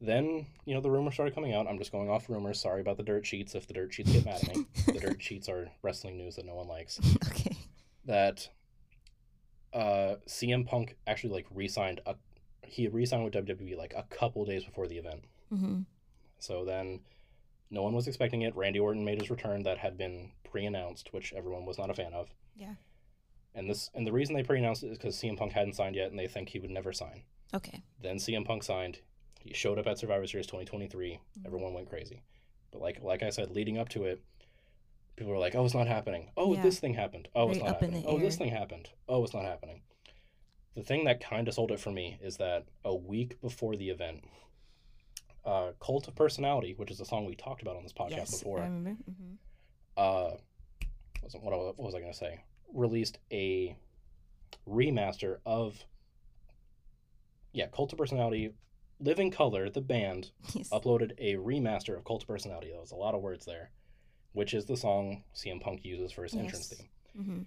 Then, 0.00 0.46
you 0.64 0.74
know, 0.74 0.80
the 0.80 0.90
rumors 0.90 1.14
started 1.14 1.34
coming 1.34 1.54
out. 1.54 1.66
I'm 1.66 1.78
just 1.78 1.92
going 1.92 2.10
off 2.10 2.28
rumors. 2.28 2.60
Sorry 2.60 2.80
about 2.80 2.96
the 2.96 3.02
dirt 3.02 3.26
sheets 3.26 3.54
if 3.54 3.66
the 3.66 3.74
dirt 3.74 3.92
sheets 3.94 4.12
get 4.12 4.24
mad 4.24 4.42
at 4.42 4.56
me. 4.56 4.66
the 4.86 5.00
dirt 5.00 5.22
sheets 5.22 5.48
are 5.48 5.68
wrestling 5.82 6.16
news 6.18 6.36
that 6.36 6.44
no 6.46 6.54
one 6.54 6.68
likes. 6.68 7.00
okay. 7.30 7.56
That 8.04 8.48
uh, 9.72 10.16
CM 10.28 10.66
Punk 10.66 10.96
actually 11.06 11.32
like 11.32 11.46
re-signed 11.54 12.00
a, 12.06 12.14
he 12.62 12.88
re-signed 12.88 13.24
with 13.24 13.34
WWE 13.34 13.76
like 13.76 13.94
a 13.96 14.04
couple 14.04 14.44
days 14.44 14.64
before 14.64 14.86
the 14.86 14.98
event. 14.98 15.24
hmm 15.50 15.80
So 16.38 16.64
then 16.64 17.00
No 17.70 17.82
one 17.82 17.94
was 17.94 18.06
expecting 18.06 18.42
it. 18.42 18.54
Randy 18.56 18.78
Orton 18.78 19.04
made 19.04 19.20
his 19.20 19.30
return 19.30 19.62
that 19.64 19.78
had 19.78 19.96
been 19.98 20.30
pre-announced, 20.44 21.12
which 21.12 21.32
everyone 21.32 21.64
was 21.66 21.78
not 21.78 21.90
a 21.90 21.94
fan 21.94 22.12
of. 22.14 22.28
Yeah. 22.54 22.74
And 23.56 23.68
this 23.70 23.90
and 23.94 24.06
the 24.06 24.12
reason 24.12 24.36
they 24.36 24.42
pre-announced 24.44 24.82
it 24.84 24.88
is 24.92 24.98
because 24.98 25.16
CM 25.16 25.36
Punk 25.36 25.52
hadn't 25.52 25.74
signed 25.74 25.96
yet, 25.96 26.10
and 26.10 26.18
they 26.18 26.28
think 26.28 26.50
he 26.50 26.58
would 26.60 26.70
never 26.70 26.92
sign. 26.92 27.22
Okay. 27.54 27.82
Then 28.00 28.16
CM 28.16 28.44
Punk 28.44 28.62
signed. 28.62 29.00
He 29.40 29.54
showed 29.54 29.78
up 29.78 29.86
at 29.86 29.98
Survivor 29.98 30.26
Series 30.26 30.46
2023. 30.46 31.18
Mhm. 31.38 31.46
Everyone 31.46 31.72
went 31.72 31.88
crazy. 31.88 32.22
But 32.70 32.80
like 32.82 33.02
like 33.02 33.22
I 33.22 33.30
said, 33.30 33.50
leading 33.50 33.78
up 33.78 33.88
to 33.90 34.04
it, 34.04 34.22
people 35.16 35.32
were 35.32 35.38
like, 35.38 35.54
"Oh, 35.54 35.64
it's 35.64 35.74
not 35.74 35.86
happening. 35.86 36.30
Oh, 36.36 36.54
Yeah. 36.54 36.62
this 36.62 36.78
thing 36.78 36.94
happened. 36.94 37.28
Oh, 37.34 37.48
it's 37.50 37.58
not 37.58 37.68
happening. 37.68 38.04
Oh, 38.06 38.18
this 38.18 38.36
thing 38.36 38.50
happened. 38.50 38.90
Oh, 39.08 39.24
it's 39.24 39.32
not 39.34 39.44
happening." 39.44 39.80
The 40.74 40.82
thing 40.82 41.04
that 41.04 41.20
kind 41.20 41.48
of 41.48 41.54
sold 41.54 41.70
it 41.72 41.80
for 41.80 41.90
me 41.90 42.18
is 42.20 42.36
that 42.36 42.66
a 42.84 42.94
week 42.94 43.40
before 43.40 43.76
the 43.76 43.88
event, 43.88 44.24
uh, 45.46 45.72
"Cult 45.80 46.06
of 46.08 46.14
Personality," 46.14 46.74
which 46.74 46.90
is 46.90 47.00
a 47.00 47.06
song 47.06 47.24
we 47.24 47.34
talked 47.34 47.62
about 47.62 47.76
on 47.76 47.82
this 47.84 47.94
podcast 47.94 48.10
yes. 48.10 48.38
before, 48.38 48.58
I 48.60 48.64
remember. 48.64 49.02
hmm 49.04 49.34
uh, 49.96 50.32
what 51.22 51.22
was, 51.22 51.34
what, 51.36 51.54
I- 51.54 51.56
what 51.56 51.78
was 51.78 51.94
I 51.94 52.00
going 52.00 52.12
to 52.12 52.18
say? 52.18 52.42
Released 52.72 53.18
a 53.32 53.76
remaster 54.68 55.38
of, 55.46 55.84
yeah, 57.52 57.66
Cult 57.66 57.92
of 57.92 57.98
Personality. 57.98 58.52
Living 58.98 59.30
Colour, 59.30 59.68
the 59.68 59.80
band, 59.82 60.30
Yes. 60.54 60.70
uploaded 60.70 61.12
a 61.18 61.34
remaster 61.34 61.96
of 61.96 62.04
Cult 62.04 62.22
of 62.22 62.28
Personality. 62.28 62.70
That 62.72 62.80
was 62.80 62.92
a 62.92 62.96
lot 62.96 63.14
of 63.14 63.20
words 63.20 63.44
there, 63.44 63.70
which 64.32 64.54
is 64.54 64.64
the 64.64 64.76
song 64.76 65.22
CM 65.34 65.60
Punk 65.60 65.84
uses 65.84 66.12
for 66.12 66.22
his 66.22 66.34
entrance 66.34 66.70
Yes. 66.70 66.80
theme. 66.80 67.24
hmm 67.24 67.42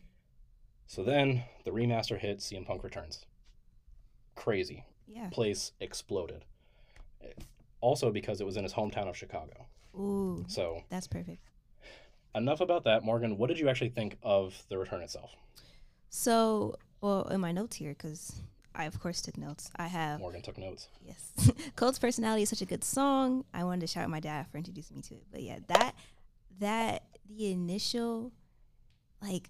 So 0.86 1.04
then 1.04 1.44
the 1.66 1.72
remaster 1.72 2.18
hit, 2.20 2.38
CM 2.40 2.66
Punk 2.66 2.84
returns. 2.84 3.26
Crazy. 4.36 4.86
Yeah. 5.08 5.30
Place 5.32 5.72
exploded. 5.80 6.46
Also 7.82 8.12
because 8.12 8.40
it 8.42 8.46
was 8.46 8.58
in 8.58 8.64
his 8.64 8.74
hometown 8.74 9.08
of 9.10 9.18
Chicago. 9.18 9.66
Ooh, 9.96 10.46
So 10.48 10.84
that's 10.90 11.08
perfect. 11.08 11.49
Enough 12.36 12.62
about 12.62 12.84
that. 12.84 13.04
Morgan, 13.04 13.38
what 13.38 13.48
did 13.48 13.60
you 13.60 13.70
actually 13.70 13.90
think 13.90 14.18
of 14.24 14.62
the 14.70 14.78
return 14.78 15.02
itself? 15.02 15.32
So, 16.10 16.76
well, 17.02 17.24
in 17.30 17.42
my 17.42 17.52
notes 17.52 17.76
here, 17.78 17.92
because 17.92 18.42
I 18.76 18.86
of 18.86 19.00
course 19.00 19.22
took 19.22 19.38
notes. 19.38 19.70
I 19.76 19.88
have 19.88 20.20
Morgan 20.20 20.42
took 20.42 20.58
notes. 20.58 20.88
yes, 21.06 21.52
Cult 21.76 21.96
of 21.96 22.02
Personality 22.02 22.44
is 22.44 22.50
such 22.50 22.62
a 22.62 22.66
good 22.66 22.84
song. 22.84 23.46
I 23.54 23.64
wanted 23.64 23.82
to 23.82 23.88
shout 23.88 24.04
out 24.04 24.10
my 24.10 24.20
dad 24.20 24.48
for 24.52 24.58
introducing 24.58 24.98
me 24.98 25.02
to 25.04 25.16
it. 25.16 25.24
But 25.32 25.42
yeah, 25.42 25.60
that 25.68 25.96
that 26.60 27.04
the 27.28 27.52
initial, 27.52 28.32
like 29.22 29.50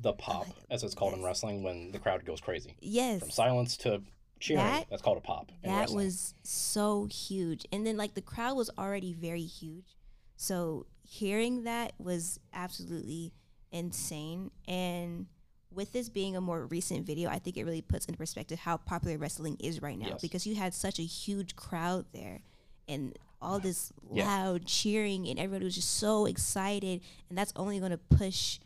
The 0.00 0.12
pop, 0.12 0.46
like 0.46 0.54
as 0.70 0.82
it's 0.84 0.94
called 0.94 1.14
in 1.14 1.22
wrestling, 1.22 1.62
when 1.62 1.90
the 1.90 1.98
crowd 1.98 2.24
goes 2.24 2.40
crazy. 2.40 2.76
yes, 2.80 3.20
From 3.20 3.30
silence 3.30 3.76
to 3.78 4.02
cheering, 4.40 4.64
That- 4.64 4.86
that's 4.90 5.02
called 5.02 5.18
a 5.18 5.20
pop. 5.20 5.50
that 5.64 5.90
was 5.90 6.34
so 6.44 7.06
huge 7.06 7.66
and 7.72 7.84
then 7.86 7.96
like 7.96 8.14
the 8.14 8.22
crowd 8.22 8.56
was 8.56 8.70
already 8.78 9.12
very 9.12 9.42
huge 9.42 9.96
so 10.36 10.86
hearing 11.10 11.64
that 11.64 11.92
was 11.98 12.38
absolutely 12.52 13.32
insane 13.72 14.50
and 14.66 15.24
with 15.72 15.90
this 15.92 16.08
being 16.10 16.36
a 16.36 16.40
more 16.40 16.66
recent 16.66 17.06
video 17.06 17.30
i 17.30 17.38
think 17.38 17.56
it 17.56 17.64
really 17.64 17.80
puts 17.80 18.04
into 18.06 18.18
perspective 18.18 18.58
how 18.58 18.76
popular 18.76 19.16
wrestling 19.16 19.56
is 19.58 19.80
right 19.80 19.98
now 19.98 20.08
Yes. 20.08 20.20
because 20.20 20.46
you 20.46 20.54
had 20.54 20.74
such 20.74 20.98
a 20.98 21.02
huge 21.02 21.56
crowd 21.56 22.04
there 22.12 22.40
and 22.86 23.18
all 23.40 23.58
this 23.58 23.90
Yeah. 24.12 24.26
loud 24.26 24.66
cheering 24.66 25.26
and 25.28 25.38
everybody 25.38 25.64
was 25.64 25.74
just 25.76 25.94
so 25.96 26.26
excited 26.26 27.00
and 27.30 27.38
that's 27.38 27.52
only 27.56 27.78
going 27.78 27.90
to 27.92 27.98
push 27.98 28.58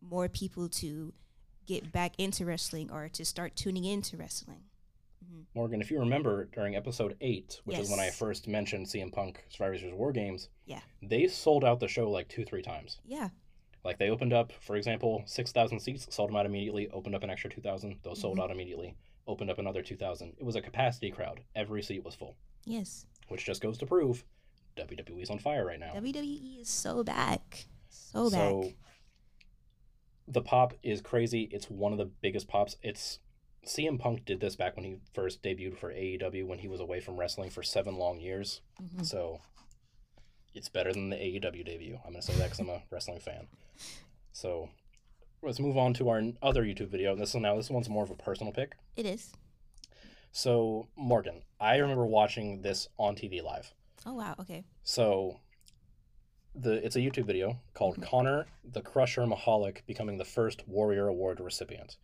more 0.00 0.28
people 0.28 0.68
to 0.70 1.12
get 1.66 1.92
back 1.92 2.12
into 2.18 2.44
wrestling 2.46 2.90
or 2.90 3.08
to 3.10 3.24
start 3.26 3.56
tuning 3.56 3.84
into 3.84 4.16
wrestling 4.16 4.64
Morgan, 5.54 5.80
if 5.80 5.90
you 5.90 5.98
remember 6.00 6.46
during 6.46 6.74
episode 6.74 7.16
eight, 7.20 7.60
which 7.64 7.78
is 7.78 7.90
when 7.90 8.00
I 8.00 8.10
first 8.10 8.48
mentioned 8.48 8.86
CM 8.86 9.12
Punk 9.12 9.44
Survivor 9.48 9.78
Series 9.78 9.94
War 9.94 10.12
Games, 10.12 10.48
Yeah. 10.66 10.80
they 11.02 11.28
sold 11.28 11.64
out 11.64 11.78
the 11.80 11.88
show 11.88 12.10
like 12.10 12.28
two, 12.28 12.44
three 12.44 12.62
times. 12.62 12.98
yeah 13.04 13.28
Like 13.84 13.98
they 13.98 14.08
opened 14.10 14.32
up, 14.32 14.50
for 14.60 14.76
example, 14.76 15.22
six 15.26 15.52
thousand 15.52 15.80
seats, 15.80 16.06
sold 16.14 16.30
them 16.30 16.36
out 16.36 16.46
immediately. 16.46 16.88
Opened 16.88 17.14
up 17.14 17.22
an 17.22 17.30
extra 17.30 17.50
two 17.50 17.60
thousand, 17.60 17.98
those 18.02 18.20
sold 18.20 18.38
Mhm. 18.38 18.42
out 18.44 18.50
immediately. 18.50 18.96
Opened 19.26 19.50
up 19.50 19.58
another 19.58 19.82
two 19.82 19.96
thousand. 19.96 20.34
It 20.38 20.42
was 20.44 20.56
a 20.56 20.60
capacity 20.62 21.10
crowd. 21.10 21.40
Every 21.54 21.82
seat 21.82 22.02
was 22.04 22.14
full, 22.14 22.36
yes 22.64 23.06
which 23.28 23.44
just 23.46 23.62
goes 23.62 23.78
to 23.78 23.86
prove 23.86 24.24
WWE's 24.76 25.30
on 25.30 25.38
fire 25.38 25.64
right 25.64 25.78
now. 25.80 25.92
WWE 25.94 26.60
is 26.60 26.68
so 26.68 27.02
back. 27.04 27.66
So 27.88 28.28
back. 28.30 28.38
So 28.40 28.72
the 30.28 30.42
pop 30.42 30.74
is 30.82 31.00
crazy. 31.00 31.48
It's 31.52 31.70
one 31.70 31.92
of 31.92 31.98
the 31.98 32.06
biggest 32.06 32.48
pops. 32.48 32.76
It's 32.82 33.18
CM 33.64 33.98
Punk 33.98 34.24
did 34.24 34.40
this 34.40 34.56
back 34.56 34.76
when 34.76 34.84
he 34.84 34.96
first 35.12 35.42
debuted 35.42 35.78
for 35.78 35.90
AEW 35.92 36.46
when 36.46 36.58
he 36.58 36.68
was 36.68 36.80
away 36.80 37.00
from 37.00 37.16
wrestling 37.16 37.50
for 37.50 37.62
seven 37.62 37.96
long 37.96 38.20
years. 38.20 38.60
Mhm. 38.82 39.04
So 39.04 39.40
it's 40.54 40.68
better 40.68 40.92
than 40.92 41.10
the 41.10 41.16
AEW 41.16 41.64
debut. 41.64 41.98
I'm 42.04 42.12
gonna 42.12 42.22
say 42.22 42.34
that 42.34 42.44
because 42.44 42.60
I'm 42.60 42.68
a 42.68 42.82
wrestling 42.90 43.20
fan. 43.20 43.48
So 44.32 44.70
let's 45.42 45.60
move 45.60 45.76
on 45.76 45.94
to 45.94 46.08
our 46.08 46.22
other 46.42 46.62
YouTube 46.64 46.88
video. 46.88 47.14
This 47.16 47.30
is 47.34 47.40
now 47.40 47.56
this 47.56 47.70
one's 47.70 47.88
more 47.88 48.04
of 48.04 48.10
a 48.10 48.14
personal 48.14 48.52
pick. 48.52 48.76
It 48.96 49.06
is. 49.06 49.32
So 50.32 50.88
Morgan, 50.96 51.42
I 51.60 51.76
remember 51.76 52.06
watching 52.06 52.62
this 52.62 52.88
on 52.98 53.14
TV 53.16 53.42
live. 53.42 53.72
Oh 54.04 54.14
wow. 54.14 54.34
Okay. 54.40 54.64
So 54.82 55.40
the 56.54 56.84
it's 56.84 56.96
a 56.96 57.00
YouTube 57.00 57.24
video 57.26 57.58
called 57.72 58.00
Connor 58.02 58.46
the 58.64 58.80
Crusher 58.82 59.22
Michalek 59.22 59.84
becoming 59.86 60.18
the 60.18 60.24
first 60.24 60.66
Warrior 60.68 61.08
Award 61.08 61.40
recipient. 61.40 61.96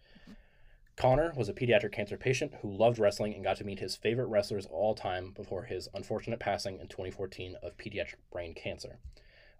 Connor 1.00 1.32
was 1.34 1.48
a 1.48 1.54
pediatric 1.54 1.92
cancer 1.92 2.18
patient 2.18 2.52
who 2.60 2.76
loved 2.76 2.98
wrestling 2.98 3.32
and 3.32 3.42
got 3.42 3.56
to 3.56 3.64
meet 3.64 3.78
his 3.78 3.96
favorite 3.96 4.26
wrestlers 4.26 4.66
of 4.66 4.72
all 4.72 4.94
time 4.94 5.32
before 5.34 5.62
his 5.62 5.88
unfortunate 5.94 6.38
passing 6.38 6.78
in 6.78 6.88
2014 6.88 7.56
of 7.62 7.74
pediatric 7.78 8.16
brain 8.30 8.52
cancer. 8.52 8.98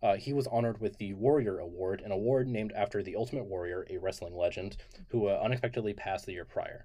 Uh, 0.02 0.16
he 0.16 0.34
was 0.34 0.46
honored 0.48 0.82
with 0.82 0.98
the 0.98 1.14
Warrior 1.14 1.58
Award, 1.58 2.02
an 2.02 2.12
award 2.12 2.46
named 2.46 2.72
after 2.72 3.02
the 3.02 3.16
Ultimate 3.16 3.46
Warrior, 3.46 3.86
a 3.88 3.96
wrestling 3.96 4.36
legend, 4.36 4.76
who 5.08 5.28
uh, 5.28 5.40
unexpectedly 5.42 5.94
passed 5.94 6.26
the 6.26 6.32
year 6.32 6.44
prior. 6.44 6.84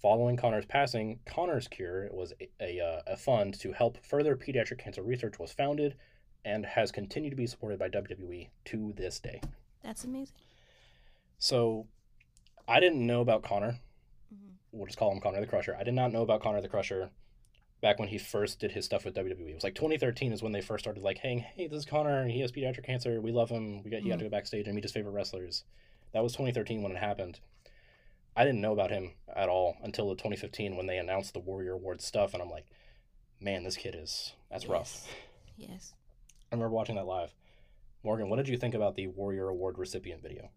Following 0.00 0.36
Connor's 0.36 0.66
passing, 0.66 1.18
Connor's 1.26 1.66
Cure 1.66 2.10
was 2.12 2.32
a, 2.40 2.48
a, 2.60 2.80
uh, 2.80 3.02
a 3.08 3.16
fund 3.16 3.58
to 3.58 3.72
help 3.72 3.98
further 4.04 4.36
pediatric 4.36 4.78
cancer 4.78 5.02
research 5.02 5.40
was 5.40 5.50
founded 5.50 5.96
and 6.44 6.64
has 6.64 6.92
continued 6.92 7.30
to 7.30 7.36
be 7.36 7.48
supported 7.48 7.80
by 7.80 7.88
WWE 7.88 8.50
to 8.66 8.92
this 8.96 9.18
day. 9.18 9.40
That's 9.82 10.04
amazing. 10.04 10.36
So, 11.38 11.88
I 12.70 12.80
didn't 12.80 13.04
know 13.04 13.20
about 13.20 13.42
Connor. 13.42 13.80
Mhm. 14.32 14.54
We'll 14.72 14.86
just 14.86 14.98
call 14.98 15.10
him 15.12 15.20
Connor 15.20 15.40
the 15.40 15.46
Crusher. 15.46 15.76
I 15.78 15.82
did 15.82 15.94
not 15.94 16.12
know 16.12 16.22
about 16.22 16.40
Connor 16.40 16.60
the 16.60 16.68
Crusher 16.68 17.10
back 17.80 17.98
when 17.98 18.08
he 18.08 18.18
first 18.18 18.60
did 18.60 18.72
his 18.72 18.84
stuff 18.84 19.04
with 19.04 19.14
WWE. 19.14 19.50
It 19.50 19.54
was 19.54 19.64
like 19.64 19.74
2013 19.74 20.32
is 20.32 20.42
when 20.42 20.52
they 20.52 20.60
first 20.60 20.84
started 20.84 21.02
like, 21.02 21.18
hey, 21.18 21.38
hey, 21.56 21.66
this 21.66 21.78
is 21.80 21.84
Connor. 21.84 22.28
He 22.28 22.40
has 22.40 22.52
pediatric 22.52 22.84
cancer. 22.84 23.20
We 23.20 23.32
love 23.32 23.50
him. 23.50 23.82
We 23.82 23.90
got 23.90 24.02
he 24.02 24.08
got 24.08 24.18
to 24.18 24.24
go 24.24 24.30
backstage 24.30 24.66
and 24.66 24.74
meet 24.74 24.84
his 24.84 24.92
favorite 24.92 25.12
wrestlers. 25.12 25.64
That 26.12 26.22
was 26.22 26.32
2013 26.32 26.82
when 26.82 26.92
it 26.92 26.98
happened. 26.98 27.40
I 28.36 28.44
didn't 28.44 28.60
know 28.60 28.72
about 28.72 28.90
him 28.90 29.12
at 29.34 29.48
all 29.48 29.76
until 29.82 30.08
the 30.08 30.14
2015 30.14 30.76
when 30.76 30.86
they 30.86 30.98
announced 30.98 31.32
the 31.34 31.40
Warrior 31.40 31.72
Award 31.72 32.00
stuff, 32.00 32.32
and 32.32 32.42
I'm 32.42 32.50
like, 32.50 32.66
man, 33.40 33.64
this 33.64 33.76
kid 33.76 33.96
is 33.98 34.34
that's 34.50 34.66
rough. 34.66 35.08
Yes. 35.56 35.68
Yes. 35.70 35.94
I 36.52 36.54
remember 36.54 36.74
watching 36.74 36.94
that 36.96 37.06
live. 37.06 37.34
Morgan, 38.02 38.28
what 38.30 38.36
did 38.36 38.48
you 38.48 38.56
think 38.56 38.74
about 38.74 38.94
the 38.94 39.08
Warrior 39.08 39.48
Award 39.48 39.78
recipient 39.78 40.22
video? 40.22 40.50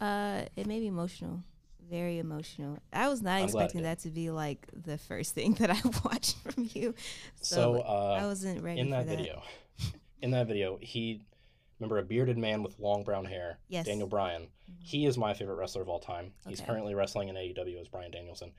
Uh, 0.00 0.44
it 0.56 0.66
made 0.66 0.80
me 0.80 0.86
emotional. 0.88 1.42
Very 1.90 2.18
emotional. 2.18 2.78
I 2.92 3.08
was 3.08 3.22
not 3.22 3.38
I'm 3.38 3.44
expecting 3.44 3.82
that 3.82 4.00
to 4.00 4.10
be 4.10 4.30
like 4.30 4.66
the 4.72 4.98
first 4.98 5.34
thing 5.34 5.54
that 5.58 5.70
I 5.70 5.80
watched 6.04 6.36
from 6.38 6.68
you. 6.74 6.94
So, 7.40 7.56
So, 7.56 7.80
uh, 7.80 8.18
I 8.20 8.26
wasn't 8.26 8.62
ready 8.62 8.80
in 8.80 8.86
for 8.88 8.90
that, 8.92 9.06
that. 9.06 9.16
video, 9.16 9.42
in 10.22 10.30
that 10.32 10.46
video, 10.46 10.78
he 10.80 11.22
remember 11.80 11.98
a 11.98 12.02
bearded 12.02 12.36
man 12.36 12.62
with 12.62 12.78
long 12.78 13.04
brown 13.04 13.24
hair, 13.24 13.58
Yes. 13.68 13.86
Daniel 13.86 14.08
Bryan. 14.08 14.48
Mhm. 14.70 14.74
He 14.80 15.06
is 15.06 15.16
my 15.16 15.32
favorite 15.34 15.54
wrestler 15.54 15.82
of 15.82 15.88
all 15.88 16.00
time. 16.00 16.32
He's 16.46 16.60
currently 16.60 16.94
wrestling 16.94 17.28
in 17.28 17.36
AEW 17.36 17.80
as 17.80 17.88
Bryan 17.88 18.10
Danielson. 18.10 18.52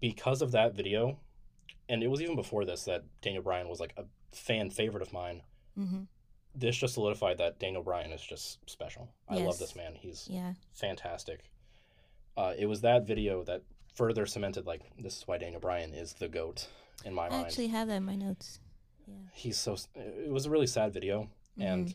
Because 0.00 0.42
of 0.42 0.52
that 0.52 0.74
video, 0.74 1.18
and 1.88 2.02
it 2.02 2.08
was 2.08 2.20
even 2.20 2.36
before 2.36 2.64
this 2.64 2.84
that 2.84 3.04
Daniel 3.22 3.42
Bryan 3.42 3.68
was 3.68 3.80
like 3.80 3.94
a 3.96 4.04
fan 4.36 4.70
favorite 4.70 5.02
of 5.02 5.12
mine. 5.12 5.42
Mm-hmm. 5.78 6.02
This 6.54 6.76
just 6.76 6.94
solidified 6.94 7.38
that 7.38 7.58
Daniel 7.58 7.82
Bryan 7.82 8.12
is 8.12 8.20
just 8.20 8.58
special. 8.68 9.08
I 9.28 9.36
love 9.38 9.58
this 9.58 9.74
man. 9.76 9.94
He's 9.94 10.26
Yeah. 10.30 10.54
fantastic. 10.74 11.50
Uh, 12.38 12.54
it 12.56 12.66
was 12.66 12.80
that 12.82 13.04
video 13.04 13.42
that 13.42 13.62
further 13.94 14.24
cemented 14.24 14.64
like 14.64 14.82
this 14.96 15.16
is 15.18 15.26
why 15.26 15.36
Daniel 15.38 15.60
Bryan 15.60 15.92
is 15.92 16.12
the 16.12 16.28
goat 16.28 16.68
in 17.04 17.12
my 17.12 17.26
I 17.26 17.30
mind. 17.30 17.44
I 17.44 17.46
actually 17.48 17.66
have 17.66 17.88
that 17.88 17.96
in 17.96 18.04
my 18.04 18.14
notes. 18.14 18.60
Yeah. 19.08 19.14
He's 19.32 19.58
so 19.58 19.76
it 19.96 20.30
was 20.30 20.46
a 20.46 20.50
really 20.50 20.68
sad 20.68 20.92
video 20.94 21.28
and 21.58 21.92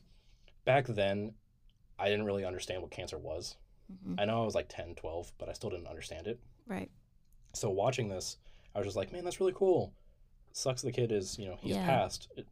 back 0.65 0.85
then 0.87 1.33
I 1.97 2.09
didn't 2.09 2.25
really 2.25 2.43
understand 2.43 2.81
what 2.81 2.91
cancer 2.91 3.17
was. 3.17 3.55
Mhm. 3.89 4.19
I 4.19 4.25
know 4.25 4.41
I 4.41 4.45
was 4.45 4.55
like 4.55 4.67
10, 4.67 4.95
12, 4.95 5.31
but 5.37 5.47
I 5.47 5.53
still 5.53 5.69
didn't 5.69 5.87
understand 5.87 6.27
it. 6.27 6.39
Right. 6.67 6.91
So 7.53 7.69
watching 7.69 8.09
this, 8.09 8.37
I 8.75 8.79
was 8.79 8.87
just 8.87 8.97
like, 8.97 9.13
man, 9.13 9.23
that's 9.23 9.39
really 9.39 9.53
cool. 9.55 9.93
Sucks 10.51 10.81
the 10.81 10.91
kid 10.91 11.13
is, 11.13 11.39
you 11.39 11.45
know, 11.47 11.55
he's 11.61 11.75
Yeah. 11.77 11.85
passed. 11.85 12.27
It, 12.35 12.47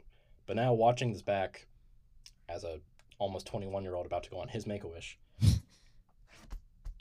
but 0.46 0.56
now 0.56 0.74
watching 0.74 1.12
this 1.12 1.22
back 1.22 1.68
as 2.48 2.64
a 2.64 2.80
almost 3.20 3.46
21 3.48 3.84
year 3.84 3.96
old 3.96 4.06
about 4.06 4.24
to 4.24 4.30
go 4.30 4.38
on 4.40 4.48
his 4.48 4.66
make 4.66 4.84
a 4.86 4.88
wish, 4.88 5.18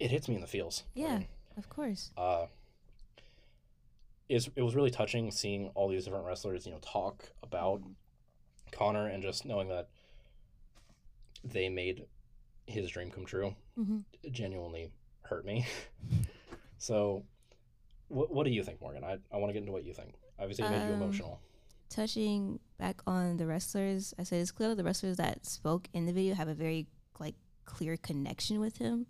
it 0.00 0.10
hits 0.10 0.28
me 0.28 0.34
in 0.34 0.40
the 0.40 0.46
feels. 0.46 0.82
Yeah. 0.94 1.20
Of 1.56 1.68
course. 1.68 2.10
uh, 2.16 2.46
is 4.28 4.48
it 4.54 4.62
was 4.62 4.74
really 4.76 4.90
touching 4.90 5.30
seeing 5.30 5.68
all 5.74 5.88
these 5.88 6.04
different 6.04 6.24
wrestlers, 6.24 6.64
you 6.64 6.72
know, 6.72 6.78
talk 6.80 7.30
about 7.42 7.82
Connor 8.72 9.08
and 9.08 9.22
just 9.22 9.44
knowing 9.44 9.68
that 9.68 9.88
they 11.42 11.68
made 11.68 12.04
his 12.66 12.88
dream 12.90 13.10
come 13.10 13.24
true 13.24 13.54
hmm 13.74 13.98
genuinely 14.30 14.92
hurt 15.22 15.44
me. 15.44 15.66
so, 16.78 17.24
what 18.08 18.32
what 18.32 18.44
do 18.44 18.50
you 18.50 18.62
think, 18.62 18.80
Morgan? 18.80 19.02
I, 19.04 19.18
I 19.32 19.36
want 19.38 19.48
to 19.48 19.52
get 19.52 19.60
into 19.60 19.72
what 19.72 19.84
you 19.84 19.92
think. 19.94 20.14
Obviously, 20.38 20.64
it 20.64 20.70
made 20.70 20.86
you 20.86 20.94
Um, 20.94 21.02
emotional. 21.02 21.40
touching 21.88 22.60
back 22.78 23.00
on 23.06 23.36
the 23.36 23.46
wrestlers, 23.46 24.14
I 24.18 24.22
said 24.22 24.40
it's 24.40 24.52
clear 24.52 24.74
the 24.74 24.84
wrestlers 24.84 25.16
that 25.16 25.44
spoke 25.44 25.88
in 25.92 26.06
the 26.06 26.12
video 26.12 26.34
have 26.34 26.48
a 26.48 26.54
very 26.54 26.86
like 27.18 27.34
clear 27.64 27.96
connection 27.96 28.60
with 28.60 28.76
him, 28.78 29.06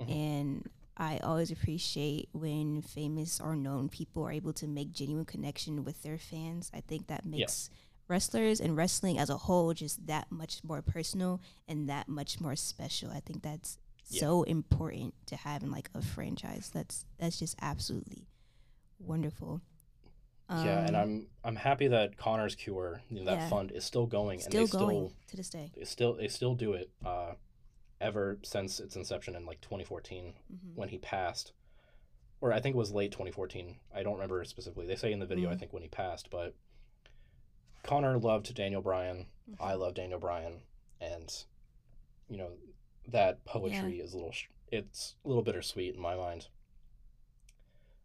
Mhm. 0.00 0.10
and 0.10 0.70
I 0.96 1.18
always 1.18 1.50
appreciate 1.50 2.28
when 2.32 2.82
famous 2.82 3.40
or 3.40 3.56
known 3.56 3.88
people 3.88 4.22
are 4.24 4.32
able 4.32 4.52
to 4.54 4.66
make 4.68 4.92
genuine 4.92 5.24
connection 5.24 5.82
with 5.84 6.02
their 6.02 6.18
fans. 6.18 6.70
I 6.74 6.80
think 6.82 7.06
that 7.06 7.24
makes 7.24 7.70
wrestlers 8.06 8.60
and 8.60 8.76
wrestling 8.76 9.18
as 9.18 9.30
a 9.30 9.36
whole 9.38 9.72
just 9.72 10.06
that 10.08 10.30
much 10.30 10.62
more 10.64 10.82
personal 10.82 11.40
and 11.68 11.88
that 11.88 12.08
much 12.08 12.40
more 12.40 12.56
special. 12.56 13.10
I 13.10 13.20
think 13.20 13.42
that's 13.42 13.78
Yeah. 14.08 14.20
so 14.20 14.42
important 14.42 15.14
to 15.26 15.36
have 15.36 15.62
in 15.62 15.70
like 15.70 15.88
a 15.94 16.02
franchise. 16.02 16.70
That's 16.70 17.04
that's 17.18 17.38
just 17.38 17.56
absolutely 17.62 18.26
wonderful. 18.98 19.60
yeah, 20.48 20.84
and 20.84 20.96
Um, 20.96 21.02
I'm 21.02 21.26
I'm 21.44 21.56
happy 21.56 21.86
that 21.88 22.16
Connor's 22.16 22.56
Cure, 22.56 23.00
you 23.08 23.20
know, 23.20 23.24
that 23.26 23.34
Yeah. 23.38 23.48
fund 23.48 23.70
is 23.70 23.84
still 23.84 24.06
going, 24.06 24.40
still 24.40 24.60
and 24.62 24.68
they 24.68 24.70
going 24.70 25.08
still 25.08 25.16
to 25.28 25.36
this 25.36 25.48
day. 25.48 25.70
they 25.76 25.84
still 25.84 26.14
they 26.14 26.26
still 26.28 26.54
do 26.56 26.72
it. 26.74 26.90
Uh, 27.04 27.34
ever 28.00 28.38
since 28.42 28.80
its 28.80 28.96
inception 28.96 29.34
in 29.36 29.44
like 29.46 29.60
2014 29.60 30.34
hmm 30.48 30.56
when 30.74 30.88
he 30.88 30.98
passed, 30.98 31.52
or 32.40 32.52
I 32.52 32.60
think 32.60 32.74
it 32.74 32.78
was 32.78 32.92
late 32.92 33.12
2014. 33.12 33.78
I 33.94 34.02
don't 34.02 34.14
remember 34.14 34.42
specifically. 34.44 34.86
They 34.86 34.96
say 34.96 35.12
in 35.12 35.18
the 35.18 35.26
video, 35.26 35.50
I 35.50 35.54
Mhm. 35.54 35.58
think 35.60 35.72
when 35.72 35.82
he 35.82 35.88
passed, 35.88 36.30
but 36.30 36.54
Connor 37.82 38.18
loved 38.18 38.54
Daniel 38.54 38.82
Bryan. 38.82 39.26
Mm-hmm. 39.50 39.62
I 39.62 39.74
love 39.74 39.94
Daniel 39.94 40.18
Bryan, 40.18 40.62
and 41.00 41.44
you 42.28 42.36
know 42.38 42.52
that 43.08 43.44
poetry 43.44 44.00
is 44.00 44.12
a 44.14 44.16
little. 44.16 44.34
It's 44.68 45.16
a 45.24 45.28
little 45.28 45.42
bittersweet 45.42 45.94
in 45.94 46.00
my 46.00 46.14
mind. 46.14 46.48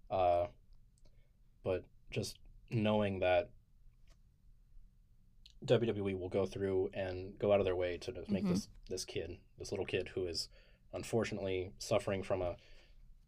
Uh, 0.09 0.47
but 1.63 1.83
just 2.11 2.37
knowing 2.69 3.19
that 3.19 3.49
WWE 5.65 6.17
will 6.19 6.29
go 6.29 6.45
through 6.45 6.89
and 6.93 7.37
go 7.39 7.51
out 7.51 7.59
of 7.59 7.65
their 7.65 7.75
way 7.75 7.97
to 7.99 8.11
make 8.29 8.43
Mhm. 8.45 8.49
this 8.49 8.69
this 8.87 9.03
kid, 9.05 9.37
this 9.59 9.71
little 9.71 9.85
kid 9.85 10.09
who 10.15 10.25
is 10.27 10.49
unfortunately 10.93 11.71
suffering 11.79 12.23
from 12.23 12.41
a 12.41 12.55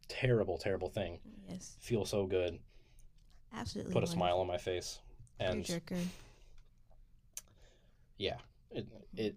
terrible, 0.07 0.57
terrible 0.57 0.89
thing, 0.89 1.19
Yes, 1.49 1.75
feel 1.79 2.05
so 2.05 2.25
good, 2.25 2.59
absolutely. 3.53 3.93
put 3.93 4.03
a 4.03 4.07
smile 4.07 4.39
on 4.39 4.47
my 4.47 4.57
face, 4.57 4.99
and 5.39 5.63
jerker. 5.63 5.99
yeah, 8.17 8.37
it 8.71 8.87
it 9.15 9.35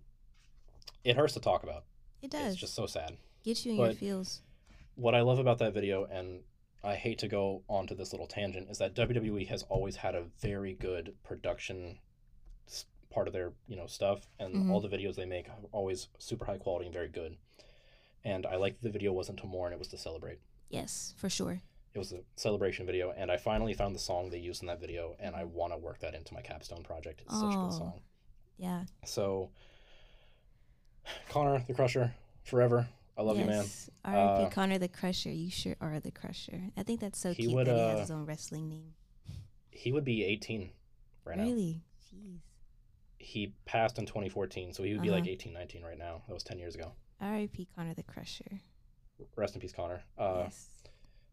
it 1.05 1.17
hurts 1.17 1.35
to 1.35 1.41
talk 1.41 1.63
about. 1.63 1.85
It 2.23 2.31
does. 2.31 2.53
It's 2.53 2.61
just 2.61 2.75
so 2.75 2.87
sad. 2.87 3.17
Get 3.45 3.65
you 3.65 3.73
in 3.73 3.79
your 3.79 3.93
feels. 3.93 4.43
What 4.97 5.15
I 5.15 5.23
love 5.23 5.39
about 5.39 5.59
that 5.59 5.73
video, 5.73 6.05
and 6.05 6.41
I 6.85 6.95
hate 6.95 7.19
to 7.21 7.29
go 7.29 7.63
onto 7.69 7.95
this 7.95 8.13
little 8.13 8.27
tangent, 8.27 8.69
is 8.71 8.79
that 8.79 8.95
WWE 8.95 9.47
has 9.49 9.63
always 9.65 9.97
had 9.97 10.15
a 10.15 10.25
very 10.41 10.75
good 10.75 11.15
production 11.25 11.99
part 13.11 13.27
of 13.27 13.33
their 13.35 13.53
you 13.69 13.77
know 13.77 13.87
stuff, 13.87 14.27
and 14.39 14.55
Mhm. 14.55 14.71
all 14.71 14.81
the 14.81 14.89
videos 14.89 15.17
they 15.17 15.27
make 15.27 15.49
are 15.49 15.59
always 15.73 16.09
super 16.19 16.45
high 16.47 16.59
quality 16.59 16.87
and 16.87 16.95
very 16.95 17.09
good. 17.09 17.37
And 18.25 18.47
I 18.47 18.57
like 18.57 18.81
the 18.81 18.91
video 18.91 19.13
wasn't 19.13 19.39
to 19.41 19.47
mourn; 19.47 19.73
it 19.73 19.79
was 19.79 19.89
to 19.89 19.99
celebrate. 19.99 20.39
Yes, 20.69 21.15
for 21.17 21.29
sure. 21.29 21.61
It 21.93 21.99
was 21.99 22.13
a 22.13 22.23
celebration 22.37 22.87
video, 22.87 23.11
and 23.11 23.33
I 23.33 23.37
finally 23.37 23.75
found 23.75 23.95
the 23.97 23.99
song 23.99 24.31
they 24.31 24.39
used 24.39 24.63
in 24.63 24.69
that 24.69 24.79
video, 24.81 25.17
and 25.19 25.35
I 25.35 25.43
want 25.45 25.73
to 25.73 25.77
work 25.79 25.99
that 26.01 26.15
into 26.15 26.33
my 26.35 26.41
capstone 26.41 26.85
project. 26.85 27.21
It's 27.23 27.35
such 27.35 27.43
a 27.43 27.57
Mm-hmm. 27.57 27.59
Oh. 27.59 27.69
good 27.69 27.77
song. 27.77 28.01
Yeah. 28.59 28.85
So, 29.05 29.51
Connor 31.29 31.65
the 31.67 31.75
Crusher, 31.75 32.15
forever. 32.45 32.89
I 33.17 33.23
love 33.23 33.37
you, 33.39 33.45
man. 33.45 33.65
yes. 33.65 33.91
R.I.P. 34.05 34.45
Uh, 34.45 34.51
Connor 34.51 34.79
the 34.79 34.89
Crusher. 34.89 35.31
You 35.33 35.51
sure 35.51 35.77
are 35.81 35.99
the 36.01 36.11
Crusher. 36.13 36.71
I 36.77 36.83
think 36.85 37.01
that's 37.01 37.19
so 37.19 37.31
He 37.35 37.43
cute 37.45 37.55
would, 37.55 37.67
that 37.67 37.75
he 37.75 37.81
uh, 37.83 37.89
has 37.91 38.01
his 38.01 38.11
own 38.11 38.25
wrestling 38.25 38.69
name. 38.69 38.95
He 39.71 39.91
would 39.93 40.05
be 40.05 40.25
18 40.25 40.71
right 41.25 41.37
now. 41.39 41.45
really? 41.45 41.83
Jeez. 42.15 42.39
He 43.23 43.53
passed 43.67 43.99
in 43.99 44.07
2014, 44.07 44.73
so 44.73 44.83
he 44.83 44.95
would 44.95 45.03
be 45.03 45.11
like 45.11 45.23
Uh-huh. 45.25 45.31
18, 45.33 45.53
19 45.53 45.83
right 45.85 45.99
now. 45.99 46.23
That 46.27 46.33
was 46.33 46.43
10 46.43 46.59
years 46.59 46.75
ago. 46.75 46.93
R.I.P. 47.21 47.69
Connor 47.77 47.93
the 47.93 48.03
Crusher. 48.03 48.61
Rest 49.37 49.55
in 49.55 49.61
peace, 49.61 49.73
Connor. 49.73 50.03
Uh, 50.17 50.45
yes. 50.45 50.69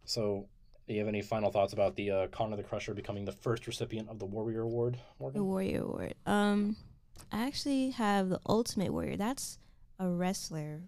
So, 0.03 0.49
do 0.87 0.93
you 0.93 0.99
have 0.99 1.07
any 1.07 1.21
final 1.21 1.49
thoughts 1.49 1.71
about 1.71 1.95
the 1.95 2.11
uh, 2.11 2.27
Connor 2.27 2.57
the 2.57 2.63
Crusher 2.63 2.93
becoming 2.93 3.23
the 3.23 3.31
first 3.31 3.67
recipient 3.67 4.09
of 4.09 4.19
the 4.19 4.25
Warrior 4.25 4.63
Award, 4.63 4.97
The 5.33 5.43
Warrior 5.43 5.83
Award. 5.83 6.15
Um, 6.25 6.75
I 7.31 7.47
actually 7.47 7.91
have 7.91 8.27
the 8.29 8.41
Ultimate 8.47 8.91
Warrior. 8.91 9.15
That's 9.15 9.57
a 9.97 10.09
wrestler, 10.09 10.81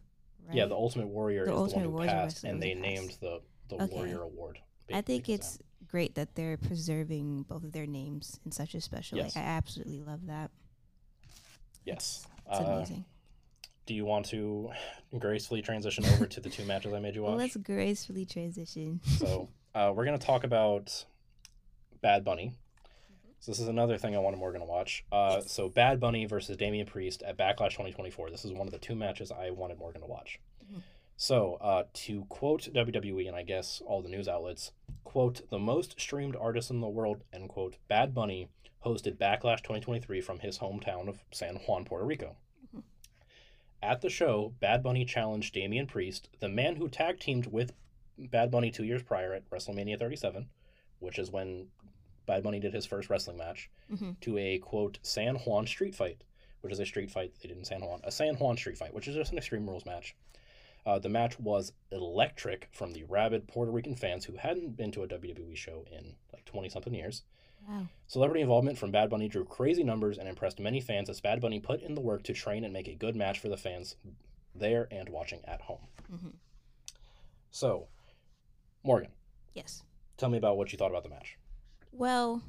right? 0.46 0.56
Yeah, 0.58 0.66
the 0.66 0.76
Ultimate 0.76 1.08
Warrior 1.08 1.46
The 1.46 1.54
is 1.54 1.58
Ultimate 1.58 1.84
the 1.84 1.90
one 1.90 2.08
who 2.08 2.12
Warrior 2.12 2.12
passed, 2.12 2.44
and 2.44 2.62
they 2.62 2.74
passed. 2.74 2.82
named 2.82 3.18
the, 3.22 3.42
the 3.70 3.76
Okay. 3.84 3.96
Warrior 3.96 4.22
Award. 4.24 4.60
I 4.94 5.00
think 5.02 5.30
it's 5.30 5.60
great 5.88 6.16
that 6.16 6.36
they're 6.36 6.58
preserving 6.58 7.44
both 7.44 7.64
of 7.64 7.72
their 7.72 7.88
names 7.88 8.40
in 8.46 8.52
such 8.52 8.76
a 8.76 8.82
special 8.82 9.18
Yes. 9.18 9.36
way. 9.36 9.42
I 9.42 9.46
absolutely 9.46 10.02
love 10.02 10.26
that. 10.28 10.52
Yes. 11.94 12.28
It's 12.50 12.60
Uh, 12.60 12.64
amazing. 12.64 13.06
do 13.86 13.94
you 13.94 14.06
want 14.06 14.26
to 14.28 14.72
gracefully 15.18 15.62
transition 15.62 16.06
over 16.06 16.26
to 16.28 16.40
the 16.40 16.50
two 16.50 16.64
matches 16.66 16.94
I 16.94 17.00
made 17.00 17.16
you 17.16 17.24
watch? 17.24 17.38
let's 17.38 17.58
gracefully 17.58 18.26
transition. 18.26 19.02
So 19.18 19.50
uh, 19.76 19.92
we're 19.96 20.06
gonna 20.06 20.18
talk 20.18 20.44
about 20.44 21.06
Bad 22.02 22.24
Bunny. 22.24 22.54
So 23.42 23.52
this 23.52 23.60
is 23.60 23.68
another 23.70 23.98
thing 23.98 24.16
I 24.16 24.20
wanted 24.20 24.38
Morgan 24.38 24.62
to 24.62 24.68
watch. 24.68 25.06
Uh, 25.12 25.38
Yes. 25.42 25.52
So 25.52 25.70
Bad 25.70 26.00
Bunny 26.00 26.26
versus 26.26 26.58
Damian 26.58 26.86
Priest 26.86 27.24
at 27.24 27.38
Backlash 27.38 27.72
2024. 27.72 28.30
This 28.32 28.44
is 28.46 28.52
one 28.52 28.68
of 28.68 28.74
the 28.74 28.80
two 28.80 28.96
matches 28.96 29.32
I 29.32 29.50
wanted 29.52 29.78
Morgan 29.80 30.02
to 30.02 30.08
watch. 30.08 30.40
Mhm. 30.72 30.82
So 31.16 31.56
uh, 31.62 31.84
to 31.94 32.26
quote 32.26 32.68
WWE 32.74 33.28
and 33.28 33.36
I 33.36 33.44
guess 33.44 33.82
all 33.86 34.02
the 34.02 34.10
news 34.10 34.28
outlets, 34.28 34.72
quote 35.06 35.50
the 35.50 35.60
most 35.60 36.00
streamed 36.00 36.36
artist 36.36 36.70
in 36.70 36.82
the 36.82 36.88
world 36.90 37.24
end 37.34 37.50
quote 37.50 37.78
Bad 37.88 38.14
Bunny 38.14 38.50
hosted 38.86 39.18
Backlash 39.18 39.58
2023 39.62 40.22
from 40.22 40.40
his 40.40 40.60
hometown 40.60 41.08
of 41.08 41.20
San 41.32 41.56
Juan, 41.56 41.86
Puerto 41.86 42.06
Rico. 42.06 42.36
At 43.82 44.02
the 44.02 44.10
show, 44.10 44.54
Bad 44.60 44.84
Bunny 44.84 45.06
challenged 45.06 45.54
Damian 45.54 45.88
Priest, 45.88 46.30
the 46.40 46.50
man 46.50 46.76
who 46.76 46.90
tag 46.90 47.20
teamed 47.20 47.48
with 47.48 47.74
Bad 48.18 48.52
Bunny 48.52 48.72
two 48.72 48.84
years 48.84 49.04
prior 49.04 49.34
at 49.34 49.50
WrestleMania 49.50 49.98
37, 49.98 50.50
which 51.00 51.18
is 51.18 51.32
when 51.32 51.68
Bad 52.26 52.44
Bunny 52.44 52.60
did 52.60 52.74
his 52.74 52.86
first 52.86 53.10
wrestling 53.10 53.38
match, 53.38 53.70
hmm 53.98 54.12
to 54.22 54.38
a 54.38 54.60
quote 54.60 55.00
San 55.02 55.36
Juan 55.36 55.66
street 55.66 55.96
fight, 55.96 56.24
which 56.62 56.74
is 56.74 56.80
a 56.80 56.86
street 56.86 57.10
fight 57.10 57.34
they 57.42 57.48
did 57.48 57.58
in 57.58 57.64
San 57.64 57.82
Juan, 57.82 58.02
a 58.04 58.12
San 58.12 58.36
Juan 58.36 58.58
street 58.58 58.78
fight, 58.78 58.94
which 58.94 59.08
is 59.08 59.16
just 59.16 59.32
an 59.32 59.38
Extreme 59.38 59.68
Rules 59.68 59.86
match. 59.86 60.16
Uh, 60.86 61.00
the 61.00 61.10
match 61.10 61.40
was 61.40 61.74
electric 61.92 62.68
from 62.72 62.94
the 62.94 63.04
rabid 63.04 63.48
Puerto 63.48 63.72
Rican 63.72 63.96
fans 63.96 64.26
who 64.26 64.36
hadn't 64.36 64.76
been 64.76 64.92
to 64.92 65.04
a 65.04 65.08
WWE 65.08 65.56
show 65.56 65.86
in 65.92 66.16
like 66.34 66.46
20 66.46 66.70
something 66.70 66.94
years. 66.94 67.24
Wow. 67.68 67.88
Celebrity 68.08 68.42
involvement 68.42 68.78
from 68.78 68.92
Bad 68.92 69.10
Bunny 69.10 69.28
drew 69.28 69.46
crazy 69.46 69.84
numbers 69.84 70.18
and 70.18 70.28
impressed 70.28 70.60
many 70.60 70.82
fans 70.82 71.10
as 71.10 71.22
Bad 71.22 71.42
Bunny 71.42 71.60
put 71.60 71.82
in 71.82 71.94
the 71.94 72.02
work 72.02 72.24
to 72.24 72.34
train 72.34 72.64
and 72.64 72.74
make 72.74 72.88
a 72.88 72.96
good 72.96 73.16
match 73.16 73.40
for 73.40 73.50
the 73.50 73.58
fans 73.58 73.96
there 74.56 74.88
and 74.92 75.10
watching 75.10 75.42
at 75.46 75.62
home. 75.62 75.88
hmm 76.10 76.30
So, 77.52 77.88
Morgan, 78.84 79.12
Yes. 79.54 79.84
tell 80.18 80.30
me 80.30 80.38
about 80.38 80.58
what 80.58 80.72
you 80.72 80.78
thought 80.78 80.92
about 80.92 81.04
the 81.04 81.10
match. 81.10 81.38
Well, 81.92 82.42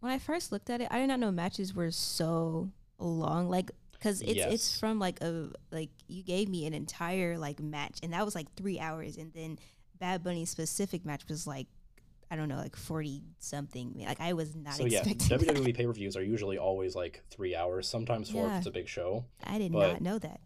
when 0.00 0.12
I 0.12 0.18
first 0.18 0.52
looked 0.52 0.70
at 0.70 0.80
it, 0.80 0.88
I 0.90 0.98
did 0.98 1.06
not 1.06 1.20
know 1.20 1.30
matches 1.30 1.74
were 1.74 1.90
so 1.90 2.70
long. 2.98 3.48
Like, 3.48 3.70
cause 4.00 4.20
it's 4.22 4.34
Yes. 4.34 4.52
it's 4.52 4.78
from 4.80 4.98
like 4.98 5.20
a 5.22 5.50
like 5.70 5.90
you 6.08 6.22
gave 6.22 6.48
me 6.48 6.66
an 6.66 6.74
entire 6.74 7.38
like 7.38 7.60
match, 7.60 8.00
and 8.02 8.12
that 8.12 8.24
was 8.24 8.34
like 8.34 8.52
three 8.54 8.78
hours, 8.80 9.16
and 9.16 9.32
then 9.34 9.58
Bad 9.98 10.24
Bunny's 10.24 10.48
specific 10.50 11.04
match 11.04 11.22
was 11.28 11.46
like 11.46 11.66
I 12.30 12.36
don't 12.36 12.48
know, 12.48 12.56
like 12.58 12.76
forty 12.76 13.22
something. 13.38 14.04
Like 14.06 14.20
I 14.20 14.32
was 14.34 14.54
not 14.54 14.74
so 14.74 14.84
yeah, 14.86 15.02
that. 15.04 15.18
WWE 15.18 15.74
pay 15.74 15.86
per 15.86 15.92
views 15.92 16.16
are 16.16 16.22
usually 16.22 16.58
always 16.58 16.94
like 16.94 17.22
three 17.30 17.56
hours, 17.56 17.88
sometimes 17.88 18.30
four 18.30 18.46
if 18.46 18.52
it's 18.58 18.66
a 18.66 18.70
big 18.70 18.88
show. 18.88 19.24
I 19.44 19.58
did 19.58 19.72
but- 19.72 19.92
not 19.94 20.00
know 20.00 20.18
that. 20.18 20.40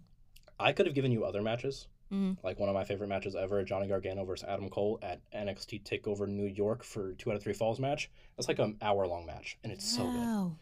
I 0.58 0.72
could 0.72 0.86
have 0.86 0.94
given 0.94 1.10
you 1.10 1.24
other 1.24 1.42
matches, 1.42 1.88
Mhm. 2.12 2.36
like 2.44 2.60
one 2.60 2.68
of 2.68 2.74
my 2.76 2.84
favorite 2.84 3.08
matches 3.08 3.34
ever, 3.34 3.62
Johnny 3.64 3.88
Gargano 3.88 4.24
versus 4.24 4.48
Adam 4.48 4.68
Cole 4.70 5.00
at 5.02 5.20
NXT 5.32 5.82
Takeover 5.82 6.28
New 6.28 6.46
York 6.46 6.84
for 6.84 7.12
two 7.14 7.30
out 7.30 7.36
of 7.36 7.42
three 7.42 7.52
falls 7.52 7.80
match. 7.80 8.08
That's 8.36 8.46
like 8.48 8.60
an 8.60 8.76
hour 8.80 9.06
long 9.06 9.26
match, 9.26 9.58
and 9.64 9.72
it's 9.72 9.84
so 9.84 10.04
good. 10.04 10.14
Wow. 10.20 10.56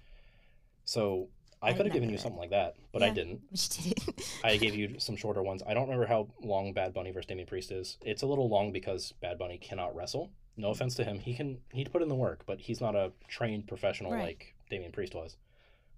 So 0.85 1.29
I, 1.61 1.69
I 1.69 1.73
could 1.75 1.87
have 1.87 1.93
given 1.93 2.09
you 2.11 2.19
something 2.19 2.39
like 2.41 2.51
that, 2.51 2.75
but 2.91 3.03
I 3.03 3.11
didn't. 3.11 3.41
Which 3.51 3.69
did 3.69 3.93
it. 4.09 4.41
I 4.43 4.57
gave 4.57 4.75
you 4.81 4.99
some 4.99 5.15
shorter 5.15 5.43
ones. 5.43 5.63
I 5.67 5.75
don't 5.75 5.85
remember 5.85 6.07
how 6.07 6.29
long 6.43 6.73
Bad 6.73 6.93
Bunny 6.95 7.11
versus 7.13 7.27
Damian 7.27 7.47
Priest 7.47 7.71
is. 7.71 7.99
It's 8.01 8.23
a 8.23 8.27
little 8.27 8.49
long 8.49 8.73
because 8.73 9.13
Bad 9.21 9.39
Bunny 9.39 9.59
cannot 9.59 9.95
wrestle. 9.95 10.31
No 10.57 10.71
offense 10.71 10.95
to 10.97 11.05
him, 11.05 11.19
he 11.19 11.35
can 11.35 11.59
he'd 11.73 11.91
put 11.91 12.03
in 12.03 12.09
the 12.09 12.15
work, 12.15 12.43
but 12.47 12.61
he's 12.61 12.81
not 12.81 12.95
a 12.95 13.13
trained 13.29 13.67
professional 13.67 14.13
Right. 14.13 14.23
like 14.23 14.55
Damian 14.71 14.93
Priest 14.93 15.15
was. 15.15 15.37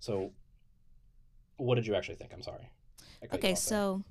So, 0.00 0.32
what 1.56 1.74
did 1.76 1.86
you 1.86 1.94
actually 1.94 2.16
think? 2.16 2.32
I'm 2.32 2.42
sorry. 2.42 2.70
I 3.22 3.26
cut 3.26 3.32
you 3.32 3.38
Okay, 3.38 3.52
off 3.52 3.56
there. 3.56 3.56
so 3.56 4.04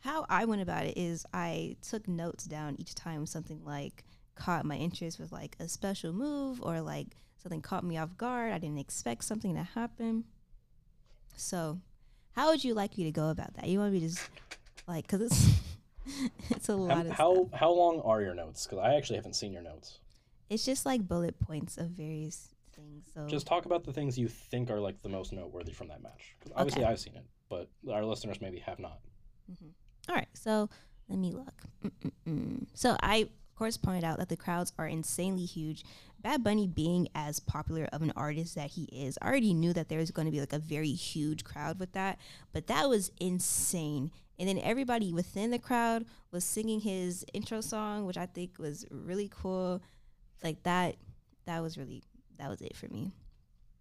how 0.00 0.26
I 0.28 0.44
went 0.44 0.62
about 0.62 0.86
it 0.86 0.96
is 0.96 1.24
I 1.32 1.76
took 1.82 2.08
notes 2.08 2.44
down 2.44 2.76
each 2.78 2.94
time 2.94 3.26
something 3.26 3.62
like 3.64 4.04
caught 4.34 4.64
my 4.64 4.76
interest 4.76 5.18
with 5.20 5.30
like 5.30 5.56
a 5.60 5.68
special 5.68 6.12
move 6.12 6.60
or 6.62 6.80
like 6.80 7.08
something 7.42 7.60
caught 7.60 7.84
me 7.84 7.96
off 7.98 8.16
guard. 8.16 8.52
I 8.52 8.58
didn't 8.58 8.78
expect 8.78 9.24
something 9.24 9.54
to 9.54 9.62
happen. 9.62 10.24
So, 11.36 11.78
how 12.32 12.48
would 12.50 12.64
you 12.64 12.74
like 12.74 12.96
me 12.98 13.04
to 13.04 13.12
go 13.12 13.28
about 13.30 13.54
that? 13.54 13.68
You 13.68 13.78
want 13.78 13.92
me 13.92 14.00
to 14.00 14.08
just 14.08 14.28
like 14.88 15.06
because 15.06 15.22
it's 15.22 15.50
it's 16.50 16.68
a 16.68 16.76
lot 16.76 17.06
How 17.08 17.32
of 17.32 17.50
how, 17.50 17.50
how 17.52 17.70
long 17.72 18.00
are 18.02 18.20
your 18.20 18.34
notes? 18.34 18.66
Because 18.66 18.78
I 18.78 18.94
actually 18.94 19.16
haven't 19.16 19.34
seen 19.34 19.52
your 19.52 19.62
notes. 19.62 19.98
It's 20.48 20.64
just 20.64 20.84
like 20.86 21.06
bullet 21.06 21.38
points 21.38 21.76
of 21.78 21.88
various 21.90 22.48
things. 22.74 23.06
So 23.14 23.26
Just 23.28 23.46
talk 23.46 23.66
about 23.66 23.84
the 23.84 23.92
things 23.92 24.18
you 24.18 24.28
think 24.28 24.70
are 24.70 24.80
like 24.80 25.00
the 25.02 25.08
most 25.08 25.32
noteworthy 25.32 25.72
from 25.72 25.88
that 25.88 26.02
match. 26.02 26.34
obviously, 26.56 26.82
Okay. 26.82 26.90
I've 26.92 26.98
seen 27.00 27.14
it, 27.16 27.24
but 27.48 27.68
our 27.90 28.04
listeners 28.04 28.40
maybe 28.40 28.58
have 28.58 28.78
not. 28.78 28.98
Mm-hmm. 29.50 29.68
All 30.08 30.14
right, 30.16 30.28
so 30.34 30.68
let 31.08 31.18
me 31.18 31.30
look. 31.32 31.54
Mm-mm-mm. 31.84 32.66
So 32.74 32.96
I, 33.02 33.28
course, 33.60 33.76
pointed 33.76 34.04
out 34.04 34.16
that 34.18 34.30
the 34.30 34.38
crowds 34.38 34.72
are 34.78 34.86
insanely 34.88 35.44
huge. 35.44 35.84
Bad 36.22 36.42
Bunny 36.42 36.66
being 36.66 37.08
as 37.14 37.40
popular 37.40 37.86
of 37.92 38.00
an 38.00 38.12
artist 38.16 38.54
that 38.54 38.70
he 38.70 38.84
is, 38.84 39.18
I 39.20 39.26
already 39.28 39.52
knew 39.52 39.74
that 39.74 39.90
there 39.90 39.98
was 39.98 40.10
going 40.10 40.24
to 40.24 40.32
be 40.32 40.40
like 40.40 40.54
a 40.54 40.58
very 40.58 40.92
huge 40.92 41.44
crowd 41.44 41.78
with 41.78 41.92
that, 41.92 42.18
but 42.52 42.68
that 42.68 42.88
was 42.88 43.12
insane. 43.20 44.10
And 44.38 44.48
then 44.48 44.58
everybody 44.58 45.12
within 45.12 45.50
the 45.50 45.58
crowd 45.58 46.06
was 46.32 46.42
singing 46.42 46.80
his 46.80 47.26
intro 47.34 47.60
song, 47.60 48.06
which 48.06 48.16
I 48.16 48.24
think 48.24 48.58
was 48.58 48.86
really 48.90 49.30
cool. 49.30 49.82
Like 50.42 50.62
that, 50.62 50.96
that 51.44 51.60
was 51.60 51.76
really 51.76 52.02
that 52.38 52.48
was 52.48 52.62
it 52.62 52.74
for 52.74 52.88
me. 52.88 53.12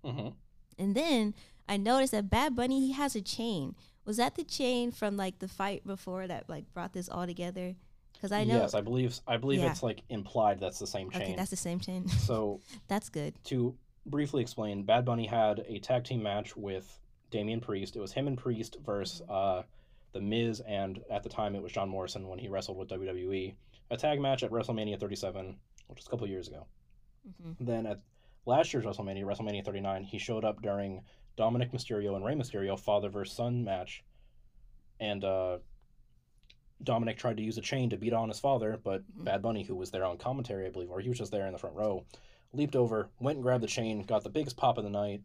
hmm 0.04 0.30
And 0.78 0.94
then 0.94 1.34
I 1.70 1.78
noticed 1.78 2.12
that 2.12 2.30
Bad 2.30 2.54
Bunny 2.54 2.82
he 2.82 2.92
has 2.92 3.16
a 3.16 3.22
chain. 3.22 3.76
Was 4.04 4.18
that 4.18 4.36
the 4.36 4.44
chain 4.44 4.92
from 4.92 5.16
like 5.16 5.40
the 5.40 5.48
fight 5.48 5.88
before 5.88 6.28
that 6.28 6.50
like 6.50 6.74
brought 6.74 6.92
this 6.92 7.08
all 7.08 7.26
together? 7.26 7.76
Because 8.20 8.32
I 8.34 8.44
know. 8.44 8.58
Yes, 8.58 8.74
I 8.74 8.82
believe 8.82 9.18
I 9.28 9.38
believe 9.38 9.60
Yeah. 9.62 9.72
it's 9.72 9.82
like 9.84 10.02
implied 10.10 10.60
that's 10.60 10.78
the 10.80 10.88
same 10.88 11.10
chain. 11.10 11.22
okay, 11.22 11.36
that's 11.36 11.50
the 11.52 11.56
same 11.56 11.80
chain. 11.80 12.08
so 12.08 12.60
that's 12.88 13.10
good. 13.10 13.34
to 13.46 13.76
briefly 14.06 14.42
explain, 14.42 14.84
Bad 14.84 15.06
Bunny 15.06 15.26
had 15.26 15.64
a 15.68 15.80
tag 15.80 16.04
team 16.04 16.22
match 16.24 16.58
with 16.58 17.00
Damian 17.32 17.62
Priest. 17.62 17.96
It 17.96 18.00
was 18.00 18.12
him 18.12 18.28
and 18.28 18.38
Priest 18.38 18.78
versus 18.86 19.22
uh, 19.30 19.62
The 20.14 20.20
Miz, 20.22 20.62
and 20.68 21.00
at 21.10 21.24
the 21.24 21.30
time 21.30 21.56
it 21.56 21.62
was 21.62 21.72
John 21.72 21.88
Morrison 21.90 22.28
when 22.28 22.40
he 22.40 22.48
wrestled 22.50 22.78
with 22.78 22.90
WWE. 22.90 23.54
A 23.92 23.98
tag 23.98 24.20
match 24.20 24.44
at 24.44 24.52
WrestleMania 24.52 25.00
37, 25.00 25.56
which 25.88 25.98
was 26.00 26.08
a 26.08 26.10
couple 26.10 26.28
years 26.28 26.48
ago. 26.48 26.66
hmm 27.42 27.52
Then 27.60 27.86
at 27.86 28.00
last 28.46 28.74
year's 28.74 28.86
WrestleMania, 28.86 29.24
WrestleMania 29.24 29.64
39, 29.64 30.04
he 30.04 30.18
showed 30.18 30.44
up 30.44 30.62
during 30.62 31.04
Dominik 31.38 31.72
Mysterio 31.72 32.16
and 32.16 32.26
Rey 32.26 32.34
Mysterio 32.34 32.80
father 32.80 33.10
versus 33.10 33.36
son 33.36 33.64
match, 33.64 34.04
and 35.00 35.24
uh, 35.24 35.58
Dominik 36.84 37.18
tried 37.18 37.38
to 37.38 37.44
use 37.44 37.58
a 37.58 37.62
chain 37.62 37.90
to 37.90 37.98
beat 37.98 38.14
on 38.14 38.30
his 38.30 38.40
father, 38.40 38.80
but 38.84 39.02
Mhm. 39.18 39.26
Bad 39.26 39.42
Bunny, 39.42 39.64
who 39.64 39.76
was 39.76 39.92
there 39.92 40.06
on 40.06 40.18
commentary, 40.18 40.66
I 40.66 40.70
believe, 40.70 40.90
or 40.92 41.00
he 41.02 41.10
was 41.10 41.18
just 41.18 41.32
there 41.32 41.46
in 41.46 41.54
the 41.54 41.60
front 41.60 41.76
row, 41.76 42.06
leaped 42.54 42.76
over, 42.76 43.10
went 43.20 43.36
and 43.38 43.44
grabbed 43.44 43.64
the 43.64 43.68
chain, 43.68 44.02
got 44.04 44.24
the 44.24 44.30
biggest 44.30 44.58
pop 44.58 44.78
of 44.78 44.84
the 44.84 44.90
night. 44.90 45.22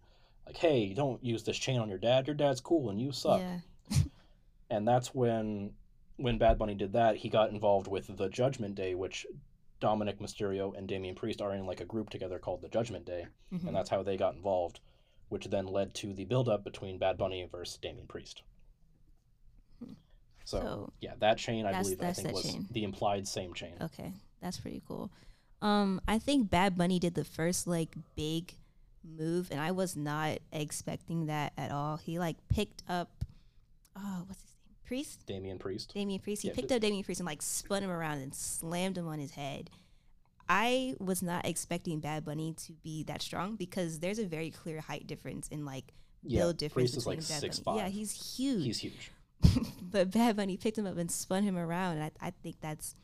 Like, 0.46 0.56
hey, 0.58 0.92
don't 0.92 1.22
use 1.24 1.42
this 1.44 1.56
chain 1.56 1.78
on 1.80 1.88
your 1.88 1.98
dad. 1.98 2.26
Your 2.26 2.34
dad's 2.36 2.60
cool 2.60 2.90
and 2.90 3.00
you 3.00 3.12
suck. 3.12 3.40
Yeah. 3.40 3.60
And 4.70 4.88
that's 4.88 5.14
when, 5.14 5.74
when 6.16 6.38
Bad 6.38 6.58
Bunny 6.58 6.74
did 6.74 6.94
that, 6.94 7.16
he 7.16 7.28
got 7.28 7.50
involved 7.50 7.86
with 7.86 8.16
the 8.16 8.28
Judgment 8.28 8.74
Day, 8.74 8.94
which 8.94 9.26
Dominik 9.80 10.18
Mysterio 10.18 10.76
and 10.76 10.88
Damian 10.88 11.14
Priest 11.14 11.40
are 11.42 11.54
in 11.54 11.66
like 11.66 11.80
a 11.80 11.84
group 11.84 12.10
together 12.10 12.38
called 12.38 12.62
the 12.62 12.68
Judgment 12.68 13.04
Day 13.04 13.26
Mhm. 13.52 13.66
and 13.68 13.76
that's 13.76 13.90
how 13.90 14.02
they 14.02 14.16
got 14.16 14.34
involved, 14.34 14.80
which 15.28 15.46
then 15.46 15.66
led 15.66 15.94
to 15.94 16.12
the 16.14 16.24
build-up 16.24 16.64
between 16.64 16.98
Bad 16.98 17.18
Bunny 17.18 17.44
versus 17.44 17.76
Damian 17.78 18.06
Priest. 18.06 18.42
So, 20.44 20.58
So- 20.60 20.92
yeah, 21.00 21.14
that 21.20 21.38
chain 21.38 21.66
I 21.66 21.80
believe 21.82 22.00
I 22.02 22.12
think 22.12 22.28
that 22.28 22.34
was 22.34 22.42
chain. 22.44 22.68
the 22.70 22.84
implied 22.84 23.26
same 23.26 23.54
chain. 23.54 23.74
Okay, 23.80 24.12
that's 24.40 24.58
pretty 24.58 24.82
cool. 24.86 25.10
Um, 25.62 26.00
I 26.06 26.18
think 26.18 26.50
Bad 26.50 26.76
Bunny 26.76 26.98
did 26.98 27.14
the 27.14 27.24
first 27.24 27.66
like 27.66 27.94
big 28.16 28.54
move, 29.02 29.50
and 29.50 29.58
I 29.60 29.70
was 29.70 29.96
not 29.96 30.38
expecting 30.52 31.26
that 31.26 31.52
at 31.56 31.70
all. 31.70 31.96
He 31.96 32.18
like 32.18 32.36
picked 32.48 32.82
up, 32.88 33.24
oh, 33.96 34.24
what's 34.26 34.42
his 34.42 34.50
name? 34.66 34.76
Priest. 34.84 35.24
Damian 35.26 35.58
Priest. 35.58 35.94
Damian 35.94 36.20
Priest. 36.20 36.42
He 36.42 36.48
Yeah, 36.48 36.54
picked 36.54 36.70
up 36.72 36.82
Damian 36.82 37.04
Priest 37.04 37.20
and 37.20 37.26
like 37.26 37.40
spun 37.40 37.82
him 37.82 37.90
around 37.90 38.18
and 38.18 38.34
slammed 38.34 38.98
him 38.98 39.08
on 39.08 39.18
his 39.18 39.30
head. 39.30 39.70
I 40.46 40.94
was 40.98 41.22
not 41.22 41.46
expecting 41.46 42.00
Bad 42.00 42.22
Bunny 42.26 42.52
to 42.66 42.72
be 42.82 43.02
that 43.04 43.22
strong 43.22 43.56
because 43.56 44.00
there's 44.00 44.18
a 44.18 44.26
very 44.26 44.50
clear 44.50 44.80
height 44.82 45.06
difference 45.06 45.48
in 45.48 45.64
like 45.64 45.94
Yeah, 46.22 46.40
build 46.40 46.58
difference 46.58 46.90
Priest 46.92 46.96
is 46.98 47.04
between 47.04 47.18
like 47.20 47.28
Bad 47.28 47.40
six 47.40 47.58
Bunny. 47.60 47.78
five. 47.80 47.86
Yeah, 47.86 47.90
he's 47.90 48.36
huge. 48.36 48.64
He's 48.64 48.78
huge. 48.80 49.10
but 49.82 50.10
Bad 50.10 50.36
Bunny 50.36 50.56
picked 50.56 50.78
him 50.78 50.86
up 50.86 50.96
and 50.96 51.10
spun 51.10 51.42
him 51.42 51.56
around, 51.56 51.96
and 51.98 52.04
I, 52.04 52.28
I 52.28 52.30
think 52.42 52.56
that's 52.60 52.94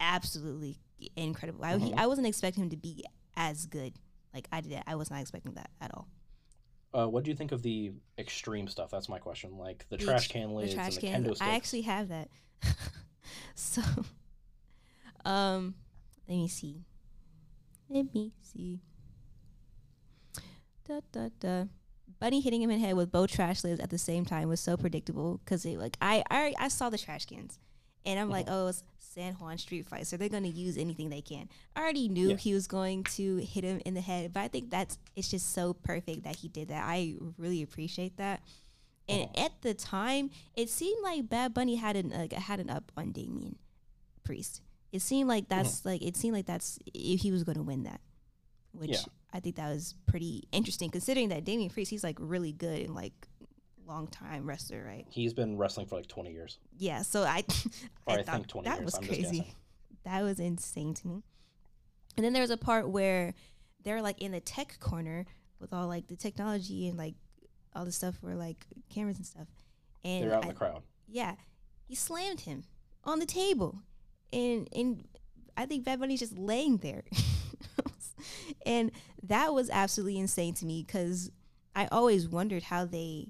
absolutely 0.00 0.78
incredible. 1.16 1.64
I, 1.64 1.78
he, 1.78 1.90
Mhm. 1.92 1.98
I 1.98 2.06
wasn't 2.06 2.26
expecting 2.26 2.64
him 2.64 2.70
to 2.70 2.76
be 2.76 3.04
as 3.36 3.66
good. 3.66 3.94
Like 4.34 4.48
I 4.52 4.60
did, 4.60 4.82
I 4.86 4.94
was 4.96 5.10
not 5.10 5.20
expecting 5.20 5.52
that 5.54 5.70
at 5.80 5.92
all. 5.94 6.08
Uh, 6.94 7.06
what 7.06 7.24
do 7.24 7.30
you 7.30 7.36
think 7.36 7.52
of 7.52 7.62
the 7.62 7.92
extreme 8.18 8.68
stuff? 8.68 8.90
That's 8.90 9.08
my 9.08 9.18
question. 9.18 9.58
Like 9.58 9.86
the 9.90 9.96
The 9.96 10.04
trash 10.04 10.28
can 10.28 10.48
the 10.48 10.54
lids 10.54 10.74
trash 10.74 10.86
and 10.86 10.96
the 10.96 11.00
cans. 11.00 11.26
kendo 11.26 11.36
sticks. 11.36 11.40
I 11.42 11.54
actually 11.54 11.82
have 11.82 12.08
that. 12.08 12.28
so, 13.54 13.82
um, 15.24 15.74
let 16.28 16.36
me 16.36 16.48
see. 16.48 16.84
Let 17.88 18.12
me 18.14 18.32
see. 18.42 18.80
Da 20.88 21.00
da 21.12 21.28
da. 21.38 21.64
Bunny 22.18 22.40
hitting 22.40 22.62
him 22.62 22.70
in 22.70 22.80
the 22.80 22.86
head 22.86 22.96
with 22.96 23.10
both 23.12 23.30
trash 23.30 23.62
lids 23.64 23.80
at 23.80 23.90
the 23.90 23.98
same 23.98 24.24
time 24.24 24.48
was 24.48 24.60
so 24.60 24.76
predictable 24.76 25.38
because 25.44 25.64
it 25.66 25.78
like 25.78 25.96
I 26.00 26.22
I 26.30 26.54
I 26.58 26.68
saw 26.68 26.88
the 26.90 26.98
trash 26.98 27.26
cans, 27.26 27.58
and 28.04 28.18
I'm 28.18 28.30
like, 28.30 28.46
oh, 28.48 28.68
it's 28.68 28.82
San 28.98 29.34
Juan 29.34 29.58
Street 29.58 29.86
Fight, 29.88 30.06
so 30.06 30.16
they're 30.16 30.28
gonna 30.28 30.48
use 30.48 30.76
anything 30.78 31.08
they 31.10 31.20
can. 31.22 31.48
I 31.74 31.80
already 31.80 32.08
knew 32.08 32.30
Yeah. 32.30 32.36
he 32.36 32.54
was 32.54 32.66
going 32.66 33.04
to 33.04 33.36
hit 33.38 33.64
him 33.64 33.80
in 33.84 33.94
the 33.94 34.00
head, 34.00 34.32
but 34.32 34.40
I 34.40 34.48
think 34.48 34.70
that's 34.70 34.98
it's 35.14 35.30
just 35.30 35.52
so 35.52 35.74
perfect 35.74 36.24
that 36.24 36.36
he 36.36 36.48
did 36.48 36.68
that. 36.68 36.84
I 36.86 37.16
really 37.38 37.62
appreciate 37.62 38.16
that. 38.16 38.42
And 39.08 39.22
Uh-huh. 39.22 39.44
at 39.46 39.62
the 39.62 39.72
time, 39.74 40.30
it 40.56 40.68
seemed 40.68 41.02
like 41.02 41.28
Bad 41.28 41.54
Bunny 41.54 41.76
had 41.76 41.96
an 41.96 42.10
like, 42.10 42.32
had 42.32 42.60
an 42.60 42.70
up 42.70 42.90
on 42.96 43.12
Damian 43.12 43.56
Priest. 44.24 44.60
It 44.92 45.00
seemed 45.02 45.28
like 45.28 45.48
that's 45.48 45.84
like 45.84 46.02
it 46.02 46.16
seemed 46.16 46.34
like 46.34 46.46
that's 46.46 46.78
if 46.94 47.20
he 47.20 47.30
was 47.30 47.44
going 47.44 47.56
to 47.56 47.62
win 47.62 47.82
that, 47.84 48.00
which 48.78 48.90
Yeah. 48.90 48.98
I 49.32 49.40
think 49.40 49.56
that 49.56 49.68
was 49.68 49.94
pretty 50.06 50.44
interesting 50.52 50.90
considering 50.90 51.28
that 51.30 51.44
Damian 51.44 51.70
Priest 51.70 51.90
he's 51.90 52.04
like 52.04 52.16
really 52.20 52.52
good 52.52 52.80
and 52.82 52.94
like 52.94 53.12
long 53.86 54.06
time 54.08 54.46
wrestler, 54.46 54.82
right? 54.84 55.06
He's 55.10 55.32
been 55.34 55.56
wrestling 55.56 55.86
for 55.86 55.96
like 55.96 56.06
20 56.08 56.32
years. 56.32 56.58
Yeah, 56.78 57.02
so 57.02 57.22
I 57.22 57.44
I, 58.06 58.22
thought 58.22 58.26
think 58.34 58.46
20 58.48 58.68
that 58.68 58.76
years. 58.78 58.84
was 58.84 58.94
I'm 58.94 59.04
crazy. 59.06 59.54
That 60.04 60.22
was 60.22 60.38
insane 60.40 60.94
to 60.94 61.06
me. 61.08 61.22
And 62.16 62.24
then 62.24 62.32
there 62.32 62.42
was 62.42 62.50
a 62.50 62.56
part 62.56 62.88
where 62.88 63.34
they're 63.84 64.00
like 64.02 64.20
in 64.22 64.32
the 64.32 64.40
tech 64.40 64.78
corner 64.80 65.26
with 65.60 65.72
all 65.72 65.86
like 65.86 66.06
the 66.08 66.16
technology 66.16 66.88
and 66.88 66.96
like 66.96 67.14
all 67.74 67.84
the 67.84 67.92
stuff 67.92 68.16
where 68.22 68.34
like 68.34 68.64
cameras 68.88 69.16
and 69.18 69.26
stuff. 69.26 69.48
And 70.04 70.24
They're 70.24 70.34
out 70.34 70.42
in 70.42 70.48
the 70.48 70.54
crowd. 70.54 70.82
yeah, 71.08 71.34
he 71.86 71.94
slammed 71.94 72.40
him 72.40 72.64
on 73.04 73.18
the 73.18 73.26
table, 73.26 73.82
and 74.32 74.68
and 74.74 75.04
I 75.56 75.66
think 75.66 75.84
Bad 75.84 76.00
Bunny's 76.00 76.20
just 76.20 76.36
laying 76.38 76.76
there, 76.78 77.02
and 78.64 78.90
that 79.22 79.52
was 79.54 79.70
absolutely 79.70 80.18
insane 80.18 80.54
to 80.54 80.66
me 80.66 80.84
because 80.86 81.30
I 81.74 81.86
always 81.92 82.28
wondered 82.28 82.64
how 82.64 82.84
they, 82.84 83.28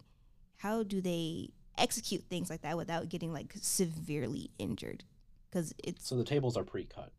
how 0.59 0.83
do 0.83 1.01
they 1.01 1.51
execute 1.79 2.25
things 2.31 2.49
like 2.51 2.63
that 2.63 2.77
without 2.77 3.09
getting 3.09 3.33
like 3.33 3.55
severely 3.61 4.51
injured, 4.59 5.05
because 5.51 5.75
it's 5.83 6.07
So 6.09 6.17
the 6.17 6.25
tables 6.25 6.57
are 6.57 6.65
pre-cut. 6.65 7.13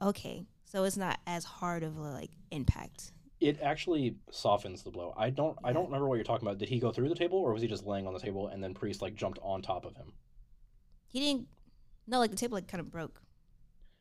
okay, 0.00 0.44
so 0.64 0.84
it's 0.84 0.96
not 0.96 1.18
as 1.26 1.44
hard 1.44 1.82
of 1.82 1.96
a 1.96 2.00
like 2.00 2.30
impact. 2.50 3.12
It 3.40 3.58
actually 3.60 4.16
softens 4.30 4.82
the 4.82 4.90
blow. 4.90 5.12
I 5.16 5.30
don't 5.30 5.58
I 5.64 5.72
don't 5.72 5.86
remember 5.86 6.06
what 6.08 6.14
you're 6.14 6.24
talking 6.24 6.46
about. 6.46 6.58
Did 6.58 6.68
he 6.68 6.78
go 6.78 6.92
through 6.92 7.08
the 7.08 7.14
table 7.14 7.38
or 7.38 7.52
was 7.52 7.60
he 7.60 7.68
just 7.68 7.84
laying 7.84 8.06
on 8.06 8.14
the 8.14 8.20
table 8.20 8.48
and 8.48 8.62
then 8.62 8.72
Priest 8.72 9.02
like 9.02 9.14
jumped 9.16 9.38
on 9.42 9.62
top 9.62 9.84
of 9.84 9.96
him? 9.96 10.12
He 11.08 11.20
didn't. 11.20 11.48
No, 12.06 12.18
like 12.20 12.30
the 12.30 12.36
table 12.36 12.54
like 12.54 12.68
kind 12.68 12.80
of 12.80 12.90
broke. 12.90 13.20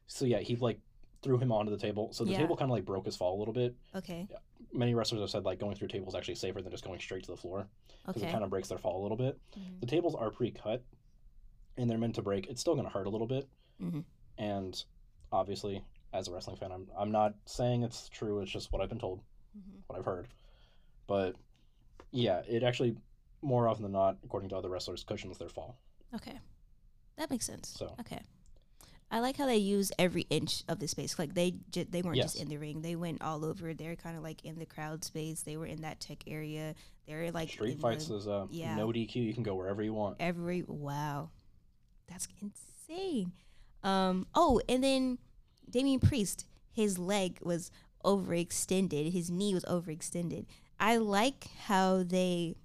So 0.08 0.26
yeah, 0.26 0.40
he 0.40 0.56
like 0.58 0.80
threw 1.22 1.38
him 1.38 1.52
onto 1.52 1.72
the 1.72 1.78
table. 1.78 2.12
So 2.14 2.24
the 2.26 2.32
Yeah. 2.32 2.38
table 2.40 2.56
kind 2.56 2.72
of 2.72 2.76
like 2.76 2.86
broke 2.86 3.06
his 3.06 3.16
fall 3.16 3.36
a 3.38 3.40
little 3.40 3.54
bit. 3.54 3.76
Okay. 3.96 4.28
Yeah. 4.30 4.38
Many 4.74 4.96
wrestlers 4.96 5.22
have 5.22 5.30
said 5.30 5.44
like 5.46 5.60
going 5.60 5.76
through 5.76 5.90
tables 5.90 6.14
is 6.14 6.18
actually 6.18 6.36
safer 6.36 6.62
than 6.62 6.72
just 6.72 6.84
going 6.84 7.00
straight 7.00 7.24
to 7.26 7.32
the 7.32 7.38
floor 7.38 7.68
because 8.06 8.22
Okay. 8.22 8.30
it 8.30 8.32
kind 8.32 8.44
of 8.44 8.50
breaks 8.50 8.70
their 8.70 8.78
fall 8.78 9.02
a 9.02 9.04
little 9.04 9.18
bit. 9.18 9.40
Mhm. 9.56 9.80
The 9.82 9.86
tables 9.86 10.16
are 10.16 10.32
pre-cut 10.32 10.84
and 11.78 11.90
they're 11.90 11.98
meant 11.98 12.16
to 12.16 12.22
break. 12.22 12.48
It's 12.48 12.60
still 12.62 12.74
going 12.74 12.86
to 12.88 12.92
hurt 12.94 13.06
a 13.08 13.10
little 13.10 13.28
bit. 13.28 13.48
Mhm. 13.80 14.04
And 14.38 14.84
obviously, 15.32 15.86
as 16.14 16.28
a 16.28 16.32
wrestling 16.32 16.58
fan, 16.58 16.72
I'm 16.72 16.90
I'm 16.98 17.12
not 17.12 17.36
saying 17.46 17.84
it's 17.84 18.10
true. 18.10 18.42
It's 18.42 18.52
just 18.52 18.72
what 18.72 18.82
I've 18.82 18.90
been 18.90 19.00
told, 19.00 19.22
Mhm. 19.58 19.82
what 19.88 20.00
I've 20.00 20.06
heard. 20.06 20.28
But 21.08 21.36
yeah, 22.12 22.40
it 22.48 22.64
actually 22.64 22.98
more 23.42 23.68
often 23.68 23.84
than 23.84 23.92
not, 23.92 24.18
according 24.24 24.50
to 24.50 24.58
other 24.58 24.70
wrestlers, 24.70 25.04
cushions 25.04 25.38
their 25.38 25.50
fall. 25.50 25.78
Okay. 26.14 26.40
That 27.18 27.30
makes 27.30 27.46
sense. 27.46 27.70
So- 27.70 27.96
okay. 28.00 28.22
I 29.14 29.20
like 29.20 29.36
how 29.36 29.46
they 29.46 29.58
use 29.58 29.92
every 30.00 30.26
inch 30.30 30.64
of 30.70 30.80
the 30.80 30.88
space. 30.88 31.20
Like 31.20 31.34
they 31.34 31.56
ju- 31.70 31.86
they 31.90 32.02
weren't 32.02 32.16
just 32.16 32.42
in 32.42 32.48
the 32.48 32.56
ring; 32.56 32.82
they 32.82 32.96
went 32.96 33.22
all 33.22 33.44
over. 33.44 33.74
They're 33.74 33.98
kind 33.98 34.16
of 34.16 34.24
like 34.24 34.46
in 34.46 34.58
the 34.58 34.66
crowd 34.66 35.04
space. 35.04 35.42
They 35.42 35.58
were 35.58 35.66
in 35.66 35.82
that 35.82 36.00
tech 36.00 36.24
area. 36.28 36.76
They're 37.06 37.30
like 37.32 37.50
Street 37.50 37.82
fights 37.82 38.08
the, 38.08 38.16
is 38.16 38.28
uh, 38.28 38.48
yeah. 38.50 38.76
no 38.76 38.88
DQ. 38.88 39.16
You 39.16 39.34
can 39.34 39.44
go 39.44 39.54
wherever 39.56 39.84
you 39.84 39.94
want. 39.94 40.16
every 40.22 40.64
wow, 40.66 41.30
that's 42.08 42.30
insane. 42.42 43.34
Um. 43.84 44.28
Oh, 44.34 44.62
and 44.70 44.82
then 44.82 45.18
Damian 45.70 46.00
Priest, 46.00 46.46
his 46.72 46.98
leg 46.98 47.38
was 47.42 47.70
overextended. 48.06 49.12
His 49.12 49.30
knee 49.30 49.54
was 49.54 49.66
overextended. 49.66 50.46
I 50.80 50.98
like 50.98 51.48
how 51.66 52.04
they 52.04 52.56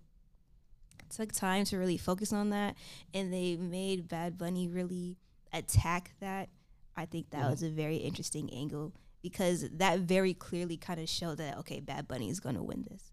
took 1.11 1.32
time 1.32 1.64
to 1.64 1.76
really 1.76 1.99
focus 1.99 2.32
on 2.32 2.51
that, 2.51 2.76
and 3.12 3.32
they 3.32 3.57
made 3.57 4.07
Bad 4.07 4.38
Bunny 4.38 4.68
really 4.68 5.16
attack 5.57 6.12
that. 6.20 6.48
I 6.96 7.04
think 7.07 7.30
that 7.30 7.44
Mhm. 7.44 7.50
was 7.50 7.62
a 7.62 7.70
very 7.70 7.96
interesting 7.98 8.50
angle 8.52 8.92
because 9.22 9.68
that 9.70 10.00
very 10.00 10.32
clearly 10.34 10.76
kind 10.76 10.98
of 11.00 11.09
showed 11.09 11.38
that 11.38 11.59
okay, 11.59 11.80
Bad 11.80 12.09
Bunny 12.09 12.30
is 12.30 12.40
going 12.40 12.54
to 12.54 12.62
win 12.62 12.86
this. 12.90 13.12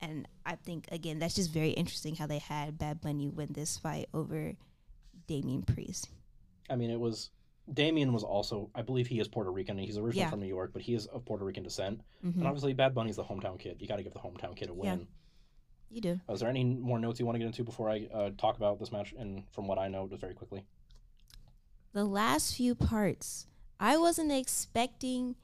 And 0.00 0.28
I 0.44 0.56
think 0.56 0.86
again, 0.92 1.18
that's 1.18 1.34
just 1.34 1.50
very 1.50 1.70
interesting 1.70 2.16
how 2.16 2.26
they 2.26 2.38
had 2.38 2.78
Bad 2.78 3.00
Bunny 3.00 3.28
win 3.28 3.48
this 3.52 3.78
fight 3.78 4.08
over 4.14 4.54
Damian 5.26 5.62
Priest. 5.62 6.08
I 6.70 6.76
mean, 6.76 6.90
it 6.90 7.00
was 7.00 7.30
Damian 7.72 8.12
was 8.12 8.22
also, 8.22 8.70
I 8.76 8.82
believe 8.82 9.08
he 9.08 9.18
is 9.18 9.26
Puerto 9.26 9.50
Rican. 9.50 9.76
And 9.76 9.84
he's 9.84 9.98
originally 9.98 10.20
Yeah. 10.26 10.30
from 10.30 10.38
New 10.40 10.46
York, 10.46 10.72
but 10.72 10.82
he 10.82 10.94
is 10.94 11.06
of 11.06 11.24
Puerto 11.24 11.44
Rican 11.44 11.64
descent. 11.64 12.00
hmm 12.20 12.28
And 12.28 12.44
obviously, 12.46 12.74
Bad 12.74 12.94
Bunny's 12.94 13.16
the 13.16 13.24
hometown 13.24 13.58
kid. 13.58 13.82
You 13.82 13.88
got 13.88 13.96
to 13.96 14.04
give 14.04 14.12
the 14.12 14.20
hometown 14.20 14.54
kid 14.54 14.70
a 14.70 14.72
Yeah. 14.72 14.78
win. 14.94 15.08
You 15.90 16.00
do. 16.00 16.20
Uh, 16.28 16.32
Is 16.34 16.40
there 16.40 16.48
any 16.48 16.62
more 16.64 16.98
notes 17.00 17.18
you 17.18 17.26
want 17.26 17.34
to 17.34 17.38
get 17.40 17.46
into 17.46 17.64
before 17.64 17.90
I 17.90 18.06
uh, 18.06 18.30
talk 18.38 18.56
about 18.56 18.78
this 18.78 18.92
match? 18.92 19.14
And 19.18 19.48
from 19.50 19.66
what 19.66 19.78
I 19.78 19.88
know, 19.88 20.06
just 20.06 20.20
very 20.20 20.34
quickly. 20.34 20.64
The 21.92 22.04
last 22.04 22.54
few 22.56 22.74
parts, 22.74 23.46
I 23.80 23.96
wasn't 23.96 24.32
expecting 24.32 25.36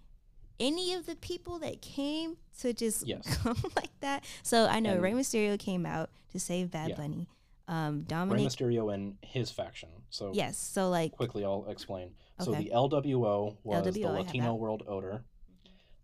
any 0.61 0.93
of 0.95 1.07
the 1.07 1.16
people 1.16 1.59
that 1.61 1.80
came 1.82 2.36
to 2.61 2.72
just 2.72 3.07
Yes. 3.07 3.36
come 3.38 3.57
like 3.76 3.90
that. 4.01 4.24
So 4.43 4.66
I 4.66 4.80
know 4.80 4.93
And- 4.93 5.03
Rey 5.03 5.12
Mysterio 5.12 5.59
came 5.59 5.84
out 5.86 6.11
to 6.32 6.40
save 6.40 6.70
Bad 6.70 6.90
Yeah. 6.90 6.97
Bunny. 6.97 7.28
Um, 7.68 8.05
Rey 8.11 8.45
Mysterio 8.45 8.93
and 8.93 9.16
his 9.22 9.51
faction. 9.51 9.88
So 10.11 10.32
yes. 10.34 10.59
So 10.59 10.90
like, 10.90 11.12
quickly, 11.12 11.45
I'll 11.45 11.64
explain. 11.68 12.11
So 12.40 12.51
Okay. 12.53 12.64
the 12.64 12.70
LWO 12.70 13.57
was 13.62 13.86
LWO, 13.86 13.93
the 13.95 14.09
Latino. 14.09 14.55
World 14.55 14.82
Order. 14.86 15.24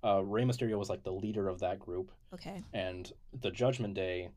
Uh, 0.02 0.22
Rey 0.24 0.44
Mysterio 0.44 0.78
was 0.78 0.88
like 0.88 1.02
the 1.02 1.10
leader 1.12 1.48
of 1.48 1.58
that 1.58 1.80
group, 1.80 2.12
okay, 2.32 2.62
and 2.72 3.12
the 3.40 3.50
Judgment 3.50 3.94
Day. 3.94 4.30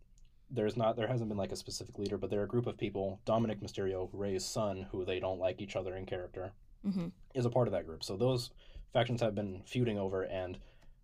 There's 0.53 0.75
not, 0.75 0.97
there 0.97 1.07
hasn't 1.07 1.29
been 1.29 1.37
like 1.37 1.51
a 1.53 1.55
specific 1.55 1.97
leader, 1.97 2.17
but 2.17 2.29
they're 2.29 2.43
a 2.43 2.47
group 2.47 2.67
of 2.67 2.77
people. 2.77 3.19
Dominik 3.25 3.61
Mysterio, 3.61 4.09
Rey's 4.11 4.45
son, 4.45 4.87
who 4.91 5.05
they 5.05 5.19
don't 5.19 5.39
like 5.39 5.61
each 5.61 5.75
other 5.75 5.95
in 5.95 6.05
character, 6.05 6.51
hmm 6.83 7.07
is 7.33 7.45
a 7.45 7.49
part 7.49 7.69
of 7.69 7.71
that 7.71 7.85
group. 7.85 8.03
So 8.03 8.17
those 8.17 8.51
factions 8.91 9.21
have 9.21 9.33
been 9.33 9.61
feuding 9.65 9.97
over, 9.97 10.23
and 10.23 10.57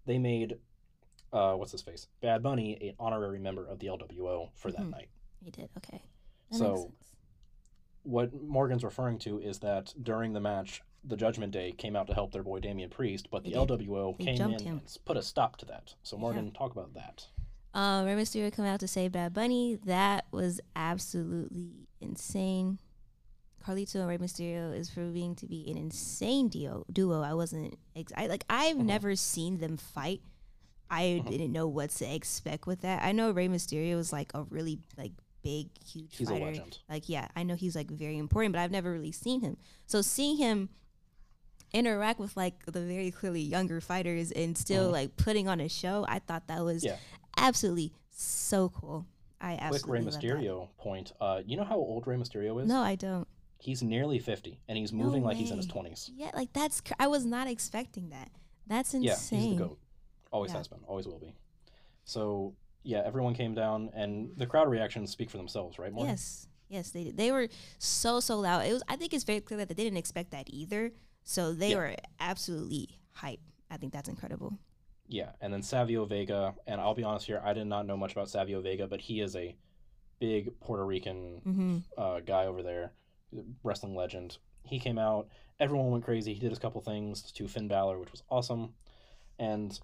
they 0.05 0.17
made, 0.17 0.57
uh, 1.31 1.53
what's 1.53 1.71
his 1.71 1.81
face, 1.81 2.07
Bad 2.19 2.43
Bunny, 2.43 2.77
an 2.89 2.95
honorary 2.99 3.39
member 3.39 3.65
of 3.65 3.79
the 3.79 3.87
LWO 3.87 4.49
for 4.55 4.69
that 4.73 4.81
Mhm. 4.81 4.91
night. 4.91 5.09
he 5.41 5.51
did. 5.51 5.69
Okay, 5.77 6.01
that 6.51 6.57
So, 6.57 6.91
what 8.03 8.33
Morgan's 8.33 8.83
referring 8.83 9.19
to 9.19 9.39
is 9.39 9.59
that 9.59 9.93
during 10.01 10.33
the 10.33 10.41
match, 10.41 10.81
the 11.05 11.15
Judgment 11.15 11.53
Day 11.53 11.71
came 11.71 11.95
out 11.95 12.07
to 12.07 12.13
help 12.13 12.31
their 12.33 12.43
boy 12.43 12.59
Damian 12.59 12.89
Priest, 12.89 13.29
but 13.29 13.43
the. 13.45 13.53
LWO 13.53 14.15
They 14.17 14.25
came 14.25 14.41
in 14.41 14.59
him. 14.59 14.77
and 14.79 14.97
put 15.05 15.15
a 15.15 15.21
stop 15.21 15.55
to 15.57 15.65
that. 15.67 15.95
So 16.03 16.17
Morgan, 16.17 16.51
talk 16.51 16.71
about 16.73 16.93
that. 16.95 17.27
Um, 17.73 18.05
Rey 18.05 18.15
Mysterio 18.15 18.51
coming 18.53 18.71
out 18.71 18.79
to 18.79 18.87
save 18.87 19.11
Bad 19.11 19.33
Bunny. 19.33 19.77
That 19.85 20.25
was 20.31 20.59
absolutely 20.75 21.87
insane. 22.01 22.79
Carlito 23.63 23.95
and 23.95 24.07
Rey 24.07 24.17
Mysterio 24.17 24.75
is 24.75 24.89
proving 24.89 25.35
to 25.35 25.45
be 25.45 25.69
an 25.69 25.77
insane 25.77 26.47
duo. 26.47 26.85
Duo. 26.91 27.21
I 27.21 27.33
wasn't. 27.33 27.77
Ex- 27.95 28.13
I 28.15 28.27
like. 28.27 28.45
I've 28.49 28.77
Mhm. 28.77 28.85
never 28.85 29.15
seen 29.15 29.57
them 29.59 29.77
fight. 29.77 30.21
I 30.89 31.21
Mhm. 31.23 31.29
didn't 31.29 31.51
know 31.51 31.67
what 31.67 31.89
to 31.91 32.05
expect 32.05 32.65
with 32.65 32.81
that. 32.81 33.03
I 33.03 33.11
know 33.11 33.31
Rey 33.31 33.49
Mysterio 33.49 33.97
is 33.99 34.13
like 34.13 34.31
a 34.33 34.43
really 34.43 34.79
like 34.97 35.11
big, 35.43 35.69
huge 35.85 36.15
He's 36.17 36.29
fighter. 36.29 36.43
a 36.45 36.47
legend. 36.47 36.79
Like, 36.89 37.09
yeah, 37.09 37.27
I 37.35 37.43
know 37.43 37.55
he's 37.55 37.75
like 37.75 37.91
very 37.91 38.17
important, 38.17 38.53
but 38.53 38.59
I've 38.61 38.71
never 38.71 38.91
really 38.91 39.11
seen 39.11 39.41
him. 39.41 39.57
So 39.85 40.01
seeing 40.01 40.37
him 40.37 40.69
interact 41.73 42.19
with 42.19 42.37
like 42.37 42.65
the 42.65 42.79
very 42.81 43.11
clearly 43.11 43.41
younger 43.41 43.81
fighters 43.81 44.31
and 44.31 44.57
still 44.57 44.87
Mhm. 44.89 44.93
like 44.93 45.17
putting 45.17 45.49
on 45.49 45.59
a 45.59 45.67
show, 45.67 46.05
I 46.07 46.19
thought 46.19 46.47
that 46.47 46.63
was 46.63 46.85
Yeah. 46.85 46.97
Absolutely 47.37 47.93
so 48.09 48.69
cool. 48.69 49.05
I 49.39 49.53
Quick 49.55 49.61
absolutely 49.61 49.91
Rey 49.91 50.05
love 50.05 50.13
that. 50.13 50.23
Mysterio 50.23 50.67
point. 50.77 51.13
Uh, 51.21 51.41
you 51.45 51.57
know 51.57 51.63
how 51.63 51.75
old 51.75 52.07
Rey 52.07 52.15
Mysterio 52.17 52.61
is? 52.61 52.67
No, 52.67 52.81
I 52.81 52.95
don't. 52.95 53.27
He's 53.59 53.81
nearly 53.83 54.19
50, 54.19 54.59
and 54.67 54.77
he's 54.77 54.91
No 54.93 55.03
moving 55.05 55.23
like 55.23 55.37
he's 55.37 55.51
in 55.51 55.57
his 55.57 55.67
20s. 55.67 56.09
Yeah, 56.15 56.31
like 56.35 56.53
that's 56.53 56.81
cr- 56.81 56.93
I 56.99 57.07
was 57.07 57.25
not 57.25 57.47
expecting 57.47 58.09
that. 58.09 58.29
That's 58.67 58.93
insane. 58.93 59.03
Yeah, 59.39 59.47
he's 59.49 59.57
the 59.57 59.63
GOAT. 59.63 59.79
Always 60.31 60.51
Yeah. 60.51 60.57
has 60.57 60.67
been, 60.67 60.79
always 60.87 61.07
will 61.07 61.19
be. 61.19 61.33
So, 62.05 62.53
yeah, 62.83 63.01
everyone 63.05 63.33
came 63.33 63.53
down, 63.53 63.89
and 63.93 64.31
the 64.37 64.45
crowd 64.45 64.69
reactions 64.69 65.11
speak 65.11 65.29
for 65.29 65.37
themselves, 65.37 65.79
right, 65.79 65.91
Morgan? 65.91 66.11
Yes, 66.11 66.47
yes, 66.69 66.91
they 66.91 67.03
did. 67.05 67.17
They 67.17 67.31
were 67.31 67.47
so 67.79 68.19
so 68.19 68.39
loud. 68.39 68.65
It 68.65 68.73
was. 68.73 68.83
I 68.87 68.95
think 68.95 69.13
it's 69.13 69.23
very 69.23 69.41
clear 69.41 69.57
that 69.59 69.67
they 69.69 69.73
didn't 69.83 69.97
expect 69.97 70.31
that 70.31 70.47
either. 70.49 70.91
So 71.23 71.53
they 71.53 71.71
Yeah. 71.71 71.77
were 71.77 71.95
absolutely 72.19 72.89
hype. 73.11 73.39
I 73.69 73.77
think 73.77 73.91
that's 73.93 74.07
incredible. 74.09 74.57
Yeah, 75.07 75.31
and 75.39 75.53
then 75.53 75.61
Savio 75.61 76.05
Vega, 76.05 76.53
and 76.65 76.81
I'll 76.81 76.93
be 76.93 77.03
honest 77.03 77.25
here, 77.25 77.41
I 77.43 77.53
did 77.53 77.67
not 77.67 77.85
know 77.85 77.95
much 77.95 78.11
about 78.11 78.29
Savio 78.29 78.61
Vega, 78.61 78.87
but 78.87 78.99
he 78.99 79.21
is 79.21 79.35
a 79.35 79.55
big 80.19 80.59
Puerto 80.59 80.85
Rican 80.85 81.41
hmm 81.43 81.77
uh, 81.97 82.19
guy 82.19 82.45
over 82.45 82.61
there, 82.61 82.91
wrestling 83.63 83.95
legend. 83.95 84.37
He 84.63 84.79
came 84.79 84.97
out, 84.97 85.29
everyone 85.59 85.91
went 85.91 86.03
crazy. 86.03 86.33
He 86.33 86.39
did 86.39 86.49
his 86.49 86.59
couple 86.59 86.81
things 86.81 87.31
to 87.31 87.47
Finn 87.47 87.67
Balor, 87.67 87.99
which 87.99 88.11
was 88.11 88.23
awesome, 88.29 88.73
and 89.39 89.79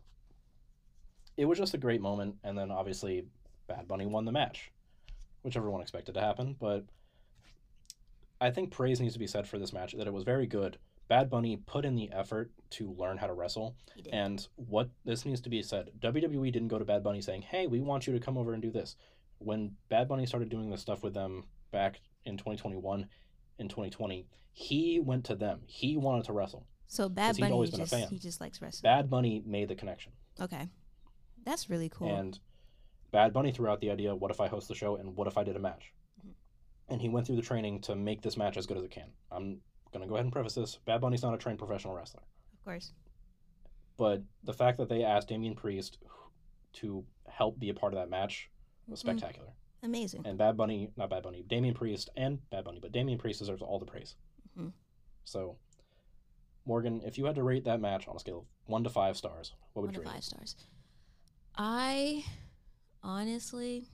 it 1.38 1.46
was 1.46 1.58
just 1.58 1.74
a 1.74 1.78
great 1.78 2.02
moment. 2.02 2.36
And 2.44 2.58
then 2.58 2.70
obviously, 2.70 3.26
Bad 3.68 3.88
Bunny 3.88 4.06
won 4.06 4.26
the 4.26 4.32
match, 4.32 4.72
which 5.42 5.58
everyone 5.58 5.82
expected 5.82 6.14
to 6.16 6.22
happen. 6.22 6.56
But 6.60 6.86
I 8.42 8.52
think 8.52 8.72
praise 8.72 9.00
needs 9.00 9.14
to 9.14 9.20
be 9.20 9.28
said 9.28 9.48
for 9.48 9.58
this 9.58 9.74
match 9.74 9.94
that 9.94 10.08
it 10.08 10.14
was 10.14 10.24
very 10.24 10.48
good. 10.48 10.78
Bad 11.14 11.30
Bunny 11.30 11.58
put 11.58 11.86
in 11.86 11.94
the 11.94 12.12
effort 12.12 12.50
to 12.72 12.92
learn 12.94 13.18
how 13.18 13.28
to 13.28 13.34
wrestle. 13.34 13.76
And 14.12 14.48
what 14.56 14.90
this 15.06 15.26
needs 15.26 15.42
to 15.42 15.50
be 15.50 15.62
said, 15.62 15.92
WWE 16.00 16.52
didn't 16.52 16.70
go 16.70 16.80
to 16.80 16.86
Bad 16.86 17.04
Bunny 17.04 17.22
saying, 17.22 17.44
"Hey, 17.44 17.68
we 17.68 17.82
want 17.82 18.08
you 18.08 18.14
to 18.14 18.20
come 18.20 18.36
over 18.36 18.54
and 18.54 18.64
do 18.64 18.72
this." 18.72 18.96
When 19.38 19.78
Bad 19.90 20.08
Bunny 20.08 20.26
started 20.26 20.50
doing 20.50 20.72
this 20.72 20.82
stuff 20.82 21.04
with 21.04 21.14
them 21.14 21.44
back 21.70 22.02
in 22.26 22.36
2021 22.38 23.08
and 23.60 23.70
2020, 23.70 24.26
he 24.54 25.00
went 25.00 25.24
to 25.26 25.36
them. 25.36 25.62
He 25.68 25.98
wanted 25.98 26.26
to 26.26 26.34
wrestle. 26.34 26.66
so 26.88 27.10
Bad 27.10 27.38
Bunny 27.38 27.52
always 27.52 27.70
been 27.70 27.82
a 27.82 27.86
fan. 27.86 28.08
he 28.10 28.18
just 28.18 28.42
likes 28.42 28.60
wrestling. 28.60 28.82
Bad 28.82 29.08
Bunny 29.12 29.44
made 29.46 29.68
the 29.68 29.76
connection, 29.76 30.14
Okay, 30.42 30.68
that's 31.46 31.70
really 31.70 31.90
cool. 31.90 32.08
and 32.10 32.40
Bad 33.12 33.34
Bunny 33.34 33.52
threw 33.52 33.68
out 33.68 33.82
the 33.82 33.92
idea, 33.92 34.16
"What 34.16 34.32
if 34.32 34.40
I 34.42 34.48
host 34.48 34.68
the 34.68 34.74
show 34.76 34.96
and 34.96 35.16
what 35.16 35.28
if 35.28 35.38
I 35.38 35.44
did 35.44 35.56
a 35.56 35.60
match?" 35.60 35.94
Mhm. 36.26 36.34
And 36.88 37.02
he 37.02 37.10
went 37.10 37.28
through 37.28 37.36
the 37.36 37.44
training 37.44 37.82
to 37.82 37.96
make 37.96 38.22
this 38.24 38.36
match 38.36 38.58
as 38.58 38.66
good 38.66 38.78
as 38.78 38.84
it 38.84 38.90
can. 38.92 39.14
I'm 39.30 39.62
gonna 39.94 40.08
go 40.08 40.16
ahead 40.16 40.26
and 40.26 40.34
preface 40.34 40.56
this: 40.56 40.78
Bad 40.86 41.00
Bunny's 41.02 41.24
not 41.24 41.34
a 41.34 41.38
trained 41.38 41.60
professional 41.60 41.96
wrestler. 41.96 42.24
of 42.54 42.64
course. 42.66 42.94
but 43.98 44.24
the 44.44 44.54
fact 44.54 44.78
that 44.80 44.90
they 44.90 45.04
asked 45.04 45.28
Damian 45.28 45.54
Priest 45.56 46.00
to 46.74 47.06
help 47.28 47.60
be 47.60 47.70
a 47.70 47.74
part 47.76 47.94
of 47.94 48.00
that 48.00 48.10
match 48.10 48.50
was 48.88 49.00
Mhm. 49.00 49.04
spectacular. 49.04 49.54
Amazing. 49.84 50.26
And 50.26 50.38
Bad 50.38 50.58
Bunny, 50.58 50.92
not 50.98 51.10
Bad 51.12 51.22
Bunny, 51.24 51.44
Damian 51.44 51.76
Priest 51.76 52.10
and 52.16 52.48
Bad 52.50 52.64
Bunny, 52.66 52.80
but 52.80 52.92
Damian 52.92 53.20
Priest 53.20 53.40
deserves 53.40 53.62
all 53.62 53.78
the 53.80 53.86
praise. 53.86 54.16
Mhm. 54.58 54.74
So, 55.26 55.58
Morgan, 56.66 57.02
if 57.02 57.18
you 57.20 57.26
had 57.26 57.36
to 57.36 57.44
rate 57.44 57.66
that 57.66 57.80
match 57.82 58.08
on 58.08 58.16
a 58.16 58.20
scale 58.20 58.40
of 58.40 58.46
one 58.66 58.84
to 58.84 58.90
five 58.90 59.16
stars, 59.18 59.54
what 59.74 59.82
would 59.84 59.90
One 59.90 59.94
you 59.96 60.00
to 60.02 60.08
rate? 60.08 60.14
five 60.16 60.24
stars. 60.24 60.56
I 61.56 62.26
honestly, 63.04 63.90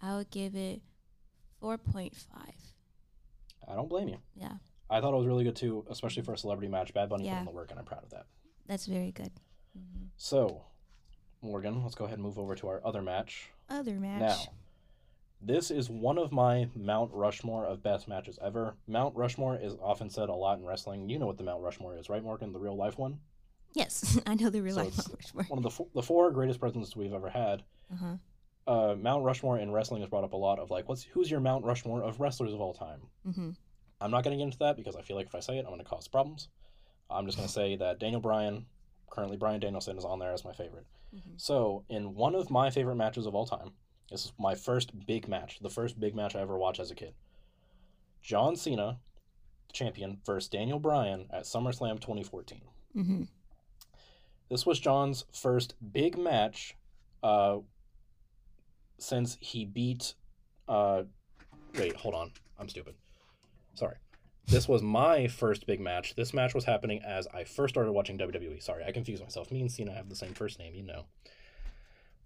I 0.00 0.16
would 0.16 0.30
give 0.30 0.56
it 0.56 0.82
four 1.60 1.78
point 1.78 2.16
five. 2.16 2.63
I 3.68 3.74
don't 3.74 3.88
blame 3.88 4.08
you. 4.08 4.18
Yeah, 4.34 4.52
I 4.90 5.00
thought 5.00 5.12
it 5.14 5.16
was 5.16 5.26
really 5.26 5.44
good 5.44 5.56
too, 5.56 5.84
especially 5.90 6.22
for 6.22 6.32
a 6.34 6.38
celebrity 6.38 6.68
match. 6.68 6.92
Bad 6.94 7.08
Bunny 7.08 7.24
put 7.24 7.30
in 7.40 7.44
the 7.46 7.50
work, 7.50 7.70
and 7.70 7.78
I'm 7.78 7.84
proud 7.86 8.02
of 8.04 8.10
that. 8.10 8.26
that's 8.66 8.86
very 8.86 9.12
good. 9.12 9.30
Mhm. 9.76 10.08
So, 10.16 10.64
Morgan, 11.42 11.82
let's 11.82 11.94
go 11.94 12.04
ahead 12.04 12.18
and 12.18 12.22
move 12.22 12.38
over 12.38 12.54
to 12.54 12.68
our 12.68 12.80
other 12.84 13.02
match. 13.02 13.50
Other 13.68 13.94
match. 14.00 14.20
Now, 14.20 14.52
this 15.40 15.70
is 15.70 15.90
one 15.90 16.16
of 16.18 16.32
my 16.32 16.68
Mount 16.74 17.12
Rushmore 17.12 17.66
of 17.66 17.82
best 17.82 18.08
matches 18.08 18.38
ever. 18.40 18.76
Mount 18.86 19.14
Rushmore 19.16 19.56
is 19.58 19.74
often 19.82 20.08
said 20.08 20.28
a 20.28 20.34
lot 20.34 20.58
in 20.58 20.64
wrestling. 20.64 21.08
You 21.08 21.18
know 21.18 21.26
what 21.26 21.36
the 21.38 21.44
Mount 21.44 21.62
Rushmore 21.62 21.96
is, 21.98 22.08
right, 22.08 22.22
Morgan? 22.22 22.52
The 22.52 22.58
real 22.60 22.76
life 22.76 22.98
one? 22.98 23.18
Yes, 23.74 24.18
I 24.26 24.34
know 24.36 24.48
the 24.50 24.62
real 24.62 24.76
So 24.76 24.84
life 24.84 24.96
Mount 24.96 25.14
Rushmore. 25.14 25.44
One 25.48 25.58
of 25.58 25.62
the, 25.64 25.70
fo- 25.70 25.88
the 25.94 26.02
four 26.02 26.30
greatest 26.30 26.60
presidents 26.60 26.94
we've 26.96 27.12
ever 27.12 27.28
had. 27.28 27.62
Uh-huh. 27.92 28.16
Uh, 28.66 28.94
Mount 28.98 29.24
Rushmore 29.24 29.58
in 29.58 29.70
wrestling 29.70 30.00
has 30.00 30.08
brought 30.08 30.24
up 30.24 30.32
a 30.32 30.36
lot 30.36 30.58
of 30.58 30.70
like, 30.70 30.88
what's 30.88 31.02
who's 31.02 31.30
your 31.30 31.40
Mount 31.40 31.64
Rushmore 31.64 32.02
of 32.02 32.20
wrestlers 32.20 32.52
of 32.52 32.60
all 32.60 32.72
time? 32.72 33.00
Mm-hmm. 33.26 33.50
I'm 34.00 34.10
not 34.10 34.24
going 34.24 34.36
to 34.36 34.38
get 34.38 34.46
into 34.46 34.58
that 34.58 34.76
because 34.76 34.96
I 34.96 35.02
feel 35.02 35.16
like 35.16 35.26
if 35.26 35.34
I 35.34 35.40
say 35.40 35.58
it, 35.58 35.64
I'm 35.66 35.72
going 35.72 35.78
to 35.78 35.84
cause 35.84 36.08
problems. 36.08 36.48
I'm 37.10 37.26
just 37.26 37.36
going 37.36 37.46
to 37.46 37.52
say 37.52 37.76
that 37.76 38.00
Daniel 38.00 38.20
Bryan, 38.20 38.66
currently 39.10 39.36
Bryan 39.36 39.60
Danielson, 39.60 39.98
is 39.98 40.04
on 40.04 40.18
there 40.18 40.32
as 40.32 40.44
my 40.44 40.52
favorite. 40.52 40.86
Mm-hmm. 41.14 41.34
So, 41.36 41.84
in 41.88 42.14
one 42.14 42.34
of 42.34 42.50
my 42.50 42.70
favorite 42.70 42.96
matches 42.96 43.26
of 43.26 43.34
all 43.34 43.46
time, 43.46 43.72
this 44.10 44.24
is 44.24 44.32
my 44.38 44.54
first 44.54 45.06
big 45.06 45.28
match, 45.28 45.58
the 45.60 45.70
first 45.70 46.00
big 46.00 46.14
match 46.14 46.34
I 46.34 46.40
ever 46.40 46.58
watched 46.58 46.80
as 46.80 46.90
a 46.90 46.94
kid. 46.94 47.14
John 48.22 48.56
Cena, 48.56 48.98
the 49.68 49.72
champion, 49.72 50.18
versus 50.24 50.48
Daniel 50.48 50.78
Bryan 50.78 51.26
at 51.30 51.44
SummerSlam 51.44 52.00
2014. 52.00 52.60
Mm-hmm. 52.96 53.22
This 54.50 54.66
was 54.66 54.78
John's 54.80 55.24
first 55.32 55.74
big 55.92 56.18
match 56.18 56.76
uh, 57.22 57.58
since 58.98 59.36
he 59.40 59.64
beat. 59.64 60.14
Uh, 60.68 61.04
wait, 61.78 61.96
hold 61.96 62.14
on. 62.14 62.32
I'm 62.58 62.68
stupid. 62.68 62.94
Sorry. 63.74 63.96
This 64.46 64.68
was 64.68 64.82
my 64.82 65.26
first 65.26 65.66
big 65.66 65.80
match. 65.80 66.14
This 66.16 66.34
match 66.34 66.54
was 66.54 66.64
happening 66.64 67.00
as 67.02 67.26
I 67.32 67.44
first 67.44 67.74
started 67.74 67.92
watching 67.92 68.18
WWE. 68.18 68.62
Sorry, 68.62 68.84
I 68.84 68.92
confused 68.92 69.22
myself. 69.22 69.50
Me 69.50 69.60
and 69.60 69.72
Cena 69.72 69.92
have 69.92 70.08
the 70.10 70.14
same 70.16 70.34
first 70.34 70.58
name, 70.58 70.74
you 70.74 70.82
know. 70.82 71.06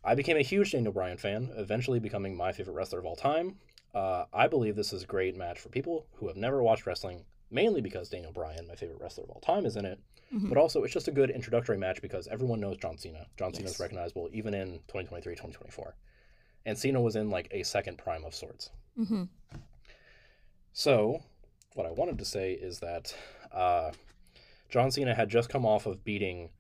I 0.05 0.15
became 0.15 0.37
a 0.37 0.43
huge 0.43 0.73
Daniel 0.73 0.93
Bryan 0.93 1.17
fan, 1.17 1.51
eventually 1.57 2.01
becoming 2.01 2.37
my 2.37 2.53
favorite 2.53 2.75
wrestler 2.75 2.99
of 2.99 3.07
all 3.07 3.17
time. 3.17 3.57
Uh, 3.95 4.25
I 4.33 4.49
believe 4.49 4.77
this 4.77 4.93
is 4.93 5.03
a 5.05 5.07
great 5.07 5.37
match 5.37 5.59
for 5.59 5.69
people 5.69 6.07
who 6.15 6.29
have 6.29 6.37
never 6.37 6.63
watched 6.63 6.87
wrestling, 6.87 7.25
mainly 7.51 7.81
because 7.81 8.09
Daniel 8.09 8.33
Bryan, 8.33 8.67
my 8.67 8.75
favorite 8.75 9.01
wrestler 9.01 9.25
of 9.25 9.31
all 9.31 9.41
time, 9.41 9.65
is 9.65 9.77
in 9.77 9.85
it. 9.85 9.99
Mhm. 10.33 10.49
But 10.49 10.59
also, 10.59 10.83
it's 10.85 10.93
just 10.93 11.09
a 11.09 11.13
good 11.13 11.31
introductory 11.31 11.79
match 11.79 12.03
because 12.03 12.27
everyone 12.29 12.61
knows 12.61 12.77
John 12.77 12.99
Cena. 12.99 13.27
John 13.39 13.55
Cena 13.55 13.69
is 13.69 13.81
recognizable 13.81 14.29
even 14.33 14.55
in 14.55 14.81
2023, 14.89 15.35
2024. 15.35 15.95
And 16.69 16.77
Cena 16.77 17.01
was 17.01 17.17
in 17.17 17.31
like 17.31 17.49
a 17.51 17.63
second 17.63 17.97
prime 17.97 18.25
of 18.25 18.35
sorts. 18.35 18.71
hmm 18.95 19.25
So, 20.73 21.23
what 21.75 21.87
I 21.87 21.91
wanted 21.91 22.19
to 22.19 22.25
say 22.25 22.53
is 22.53 22.81
that 22.81 23.15
uh, 23.53 23.93
John 24.69 24.91
Cena 24.91 25.15
had 25.15 25.29
just 25.31 25.49
come 25.49 25.65
off 25.65 25.87
of 25.87 26.05
beating 26.05 26.51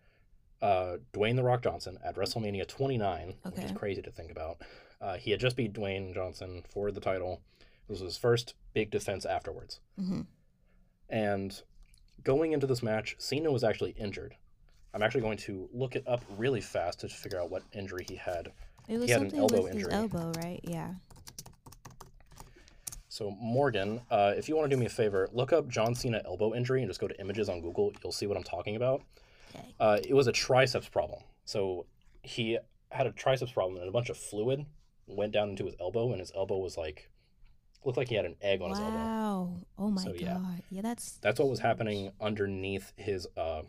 uh, 0.62 0.96
Dwayne 1.12 1.36
The 1.36 1.42
Rock 1.42 1.62
Johnson 1.62 1.98
at 2.02 2.16
WrestleMania 2.16 2.66
29, 2.66 3.34
which 3.44 3.64
is 3.64 3.70
crazy 3.76 4.00
to 4.02 4.10
think 4.10 4.30
about. 4.30 4.62
Uh, 5.00 5.16
he 5.16 5.30
had 5.30 5.40
just 5.40 5.56
beat 5.56 5.74
Dwayne 5.74 6.14
Johnson 6.14 6.62
for 6.68 6.90
the 6.90 7.00
title. 7.00 7.40
This 7.86 8.00
was 8.00 8.12
his 8.12 8.16
first 8.18 8.54
big 8.72 8.90
defense 8.90 9.24
afterwards. 9.26 9.80
hmm 9.98 10.22
And 11.10 11.62
going 12.24 12.52
into 12.52 12.66
this 12.66 12.82
match, 12.82 13.14
Cena 13.18 13.52
was 13.52 13.62
actually 13.62 13.90
injured. 13.90 14.36
I'm 14.94 15.02
actually 15.02 15.20
going 15.20 15.38
to 15.38 15.68
look 15.72 15.96
it 15.96 16.04
up 16.08 16.24
really 16.38 16.62
fast 16.62 17.00
to 17.00 17.08
figure 17.08 17.38
out 17.40 17.50
what 17.50 17.62
injury 17.72 18.06
he 18.08 18.16
had. 18.16 18.52
It 18.88 18.98
was 18.98 19.10
had 19.10 19.20
an 19.22 19.30
something 19.30 19.40
elbow 19.40 19.62
with 19.64 19.72
injury. 19.74 19.92
his 19.92 20.00
elbow, 20.00 20.32
right? 20.40 20.60
Yeah. 20.64 20.94
So, 23.08 23.30
Morgan, 23.40 24.00
uh, 24.10 24.34
if 24.36 24.48
you 24.48 24.56
want 24.56 24.70
to 24.70 24.74
do 24.76 24.78
me 24.78 24.86
a 24.86 24.90
favor, 24.90 25.28
look 25.32 25.52
up 25.52 25.68
John 25.68 25.94
Cena 25.94 26.22
elbow 26.24 26.54
injury 26.54 26.82
and 26.82 26.88
just 26.90 27.00
go 27.00 27.08
to 27.08 27.20
images 27.20 27.48
on 27.48 27.60
Google. 27.60 27.92
You'll 28.02 28.12
see 28.12 28.26
what 28.26 28.36
I'm 28.36 28.44
talking 28.44 28.76
about. 28.76 29.02
Okay. 29.54 29.64
Uh, 29.80 29.98
it 30.06 30.14
was 30.14 30.26
a 30.28 30.32
triceps 30.32 30.88
problem. 30.88 31.20
So, 31.44 31.86
he 32.22 32.58
had 32.90 33.06
a 33.06 33.12
triceps 33.12 33.52
problem 33.52 33.78
and 33.78 33.88
a 33.88 33.92
bunch 33.92 34.08
of 34.08 34.16
fluid 34.16 34.64
went 35.06 35.32
down 35.32 35.50
into 35.50 35.64
his 35.64 35.74
elbow, 35.80 36.10
and 36.12 36.20
his 36.20 36.30
elbow 36.36 36.58
was 36.58 36.76
like, 36.76 37.10
looked 37.84 37.98
like 37.98 38.08
he 38.08 38.14
had 38.14 38.24
an 38.24 38.36
egg 38.42 38.60
on 38.60 38.70
his 38.70 38.78
elbow. 38.78 38.96
Wow. 38.96 39.56
Oh 39.78 39.90
my 39.90 40.02
So, 40.02 40.10
god. 40.12 40.20
yeah. 40.20 40.38
Yeah. 40.70 40.82
that's 40.82 41.18
That's 41.22 41.40
what 41.40 41.48
was 41.48 41.60
happening 41.60 42.12
underneath 42.20 42.92
his 42.96 43.26
uh, 43.36 43.62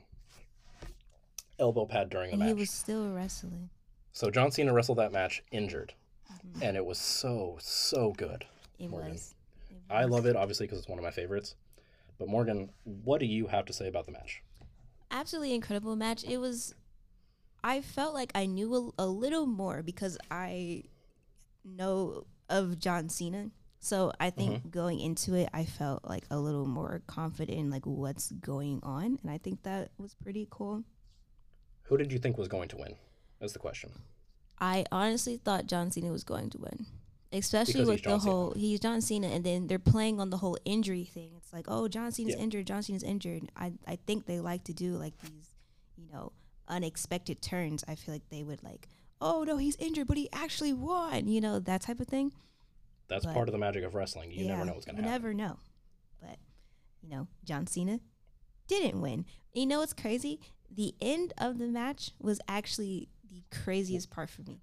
elbow 1.58 1.86
pad 1.86 2.10
during 2.10 2.28
the 2.30 2.34
and 2.34 2.40
match. 2.40 2.48
he 2.50 2.54
was 2.54 2.70
still 2.70 3.10
wrestling. 3.12 3.70
So, 4.12 4.30
John 4.30 4.52
Cena 4.52 4.74
wrestled 4.74 4.98
that 4.98 5.12
match 5.12 5.44
injured, 5.52 5.94
Mhm. 6.32 6.62
and 6.64 6.78
it 6.78 6.86
was 6.86 6.98
so, 6.98 7.58
so 7.62 8.12
good. 8.14 8.46
It 8.80 8.90
Morgan. 8.90 9.12
was. 9.12 9.36
It 9.70 9.78
I 9.90 10.06
was. 10.06 10.12
love 10.12 10.26
it, 10.26 10.36
obviously, 10.36 10.66
because 10.66 10.80
it's 10.80 10.88
one 10.90 10.98
of 11.00 11.04
my 11.04 11.12
favorites. 11.12 11.56
But 12.18 12.28
Morgan, 12.28 12.72
what 12.84 13.20
do 13.20 13.26
you 13.26 13.48
have 13.48 13.66
to 13.66 13.74
say 13.74 13.88
about 13.88 14.06
the 14.06 14.12
match? 14.12 14.44
absolutely 15.12 15.56
incredible 15.56 15.96
match. 15.96 16.24
It 16.24 16.38
was. 16.38 16.76
I 17.64 17.82
felt 17.82 18.14
like 18.14 18.32
I 18.36 18.46
knew 18.46 18.94
a, 19.00 19.04
a 19.04 19.08
little 19.08 19.48
more 19.48 19.82
because 19.82 20.18
I 20.30 20.84
know 21.66 22.26
of 22.48 22.80
John 22.80 23.10
Cena. 23.10 23.50
So 23.80 24.12
I 24.20 24.30
think 24.30 24.56
Mm-hmm. 24.60 24.70
going 24.70 25.00
into 25.00 25.34
it, 25.36 25.50
I 25.54 25.66
felt 25.66 26.04
like 26.06 26.26
a 26.30 26.38
little 26.40 26.66
more 26.68 27.02
confident 27.08 27.58
in 27.58 27.70
like 27.70 27.86
what's 27.86 28.32
going 28.34 28.82
on, 28.84 29.18
and 29.24 29.32
I 29.32 29.38
think 29.40 29.64
that 29.64 29.92
was 29.98 30.14
pretty 30.14 30.48
cool. 30.52 30.84
Who 31.84 31.98
did 31.98 32.12
you 32.12 32.20
think 32.20 32.38
was 32.38 32.48
going 32.48 32.68
to 32.70 32.78
win? 32.78 32.96
That's 33.40 33.54
the 33.54 33.60
question. 33.60 33.92
I 34.60 34.86
honestly 34.92 35.38
thought 35.38 35.68
John 35.68 35.92
Cena 35.92 36.12
was 36.12 36.24
going 36.26 36.50
to 36.52 36.58
win, 36.58 36.86
especially 37.32 37.74
Because 37.76 37.88
with 37.88 38.04
the 38.04 38.10
John 38.10 38.20
Cena. 38.20 38.32
whole 38.32 38.54
he's 38.56 38.80
John 38.80 39.02
Cena, 39.02 39.28
and 39.28 39.44
then 39.46 39.68
they're 39.68 39.80
playing 39.80 40.20
on 40.20 40.30
the 40.30 40.38
whole 40.38 40.58
injury 40.66 41.06
thing. 41.06 41.32
It's 41.38 41.54
like, 41.54 41.66
oh, 41.70 41.88
John 41.88 42.12
Cena's 42.12 42.36
Yeah. 42.36 42.42
injured, 42.44 42.68
John 42.68 42.84
Cena's 42.84 43.04
injured. 43.04 43.50
I 43.56 43.74
I 43.88 43.96
think 44.06 44.26
they 44.26 44.40
like 44.40 44.66
to 44.66 44.74
do 44.74 44.98
like 44.98 45.18
these, 45.22 45.52
you 45.96 46.08
know, 46.12 46.34
unexpected 46.68 47.42
turns. 47.42 47.84
I 47.88 47.96
feel 47.96 48.14
like 48.14 48.28
they 48.30 48.44
would 48.44 48.62
like, 48.64 48.88
oh 49.22 49.44
no, 49.44 49.56
he's 49.58 49.76
injured, 49.78 50.08
but 50.08 50.18
he 50.18 50.30
actually 50.34 50.74
won. 50.74 51.28
You 51.28 51.40
know 51.40 51.60
that 51.60 51.82
type 51.82 52.00
of 52.02 52.08
thing. 52.08 52.34
That's 53.08 53.26
But- 53.26 53.34
part 53.34 53.48
of 53.48 53.54
the 53.54 53.60
magic 53.60 53.84
of 53.86 53.96
wrestling. 53.96 54.32
You 54.32 54.46
never 54.48 54.66
know 54.66 54.74
what's 54.74 54.86
going 54.86 54.98
to 54.98 55.02
happen. 55.04 55.06
you 55.06 55.12
happen. 55.12 55.38
never 55.38 55.54
know. 55.54 55.60
But 56.22 56.38
you 57.02 57.10
know, 57.10 57.28
John 57.46 57.66
Cena 57.66 58.02
didn't 58.68 59.00
win. 59.00 59.26
You 59.54 59.66
know 59.66 59.80
what's 59.80 59.94
crazy? 59.94 60.42
The 60.70 60.94
end 61.02 61.34
of 61.38 61.58
the 61.58 61.66
match 61.68 62.12
was 62.20 62.40
actually 62.48 63.08
the 63.30 63.44
craziest 63.64 64.10
part 64.10 64.30
for 64.30 64.42
me. 64.44 64.62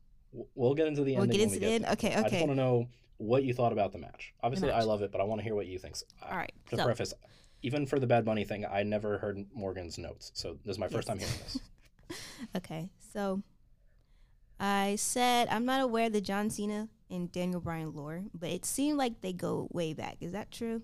We'll 0.55 0.75
get 0.75 0.87
into 0.87 1.03
the 1.05 1.15
We'll 1.15 1.23
ending 1.23 1.39
get 1.39 1.43
into 1.45 1.55
we 1.55 1.59
the 1.61 1.67
get 1.67 1.75
end. 1.83 1.85
Okay, 1.95 2.09
okay. 2.09 2.17
I 2.19 2.23
just 2.23 2.35
want 2.35 2.51
to 2.51 2.55
know 2.57 2.89
what 3.19 3.45
you 3.45 3.55
thought 3.55 3.73
about 3.73 3.93
the 3.93 3.99
match. 3.99 4.35
Obviously, 4.43 4.71
I 4.71 4.79
match. 4.79 4.87
love 4.87 5.03
it, 5.03 5.11
but 5.13 5.21
I 5.21 5.25
want 5.25 5.39
to 5.41 5.45
hear 5.45 5.55
what 5.55 5.67
you 5.67 5.79
think. 5.79 5.97
Uh, 6.23 6.27
All 6.31 6.37
right. 6.37 6.53
To 6.71 6.77
so- 6.77 6.85
preface, 6.85 7.15
even 7.63 7.87
for 7.87 7.99
the 7.99 8.07
Bad 8.07 8.25
Bunny 8.25 8.45
thing, 8.45 8.67
I 8.71 8.83
never 8.83 9.19
heard 9.19 9.47
Morgan's 9.55 9.97
notes, 9.99 10.31
so 10.35 10.59
this 10.65 10.75
is 10.75 10.79
my 10.79 10.89
first 10.89 11.09
Yes. 11.09 11.19
time 11.19 11.19
hearing 11.19 11.39
this. 11.43 11.59
Okay, 12.55 12.89
so 13.13 13.43
I 14.61 14.95
said 14.97 15.49
I'm 15.51 15.65
not 15.65 15.81
aware 15.81 16.07
of 16.07 16.13
the 16.13 16.21
John 16.21 16.51
Cena 16.51 16.89
and 17.11 17.33
Daniel 17.33 17.61
Bryan 17.61 17.93
lore, 17.95 18.25
but 18.33 18.49
it 18.51 18.65
seemed 18.65 18.97
like 18.99 19.21
they 19.23 19.33
go 19.33 19.67
way 19.73 19.93
back. 19.93 20.19
Is 20.21 20.31
that 20.33 20.51
true? 20.53 20.83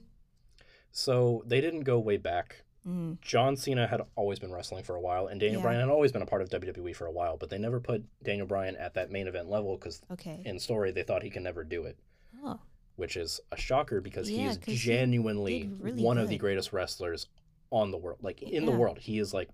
So 0.91 1.43
they 1.47 1.61
didn't 1.61 1.83
go 1.83 1.99
way 2.01 2.17
back. 2.17 2.62
Mm, 2.87 3.21
John 3.21 3.57
Cena 3.57 3.87
had 3.87 4.01
always 4.17 4.39
been 4.41 4.51
wrestling 4.53 4.83
for 4.83 4.97
a 4.97 5.01
while, 5.01 5.29
and 5.29 5.39
Daniel 5.39 5.61
Yeah. 5.61 5.67
Bryan 5.67 5.81
had 5.81 5.89
always 5.89 6.11
been 6.11 6.23
a 6.23 6.27
part 6.27 6.43
of 6.43 6.49
WWE 6.51 6.95
for 6.95 7.07
a 7.07 7.13
while, 7.13 7.37
but 7.37 7.49
they 7.49 7.59
never 7.59 7.79
put 7.81 8.03
Daniel 8.25 8.47
Bryan 8.47 8.77
at 8.77 8.95
that 8.95 9.11
main 9.11 9.29
event 9.29 9.49
level 9.49 9.77
because 9.77 10.03
okay. 10.11 10.41
in 10.45 10.59
story 10.59 10.91
they 10.91 11.03
thought 11.05 11.23
he 11.23 11.31
can 11.31 11.43
never 11.45 11.63
do 11.65 11.85
it. 11.85 11.97
Oh, 12.45 12.59
which 12.97 13.17
is 13.17 13.41
a 13.53 13.57
shocker 13.57 14.01
because 14.01 14.29
he 14.29 14.43
Yeah, 14.43 14.51
is 14.51 14.59
he 14.67 14.75
genuinely 14.77 15.61
did 15.61 15.81
really 15.81 16.03
one 16.03 16.19
of 16.19 16.29
the 16.29 16.37
greatest 16.39 16.73
wrestlers 16.73 17.29
on 17.71 17.91
the 17.91 17.97
world. 17.99 18.19
Like 18.21 18.43
in 18.43 18.65
the 18.65 18.73
world, 18.73 18.99
he 18.99 19.19
is 19.19 19.33
like 19.33 19.49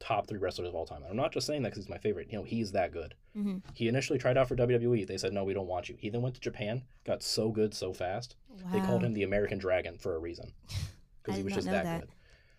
top 0.00 0.26
three 0.26 0.38
wrestlers 0.38 0.68
of 0.68 0.74
all 0.74 0.86
time. 0.86 1.02
And 1.02 1.10
I'm 1.10 1.16
not 1.16 1.32
just 1.32 1.46
saying 1.46 1.62
that 1.62 1.68
because 1.70 1.84
he's 1.84 1.90
my 1.90 1.98
favorite. 1.98 2.28
You 2.32 2.38
know, 2.38 2.44
he's 2.44 2.72
that 2.72 2.92
good. 2.92 3.14
hmm 3.34 3.58
He 3.74 3.86
initially 3.88 4.18
tried 4.18 4.38
out 4.38 4.48
for 4.48 4.56
WWE. 4.56 5.06
They 5.06 5.18
said 5.18 5.32
no, 5.34 5.44
we 5.44 5.52
don't 5.54 5.66
want 5.68 5.88
you. 5.90 5.96
He 5.98 6.08
then 6.08 6.22
went 6.22 6.34
to 6.36 6.40
Japan, 6.40 6.82
got 7.04 7.22
so 7.22 7.50
good 7.50 7.74
so 7.74 7.92
fast. 7.92 8.36
wow. 8.48 8.70
They 8.72 8.80
called 8.80 9.04
him 9.04 9.12
the 9.12 9.22
American 9.22 9.58
Dragon 9.58 9.98
for 9.98 10.14
a 10.16 10.18
reason 10.18 10.52
because 11.22 11.36
he 11.36 11.42
was 11.44 11.52
just 11.52 11.66
that, 11.70 11.84
that. 11.84 12.00
good. 12.00 12.10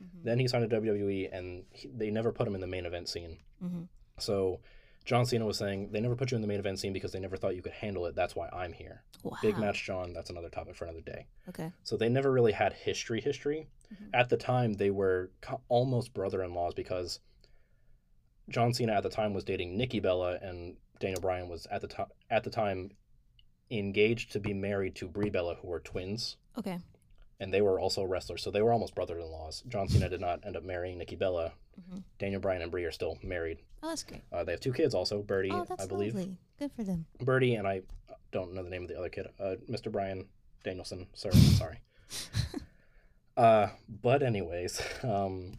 Mhm. 0.02 0.24
Then 0.24 0.40
he 0.40 0.48
signed 0.48 0.70
to 0.70 0.76
WWE, 0.82 1.30
and 1.32 1.64
he, 1.72 1.88
they 1.90 2.10
never 2.12 2.32
put 2.32 2.48
him 2.48 2.56
in 2.56 2.62
the 2.62 2.68
main 2.68 2.86
event 2.86 3.08
scene. 3.10 3.38
Mhm. 3.64 3.88
So. 4.20 4.60
John 5.04 5.26
Cena 5.26 5.48
was 5.48 5.58
saying 5.58 5.90
they 5.92 6.00
never 6.00 6.16
put 6.16 6.30
you 6.30 6.36
in 6.36 6.44
the 6.44 6.48
main 6.48 6.60
event 6.60 6.78
scene 6.78 6.94
because 6.94 7.12
they 7.12 7.20
never 7.20 7.36
thought 7.36 7.56
you 7.56 7.64
could 7.64 7.72
handle 7.72 8.06
it. 8.06 8.14
That's 8.14 8.36
why 8.36 8.48
I'm 8.54 8.72
here. 8.72 9.02
Wow. 9.24 9.36
Big 9.42 9.58
match, 9.58 9.84
John. 9.84 10.14
That's 10.14 10.30
another 10.30 10.50
topic 10.50 10.76
for 10.76 10.86
another 10.86 11.02
day. 11.02 11.26
Okay. 11.50 11.72
So 11.84 11.98
they 11.98 12.08
never 12.08 12.32
really 12.32 12.52
had 12.52 12.72
history 12.74 13.20
history. 13.20 13.68
Mhm. 13.92 14.10
At 14.14 14.30
the 14.30 14.38
time, 14.38 14.74
they 14.74 14.92
were 14.92 15.32
co- 15.42 15.62
almost 15.70 16.14
brother-in-laws 16.14 16.76
because 16.76 17.20
John 18.50 18.74
Cena 18.74 18.94
at 18.94 19.02
the 19.02 19.10
time 19.10 19.34
was 19.34 19.44
dating 19.44 19.76
Nikki 19.76 20.00
Bella, 20.00 20.38
and 20.40 20.78
Daniel 21.00 21.20
Bryan 21.20 21.50
was 21.50 21.66
at 21.72 21.82
the 21.82 21.88
time 21.88 22.08
at 22.30 22.44
the 22.44 22.52
time 22.52 22.92
engaged 23.72 24.32
to 24.34 24.40
be 24.40 24.54
married 24.54 24.96
to 24.98 25.08
Brie 25.08 25.32
Bella, 25.32 25.56
who 25.56 25.68
were 25.68 25.80
twins, 25.80 26.38
Okay. 26.58 26.78
And 27.42 27.52
they 27.54 27.62
were 27.62 27.78
also 27.80 28.04
wrestlers. 28.04 28.42
So 28.42 28.52
they 28.52 28.62
were 28.62 28.72
almost 28.72 28.96
brother-in-laws. 28.96 29.64
John 29.68 29.90
Cena 29.90 30.08
did 30.08 30.22
not 30.22 30.40
end 30.46 30.56
up 30.56 30.64
marrying 30.64 30.98
Nikki 30.98 31.16
Bella. 31.18 31.52
Mhm. 31.80 32.04
Daniel 32.20 32.40
Bryan 32.40 32.62
and 32.62 32.72
Brie 32.72 32.86
are 32.86 32.92
still 32.92 33.18
married. 33.24 33.58
Oh, 33.84 33.90
that's 33.90 34.04
great. 34.04 34.22
Uh, 34.32 34.44
they 34.44 34.52
have 34.54 34.62
two 34.62 34.72
kids 34.74 34.94
also, 34.94 35.22
Birdie, 35.24 35.52
oh, 35.52 35.66
that's 35.68 35.84
I 35.84 35.88
believe. 35.88 36.14
lovely. 36.16 36.38
Good 36.60 36.72
for 36.74 36.84
them. 36.84 37.06
Birdie 37.20 37.56
and 37.56 37.68
I 37.68 37.82
don't 38.32 38.54
know 38.54 38.64
the 38.64 38.70
name 38.70 38.84
of 38.84 38.88
the 38.90 38.98
other 38.98 39.10
kid. 39.10 39.28
Uh, 39.40 39.56
Mr. 39.70 39.92
Bryan 39.92 40.28
Danielson. 40.64 41.08
Sir, 41.14 41.32
sorry. 41.32 41.80
Uh, 43.38 43.70
but 44.02 44.22
anyways, 44.22 44.82
um, 45.04 45.54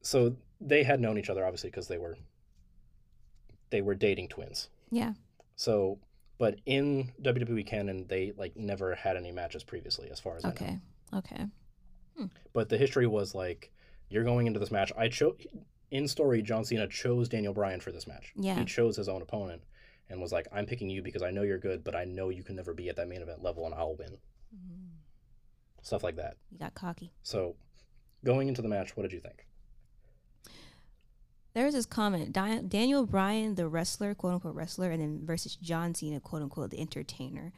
so 0.00 0.34
they 0.60 0.82
had 0.82 1.00
known 1.00 1.18
each 1.18 1.30
other 1.30 1.44
obviously 1.44 1.70
because 1.70 1.88
they 1.88 1.98
were 1.98 2.16
they 3.70 3.80
were 3.82 3.94
dating 3.94 4.28
twins. 4.28 4.68
Yeah. 4.90 5.12
So, 5.56 5.98
but 6.38 6.56
in 6.66 7.12
WWE 7.22 7.66
canon, 7.66 8.06
they 8.08 8.32
like 8.36 8.56
never 8.56 8.94
had 8.94 9.16
any 9.16 9.32
matches 9.32 9.62
previously, 9.64 10.10
as 10.10 10.20
far 10.20 10.36
as 10.36 10.44
I 10.44 10.48
know. 10.48 10.54
Okay. 10.54 10.78
Okay. 11.14 11.46
But 12.52 12.68
the 12.68 12.78
history 12.78 13.06
was 13.06 13.34
like, 13.34 13.72
you're 14.08 14.24
going 14.24 14.46
into 14.46 14.60
this 14.60 14.70
match. 14.70 14.92
I 14.96 15.08
chose 15.08 15.36
in 15.90 16.06
story. 16.06 16.42
John 16.42 16.64
Cena 16.64 16.86
chose 16.86 17.28
Daniel 17.28 17.52
Bryan 17.52 17.80
for 17.80 17.90
this 17.90 18.06
match. 18.06 18.32
Yeah. 18.36 18.58
He 18.58 18.64
chose 18.64 18.96
his 18.96 19.08
own 19.08 19.20
opponent 19.22 19.62
and 20.08 20.20
was 20.20 20.30
like, 20.32 20.46
I'm 20.52 20.66
picking 20.66 20.88
you 20.90 21.02
because 21.02 21.22
I 21.22 21.30
know 21.30 21.42
you're 21.42 21.58
good, 21.58 21.82
but 21.82 21.96
I 21.96 22.04
know 22.04 22.28
you 22.28 22.44
can 22.44 22.54
never 22.56 22.72
be 22.74 22.88
at 22.88 22.96
that 22.96 23.08
main 23.08 23.22
event 23.22 23.42
level, 23.42 23.64
and 23.66 23.74
I'll 23.74 23.96
win. 23.96 24.18
Mm, 24.54 24.90
Stuff 25.82 26.04
like 26.04 26.16
that. 26.16 26.36
you 26.52 26.58
got 26.58 26.74
cocky. 26.74 27.12
So, 27.22 27.56
going 28.24 28.48
into 28.48 28.62
the 28.62 28.68
match, 28.68 28.96
what 28.96 29.02
did 29.02 29.12
you 29.12 29.20
think? 29.20 29.46
There 31.54 31.64
was 31.64 31.74
this 31.74 31.86
comment: 31.86 32.32
Di- 32.32 32.62
Daniel 32.62 33.06
Bryan, 33.06 33.54
the 33.54 33.68
wrestler, 33.68 34.14
quote 34.14 34.34
unquote 34.34 34.54
wrestler, 34.54 34.90
and 34.90 35.00
then 35.00 35.20
versus 35.24 35.56
John 35.56 35.94
Cena, 35.94 36.20
quote 36.20 36.42
unquote, 36.42 36.70
the 36.70 36.80
entertainer. 36.80 37.52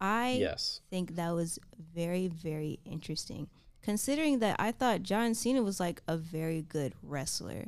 I 0.00 0.38
yes. 0.40 0.80
think 0.88 1.16
that 1.16 1.34
was 1.34 1.58
very, 1.94 2.28
very 2.28 2.80
interesting, 2.84 3.48
considering 3.82 4.38
that 4.38 4.56
I 4.58 4.72
thought 4.72 5.02
John 5.02 5.34
Cena 5.34 5.62
was 5.62 5.78
like 5.78 6.00
a 6.08 6.16
very 6.16 6.62
good 6.62 6.94
wrestler. 7.02 7.66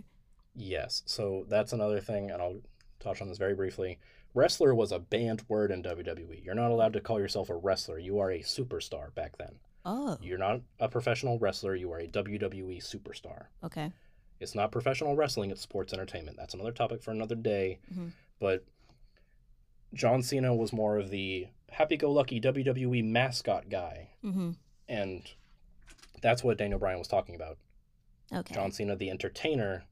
Yes. 0.55 1.03
So 1.05 1.45
that's 1.49 1.73
another 1.73 2.01
thing, 2.01 2.31
and 2.31 2.41
I'll 2.41 2.61
touch 3.01 3.21
on 3.21 3.29
this 3.29 3.39
very 3.39 3.55
briefly. 3.55 3.99
Wrestler 4.35 4.75
was 4.75 4.93
a 4.93 4.99
banned 4.99 5.43
word 5.49 5.71
in 5.71 5.83
WWE. 5.83 6.43
You're 6.43 6.55
not 6.55 6.71
allowed 6.71 6.95
to 6.95 7.01
call 7.01 7.21
yourself 7.21 7.51
a 7.51 7.57
wrestler. 7.57 7.99
You 7.99 8.19
are 8.19 8.31
a 8.31 8.41
superstar 8.41 9.15
back 9.15 9.37
then. 9.37 9.57
Oh, 9.85 10.17
You're 10.23 10.39
not 10.39 10.61
a 10.79 10.89
professional 10.89 11.39
wrestler. 11.39 11.75
You 11.75 11.93
are 11.93 11.99
a 11.99 12.07
WWE 12.07 12.79
superstar. 12.79 13.47
okay. 13.65 13.93
It's 14.43 14.55
not 14.55 14.73
professional 14.73 15.15
wrestling, 15.17 15.51
it's 15.51 15.61
sports 15.63 15.93
entertainment. 15.93 16.37
That's 16.37 16.55
another 16.55 16.73
topic 16.73 17.03
for 17.03 17.11
another 17.13 17.35
day. 17.35 17.79
Mhm. 17.95 18.11
But 18.41 18.65
John 19.95 20.23
Cena 20.23 20.55
was 20.55 20.73
more 20.73 20.99
of 20.99 21.11
the 21.11 21.49
happy-go-lucky 21.71 22.41
WWE 22.41 23.03
mascot 23.03 23.69
guy, 23.69 24.11
Mm-hmm. 24.25 24.53
and 24.89 25.31
that's 26.21 26.43
what 26.45 26.59
Daniel 26.59 26.79
Bryan 26.79 26.99
was 26.99 27.09
talking 27.09 27.35
about. 27.35 27.59
Okay. 28.33 28.55
John 28.55 28.73
Cena, 28.73 28.97
the 28.97 29.11
entertainer, 29.11 29.85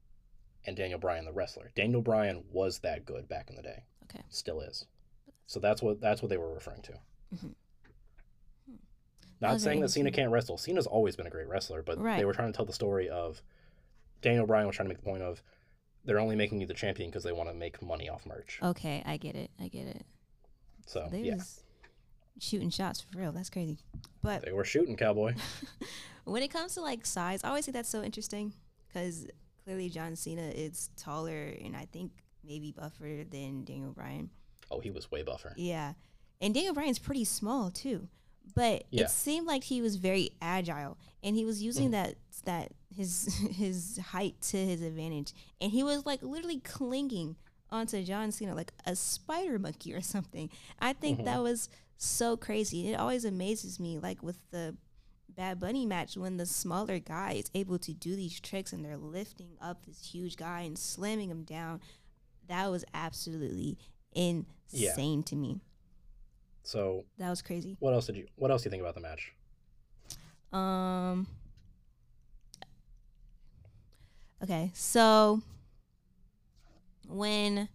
and 0.65 0.75
Daniel 0.75 0.99
Bryan, 0.99 1.25
the 1.25 1.31
wrestler. 1.31 1.71
Daniel 1.75 2.01
Bryan 2.01 2.43
was 2.51 2.79
that 2.79 3.05
good 3.05 3.27
back 3.27 3.49
in 3.49 3.55
the 3.55 3.61
day. 3.61 3.83
Okay. 4.03 4.23
Still 4.29 4.61
is. 4.61 4.85
So 5.47 5.59
that's 5.59 5.81
what 5.81 5.99
that's 6.01 6.21
what 6.21 6.29
they 6.29 6.37
were 6.37 6.53
referring 6.53 6.81
to. 6.83 6.99
Mhm. 7.35 7.55
Not 9.39 9.59
saying 9.59 9.81
that 9.81 9.89
Cena 9.89 10.11
can't 10.11 10.31
wrestle. 10.31 10.57
Cena's 10.57 10.85
always 10.85 11.15
been 11.15 11.25
a 11.25 11.31
great 11.31 11.47
wrestler, 11.47 11.81
but 11.81 12.01
they 12.03 12.25
were 12.25 12.33
trying 12.33 12.51
to 12.51 12.55
tell 12.55 12.65
the 12.65 12.73
story 12.73 13.09
of 13.09 13.41
Daniel 14.21 14.45
Bryan 14.45 14.67
was 14.67 14.75
trying 14.75 14.87
to 14.87 14.93
make 14.93 15.03
the 15.03 15.09
point 15.09 15.23
of 15.23 15.41
they're 16.05 16.19
only 16.19 16.35
making 16.35 16.61
you 16.61 16.67
the 16.67 16.73
champion 16.73 17.09
because 17.09 17.23
they 17.23 17.31
want 17.31 17.49
to 17.49 17.55
make 17.55 17.81
money 17.81 18.09
off 18.09 18.25
merch. 18.25 18.59
Okay, 18.61 19.03
I 19.05 19.17
get 19.17 19.35
it. 19.35 19.51
I 19.59 19.67
get 19.67 19.87
it. 19.87 20.05
So 20.85 21.07
they 21.11 21.21
yeah, 21.21 21.35
was 21.35 21.61
shooting 22.39 22.69
shots 22.69 23.01
for 23.01 23.19
real. 23.19 23.31
That's 23.31 23.49
crazy. 23.49 23.77
But 24.21 24.43
they 24.43 24.51
were 24.51 24.65
shooting 24.65 24.95
cowboy. 24.95 25.35
when 26.23 26.43
it 26.43 26.49
comes 26.49 26.73
to 26.75 26.81
like 26.81 27.05
size, 27.05 27.43
I 27.43 27.49
always 27.49 27.65
think 27.65 27.75
that's 27.75 27.89
so 27.89 28.01
interesting 28.01 28.53
because 28.87 29.27
clearly 29.63 29.89
John 29.89 30.15
Cena 30.15 30.49
is 30.49 30.89
taller 30.97 31.53
and 31.63 31.75
I 31.75 31.87
think 31.91 32.11
maybe 32.43 32.71
buffer 32.71 33.23
than 33.29 33.63
Daniel 33.63 33.91
Bryan. 33.91 34.29
Oh, 34.69 34.79
he 34.79 34.89
was 34.89 35.11
way 35.11 35.21
buffer. 35.21 35.53
Yeah, 35.55 35.93
and 36.39 36.53
Daniel 36.53 36.73
Bryan's 36.73 36.99
pretty 36.99 37.25
small 37.25 37.69
too, 37.69 38.07
but 38.55 38.85
Yeah. 38.91 39.03
it 39.05 39.09
seemed 39.09 39.47
like 39.47 39.63
he 39.65 39.81
was 39.81 39.95
very 39.97 40.31
agile 40.41 40.97
and 41.23 41.35
he 41.35 41.45
was 41.45 41.61
using 41.61 41.89
Mhm. 41.89 41.91
that 41.91 42.15
that 42.45 42.71
his 42.89 43.25
his 43.51 43.97
height 43.97 44.39
to 44.41 44.57
his 44.57 44.81
advantage, 44.81 45.33
and 45.59 45.71
he 45.71 45.83
was 45.83 46.05
like 46.05 46.21
literally 46.23 46.59
clinging 46.59 47.35
onto 47.69 48.03
John 48.03 48.31
Cena 48.31 48.53
like 48.55 48.73
a 48.85 48.95
spider 48.95 49.57
monkey 49.59 49.93
or 49.93 50.01
something. 50.01 50.49
I 50.79 50.93
think 50.93 51.19
Mhm. 51.19 51.25
that 51.25 51.41
was 51.43 51.69
so 51.97 52.35
crazy. 52.35 52.89
It 52.89 52.95
always 52.99 53.23
amazes 53.25 53.79
me, 53.79 53.99
like 53.99 54.21
with 54.23 54.39
the 54.49 54.75
Bad 55.29 55.59
Bunny 55.59 55.85
match, 55.85 56.17
when 56.17 56.35
the 56.37 56.45
smaller 56.45 56.99
guy 56.99 57.33
is 57.33 57.49
able 57.53 57.79
to 57.79 57.93
do 57.93 58.15
these 58.17 58.39
tricks 58.39 58.73
and 58.73 58.83
they're 58.83 58.97
lifting 58.97 59.55
up 59.61 59.85
this 59.85 60.03
huge 60.11 60.35
guy 60.35 60.61
and 60.61 60.77
slamming 60.77 61.29
him 61.29 61.43
down. 61.43 61.79
That 62.47 62.69
was 62.71 62.83
absolutely 62.93 63.77
insane 64.13 65.23
to 65.23 65.35
me. 65.35 65.61
So 66.63 67.05
That 67.17 67.29
was 67.29 67.41
crazy. 67.41 67.75
what 67.79 67.93
else 67.93 68.05
did 68.07 68.15
you? 68.17 68.27
What 68.35 68.51
else 68.51 68.61
do 68.63 68.67
you 68.67 68.71
think 68.71 68.81
about 68.81 68.95
the 68.95 69.01
match? 69.01 69.33
Um. 70.53 71.27
Okay, 74.43 74.71
so 74.73 75.41
when 77.07 77.69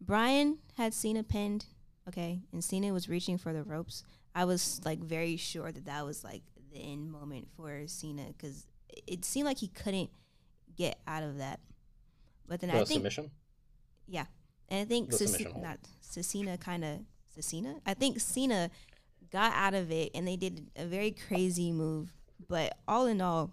Bryan 0.00 0.58
had 0.76 0.94
Cena 0.94 1.22
pinned, 1.22 1.66
okay, 2.08 2.40
and 2.52 2.64
Cena 2.64 2.92
was 2.92 3.08
reaching 3.08 3.36
for 3.36 3.52
the 3.52 3.62
ropes, 3.62 4.02
I 4.34 4.44
was 4.46 4.80
like 4.84 4.98
very 5.00 5.36
sure 5.36 5.70
that 5.70 5.84
that 5.84 6.06
was 6.06 6.24
like 6.24 6.42
the 6.72 6.78
end 6.78 7.10
moment 7.10 7.48
for 7.56 7.82
Cena 7.86 8.28
because 8.28 8.66
it 9.06 9.24
seemed 9.24 9.46
like 9.46 9.58
he 9.58 9.68
couldn't 9.68 10.10
get 10.76 10.98
out 11.06 11.22
of 11.22 11.38
that. 11.38 11.60
But 12.48 12.60
then 12.60 12.70
The 12.70 12.76
I 12.76 12.78
think 12.84 12.98
submission. 12.98 13.30
yeah, 14.08 14.24
and 14.68 14.80
I 14.80 14.84
think 14.86 15.10
The 15.10 15.18
Ceci- 15.18 15.32
submission 15.32 15.52
hold. 15.52 15.64
not 15.64 15.78
Cena 16.00 16.56
kind 16.58 16.84
of 16.84 16.98
Cena. 17.40 17.76
I 17.86 17.94
think 17.94 18.20
Cena 18.20 18.70
got 19.32 19.52
out 19.54 19.74
of 19.74 19.90
it, 19.90 20.10
and 20.14 20.26
they 20.26 20.36
did 20.36 20.66
a 20.76 20.84
very 20.84 21.10
crazy 21.12 21.72
move. 21.72 22.12
But 22.48 22.76
all 22.88 23.06
in 23.06 23.20
all, 23.20 23.52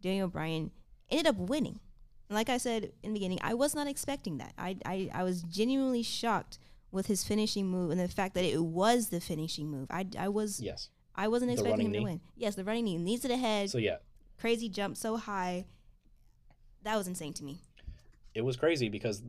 Daniel 0.00 0.28
Bryan 0.28 0.70
ended 1.10 1.26
up 1.28 1.36
winning. 1.36 1.78
And 2.28 2.36
like 2.36 2.48
I 2.48 2.58
said 2.58 2.92
in 3.02 3.12
the 3.12 3.18
beginning, 3.18 3.38
I 3.42 3.54
was 3.54 3.74
not 3.74 3.86
expecting 3.86 4.38
that. 4.38 4.52
I 4.58 4.76
I, 4.84 5.10
I 5.12 5.22
was 5.22 5.42
genuinely 5.42 6.02
shocked 6.02 6.58
with 6.90 7.06
his 7.06 7.24
finishing 7.24 7.66
move 7.68 7.90
and 7.90 8.00
the 8.00 8.08
fact 8.08 8.34
that 8.34 8.44
it 8.44 8.62
was 8.62 9.08
the 9.10 9.20
finishing 9.20 9.70
move. 9.70 9.86
I, 9.90 10.06
I 10.18 10.28
was 10.28 10.60
Yes. 10.60 10.88
I 11.14 11.28
wasn't 11.28 11.50
The 11.50 11.54
expecting 11.54 11.86
him 11.86 11.92
to 11.92 11.98
knee? 11.98 12.04
win. 12.04 12.20
Yes, 12.36 12.54
the 12.54 12.64
running 12.64 12.84
knee, 12.84 12.96
knees 12.98 13.20
to 13.20 13.28
the 13.28 13.36
head, 13.36 13.70
So 13.70 13.78
yeah, 13.78 13.96
crazy 14.38 14.68
jump 14.68 14.96
so 14.96 15.16
high. 15.16 15.66
That 16.82 16.96
was 16.96 17.06
insane 17.06 17.32
to 17.34 17.44
me. 17.44 17.60
it 18.34 18.40
was 18.42 18.56
crazy 18.56 18.88
because 18.88 19.22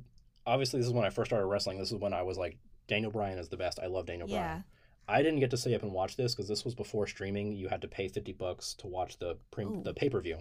obviously 0.46 0.80
this 0.80 0.88
is 0.88 0.94
when 0.94 1.06
I 1.06 1.10
first 1.10 1.30
started 1.30 1.46
wrestling. 1.46 1.78
This 1.78 1.92
is 1.92 1.98
when 1.98 2.14
I 2.14 2.24
was 2.24 2.38
like, 2.38 2.58
Daniel 2.88 3.12
Bryan 3.12 3.38
is 3.38 3.50
the 3.50 3.58
best. 3.58 3.80
I 3.82 3.88
love 3.88 4.06
Daniel 4.06 4.30
Yeah. 4.30 4.38
Bryan. 4.48 4.64
I 5.08 5.22
didn't 5.22 5.40
get 5.42 5.50
to 5.52 5.58
stay 5.58 5.76
up 5.76 5.84
and 5.84 5.92
watch 5.92 6.16
this 6.16 6.34
because 6.34 6.48
this 6.48 6.64
was 6.64 6.76
before 6.76 7.08
streaming. 7.08 7.52
You 7.54 7.68
had 7.68 7.82
to 7.82 7.88
pay 7.88 8.08
fifty 8.08 8.32
bucks 8.32 8.74
to 8.76 8.88
watch 8.88 9.18
the 9.20 9.38
pre- 9.52 9.66
Ooh. 9.66 9.82
the 9.84 9.94
pay 9.94 10.10
per 10.10 10.22
view. 10.22 10.40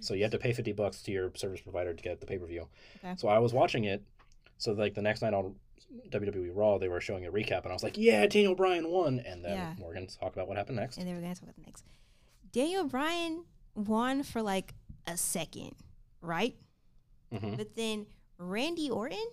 So 0.00 0.14
you 0.14 0.22
had 0.22 0.32
to 0.32 0.38
pay 0.38 0.52
fifty 0.52 0.72
bucks 0.72 1.02
to 1.02 1.12
your 1.12 1.30
service 1.34 1.60
provider 1.60 1.92
to 1.94 2.02
get 2.02 2.20
the 2.20 2.26
pay 2.26 2.38
per 2.38 2.46
view. 2.46 2.68
Okay. 3.04 3.14
So 3.18 3.28
I 3.28 3.38
was 3.38 3.52
watching 3.52 3.84
it. 3.84 4.02
So 4.58 4.72
like 4.72 4.94
the 4.94 5.02
next 5.02 5.20
night 5.22 5.34
on 5.34 5.54
WWE 6.08 6.50
Raw, 6.54 6.78
they 6.78 6.88
were 6.88 7.00
showing 7.02 7.26
a 7.26 7.30
recap, 7.30 7.62
and 7.64 7.68
I 7.68 7.72
was 7.74 7.82
like, 7.82 7.98
"Yeah, 7.98 8.26
Daniel 8.26 8.54
Bryan 8.54 8.90
won." 8.90 9.20
And 9.20 9.44
then 9.44 9.56
Yeah. 9.58 9.74
Morgan 9.78 10.06
talk 10.06 10.32
about 10.32 10.48
what 10.48 10.56
happened 10.56 10.76
next. 10.76 10.96
and 10.96 11.06
then 11.06 11.14
we're 11.14 11.20
gonna 11.22 11.34
talk 11.34 11.42
about 11.44 11.56
the 11.56 11.62
next. 11.62 11.84
Daniel 12.50 12.84
Bryan 12.84 13.44
won 13.74 14.22
for 14.22 14.40
like 14.42 14.74
a 15.06 15.16
second, 15.18 15.74
right? 16.22 16.56
hmm 17.30 17.56
But 17.56 17.74
then 17.76 18.06
Randy 18.38 18.90
Orton 18.90 19.26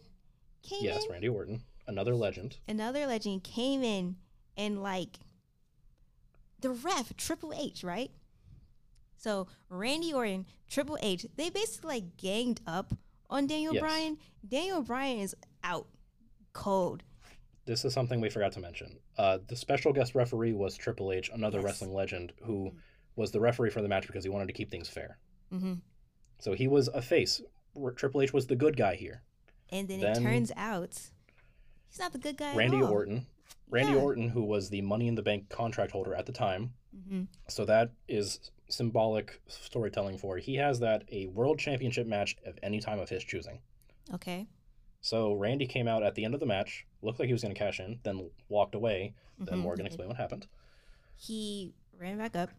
came 0.63 0.83
Yes, 0.83 1.05
in. 1.05 1.11
Randy 1.11 1.29
Orton, 1.29 1.63
another 1.89 2.15
legend. 2.15 2.57
Another 2.67 3.05
legend 3.05 3.43
came 3.43 3.83
in 3.83 4.15
and 4.55 4.81
like 4.81 5.19
the 6.61 6.69
ref 6.69 7.15
Triple 7.17 7.51
H, 7.53 7.83
right? 7.83 8.11
So 9.17 9.47
Randy 9.69 10.13
Orton, 10.13 10.45
Triple 10.69 10.97
H, 11.01 11.25
they 11.35 11.49
basically 11.49 11.95
like 11.95 12.17
ganged 12.17 12.61
up 12.65 12.93
on 13.29 13.47
Daniel 13.47 13.73
Yes. 13.73 13.81
Bryan. 13.81 14.17
Daniel 14.47 14.81
Bryan 14.81 15.19
is 15.19 15.35
out 15.63 15.87
cold. 16.53 17.03
This 17.65 17.83
is 17.85 17.93
something 17.93 18.19
we 18.21 18.29
forgot 18.29 18.51
to 18.53 18.59
mention. 18.59 18.97
Uh, 19.17 19.39
the 19.47 19.55
special 19.55 19.91
guest 19.93 20.15
referee 20.15 20.53
was 20.53 20.75
Triple 20.77 21.11
H, 21.11 21.29
another 21.33 21.57
Yes. 21.59 21.65
wrestling 21.65 21.93
legend 21.93 22.33
who 22.43 22.71
Mhm. 22.71 22.75
was 23.15 23.31
the 23.31 23.39
referee 23.39 23.69
for 23.69 23.81
the 23.81 23.87
match 23.87 24.07
because 24.07 24.23
he 24.23 24.29
wanted 24.29 24.47
to 24.47 24.53
keep 24.53 24.71
things 24.71 24.87
fair. 24.89 25.19
hmm 25.49 25.75
So 26.39 26.53
he 26.53 26.67
was 26.67 26.87
a 26.89 27.01
face. 27.01 27.41
Triple 27.97 28.21
H 28.21 28.31
was 28.33 28.47
the 28.47 28.55
good 28.55 28.77
guy 28.77 28.95
here. 28.95 29.23
And 29.71 29.87
then, 29.87 29.99
Then- 29.99 30.11
it 30.17 30.21
turns 30.21 30.51
out 30.55 31.11
he's 31.89 31.99
not 31.99 32.13
the 32.13 32.19
good 32.19 32.37
guy. 32.37 32.55
Randy. 32.55 32.81
Orton. 32.81 33.25
Randy 33.69 33.93
Yeah. 33.93 33.99
Orton, 33.99 34.29
who 34.29 34.43
was 34.43 34.69
the 34.69 34.81
Money 34.81 35.07
in 35.07 35.15
the 35.15 35.21
Bank 35.21 35.49
contract 35.49 35.91
holder 35.91 36.15
at 36.15 36.25
the 36.25 36.31
time. 36.31 36.73
hmm 37.07 37.23
So 37.47 37.65
that 37.65 37.91
is 38.07 38.51
symbolic 38.69 39.41
storytelling 39.47 40.17
for 40.17 40.37
he 40.37 40.55
has 40.55 40.79
that 40.79 41.03
a 41.11 41.25
world 41.27 41.57
championship 41.59 42.05
match 42.07 42.35
of 42.45 42.57
any 42.63 42.79
time 42.79 42.99
of 42.99 43.09
his 43.09 43.23
choosing. 43.23 43.59
Okay. 44.13 44.47
So 45.01 45.33
Randy 45.33 45.65
came 45.67 45.87
out 45.87 46.03
at 46.03 46.15
the 46.15 46.25
end 46.25 46.33
of 46.33 46.39
the 46.39 46.45
match, 46.45 46.85
looked 47.01 47.19
like 47.19 47.27
he 47.27 47.33
was 47.33 47.41
going 47.41 47.53
to 47.53 47.59
cash 47.59 47.79
in, 47.79 47.99
then 48.03 48.29
walked 48.49 48.75
away. 48.75 49.13
Then 49.39 49.59
Mhm. 49.59 49.61
Morgan 49.61 49.85
explained 49.85 50.09
what 50.09 50.17
happened. 50.17 50.47
he 51.15 51.73
ran 51.97 52.17
back 52.17 52.35
up, 52.35 52.49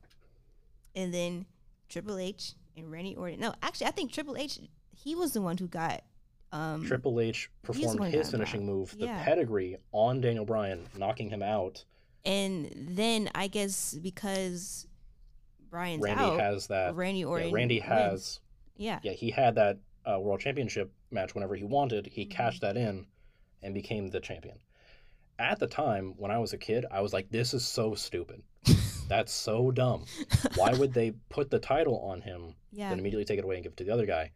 and 0.94 1.12
then 1.14 1.46
Triple 1.88 2.18
H 2.18 2.54
and 2.76 2.90
Randy 2.90 3.16
Orton. 3.16 3.40
No, 3.40 3.54
actually, 3.62 3.86
I 3.86 3.90
think 3.90 4.12
Triple 4.12 4.36
H. 4.36 4.58
He 4.94 5.14
was 5.14 5.32
the 5.32 5.40
one 5.42 5.56
who 5.58 5.66
got. 5.66 6.04
Um, 6.52 6.84
Triple 6.84 7.20
H 7.20 7.48
performed 7.62 8.02
his 8.12 8.30
finishing 8.30 8.62
involved. 8.62 8.92
move, 8.92 8.98
the 8.98 9.06
Yeah. 9.06 9.22
pedigree, 9.24 9.76
on 9.92 10.20
Daniel 10.20 10.44
Bryan, 10.44 10.88
knocking 10.96 11.30
him 11.30 11.42
out. 11.42 11.84
and 12.24 12.70
then 12.76 13.30
I 13.34 13.46
guess 13.48 13.94
because 13.94 14.86
Bryan's 15.70 16.02
Randy 16.02 16.22
out, 16.24 16.40
has 16.40 16.66
that. 16.66 16.94
Randy 16.94 17.24
Orton. 17.24 17.48
Yeah, 17.48 17.54
Randy 17.54 17.76
wins. 17.80 17.88
has. 17.88 18.40
Yeah. 18.76 18.98
Yeah, 19.02 19.12
he 19.12 19.30
had 19.30 19.54
that 19.54 19.78
uh, 20.10 20.18
world 20.18 20.40
championship 20.40 20.90
match 21.10 21.34
whenever 21.34 21.54
he 21.54 21.62
wanted. 21.64 22.06
He 22.06 22.26
Mhm. 22.26 22.30
cashed 22.30 22.60
that 22.62 22.76
in, 22.76 23.06
and 23.62 23.72
became 23.74 24.08
the 24.08 24.18
champion. 24.20 24.58
At 25.38 25.58
the 25.60 25.66
time, 25.66 26.14
when 26.18 26.30
I 26.30 26.38
was 26.38 26.52
a 26.52 26.58
kid, 26.58 26.84
I 26.90 27.00
was 27.00 27.12
like, 27.12 27.30
"This 27.30 27.54
is 27.54 27.64
so 27.64 27.94
stupid. 27.94 28.42
That's 29.08 29.32
so 29.32 29.70
dumb. 29.70 30.04
Why 30.56 30.72
would 30.74 30.92
they 30.94 31.12
put 31.28 31.50
the 31.50 31.58
title 31.58 32.00
on 32.00 32.20
him, 32.22 32.54
Yeah. 32.72 32.88
then 32.90 32.98
immediately 32.98 33.24
take 33.24 33.38
it 33.38 33.44
away 33.44 33.56
and 33.56 33.62
give 33.62 33.72
it 33.72 33.76
to 33.78 33.84
the 33.84 33.92
other 33.92 34.06
guy?" 34.06 34.32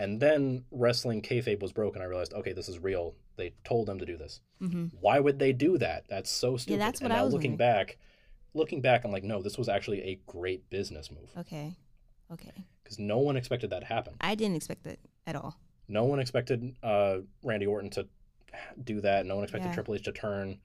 And 0.00 0.18
then 0.18 0.64
wrestling 0.70 1.20
kayfabe 1.20 1.60
was 1.60 1.72
broken. 1.72 2.00
I 2.00 2.06
realized, 2.06 2.32
okay, 2.32 2.54
this 2.54 2.70
is 2.70 2.78
real. 2.78 3.14
They 3.36 3.52
told 3.64 3.86
them 3.86 3.98
to 3.98 4.06
do 4.06 4.16
this. 4.16 4.40
hmm 4.58 4.86
Why 4.98 5.20
would 5.20 5.38
they 5.38 5.52
do 5.52 5.76
that? 5.76 6.04
That's 6.08 6.30
so 6.30 6.56
stupid. 6.56 6.78
Yeah, 6.80 6.86
that's 6.86 7.02
what 7.02 7.10
and 7.10 7.12
I 7.12 7.16
now 7.18 7.24
was 7.24 7.34
looking 7.34 7.52
wondering. 7.52 7.74
back, 7.86 7.98
looking 8.54 8.80
back, 8.80 9.04
I'm 9.04 9.12
like, 9.12 9.24
no, 9.24 9.42
this 9.42 9.58
was 9.58 9.68
actually 9.68 10.00
a 10.02 10.18
great 10.26 10.70
business 10.70 11.10
move 11.10 11.28
Okay. 11.36 11.76
Okay. 12.32 12.64
because 12.82 12.98
no 12.98 13.18
one 13.18 13.36
expected 13.36 13.68
that 13.70 13.80
to 13.80 13.86
happen. 13.86 14.14
I 14.22 14.34
didn't 14.36 14.56
expect 14.56 14.84
that 14.84 14.98
at 15.26 15.36
all. 15.36 15.56
No 15.86 16.04
one 16.04 16.18
expected 16.18 16.76
uh, 16.82 17.18
Randy 17.42 17.66
Orton 17.66 17.90
to 17.90 18.06
do 18.82 19.02
that. 19.02 19.26
No 19.26 19.34
one 19.34 19.44
expected 19.44 19.68
Yeah. 19.68 19.74
Triple 19.74 19.96
H 19.96 20.04
to 20.04 20.12
turn, 20.12 20.60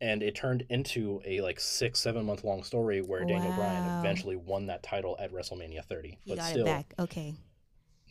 and 0.00 0.22
it 0.24 0.34
turned 0.34 0.64
into 0.70 1.22
a 1.24 1.40
like 1.40 1.60
six, 1.60 2.00
seven 2.00 2.24
month 2.26 2.42
long 2.42 2.64
story 2.64 3.00
where 3.00 3.24
Daniel 3.24 3.52
Bryan 3.52 3.84
eventually 4.00 4.34
won 4.36 4.66
that 4.66 4.82
title 4.82 5.16
at 5.20 5.30
WrestleMania 5.32 5.84
30. 5.84 6.18
He 6.24 6.30
but 6.30 6.38
got 6.38 6.50
still, 6.50 6.62
it 6.62 6.70
back. 6.70 6.94
Okay. 6.98 7.34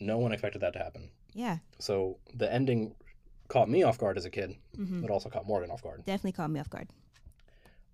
No 0.00 0.18
one 0.18 0.32
expected 0.32 0.60
that 0.62 0.72
to 0.72 0.78
happen. 0.78 1.10
Yeah. 1.34 1.58
So 1.78 2.16
the 2.34 2.52
ending 2.52 2.94
caught 3.48 3.68
me 3.68 3.82
off 3.82 3.98
guard 3.98 4.16
as 4.16 4.24
a 4.24 4.30
kid, 4.30 4.56
hmm 4.76 5.00
but 5.00 5.10
also 5.10 5.28
caught 5.28 5.46
Morgan 5.46 5.70
off 5.70 5.82
guard. 5.82 6.04
Definitely 6.04 6.32
caught 6.32 6.50
me 6.50 6.60
off 6.60 6.70
guard. 6.70 6.88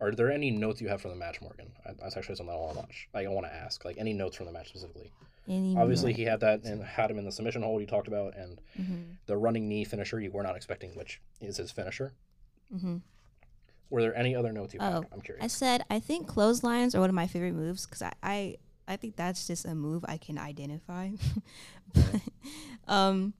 Are 0.01 0.13
there 0.13 0.31
any 0.31 0.51
notes 0.51 0.81
you 0.83 0.89
have 0.89 1.01
from 1.01 1.11
the 1.13 1.17
match, 1.17 1.41
Morgan? 1.41 1.73
I, 1.87 1.93
that's 1.99 2.17
actually 2.19 2.35
something 2.37 2.55
I 2.55 2.59
want 2.59 2.73
to 2.75 2.79
watch. 2.81 3.09
Like, 3.15 3.27
I 3.27 3.31
want 3.31 3.47
to 3.47 3.55
ask, 3.55 3.83
like 3.85 3.97
any 3.99 4.13
notes 4.13 4.37
from 4.37 4.45
the 4.47 4.53
match 4.53 4.69
specifically. 4.69 5.11
Any 5.49 5.75
Obviously, 5.77 6.13
he 6.13 6.23
had 6.25 6.41
that 6.41 6.65
and 6.65 6.83
had 6.85 7.11
him 7.11 7.19
in 7.19 7.25
the 7.25 7.33
submission 7.33 7.63
hold 7.63 7.81
you 7.81 7.87
talked 7.87 8.09
about, 8.09 8.37
and 8.37 8.61
Mhm. 8.79 9.17
the 9.27 9.37
running 9.39 9.69
knee 9.69 9.85
finisher 9.85 10.21
you 10.21 10.31
were 10.31 10.43
not 10.43 10.55
expecting, 10.57 10.95
which 10.97 11.21
is 11.41 11.57
his 11.57 11.71
finisher. 11.71 12.13
Mm-hmm. 12.75 12.97
Were 13.89 14.03
there 14.03 14.15
any 14.17 14.35
other 14.35 14.53
notes 14.53 14.75
you 14.75 14.81
had? 14.81 14.93
Oh, 14.93 15.05
I'm 15.13 15.21
curious. 15.21 15.45
I 15.45 15.47
said 15.47 15.85
I 15.89 16.01
think 16.01 16.27
clotheslines 16.27 16.95
are 16.95 17.01
one 17.01 17.09
of 17.09 17.15
my 17.15 17.27
favorite 17.29 17.55
moves 17.55 17.87
because 17.87 18.03
I, 18.03 18.13
I 18.23 18.57
I 18.89 18.97
think 18.97 19.17
that's 19.17 19.47
just 19.47 19.65
a 19.65 19.75
move 19.75 20.05
I 20.09 20.17
can 20.17 20.39
identify. 20.39 21.11
But, 21.95 22.21
um, 22.89 23.33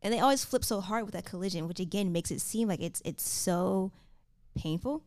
and 0.00 0.12
they 0.14 0.20
always 0.20 0.44
flip 0.44 0.64
so 0.64 0.80
hard 0.80 1.04
with 1.04 1.14
that 1.14 1.24
collision, 1.24 1.66
which 1.66 1.80
again 1.80 2.12
makes 2.12 2.30
it 2.30 2.40
seem 2.40 2.68
like 2.68 2.80
it's 2.80 3.02
it's 3.04 3.28
so 3.28 3.90
painful. 4.54 5.02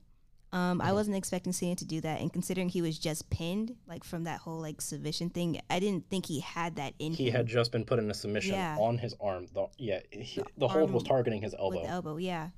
Um, 0.53 0.81
I 0.81 0.91
wasn't 0.94 1.18
expecting 1.18 1.53
Cena 1.53 1.76
to 1.76 1.85
do 1.85 2.02
that, 2.02 2.19
and 2.22 2.31
considering 2.31 2.69
he 2.69 2.81
was 2.81 2.98
just 2.99 3.30
pinned, 3.30 3.76
like 3.88 4.03
from 4.03 4.23
that 4.26 4.39
whole 4.41 4.60
like 4.60 4.81
submission 4.81 5.30
thing, 5.30 5.60
I 5.69 5.80
didn't 5.80 6.10
think 6.10 6.26
he 6.26 6.39
had 6.41 6.76
that 6.77 6.94
in 6.99 7.14
He 7.14 7.27
him 7.27 7.34
had 7.35 7.48
just 7.48 7.72
been 7.72 7.84
put 7.85 7.99
in 7.99 8.10
a 8.10 8.14
submission 8.14 8.56
Yeah. 8.56 8.77
on 8.80 8.98
his 8.98 9.14
arm. 9.22 9.48
The, 9.53 9.68
yeah, 9.77 9.99
he, 10.11 10.41
The 10.41 10.45
the, 10.57 10.68
hold 10.68 10.91
was 10.91 11.03
targeting 11.03 11.41
his 11.41 11.52
with 11.53 11.60
elbow. 11.61 11.81
the 11.81 11.88
elbow. 11.88 12.18
Yeah, 12.18 12.49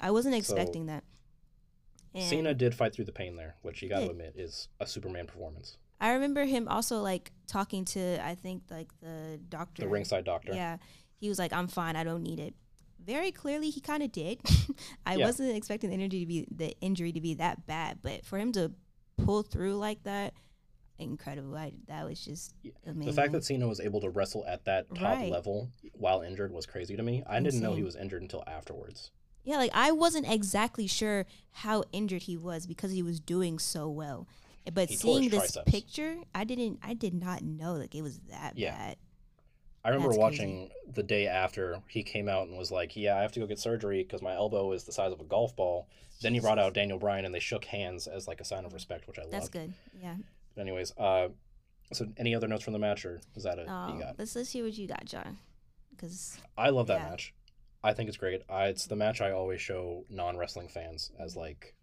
I 0.00 0.10
wasn't 0.10 0.34
So, 0.34 0.38
expecting 0.38 0.86
that. 0.86 1.04
And 2.14 2.24
Cena 2.24 2.54
did 2.54 2.74
fight 2.74 2.94
through 2.94 3.06
the 3.06 3.12
pain 3.12 3.36
there, 3.36 3.56
which 3.62 3.82
you 3.82 3.88
got 3.88 4.00
to 4.00 4.10
admit 4.10 4.34
is 4.36 4.68
a 4.80 4.86
Superman 4.86 5.26
performance. 5.26 5.78
I 6.02 6.12
remember 6.14 6.44
him 6.44 6.66
also 6.68 7.00
like 7.00 7.32
talking 7.46 7.84
to 7.86 8.18
I 8.22 8.34
think 8.34 8.64
like 8.70 8.88
the 9.00 9.40
doctor, 9.48 9.82
The 9.82 9.88
ringside 9.88 10.24
doctor. 10.24 10.52
Yeah, 10.52 10.76
he 11.16 11.28
was 11.28 11.38
like, 11.38 11.52
"I'm 11.52 11.68
fine. 11.68 11.96
I 11.96 12.04
don't 12.04 12.22
need 12.22 12.40
it." 12.40 12.54
Very 13.04 13.32
clearly, 13.32 13.70
he 13.70 13.80
kind 13.80 14.02
of 14.02 14.12
did. 14.12 14.40
I 15.06 15.16
Yeah. 15.16 15.26
wasn't 15.26 15.56
expecting 15.56 15.90
the 15.90 15.96
injury 15.96 16.20
to 16.20 16.26
be 16.26 16.46
the 16.50 16.76
injury 16.80 17.12
to 17.12 17.20
be 17.20 17.34
that 17.34 17.66
bad, 17.66 17.98
but 18.02 18.24
for 18.26 18.38
him 18.38 18.52
to 18.52 18.72
pull 19.16 19.42
through 19.42 19.76
like 19.76 20.02
that, 20.02 20.34
incredible. 20.98 21.56
I, 21.56 21.72
that 21.88 22.04
was 22.04 22.24
just 22.24 22.54
Yeah. 22.62 22.72
amazing. 22.86 23.06
The 23.06 23.12
fact 23.12 23.32
that 23.32 23.44
Cena 23.44 23.66
was 23.66 23.80
able 23.80 24.00
to 24.00 24.10
wrestle 24.10 24.44
at 24.46 24.64
that 24.66 24.88
top 24.94 25.18
Right. 25.18 25.30
level 25.30 25.70
while 25.94 26.22
injured 26.22 26.52
was 26.52 26.66
crazy 26.66 26.96
to 26.96 27.02
me. 27.02 27.22
I 27.26 27.40
didn't 27.40 27.60
know 27.60 27.74
he 27.74 27.82
was 27.82 27.96
injured 27.96 28.22
until 28.22 28.42
afterwards. 28.46 29.10
yeah, 29.44 29.56
like 29.56 29.72
I 29.74 29.90
wasn't 29.90 30.28
exactly 30.30 30.86
sure 30.86 31.26
how 31.50 31.82
injured 31.92 32.22
he 32.22 32.36
was 32.36 32.64
because 32.66 32.92
he 32.92 33.02
was 33.02 33.18
doing 33.18 33.58
so 33.58 33.88
well. 33.88 34.28
But 34.72 34.90
He 34.90 34.96
seeing 34.96 35.28
this 35.28 35.52
triceps. 35.52 35.70
picture, 35.70 36.16
I 36.34 36.44
didn't. 36.44 36.78
I 36.82 36.94
did 36.94 37.14
not 37.14 37.42
know 37.42 37.74
like 37.74 37.94
it 37.94 38.02
was 38.02 38.18
that 38.30 38.56
Yeah. 38.56 38.76
bad. 38.76 38.96
I 39.84 39.88
remember 39.88 40.10
That's 40.10 40.18
watching 40.18 40.70
the 40.86 41.02
day 41.02 41.26
after 41.26 41.82
he 41.88 42.04
came 42.04 42.28
out 42.28 42.46
and 42.46 42.56
was 42.56 42.70
like, 42.70 42.94
"Yeah, 42.94 43.16
I 43.16 43.22
have 43.22 43.32
to 43.32 43.40
go 43.40 43.46
get 43.46 43.58
surgery 43.58 44.04
because 44.04 44.22
my 44.22 44.32
elbow 44.34 44.70
is 44.72 44.84
the 44.84 44.92
size 44.92 45.12
of 45.12 45.20
a 45.20 45.24
golf 45.24 45.56
ball." 45.56 45.88
Then 46.20 46.34
he 46.34 46.40
brought 46.40 46.60
out 46.60 46.74
Daniel 46.74 46.98
Bryan 46.98 47.24
and 47.24 47.34
they 47.34 47.40
shook 47.40 47.64
hands 47.64 48.06
as 48.06 48.28
like 48.28 48.40
a 48.40 48.44
sign 48.44 48.64
of 48.64 48.72
respect, 48.72 49.08
which 49.08 49.18
I 49.18 49.22
love. 49.22 49.32
That's 49.32 49.48
good. 49.48 49.74
Yeah. 50.00 50.16
But 50.54 50.60
anyways, 50.60 50.96
uh, 50.96 51.30
so 51.92 52.12
any 52.16 52.32
other 52.34 52.46
notes 52.46 52.62
from 52.62 52.74
the 52.74 52.78
match, 52.78 53.04
or 53.04 53.20
is 53.34 53.42
that 53.42 53.58
it? 53.58 53.66
Oh, 53.68 53.92
you 53.94 54.00
got? 54.00 54.18
let's 54.18 54.36
let's 54.36 54.52
hear 54.52 54.64
what 54.64 54.74
you 54.78 54.86
got, 54.86 55.04
John. 55.04 55.38
Because 55.90 56.38
I 56.56 56.70
love 56.70 56.86
that 56.86 57.00
yeah. 57.00 57.10
match. 57.10 57.34
I 57.82 57.92
think 57.92 58.08
it's 58.08 58.16
great. 58.16 58.42
I, 58.48 58.66
it's 58.66 58.86
the 58.86 58.94
match 58.96 59.20
I 59.20 59.32
always 59.32 59.60
show 59.60 60.04
non 60.08 60.36
wrestling 60.36 60.68
fans 60.68 61.10
as 61.18 61.34
like 61.36 61.74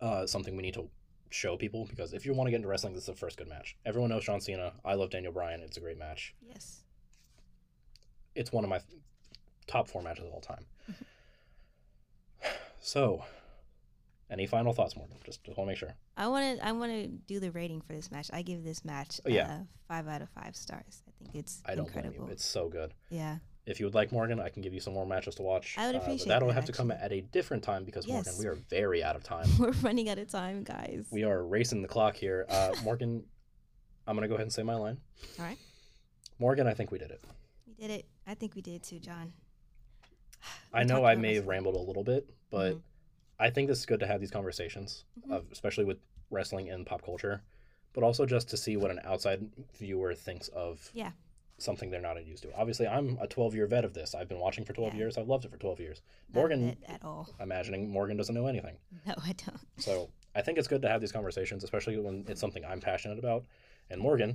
uh, 0.00 0.26
something 0.26 0.54
we 0.56 0.62
need 0.62 0.74
to 0.74 0.88
show 1.32 1.56
people 1.56 1.86
because 1.88 2.12
if 2.12 2.24
you 2.26 2.32
want 2.34 2.46
to 2.46 2.50
get 2.50 2.56
into 2.56 2.68
wrestling, 2.68 2.92
this 2.94 3.02
is 3.02 3.06
the 3.06 3.14
first 3.14 3.36
good 3.38 3.48
match. 3.48 3.76
Everyone 3.86 4.10
knows 4.10 4.24
John 4.24 4.40
Cena. 4.40 4.72
I 4.84 4.94
love 4.94 5.10
Daniel 5.10 5.32
Bryan. 5.32 5.60
It's 5.62 5.76
a 5.76 5.80
great 5.80 5.98
match. 5.98 6.34
yes, 6.46 6.82
It's 8.34 8.52
one 8.52 8.64
of 8.64 8.70
my 8.70 8.80
top 9.66 9.88
four 9.88 10.02
matches 10.02 10.24
of 10.26 10.32
all 10.32 10.40
time. 10.40 10.66
So, 12.84 13.22
any 14.28 14.46
final 14.46 14.72
thoughts, 14.72 14.96
Morgan? 14.96 15.16
Just, 15.24 15.44
just 15.44 15.56
want 15.56 15.68
to 15.68 15.70
make 15.70 15.78
sure. 15.78 15.94
I 16.16 16.26
want 16.26 16.58
to 16.58 16.66
I 16.66 16.72
want 16.72 16.90
to 16.90 17.06
do 17.06 17.38
the 17.38 17.52
rating 17.52 17.80
for 17.80 17.92
this 17.92 18.10
match. 18.10 18.28
I 18.32 18.42
give 18.42 18.64
this 18.64 18.84
match 18.84 19.20
Oh, 19.24 19.28
yeah. 19.30 19.46
uh, 19.46 19.58
five 19.86 20.08
out 20.08 20.20
of 20.20 20.28
five 20.30 20.56
stars. 20.56 21.02
I 21.08 21.12
think 21.22 21.36
it's 21.36 21.62
I 21.64 21.76
don't 21.76 21.84
blame 21.92 21.98
incredible. 22.06 22.26
you. 22.26 22.32
It's 22.32 22.44
so 22.44 22.68
good. 22.68 22.92
yeah, 23.08 23.36
If 23.64 23.78
you 23.78 23.86
would 23.86 23.94
like, 23.94 24.10
Morgan, 24.10 24.40
I 24.40 24.48
can 24.48 24.60
give 24.60 24.74
you 24.74 24.80
some 24.80 24.92
more 24.92 25.06
matches 25.06 25.36
to 25.36 25.42
watch. 25.42 25.76
I 25.78 25.86
would 25.86 25.94
Uh, 25.94 26.00
appreciate 26.00 26.28
that'll 26.28 26.48
that, 26.48 26.54
have 26.54 26.64
to 26.64 26.72
come 26.72 26.90
at 26.90 27.12
a 27.12 27.20
different 27.20 27.62
time 27.62 27.84
because, 27.84 28.08
Morgan, 28.08 28.32
we 28.38 28.46
are 28.46 28.56
very 28.56 29.04
out 29.04 29.14
of 29.14 29.22
time. 29.22 29.46
we're 29.58 29.70
running 29.82 30.08
out 30.08 30.18
of 30.18 30.28
time, 30.28 30.64
guys. 30.64 31.06
We 31.12 31.22
are 31.22 31.44
racing 31.44 31.80
the 31.82 31.88
clock 31.88 32.16
here. 32.16 32.44
Uh, 32.48 32.74
Morgan, 32.84 33.24
I'm 34.06 34.16
going 34.16 34.22
to 34.22 34.28
go 34.28 34.34
ahead 34.34 34.46
and 34.46 34.52
say 34.52 34.64
my 34.64 34.74
line. 34.74 34.98
All 35.38 35.44
right, 35.44 35.58
Morgan, 36.40 36.66
I 36.66 36.74
think 36.74 36.90
we 36.90 36.98
did 36.98 37.12
it. 37.12 37.20
we 37.66 37.74
did 37.74 37.90
it. 37.92 38.06
I 38.26 38.34
think 38.34 38.56
we 38.56 38.62
did 38.62 38.82
too, 38.82 38.98
John. 38.98 39.32
I 40.72 40.82
know 40.82 41.04
I 41.04 41.14
may 41.14 41.36
have 41.36 41.46
rambled 41.46 41.76
a 41.76 41.80
little 41.80 42.02
bit, 42.02 42.28
but 42.50 42.72
Mhm. 42.74 42.82
I 43.38 43.50
think 43.50 43.68
this 43.68 43.78
is 43.78 43.86
good 43.86 44.00
to 44.00 44.06
have 44.08 44.20
these 44.20 44.30
conversations, 44.32 45.04
Mhm. 45.20 45.36
of, 45.36 45.52
especially 45.52 45.84
with 45.84 45.98
wrestling 46.30 46.68
and 46.68 46.84
pop 46.84 47.02
culture, 47.02 47.42
but 47.92 48.02
also 48.02 48.26
just 48.26 48.48
to 48.50 48.56
see 48.56 48.76
what 48.76 48.90
an 48.90 49.00
outside 49.04 49.48
viewer 49.74 50.14
thinks 50.16 50.48
of 50.48 50.90
Yeah. 50.94 51.12
Something 51.62 51.90
they're 51.90 52.00
not 52.00 52.24
used 52.26 52.42
to. 52.42 52.54
Obviously, 52.56 52.86
I'm 52.86 53.18
a 53.20 53.26
12 53.26 53.54
year 53.54 53.66
vet 53.66 53.84
of 53.84 53.94
this. 53.94 54.14
I've 54.14 54.28
been 54.28 54.38
watching 54.40 54.64
for 54.64 54.72
12 54.72 54.92
Yeah. 54.94 54.98
years. 55.00 55.18
I've 55.18 55.28
loved 55.28 55.44
it 55.44 55.50
for 55.50 55.56
12 55.58 55.80
years. 55.80 56.02
Not 56.28 56.34
Morgan- 56.40 56.76
at, 56.88 57.02
all. 57.04 57.28
Imagining 57.40 57.88
Morgan 57.90 58.16
doesn't 58.16 58.34
know 58.34 58.46
anything. 58.46 58.76
No, 59.06 59.14
I 59.24 59.32
don't. 59.32 59.60
So 59.78 60.10
I 60.34 60.42
think 60.42 60.58
it's 60.58 60.68
good 60.68 60.82
to 60.82 60.88
have 60.88 61.00
these 61.00 61.12
conversations, 61.12 61.64
especially 61.64 61.98
when 61.98 62.24
it's 62.28 62.40
something 62.40 62.64
I'm 62.64 62.80
passionate 62.80 63.18
about. 63.18 63.44
And 63.90 64.00
Morgan, 64.00 64.30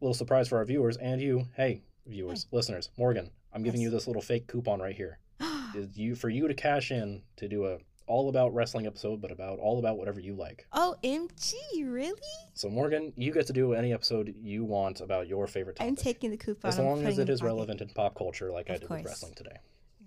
a 0.00 0.04
little 0.04 0.14
surprise 0.14 0.48
for 0.48 0.58
our 0.58 0.64
viewers 0.64 0.96
and 0.96 1.20
you. 1.20 1.46
Hey, 1.56 1.82
viewers, 2.06 2.46
listeners, 2.52 2.90
Morgan, 2.96 3.30
I'm 3.52 3.62
giving 3.62 3.80
Yes. 3.80 3.86
you 3.86 3.90
this 3.90 4.06
little 4.06 4.22
fake 4.22 4.46
coupon 4.46 4.80
right 4.80 4.96
here. 4.96 5.18
Is 5.74 5.96
you 5.98 6.14
for 6.14 6.28
you 6.28 6.48
to 6.48 6.54
cash 6.54 6.90
in 6.90 7.22
to 7.36 7.48
do 7.48 7.66
a 7.66 7.78
all 8.08 8.28
about 8.28 8.54
wrestling 8.54 8.86
episode, 8.86 9.20
but 9.20 9.30
about 9.30 9.58
all 9.58 9.78
about 9.78 9.98
whatever 9.98 10.18
you 10.20 10.34
like. 10.34 10.66
Oh, 10.72 10.96
OMG, 11.04 11.54
really? 11.86 12.20
So 12.54 12.68
Morgan, 12.68 13.12
you 13.16 13.32
get 13.32 13.46
to 13.46 13.52
do 13.52 13.74
any 13.74 13.92
episode 13.92 14.34
you 14.36 14.64
want 14.64 15.00
about 15.00 15.28
your 15.28 15.46
favorite 15.46 15.76
topic. 15.76 15.88
I'm 15.88 15.96
taking 15.96 16.30
the 16.30 16.36
coupon. 16.36 16.68
as 16.68 16.78
long 16.78 17.06
as 17.06 17.18
it 17.18 17.28
is 17.28 17.40
pocket. 17.40 17.46
relevant 17.52 17.80
in 17.80 17.88
pop 17.90 18.16
culture, 18.16 18.50
like 18.50 18.70
I 18.70 18.74
did 18.78 18.88
course. 18.88 19.02
with 19.02 19.06
wrestling 19.10 19.34
today. 19.36 19.56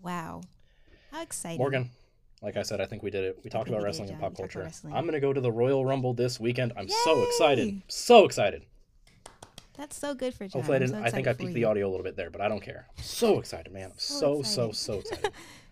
Wow, 0.03 0.41
how 1.11 1.21
exciting! 1.21 1.59
Morgan, 1.59 1.89
like 2.41 2.57
I 2.57 2.63
said, 2.63 2.81
I 2.81 2.85
think 2.85 3.03
we 3.03 3.11
did 3.11 3.23
it. 3.23 3.39
We 3.43 3.49
talked 3.49 3.69
about 3.69 3.83
wrestling 3.83 4.09
and 4.09 4.19
pop 4.19 4.31
We 4.31 4.37
talked 4.37 4.55
about 4.55 4.71
culture. 4.73 4.95
I'm 4.97 5.05
gonna 5.05 5.19
go 5.19 5.31
to 5.31 5.41
the 5.41 5.51
Royal 5.51 5.85
Rumble 5.85 6.13
this 6.13 6.39
weekend. 6.39 6.73
I'm 6.75 6.89
so 6.89 7.23
excited, 7.23 7.81
so 7.87 8.25
excited. 8.25 8.65
That's 9.77 9.97
so 9.97 10.13
good 10.13 10.33
for 10.33 10.47
John. 10.47 10.59
Hopefully, 10.61 10.75
I 10.75 10.79
didn't. 10.79 10.95
so 10.95 11.03
I 11.03 11.09
think 11.09 11.27
I 11.27 11.33
peaked 11.33 11.53
the 11.53 11.63
audio 11.63 11.87
a 11.87 11.91
little 11.91 12.03
bit 12.03 12.15
there, 12.15 12.29
but 12.29 12.41
I 12.41 12.47
don't 12.49 12.61
care. 12.61 12.87
I'm 12.97 13.03
so 13.03 13.39
excited, 13.39 13.71
man. 13.71 13.91
I'm 13.91 13.93
so 13.97 14.41
So 14.43 14.71
so 14.71 14.71
so 14.71 14.99
excited. 14.99 15.31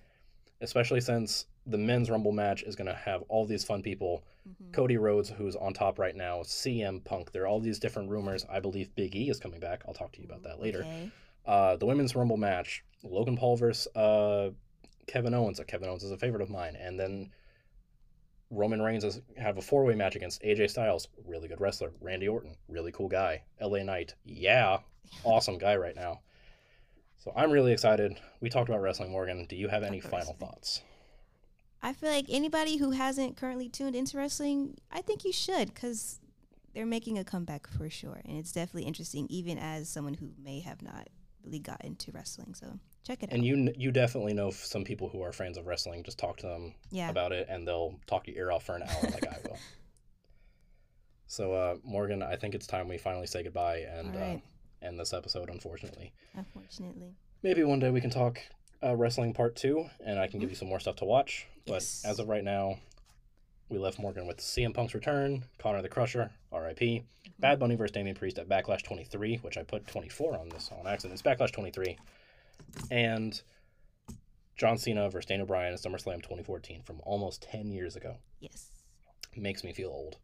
Especially 0.61 0.99
since 1.01 1.45
the 1.69 1.77
men's 1.77 2.09
Rumble 2.09 2.31
match 2.31 2.63
is 2.63 2.75
gonna 2.75 2.93
have 2.95 3.21
all 3.29 3.45
these 3.45 3.63
fun 3.63 3.81
people. 3.81 4.23
Mhm. 4.47 4.73
Cody 4.73 4.97
Rhodes, 4.97 5.29
who's 5.29 5.55
on 5.55 5.73
top 5.73 5.99
right 5.99 6.15
now, 6.15 6.41
CM 6.43 6.99
Punk. 7.03 7.31
There 7.31 7.43
are 7.43 7.47
all 7.47 7.59
these 7.59 7.79
different 7.79 8.09
rumors. 8.09 8.45
I 8.49 8.59
believe 8.59 8.93
Big 8.95 9.15
E 9.15 9.29
is 9.29 9.39
coming 9.39 9.59
back. 9.59 9.83
I'll 9.87 9.93
talk 9.93 10.11
to 10.13 10.19
you 10.19 10.25
about 10.25 10.43
that 10.43 10.59
later. 10.59 10.79
Okay. 10.79 11.11
Uh, 11.45 11.75
the 11.77 11.85
women's 11.85 12.15
Rumble 12.15 12.37
match: 12.37 12.83
Logan 13.03 13.37
Paul 13.37 13.57
versus 13.57 13.87
uh, 13.95 14.51
Kevin 15.07 15.33
Owens. 15.33 15.59
Uh, 15.59 15.63
Kevin 15.63 15.89
Owens 15.89 16.03
is 16.03 16.11
a 16.11 16.17
favorite 16.17 16.41
of 16.41 16.49
mine, 16.49 16.75
and 16.75 16.99
then 16.99 17.31
Roman 18.51 18.81
Reigns 18.81 19.03
is 19.03 19.21
have 19.37 19.57
a 19.57 19.61
four 19.61 19.83
way 19.85 19.95
match 19.95 20.15
against 20.15 20.41
AJ 20.41 20.69
Styles, 20.71 21.07
really 21.25 21.47
good 21.47 21.61
wrestler. 21.61 21.91
Randy 22.01 22.27
Orton, 22.27 22.55
really 22.67 22.91
cool 22.91 23.07
guy. 23.07 23.43
LA 23.61 23.83
Knight, 23.83 24.15
yeah, 24.25 24.79
awesome 25.23 25.57
guy 25.57 25.75
right 25.75 25.95
now. 25.95 26.21
So 27.17 27.33
I'm 27.35 27.51
really 27.51 27.73
excited. 27.73 28.17
We 28.39 28.49
talked 28.49 28.69
about 28.69 28.81
wrestling, 28.81 29.11
Morgan. 29.11 29.45
Do 29.45 29.55
you 29.55 29.67
have 29.67 29.83
any 29.83 29.99
final 29.99 30.33
thoughts? 30.33 30.81
I 31.81 31.93
feel 31.93 32.09
like 32.09 32.25
anybody 32.29 32.77
who 32.77 32.91
hasn't 32.91 33.37
currently 33.37 33.69
tuned 33.69 33.95
into 33.95 34.17
wrestling, 34.17 34.77
I 34.91 35.01
think 35.01 35.23
you 35.23 35.31
should 35.31 35.73
because 35.73 36.19
they're 36.73 36.85
making 36.85 37.17
a 37.17 37.23
comeback 37.23 37.67
for 37.67 37.89
sure, 37.89 38.21
and 38.25 38.37
it's 38.37 38.51
definitely 38.51 38.83
interesting, 38.83 39.27
even 39.29 39.57
as 39.57 39.89
someone 39.89 40.13
who 40.13 40.31
may 40.43 40.59
have 40.59 40.81
not 40.81 41.07
really 41.43 41.59
got 41.59 41.83
into 41.83 42.11
wrestling. 42.11 42.53
So 42.53 42.79
check 43.05 43.23
it 43.23 43.31
And 43.31 43.33
out. 43.33 43.35
And 43.35 43.45
you 43.45 43.73
you 43.77 43.91
definitely 43.91 44.33
know 44.33 44.51
some 44.51 44.83
people 44.83 45.09
who 45.09 45.21
are 45.21 45.31
fans 45.31 45.57
of 45.57 45.67
wrestling. 45.67 46.03
Just 46.03 46.19
talk 46.19 46.37
to 46.37 46.47
them 46.47 46.73
yeah, 46.91 47.09
about 47.09 47.31
it, 47.31 47.47
and 47.49 47.67
they'll 47.67 47.99
talk 48.07 48.27
your 48.27 48.37
ear 48.37 48.51
off 48.51 48.65
for 48.65 48.75
an 48.75 48.83
hour 48.83 49.01
like 49.03 49.27
I 49.27 49.37
will. 49.47 49.57
So, 51.31 51.53
uh, 51.53 51.75
Morgan, 51.83 52.23
I 52.23 52.35
think 52.37 52.55
it's 52.55 52.65
time 52.65 52.87
we 52.87 52.97
finally 52.97 53.27
say 53.27 53.43
goodbye 53.43 53.85
and 53.87 54.15
right. 54.15 54.41
uh, 54.83 54.87
end 54.87 54.99
this 54.99 55.13
episode. 55.13 55.51
Unfortunately, 55.51 56.11
unfortunately. 56.35 57.13
maybe 57.43 57.63
one 57.63 57.77
day 57.77 57.91
we 57.91 58.01
can 58.01 58.09
talk 58.09 58.39
uh, 58.83 58.95
wrestling 58.95 59.33
part 59.33 59.55
two, 59.55 59.85
and 60.05 60.19
I 60.19 60.27
can 60.27 60.39
give 60.39 60.49
you 60.49 60.55
some 60.55 60.67
more 60.67 60.79
stuff 60.79 60.97
to 60.97 61.05
watch. 61.05 61.47
But 61.65 61.73
Yes. 61.73 62.03
as 62.05 62.19
of 62.19 62.27
right 62.29 62.43
now, 62.43 62.77
we 63.69 63.77
left 63.77 63.99
Morgan 63.99 64.25
with 64.25 64.37
CM 64.39 64.73
Punk's 64.73 64.93
return, 64.95 65.43
Connor 65.59 65.81
the 65.81 65.89
Crusher, 65.89 66.31
R.I.P. 66.51 67.03
Bad 67.39 67.59
Bunny 67.59 67.75
versus 67.75 67.93
Damian 67.93 68.15
Priest 68.15 68.39
at 68.39 68.47
Backlash 68.49 68.81
23, 68.83 69.37
which 69.37 69.57
I 69.57 69.63
put 69.63 69.85
24 69.87 70.37
on 70.37 70.49
this 70.49 70.71
on 70.77 70.87
accident. 70.87 71.13
It's 71.13 71.21
Backlash 71.21 71.51
23, 71.51 71.97
and 72.89 73.39
John 74.57 74.77
Cena 74.77 75.09
versus 75.09 75.27
Daniel 75.27 75.45
Bryan 75.47 75.73
at 75.73 75.79
SummerSlam 75.79 76.17
2014 76.17 76.81
from 76.83 76.99
almost 77.03 77.43
10 77.43 77.71
years 77.71 77.95
ago. 77.95 78.17
Yes, 78.39 78.67
Makes 79.35 79.63
me 79.63 79.71
feel 79.73 79.89
old. 79.89 80.17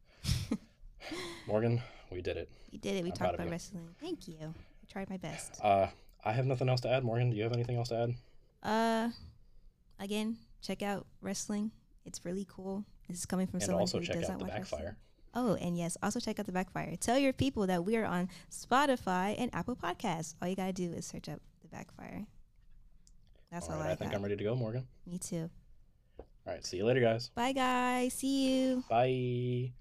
Morgan, 1.48 1.82
we 2.12 2.22
did 2.22 2.38
it. 2.38 2.50
we 2.72 2.80
did 2.80 2.96
it. 2.96 3.04
We 3.04 3.12
I'm 3.12 3.16
talked 3.16 3.36
about 3.36 3.50
wrestling. 3.50 3.88
Thank 4.02 4.28
you. 4.28 4.38
I 4.42 4.92
tried 4.92 5.10
my 5.10 5.18
best. 5.18 5.60
Uh, 5.64 5.88
I 6.24 6.32
have 6.34 6.48
nothing 6.48 6.68
else 6.70 6.82
to 6.82 6.90
add. 6.90 7.04
Morgan, 7.04 7.30
do 7.30 7.38
you 7.38 7.44
have 7.44 7.54
anything 7.54 7.78
else 7.78 7.90
to 7.90 7.96
add? 7.98 8.16
Uh, 8.66 9.10
again, 10.00 10.38
check 10.62 10.82
out 10.82 11.06
wrestling. 11.22 11.72
It's 12.06 12.26
really 12.26 12.48
cool. 12.50 12.84
This 13.08 13.20
is 13.20 13.26
coming 13.26 13.48
from 13.48 13.58
and 13.58 13.64
someone 13.64 13.82
also 13.82 14.00
who 14.00 14.06
check 14.06 14.16
does 14.16 14.26
out 14.26 14.40
not 14.40 14.40
the 14.40 14.46
watch 14.46 14.72
wrestling. 14.72 14.96
Oh, 15.36 15.56
and 15.56 15.78
yes, 15.78 15.98
also 16.02 16.20
check 16.20 16.40
out 16.40 16.46
the 16.46 16.52
Backfire. 16.52 16.96
Tell 16.96 17.18
your 17.18 17.34
people 17.34 17.68
that 17.68 17.84
we 17.86 17.98
are 17.98 18.06
on 18.06 18.30
Spotify 18.50 19.36
and 19.38 19.54
Apple 19.54 19.76
Podcasts. 19.76 20.34
All 20.42 20.48
you 20.48 20.56
gotta 20.56 20.74
do 20.74 20.92
is 20.94 21.06
search 21.06 21.30
up 21.30 21.42
the 21.62 21.68
Backfire. 21.68 22.26
That's 23.52 23.68
all 23.68 23.76
all, 23.76 23.82
right, 23.82 23.90
I, 23.90 23.92
I 23.92 23.96
think 23.96 24.12
got. 24.12 24.18
I'm 24.18 24.24
ready 24.24 24.38
to 24.38 24.44
go, 24.44 24.56
Morgan. 24.56 24.88
Me 25.06 25.18
too. 25.20 25.50
All 26.20 26.26
right. 26.54 26.66
See 26.66 26.78
you 26.78 26.86
later, 26.86 27.02
guys. 27.02 27.30
Bye, 27.36 27.52
guys. 27.52 28.14
See 28.14 28.50
you. 28.50 28.84
Bye. 28.90 29.74